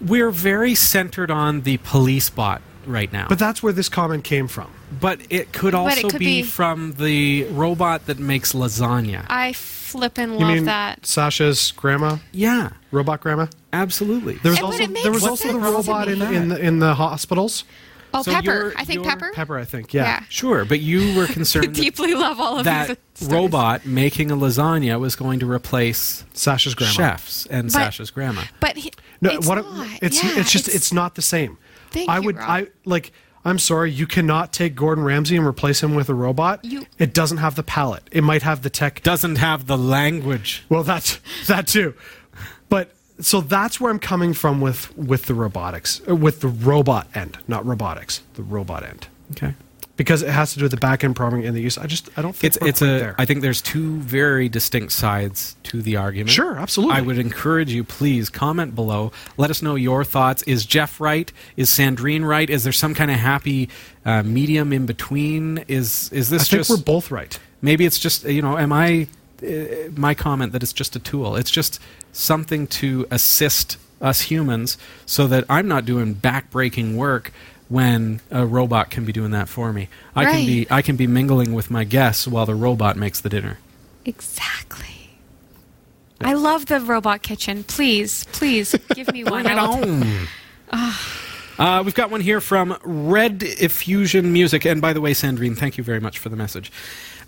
We're 0.01 0.31
very 0.31 0.75
centered 0.75 1.29
on 1.29 1.61
the 1.61 1.77
police 1.77 2.29
bot 2.29 2.61
right 2.85 3.11
now. 3.11 3.27
But 3.27 3.39
that's 3.39 3.61
where 3.61 3.73
this 3.73 3.89
comment 3.89 4.23
came 4.23 4.47
from. 4.47 4.71
But 4.99 5.19
it 5.29 5.51
could 5.51 5.73
But 5.73 5.77
also 5.79 6.07
it 6.07 6.11
could 6.11 6.19
be, 6.19 6.41
be- 6.41 6.43
from 6.43 6.93
the 6.93 7.43
robot 7.51 8.07
that 8.07 8.17
makes 8.17 8.53
lasagna. 8.53 9.25
I 9.29 9.53
flippin' 9.53 10.33
You 10.33 10.39
love 10.39 10.55
mean 10.55 10.65
that. 10.65 11.05
Sasha's 11.05 11.71
grandma, 11.71 12.17
yeah, 12.31 12.71
robot 12.91 13.21
grandma? 13.21 13.47
absolutely. 13.73 14.35
There 14.35 14.51
was 14.51 14.57
Yeah, 14.59 14.61
but 14.61 14.67
also 14.67 14.83
it 14.83 14.89
makes 14.89 15.03
there 15.03 15.11
was 15.11 15.27
also 15.27 15.47
the 15.47 15.53
to 15.53 15.59
robot 15.59 16.07
in, 16.07 16.21
in 16.21 16.47
the 16.49 16.59
in 16.59 16.79
the 16.79 16.95
hospitals. 16.95 17.63
Oh, 18.13 18.23
So 18.23 18.31
Pepper. 18.31 18.73
I 18.75 18.85
think 18.85 19.03
Pepper. 19.03 19.31
Pepper, 19.33 19.57
I 19.57 19.65
think. 19.65 19.93
Yeah. 19.93 20.03
Yeah. 20.03 20.23
Sure, 20.29 20.65
but 20.65 20.79
you 20.79 21.15
were 21.15 21.27
concerned 21.37 21.73
deeply 21.75 22.13
love 22.15 22.39
all 22.39 22.57
of 22.57 22.65
that 22.65 22.87
these 22.87 22.97
stories. 23.13 23.33
robot 23.33 23.85
making 23.85 24.31
a 24.31 24.35
lasagna 24.35 24.99
was 24.99 25.15
going 25.15 25.39
to 25.41 25.49
replace 25.51 26.23
Sasha's 26.33 26.73
grandma. 26.75 26.93
chefs 26.93 27.45
and 27.47 27.65
But- 27.67 27.71
Sasha's 27.73 28.09
grandma. 28.11 28.41
But 28.59 28.77
he, 28.77 28.91
No, 29.21 29.29
it's 29.31 29.47
what 29.47 29.55
not. 29.55 29.87
it's 30.01 30.23
Yeah, 30.23 30.39
it's 30.39 30.51
just 30.51 30.67
it's, 30.67 30.91
not 30.91 31.15
the 31.15 31.21
same. 31.21 31.57
Thank 31.91 32.09
I 32.09 32.17
you, 32.17 32.23
would 32.23 32.37
Rob. 32.37 32.49
I 32.49 32.67
like 32.85 33.11
I'm 33.45 33.57
sorry, 33.59 33.89
you 33.91 34.05
cannot 34.05 34.51
take 34.51 34.75
Gordon 34.75 35.03
Ramsay 35.03 35.37
and 35.37 35.45
replace 35.45 35.81
him 35.81 35.95
with 35.95 36.09
a 36.09 36.13
robot. 36.13 36.65
You- 36.65 36.85
it 36.97 37.13
doesn't 37.13 37.37
have 37.37 37.55
the 37.55 37.63
palate. 37.63 38.03
It 38.11 38.23
might 38.23 38.41
have 38.43 38.63
the 38.63 38.69
tech. 38.69 39.01
Doesn't 39.03 39.37
have 39.37 39.65
the 39.67 39.77
language. 39.77 40.63
Well, 40.67 40.83
that's 40.83 41.19
that 41.47 41.67
too. 41.67 41.93
But 42.69 42.91
so 43.19 43.41
that's 43.41 43.79
where 43.79 43.91
I'm 43.91 43.99
coming 43.99 44.33
from 44.33 44.61
with 44.61 44.95
with 44.97 45.25
the 45.25 45.33
robotics, 45.33 46.01
uh, 46.09 46.15
with 46.15 46.41
the 46.41 46.47
robot 46.47 47.07
end, 47.13 47.37
not 47.47 47.65
robotics, 47.65 48.21
the 48.35 48.43
robot 48.43 48.83
end. 48.83 49.07
Okay. 49.31 49.53
because 49.95 50.21
it 50.23 50.29
has 50.29 50.53
to 50.53 50.59
do 50.59 50.63
with 50.65 50.71
the 50.71 50.77
back 50.77 51.03
end 51.03 51.13
programming 51.15 51.45
and 51.45 51.55
the 51.55 51.61
use. 51.61 51.77
I 51.77 51.85
just 51.85 52.09
I 52.17 52.21
don't 52.21 52.33
think 52.35 52.55
It's 52.55 52.65
it's 52.65 52.81
a. 52.81 52.85
there. 52.85 53.15
I 53.19 53.25
think 53.25 53.41
there's 53.41 53.61
two 53.61 53.97
very 53.97 54.47
distinct 54.49 54.93
sides 54.93 55.55
to 55.63 55.81
the 55.81 55.97
argument. 55.97 56.29
Sure, 56.31 56.57
absolutely. 56.57 56.95
I 56.95 57.01
would 57.01 57.19
encourage 57.19 57.71
you, 57.71 57.83
please 57.83 58.29
comment 58.29 58.73
below. 58.75 59.11
Let 59.37 59.49
us 59.51 59.61
know 59.61 59.75
your 59.75 60.03
thoughts. 60.05 60.41
Is 60.43 60.65
Jeff 60.65 61.01
right? 61.01 61.31
Is 61.57 61.69
Sandrine 61.69 62.25
right? 62.25 62.49
Is 62.49 62.63
there 62.63 62.71
some 62.73 62.93
kind 62.95 63.11
of 63.11 63.17
happy 63.17 63.69
uh, 64.05 64.23
medium 64.23 64.71
in 64.73 64.85
between? 64.85 65.59
Is 65.67 66.09
is 66.13 66.29
this 66.29 66.43
I 66.43 66.45
think 66.45 66.59
just 66.61 66.69
we're 66.69 66.77
both 66.77 67.11
right. 67.11 67.37
maybe 67.61 67.85
it's 67.85 67.99
just 67.99 68.23
you 68.23 68.41
know 68.41 68.57
am 68.57 68.71
i 68.71 69.05
uh, 69.43 69.89
my 69.95 70.13
comment 70.13 70.51
that 70.53 70.63
it's 70.63 70.73
just 70.73 70.95
a 70.95 70.99
tool 70.99 71.35
it's 71.35 71.51
just 71.51 71.79
something 72.11 72.67
to 72.67 73.05
assist 73.11 73.77
us 74.01 74.21
humans 74.21 74.77
so 75.05 75.27
that 75.27 75.43
i'm 75.49 75.67
not 75.67 75.85
doing 75.85 76.15
backbreaking 76.15 76.95
work 76.95 77.31
when 77.67 78.19
a 78.31 78.45
robot 78.45 78.89
can 78.89 79.05
be 79.05 79.11
doing 79.11 79.31
that 79.31 79.47
for 79.47 79.71
me 79.73 79.87
i 80.15 80.25
can 80.25 80.45
be 80.45 80.67
i 80.69 80.81
can 80.81 80.95
be 80.95 81.07
mingling 81.07 81.53
with 81.53 81.69
my 81.69 81.83
guests 81.83 82.27
while 82.27 82.45
the 82.45 82.55
robot 82.55 82.95
makes 82.97 83.21
the 83.21 83.29
dinner 83.29 83.57
Exactly. 84.05 84.87
I 86.21 86.33
love 86.33 86.65
the 86.65 86.79
robot 86.79 87.21
kitchen. 87.21 87.63
Please, 87.63 88.25
please 88.31 88.75
give 88.95 89.11
me 89.13 89.23
one. 89.23 89.43
Bring 89.43 89.57
it 89.57 89.59
I 89.59 90.27
on. 90.71 91.07
Uh, 91.59 91.83
we've 91.83 91.93
got 91.93 92.09
one 92.09 92.21
here 92.21 92.41
from 92.41 92.77
Red 92.83 93.43
Effusion 93.43 94.31
Music. 94.33 94.65
And 94.65 94.81
by 94.81 94.93
the 94.93 95.01
way, 95.01 95.11
Sandrine, 95.13 95.57
thank 95.57 95.77
you 95.77 95.83
very 95.83 95.99
much 95.99 96.17
for 96.17 96.29
the 96.29 96.35
message. 96.35 96.71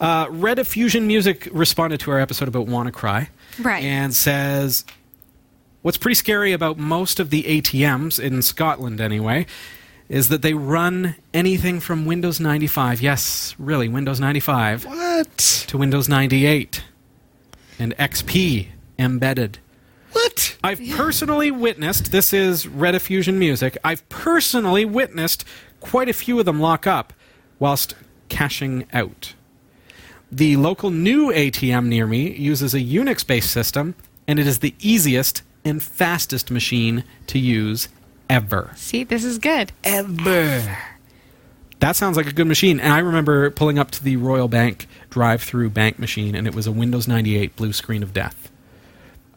Uh, 0.02 0.26
Red 0.32 0.58
Effusion 0.60 1.06
Music 1.08 1.48
responded 1.54 2.00
to 2.02 2.12
our 2.12 2.20
episode 2.20 2.48
about 2.48 2.66
WannaCry. 2.66 3.30
Right. 3.60 3.84
And 3.84 4.14
says, 4.14 4.84
What's 5.84 5.98
pretty 5.98 6.16
scary 6.16 6.52
about 6.54 6.78
most 6.78 7.20
of 7.20 7.30
the 7.30 7.44
ATMs, 7.44 8.20
in 8.20 8.42
Scotland 8.42 9.00
anyway, 9.00 9.46
is 10.10 10.28
that 10.30 10.42
they 10.42 10.54
run 10.54 11.16
anything 11.34 11.80
from 11.80 12.06
Windows 12.06 12.40
95. 12.40 13.02
Yes, 13.02 13.56
really, 13.58 13.88
Windows 13.88 14.20
95 14.20 14.86
What? 14.86 15.38
to 15.68 15.78
Windows 15.78 16.10
98 16.10 16.84
and 17.80 17.96
XP 17.98 18.68
embedded. 19.00 19.60
What? 20.12 20.58
I've 20.64 20.82
personally 20.92 21.50
witnessed, 21.50 22.12
this 22.12 22.34
is 22.34 22.68
Red 22.68 23.00
Fusion 23.02 23.40
Music, 23.40 23.78
I've 23.84 24.08
personally 24.10 24.84
witnessed 24.84 25.46
quite 25.80 26.10
a 26.10 26.14
few 26.14 26.38
of 26.40 26.46
them 26.46 26.60
lock 26.60 26.86
up 26.86 27.14
whilst 27.58 27.96
cashing 28.30 28.86
out. 28.94 29.34
The 30.32 30.56
local 30.56 30.92
new 30.92 31.28
ATM 31.28 31.88
near 31.88 32.08
me 32.08 32.32
uses 32.32 32.74
a 32.74 32.80
Unix 32.80 33.26
based 33.26 33.52
system, 33.52 33.96
and 34.28 34.40
it 34.40 34.48
is 34.48 34.60
the 34.60 34.74
easiest 34.80 35.42
and 35.66 35.84
fastest 35.84 36.50
machine 36.50 37.04
to 37.28 37.38
use 37.38 37.90
ever. 38.30 38.72
See, 38.76 39.04
this 39.04 39.26
is 39.26 39.38
good. 39.38 39.74
Ever. 39.84 40.78
That 41.80 41.96
sounds 41.96 42.16
like 42.16 42.28
a 42.28 42.32
good 42.32 42.48
machine. 42.48 42.80
And 42.80 42.94
I 42.94 43.00
remember 43.00 43.50
pulling 43.50 43.80
up 43.80 43.92
to 43.92 44.04
the 44.04 44.16
Royal 44.16 44.48
Bank 44.48 44.88
drive 45.10 45.42
through 45.42 45.72
bank 45.72 46.00
machine, 46.00 46.36
and 46.36 46.48
it 46.48 46.56
was 46.56 46.68
a 46.68 46.72
Windows 46.72 47.08
98 47.08 47.56
blue 47.56 47.74
screen 47.74 48.04
of 48.04 48.14
death. 48.14 48.51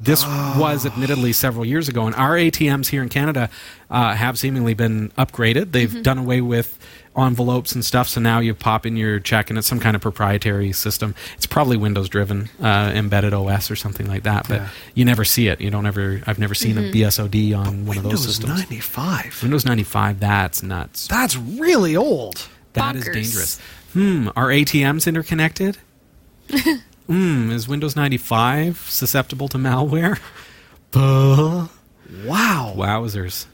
This 0.00 0.26
was 0.26 0.84
admittedly 0.84 1.32
several 1.32 1.64
years 1.64 1.88
ago, 1.88 2.06
and 2.06 2.14
our 2.16 2.32
ATMs 2.32 2.88
here 2.88 3.02
in 3.02 3.08
Canada 3.08 3.48
uh, 3.90 4.14
have 4.14 4.38
seemingly 4.38 4.74
been 4.74 5.10
upgraded. 5.10 5.70
They've 5.72 6.02
done 6.02 6.18
away 6.18 6.40
with 6.40 6.78
envelopes 7.16 7.72
and 7.76 7.84
stuff, 7.84 8.08
so 8.08 8.20
now 8.20 8.40
you 8.40 8.54
pop 8.54 8.84
in 8.86 8.96
your 8.96 9.20
check, 9.20 9.50
and 9.50 9.58
it's 9.58 9.68
some 9.68 9.78
kind 9.78 9.94
of 9.94 10.02
proprietary 10.02 10.72
system. 10.72 11.14
It's 11.36 11.46
probably 11.46 11.76
Windows 11.76 12.08
driven, 12.08 12.50
uh, 12.60 12.90
embedded 12.94 13.32
OS 13.32 13.70
or 13.70 13.76
something 13.76 14.08
like 14.08 14.24
that, 14.24 14.48
but 14.48 14.62
Yeah. 14.62 14.68
you 14.94 15.04
never 15.04 15.24
see 15.24 15.46
it. 15.46 15.60
You 15.60 15.70
don't 15.70 15.86
ever. 15.86 16.20
I've 16.26 16.40
never 16.40 16.54
seen 16.54 16.76
a 16.76 16.90
BSOD 16.90 17.54
on 17.54 17.86
one 17.86 17.96
of 17.96 18.02
those 18.02 18.24
systems. 18.24 18.50
Windows 18.50 18.64
95. 18.70 19.42
Windows 19.42 19.64
95, 19.64 20.18
that's 20.20 20.62
nuts. 20.62 21.06
That's 21.06 21.36
really 21.36 21.94
old. 21.96 22.48
That 22.72 22.96
is 22.96 23.04
Bonkers. 23.04 23.12
dangerous. 23.14 23.60
Hmm, 23.92 24.28
are 24.34 24.48
ATMs 24.48 25.06
interconnected? 25.06 25.78
Hmm, 27.06 27.50
is 27.50 27.68
Windows 27.68 27.94
95 27.96 28.78
susceptible 28.88 29.48
to 29.48 29.58
malware? 29.58 30.18
Wow. 32.24 32.74
Wowzers. 32.76 33.46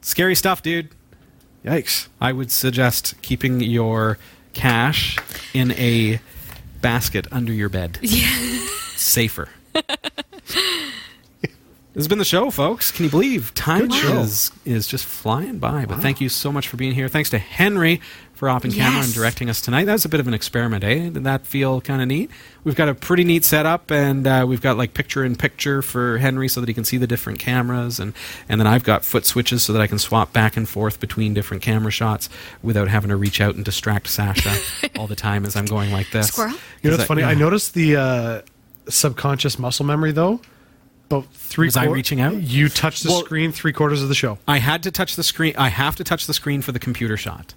Scary 0.00 0.36
stuff, 0.36 0.62
dude. 0.62 0.90
Yikes. 1.64 2.06
I 2.20 2.32
would 2.32 2.52
suggest 2.52 3.20
keeping 3.22 3.60
your 3.60 4.18
cash 4.52 5.18
in 5.52 5.72
a 5.72 6.20
basket 6.80 7.26
under 7.32 7.52
your 7.52 7.68
bed. 7.68 7.98
Yeah. 8.02 8.28
Safer. 8.94 9.48
This 11.96 12.02
has 12.02 12.08
been 12.08 12.18
the 12.18 12.24
show, 12.24 12.50
folks. 12.50 12.90
Can 12.90 13.04
you 13.06 13.10
believe 13.10 13.52
time 13.54 13.90
is 13.90 14.50
is 14.64 14.86
just 14.86 15.04
flying 15.04 15.58
by? 15.58 15.84
But 15.86 16.00
thank 16.00 16.20
you 16.20 16.28
so 16.28 16.52
much 16.52 16.68
for 16.68 16.76
being 16.76 16.92
here. 16.92 17.08
Thanks 17.08 17.30
to 17.30 17.38
Henry 17.38 18.00
for 18.36 18.48
off 18.48 18.62
camera 18.62 19.02
and 19.02 19.12
directing 19.14 19.50
us 19.50 19.60
tonight. 19.60 19.84
That 19.86 19.94
was 19.94 20.04
a 20.04 20.08
bit 20.08 20.20
of 20.20 20.28
an 20.28 20.34
experiment, 20.34 20.84
eh? 20.84 21.08
Did 21.10 21.24
that 21.24 21.46
feel 21.46 21.80
kind 21.80 22.00
of 22.02 22.08
neat? 22.08 22.30
We've 22.64 22.74
got 22.76 22.88
a 22.88 22.94
pretty 22.94 23.24
neat 23.24 23.44
setup, 23.44 23.90
and 23.90 24.26
uh, 24.26 24.44
we've 24.46 24.60
got 24.60 24.76
like 24.76 24.92
picture 24.94 25.24
in 25.24 25.36
picture 25.36 25.82
for 25.82 26.18
Henry 26.18 26.48
so 26.48 26.60
that 26.60 26.68
he 26.68 26.74
can 26.74 26.84
see 26.84 26.96
the 26.98 27.06
different 27.06 27.38
cameras, 27.38 27.98
and 27.98 28.12
and 28.48 28.60
then 28.60 28.66
I've 28.66 28.84
got 28.84 29.04
foot 29.04 29.24
switches 29.26 29.62
so 29.62 29.72
that 29.72 29.82
I 29.82 29.86
can 29.86 29.98
swap 29.98 30.32
back 30.32 30.56
and 30.56 30.68
forth 30.68 31.00
between 31.00 31.34
different 31.34 31.62
camera 31.62 31.90
shots 31.90 32.28
without 32.62 32.88
having 32.88 33.08
to 33.10 33.16
reach 33.16 33.40
out 33.40 33.54
and 33.54 33.64
distract 33.64 34.08
Sasha 34.08 34.54
all 34.98 35.06
the 35.06 35.16
time 35.16 35.44
as 35.46 35.56
I'm 35.56 35.66
going 35.66 35.90
like 35.90 36.10
this. 36.10 36.28
Squirrel? 36.28 36.52
You 36.82 36.90
know 36.90 36.92
Is 36.92 36.98
what's 36.98 37.08
funny? 37.08 37.22
yeah. 37.22 37.28
I 37.28 37.34
noticed 37.34 37.74
the 37.74 37.96
uh, 37.96 38.42
subconscious 38.88 39.58
muscle 39.58 39.86
memory, 39.86 40.12
though. 40.12 40.40
About 41.08 41.26
three 41.32 41.68
Was 41.68 41.76
I 41.76 41.84
reaching 41.84 42.20
out? 42.20 42.34
You 42.34 42.68
touched 42.68 43.04
the 43.04 43.10
Well- 43.10 43.24
screen 43.24 43.52
three 43.52 43.72
quarters 43.72 44.02
of 44.02 44.08
the 44.08 44.14
show. 44.14 44.38
I 44.48 44.58
had 44.58 44.82
to 44.82 44.90
touch 44.90 45.14
the 45.14 45.22
screen. 45.22 45.54
I 45.56 45.68
have 45.68 45.94
to 45.96 46.04
touch 46.04 46.26
the 46.26 46.34
screen 46.34 46.62
for 46.62 46.72
the 46.72 46.80
computer 46.80 47.16
shot. 47.16 47.54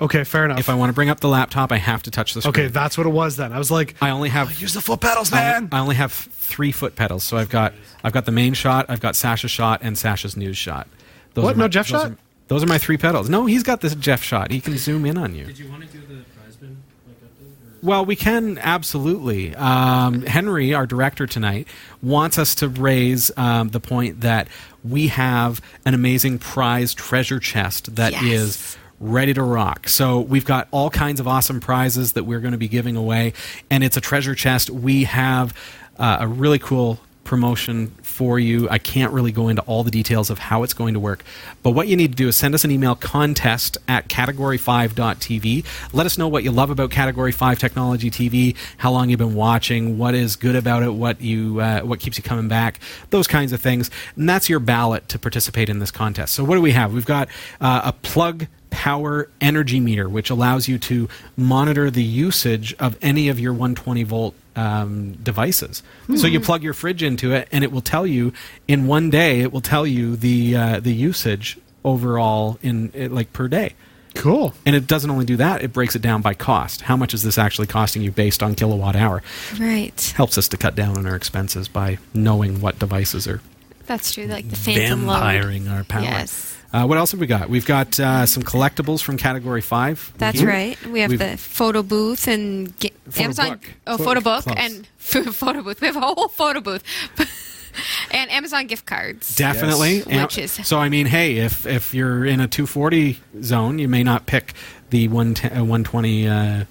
Okay, 0.00 0.24
fair 0.24 0.44
enough. 0.46 0.58
If 0.58 0.68
I 0.68 0.74
want 0.74 0.90
to 0.90 0.94
bring 0.94 1.10
up 1.10 1.20
the 1.20 1.28
laptop, 1.28 1.70
I 1.70 1.76
have 1.76 2.02
to 2.04 2.10
touch 2.10 2.34
the 2.34 2.42
screen. 2.42 2.50
okay, 2.50 2.66
that's 2.68 2.96
what 2.98 3.06
it 3.06 3.10
was 3.10 3.36
then. 3.36 3.52
I 3.52 3.58
was 3.58 3.70
like, 3.70 3.94
I 4.00 4.10
only 4.10 4.30
have 4.30 4.60
use 4.60 4.74
the 4.74 4.80
foot 4.80 5.00
pedals, 5.00 5.32
I 5.32 5.36
man. 5.36 5.68
I 5.70 5.78
only 5.80 5.94
have 5.96 6.12
three 6.12 6.72
foot 6.72 6.96
pedals, 6.96 7.22
so 7.24 7.36
I've 7.36 7.50
got 7.50 7.72
I've 8.02 8.12
got 8.12 8.24
the 8.24 8.32
main 8.32 8.54
shot, 8.54 8.86
I've 8.88 9.00
got 9.00 9.14
Sasha's 9.16 9.50
shot, 9.50 9.80
and 9.82 9.96
Sasha's 9.96 10.36
news 10.36 10.56
shot. 10.56 10.88
Those 11.34 11.44
What? 11.44 11.54
are 11.54 11.58
my- 11.58 11.64
No 11.64 11.68
Jeff 11.68 11.88
those 11.88 12.00
shot? 12.00 12.10
Are, 12.12 12.16
those 12.48 12.62
are 12.62 12.66
my 12.66 12.78
three 12.78 12.96
pedals. 12.98 13.28
No, 13.30 13.46
he's 13.46 13.62
got 13.62 13.80
this 13.80 13.94
Jeff 13.94 14.22
shot. 14.22 14.50
He 14.50 14.60
can 14.60 14.76
zoom 14.76 15.06
in 15.06 15.16
on 15.18 15.34
you. 15.34 15.44
Did 15.44 15.58
you 15.58 15.70
want 15.70 15.82
to 15.82 15.88
do 15.88 16.00
the 16.00 16.22
prize 16.36 16.56
bin 16.56 16.76
like 17.06 17.16
I? 17.22 17.26
Or? 17.26 17.86
Well, 17.88 18.04
we 18.04 18.16
can 18.16 18.58
absolutely. 18.58 19.54
Um, 19.54 20.22
Henry, 20.22 20.74
our 20.74 20.86
director 20.86 21.26
tonight, 21.26 21.68
wants 22.02 22.38
us 22.38 22.54
to 22.56 22.68
raise 22.68 23.30
um, 23.36 23.68
the 23.68 23.80
point 23.80 24.22
that 24.22 24.48
we 24.82 25.08
have 25.08 25.60
an 25.86 25.94
amazing 25.94 26.38
prize 26.38 26.92
treasure 26.92 27.38
chest 27.38 27.94
that 27.96 28.14
is 28.14 28.22
Yes. 28.24 28.78
Ready 29.02 29.34
to 29.34 29.42
rock. 29.42 29.88
So 29.88 30.20
we've 30.20 30.44
got 30.44 30.68
all 30.70 30.88
kinds 30.88 31.18
of 31.18 31.26
awesome 31.26 31.60
prizes 31.60 32.12
that 32.12 32.24
we're 32.24 32.40
going 32.40 32.52
to 32.52 32.58
be 32.58 32.68
giving 32.68 32.96
away, 32.96 33.32
and 33.68 33.82
it's 33.82 33.96
a 33.96 34.00
treasure 34.00 34.34
chest. 34.34 34.70
We 34.70 35.04
have 35.04 35.52
uh, 35.98 36.18
a 36.20 36.28
really 36.28 36.60
cool 36.60 37.00
promotion 37.24 37.88
for 38.02 38.38
you. 38.38 38.68
I 38.68 38.78
can't 38.78 39.12
really 39.12 39.32
go 39.32 39.48
into 39.48 39.62
all 39.62 39.82
the 39.82 39.90
details 39.90 40.30
of 40.30 40.38
how 40.38 40.62
it's 40.62 40.74
going 40.74 40.94
to 40.94 41.00
work, 41.00 41.24
but 41.62 41.70
what 41.70 41.88
you 41.88 41.96
need 41.96 42.12
to 42.12 42.16
do 42.16 42.28
is 42.28 42.36
send 42.36 42.54
us 42.54 42.64
an 42.64 42.70
email 42.70 42.94
contest 42.94 43.76
at 43.88 44.08
category5.tv. 44.08 45.64
Let 45.92 46.06
us 46.06 46.16
know 46.16 46.28
what 46.28 46.44
you 46.44 46.52
love 46.52 46.70
about 46.70 46.90
Category 46.90 47.32
5 47.32 47.58
Technology 47.58 48.10
TV, 48.10 48.56
how 48.76 48.92
long 48.92 49.10
you've 49.10 49.18
been 49.18 49.34
watching, 49.34 49.98
what 49.98 50.14
is 50.14 50.36
good 50.36 50.56
about 50.56 50.82
it, 50.84 50.90
what 50.90 51.20
you 51.20 51.60
uh, 51.60 51.80
what 51.80 51.98
keeps 51.98 52.18
you 52.18 52.22
coming 52.22 52.48
back, 52.48 52.78
those 53.10 53.26
kinds 53.26 53.52
of 53.52 53.60
things. 53.60 53.90
And 54.14 54.28
that's 54.28 54.48
your 54.48 54.60
ballot 54.60 55.08
to 55.08 55.18
participate 55.18 55.68
in 55.68 55.80
this 55.80 55.90
contest. 55.90 56.34
So 56.34 56.44
what 56.44 56.54
do 56.54 56.62
we 56.62 56.72
have? 56.72 56.92
We've 56.92 57.06
got 57.06 57.28
uh, 57.60 57.82
a 57.84 57.92
plug 57.92 58.46
power 58.72 59.28
energy 59.40 59.78
meter, 59.78 60.08
which 60.08 60.30
allows 60.30 60.66
you 60.66 60.78
to 60.78 61.08
monitor 61.36 61.90
the 61.90 62.02
usage 62.02 62.74
of 62.80 62.98
any 63.02 63.28
of 63.28 63.38
your 63.38 63.52
120 63.52 64.02
volt 64.02 64.34
um, 64.56 65.12
devices. 65.22 65.82
So 66.16 66.26
you 66.26 66.40
plug 66.40 66.62
your 66.62 66.74
fridge 66.74 67.02
into 67.02 67.32
it, 67.32 67.48
and 67.52 67.62
it 67.62 67.70
will 67.70 67.80
tell 67.82 68.06
you 68.06 68.32
in 68.66 68.86
one 68.86 69.10
day. 69.10 69.40
It 69.40 69.52
will 69.52 69.60
tell 69.60 69.86
you 69.86 70.16
the 70.16 70.56
uh, 70.56 70.80
the 70.80 70.92
usage 70.92 71.58
overall 71.84 72.58
in 72.62 72.90
like 73.14 73.32
per 73.32 73.46
day. 73.48 73.74
cool. 74.14 74.52
And 74.66 74.74
it 74.76 74.86
doesn't 74.86 75.10
only 75.10 75.24
do 75.24 75.36
that; 75.36 75.62
it 75.62 75.72
breaks 75.72 75.94
it 75.94 76.02
down 76.02 76.22
by 76.22 76.34
cost. 76.34 76.80
How 76.82 76.96
much 76.96 77.14
is 77.14 77.22
this 77.22 77.38
actually 77.38 77.66
costing 77.66 78.02
you 78.02 78.10
based 78.10 78.42
on 78.42 78.54
kilowatt 78.54 78.96
hour? 78.96 79.22
Right. 79.58 80.12
Helps 80.16 80.36
us 80.38 80.48
to 80.48 80.56
cut 80.56 80.74
down 80.74 80.96
on 80.98 81.06
our 81.06 81.14
expenses 81.16 81.68
by 81.68 81.98
knowing 82.14 82.60
what 82.60 82.78
devices 82.78 83.26
are 83.28 83.40
That's 83.86 84.12
true. 84.14 84.26
Like 84.26 84.48
the 84.48 84.56
phantom 84.56 85.06
load. 85.06 85.20
vampiring 85.20 85.70
our 85.70 85.84
power. 85.84 86.02
Yes. 86.02 86.56
Uh, 86.72 86.86
what 86.86 86.96
else 86.96 87.10
have 87.12 87.20
we 87.20 87.26
got? 87.26 87.50
We've 87.50 87.66
got 87.66 88.00
uh, 88.00 88.24
some 88.24 88.42
collectibles 88.42 89.02
from 89.02 89.18
Category 89.18 89.60
Five. 89.60 90.12
That's 90.16 90.38
here. 90.40 90.48
right. 90.48 90.86
We 90.86 91.00
have 91.00 91.10
We've- 91.10 91.22
the 91.24 91.36
photo 91.36 91.82
booth 91.82 92.26
and 92.28 92.76
ga- 92.78 92.92
Photo 93.10 93.24
Amazon. 93.24 93.48
book. 93.50 93.60
Oh, 93.86 93.96
Photo- 93.98 94.04
photo 94.08 94.20
book 94.22 94.44
close. 94.44 94.56
and 94.58 94.86
photo 95.34 95.62
booth. 95.62 95.80
We 95.80 95.86
have 95.88 95.96
a 95.96 96.00
whole 96.00 96.28
photo 96.28 96.60
booth. 96.60 96.82
and 98.10 98.30
Amazon 98.30 98.66
gift 98.66 98.86
cards. 98.86 99.34
Definitely. 99.36 99.96
Yes. 99.98 100.06
And- 100.06 100.22
Which 100.22 100.38
is- 100.38 100.52
so. 100.66 100.78
I 100.78 100.88
mean, 100.88 101.06
hey, 101.06 101.36
if 101.38 101.66
if 101.66 101.92
you're 101.94 102.24
in 102.24 102.40
a 102.40 102.48
240 102.48 103.18
zone, 103.42 103.78
you 103.78 103.88
may 103.88 104.02
not 104.02 104.24
pick 104.26 104.54
the 104.90 105.08
110, 105.08 105.52
uh, 105.52 105.64
120 105.64 106.28
uh, 106.28 106.64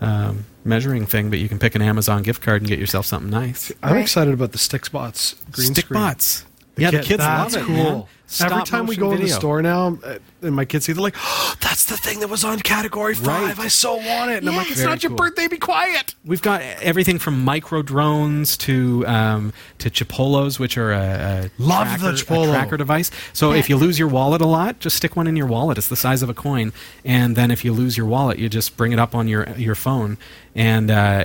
um, 0.00 0.44
measuring 0.64 1.06
thing, 1.06 1.30
but 1.30 1.38
you 1.38 1.48
can 1.48 1.58
pick 1.58 1.74
an 1.76 1.82
Amazon 1.82 2.22
gift 2.22 2.42
card 2.42 2.62
and 2.62 2.68
get 2.68 2.78
yourself 2.78 3.06
something 3.06 3.30
nice. 3.30 3.70
I'm 3.82 3.94
Right. 3.94 4.00
excited 4.02 4.34
about 4.34 4.52
the 4.52 4.58
stick 4.58 4.84
spots 4.84 5.34
green 5.52 5.72
Stick 5.72 5.84
screen. 5.86 6.00
bots. 6.00 6.44
The 6.74 6.82
yeah, 6.82 6.90
kid- 6.90 7.00
the 7.00 7.04
kids 7.04 7.20
love 7.20 7.52
that's 7.52 7.56
it. 7.62 7.66
cool. 7.66 8.08
Every 8.40 8.62
time 8.64 8.86
we 8.86 8.96
go 8.96 9.12
in 9.12 9.20
the 9.20 9.28
store 9.28 9.62
now, 9.62 9.98
uh, 10.04 10.18
and 10.44 10.54
my 10.54 10.64
kids 10.64 10.84
see, 10.86 10.92
they're 10.92 11.02
like, 11.02 11.16
oh, 11.18 11.54
"That's 11.60 11.84
the 11.86 11.96
thing 11.96 12.20
that 12.20 12.28
was 12.28 12.44
on 12.44 12.60
Category 12.60 13.14
Five. 13.14 13.58
Right. 13.58 13.64
I 13.64 13.68
so 13.68 13.94
want 13.96 14.30
it." 14.30 14.38
And 14.38 14.48
I'm 14.48 14.56
like, 14.56 14.70
"It's 14.70 14.80
Very 14.80 14.90
not 14.90 15.02
your 15.02 15.10
cool. 15.10 15.16
birthday. 15.18 15.48
Be 15.48 15.56
quiet." 15.58 16.14
We've 16.24 16.42
got 16.42 16.60
everything 16.80 17.18
from 17.18 17.44
micro 17.44 17.82
drones 17.82 18.56
to 18.58 19.06
um, 19.06 19.52
to 19.78 19.90
Chipolos, 19.90 20.58
which 20.58 20.78
are 20.78 20.92
a, 20.92 20.98
a 20.98 21.50
Love 21.58 21.86
tracker, 21.88 22.02
the 22.02 22.08
a 22.10 22.12
Chipolo. 22.12 22.50
tracker 22.52 22.76
device. 22.76 23.10
So 23.32 23.52
if 23.52 23.68
you 23.68 23.76
lose 23.76 23.98
your 23.98 24.08
wallet 24.08 24.40
a 24.40 24.46
lot, 24.46 24.78
just 24.80 24.96
stick 24.96 25.16
one 25.16 25.26
in 25.26 25.36
your 25.36 25.46
wallet. 25.46 25.78
It's 25.78 25.88
the 25.88 25.96
size 25.96 26.22
of 26.22 26.28
a 26.28 26.34
coin, 26.34 26.72
and 27.04 27.34
then 27.36 27.50
if 27.50 27.64
you 27.64 27.72
lose 27.72 27.96
your 27.96 28.06
wallet, 28.06 28.38
you 28.38 28.48
just 28.48 28.76
bring 28.76 28.92
it 28.92 28.98
up 28.98 29.14
on 29.14 29.28
your 29.28 29.48
your 29.56 29.74
phone, 29.74 30.16
and 30.54 30.90
uh, 30.90 31.24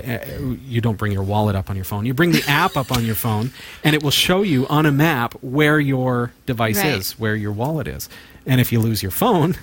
you 0.65 0.81
don't 0.81 0.97
bring 0.97 1.11
your 1.11 1.23
wallet 1.23 1.55
up 1.55 1.69
on 1.69 1.75
your 1.75 1.85
phone. 1.85 2.05
You 2.05 2.13
bring 2.13 2.31
the 2.31 2.43
app 2.47 2.75
up 2.77 2.91
on 2.91 3.05
your 3.05 3.15
phone, 3.15 3.51
and 3.83 3.95
it 3.95 4.03
will 4.03 4.11
show 4.11 4.41
you 4.41 4.67
on 4.67 4.85
a 4.85 4.91
map 4.91 5.33
where 5.41 5.79
your 5.79 6.31
device 6.45 6.77
Right. 6.77 6.87
is, 6.93 7.19
where 7.19 7.35
your 7.35 7.51
wallet 7.51 7.87
is. 7.87 8.09
And 8.49 8.59
if 8.59 8.71
you 8.71 8.80
lose 8.80 9.03
your 9.03 9.11
phone, 9.11 9.55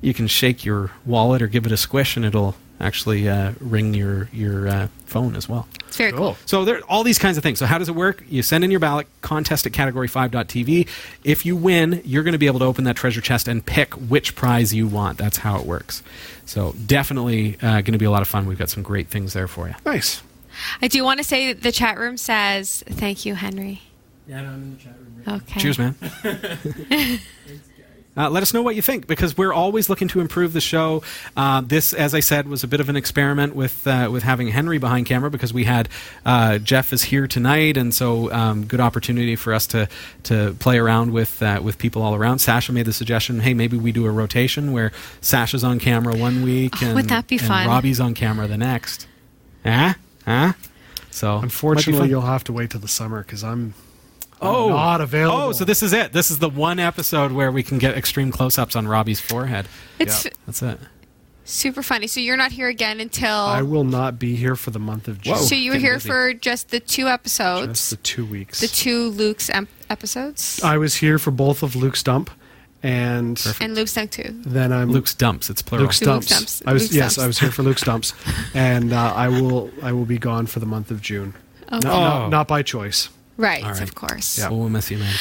you 0.00 0.12
can 0.12 0.26
shake 0.26 0.64
your 0.64 0.90
wallet 1.06 1.40
or 1.40 1.46
give 1.46 1.64
it 1.64 1.70
a 1.70 1.76
squish, 1.76 2.16
and 2.16 2.24
it'll 2.26 2.56
actually 2.80 3.28
uh, 3.28 3.52
ring 3.60 3.94
your 3.94 4.28
your 4.32 4.66
uh, 4.66 4.88
phone 5.06 5.36
as 5.36 5.48
well. 5.48 5.68
It's 5.86 5.96
very 5.96 6.10
cool. 6.10 6.36
So 6.44 6.64
there 6.64 6.78
are 6.78 6.82
all 6.88 7.04
these 7.04 7.20
kinds 7.20 7.36
of 7.36 7.44
things. 7.44 7.60
So 7.60 7.66
how 7.66 7.78
does 7.78 7.88
it 7.88 7.94
work? 7.94 8.24
You 8.28 8.42
send 8.42 8.64
in 8.64 8.72
your 8.72 8.80
ballot, 8.80 9.06
contest 9.20 9.64
at 9.64 9.72
category5.tv. 9.72 10.88
If 11.22 11.46
you 11.46 11.54
win, 11.54 12.02
you're 12.04 12.24
going 12.24 12.32
to 12.32 12.38
be 12.38 12.48
able 12.48 12.58
to 12.58 12.64
open 12.64 12.82
that 12.84 12.96
treasure 12.96 13.20
chest 13.20 13.46
and 13.46 13.64
pick 13.64 13.94
which 13.94 14.34
prize 14.34 14.74
you 14.74 14.88
want. 14.88 15.18
That's 15.18 15.38
how 15.38 15.60
it 15.60 15.64
works. 15.64 16.02
So 16.44 16.74
definitely 16.84 17.58
uh, 17.62 17.82
going 17.82 17.92
to 17.92 17.98
be 17.98 18.06
a 18.06 18.10
lot 18.10 18.22
of 18.22 18.28
fun. 18.28 18.46
We've 18.46 18.58
got 18.58 18.70
some 18.70 18.82
great 18.82 19.06
things 19.06 19.34
there 19.34 19.46
for 19.46 19.68
you. 19.68 19.74
Nice. 19.86 20.20
I 20.80 20.88
do 20.88 21.04
want 21.04 21.18
to 21.18 21.24
say 21.24 21.52
that 21.52 21.62
the 21.62 21.70
chat 21.70 21.96
room 21.96 22.16
says 22.16 22.82
thank 22.88 23.24
you, 23.24 23.36
Henry. 23.36 23.82
Yeah, 24.26 24.40
no, 24.40 24.48
I'm 24.48 24.62
in 24.62 24.76
the 24.76 24.82
chat 24.82 24.94
room 24.98 25.22
right 25.24 25.42
Okay. 25.42 25.60
Cheers, 25.60 25.78
man. 25.78 25.94
Uh, 28.14 28.28
let 28.28 28.42
us 28.42 28.52
know 28.52 28.60
what 28.60 28.76
you 28.76 28.82
think 28.82 29.06
because 29.06 29.38
we're 29.38 29.52
always 29.52 29.88
looking 29.88 30.06
to 30.08 30.20
improve 30.20 30.52
the 30.52 30.60
show. 30.60 31.02
Uh, 31.36 31.62
this, 31.62 31.94
as 31.94 32.14
I 32.14 32.20
said, 32.20 32.46
was 32.46 32.62
a 32.62 32.68
bit 32.68 32.80
of 32.80 32.88
an 32.90 32.96
experiment 32.96 33.56
with 33.56 33.86
uh, 33.86 34.10
with 34.12 34.22
having 34.22 34.48
Henry 34.48 34.78
behind 34.78 35.06
camera 35.06 35.30
because 35.30 35.54
we 35.54 35.64
had 35.64 35.88
uh, 36.26 36.58
Jeff 36.58 36.92
is 36.92 37.04
here 37.04 37.26
tonight, 37.26 37.76
and 37.76 37.94
so 37.94 38.30
um, 38.32 38.66
good 38.66 38.80
opportunity 38.80 39.34
for 39.34 39.54
us 39.54 39.66
to 39.68 39.88
to 40.24 40.54
play 40.58 40.78
around 40.78 41.12
with 41.12 41.42
uh, 41.42 41.60
with 41.62 41.78
people 41.78 42.02
all 42.02 42.14
around. 42.14 42.40
Sasha 42.40 42.72
made 42.72 42.86
the 42.86 42.92
suggestion, 42.92 43.40
hey, 43.40 43.54
maybe 43.54 43.78
we 43.78 43.92
do 43.92 44.04
a 44.06 44.10
rotation 44.10 44.72
where 44.72 44.92
Sasha's 45.22 45.64
on 45.64 45.78
camera 45.78 46.14
one 46.14 46.42
week 46.42 46.82
Oh, 46.82 46.86
and, 46.86 46.94
would 46.94 47.08
that 47.08 47.26
be 47.26 47.38
and 47.38 47.46
fun? 47.46 47.66
Robbie's 47.66 48.00
on 48.00 48.14
camera 48.14 48.46
the 48.46 48.58
next. 48.58 49.06
Huh? 49.64 49.94
Huh? 50.24 50.52
So 51.10 51.38
Unfortunately, 51.38 52.08
you'll 52.08 52.22
have 52.22 52.44
to 52.44 52.52
wait 52.52 52.70
till 52.70 52.80
the 52.80 52.88
summer 52.88 53.22
because 53.22 53.44
I'm, 53.44 53.50
I'm 53.50 53.74
Oh, 54.42 54.68
not 54.70 55.00
available. 55.00 55.38
Oh, 55.40 55.52
so 55.52 55.64
this 55.64 55.82
is 55.82 55.92
it. 55.92 56.12
This 56.12 56.30
is 56.30 56.38
the 56.38 56.48
one 56.48 56.78
episode 56.78 57.32
where 57.32 57.50
we 57.52 57.62
can 57.62 57.78
get 57.78 57.96
extreme 57.96 58.30
close-ups 58.32 58.74
on 58.76 58.86
Robbie's 58.88 59.20
forehead. 59.20 59.66
It's 59.98 60.26
That's 60.46 60.62
it. 60.62 60.78
super 61.44 61.82
funny. 61.82 62.06
So 62.06 62.20
you're 62.20 62.36
not 62.36 62.52
here 62.52 62.68
again 62.68 63.00
until. 63.00 63.34
I 63.36 63.62
will 63.62 63.84
not 63.84 64.18
be 64.18 64.34
here 64.36 64.56
for 64.56 64.70
the 64.70 64.78
month 64.78 65.08
of 65.08 65.20
June. 65.20 65.34
Whoa. 65.34 65.40
so 65.42 65.54
you 65.54 65.72
were 65.72 65.76
here 65.78 65.94
busy. 65.94 66.08
for 66.08 66.34
just 66.34 66.70
the 66.70 66.80
two 66.80 67.08
episodes, 67.08 67.66
Just 67.78 67.90
the 67.90 67.96
two 67.96 68.26
weeks. 68.26 68.60
the 68.60 68.66
two 68.68 69.10
LUKS 69.10 69.50
em- 69.50 69.68
episodes, 69.90 70.60
I 70.64 70.76
was 70.78 70.96
here 70.96 71.18
for 71.18 71.30
both 71.30 71.62
of 71.62 71.76
LUKS 71.76 72.02
dump, 72.02 72.30
and 72.82 73.40
and 73.60 73.74
LUKS 73.76 73.94
dump 73.94 74.10
too. 74.10 74.40
then 74.44 74.72
I'm 74.72 74.90
LUKS 74.90 75.14
dumps. 75.14 75.50
It's 75.50 75.62
plural. 75.62 75.84
LUKS 75.86 76.02
LUKS 76.02 76.26
dumps. 76.26 76.28
dumps. 76.28 76.62
I 76.66 76.72
was 76.72 76.82
LUKS 76.84 76.94
yes, 76.94 77.14
dumps. 77.16 77.24
I 77.24 77.26
was 77.28 77.38
here 77.38 77.50
for 77.50 77.62
LUKS 77.62 77.82
dumps, 77.82 78.12
and 78.54 78.92
uh, 78.92 79.12
I 79.14 79.28
will 79.28 79.70
I 79.82 79.92
will 79.92 80.04
be 80.06 80.18
gone 80.18 80.46
for 80.46 80.58
the 80.60 80.66
month 80.66 80.90
of 80.90 81.00
June. 81.00 81.34
Okay. 81.72 81.86
No- 81.88 81.92
Oh. 81.94 82.00
not, 82.00 82.28
not 82.30 82.48
by 82.48 82.62
choice. 82.62 83.08
Right, 83.36 83.64
All 83.64 83.70
right. 83.72 83.82
of 83.82 83.94
course. 83.94 84.38
Yeah. 84.38 84.50
Well, 84.50 84.60
we'll 84.60 84.68
miss 84.68 84.90
you, 84.90 84.98
man. 84.98 85.14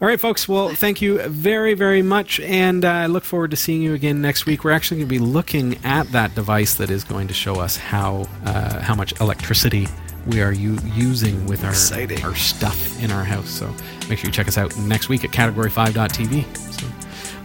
All 0.00 0.06
right, 0.06 0.20
folks. 0.20 0.48
Well, 0.48 0.68
thank 0.70 1.02
you 1.02 1.18
very, 1.28 1.74
very 1.74 2.02
much, 2.02 2.38
and 2.38 2.84
uh, 2.84 2.88
I 2.88 3.06
look 3.06 3.24
forward 3.24 3.50
to 3.50 3.56
seeing 3.56 3.82
you 3.82 3.94
again 3.94 4.22
next 4.22 4.46
week. 4.46 4.62
We're 4.62 4.70
actually 4.70 4.98
going 4.98 5.08
to 5.08 5.14
be 5.14 5.18
looking 5.18 5.76
at 5.84 6.12
that 6.12 6.36
device 6.36 6.74
that 6.76 6.88
is 6.88 7.02
going 7.02 7.26
to 7.28 7.34
show 7.34 7.56
us 7.56 7.76
how 7.76 8.28
uh, 8.44 8.78
how 8.80 8.94
much 8.94 9.18
electricity 9.20 9.88
we 10.26 10.40
are 10.40 10.52
u- 10.52 10.78
using 10.94 11.44
with 11.46 11.64
our 11.64 11.70
Exciting. 11.70 12.22
our 12.24 12.36
stuff 12.36 13.02
in 13.02 13.10
our 13.10 13.24
house. 13.24 13.50
So 13.50 13.66
make 14.08 14.20
sure 14.20 14.28
you 14.28 14.32
check 14.32 14.46
us 14.46 14.56
out 14.56 14.76
next 14.78 15.08
week 15.08 15.24
at 15.24 15.30
category5.tv. 15.30 16.56
So 16.80 16.86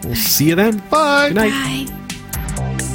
we'll 0.08 0.16
see 0.16 0.50
you 0.50 0.56
then. 0.56 0.78
Bye. 0.92 1.30
Good 1.30 1.36
night. 1.36 1.90
Bye. 2.56 2.90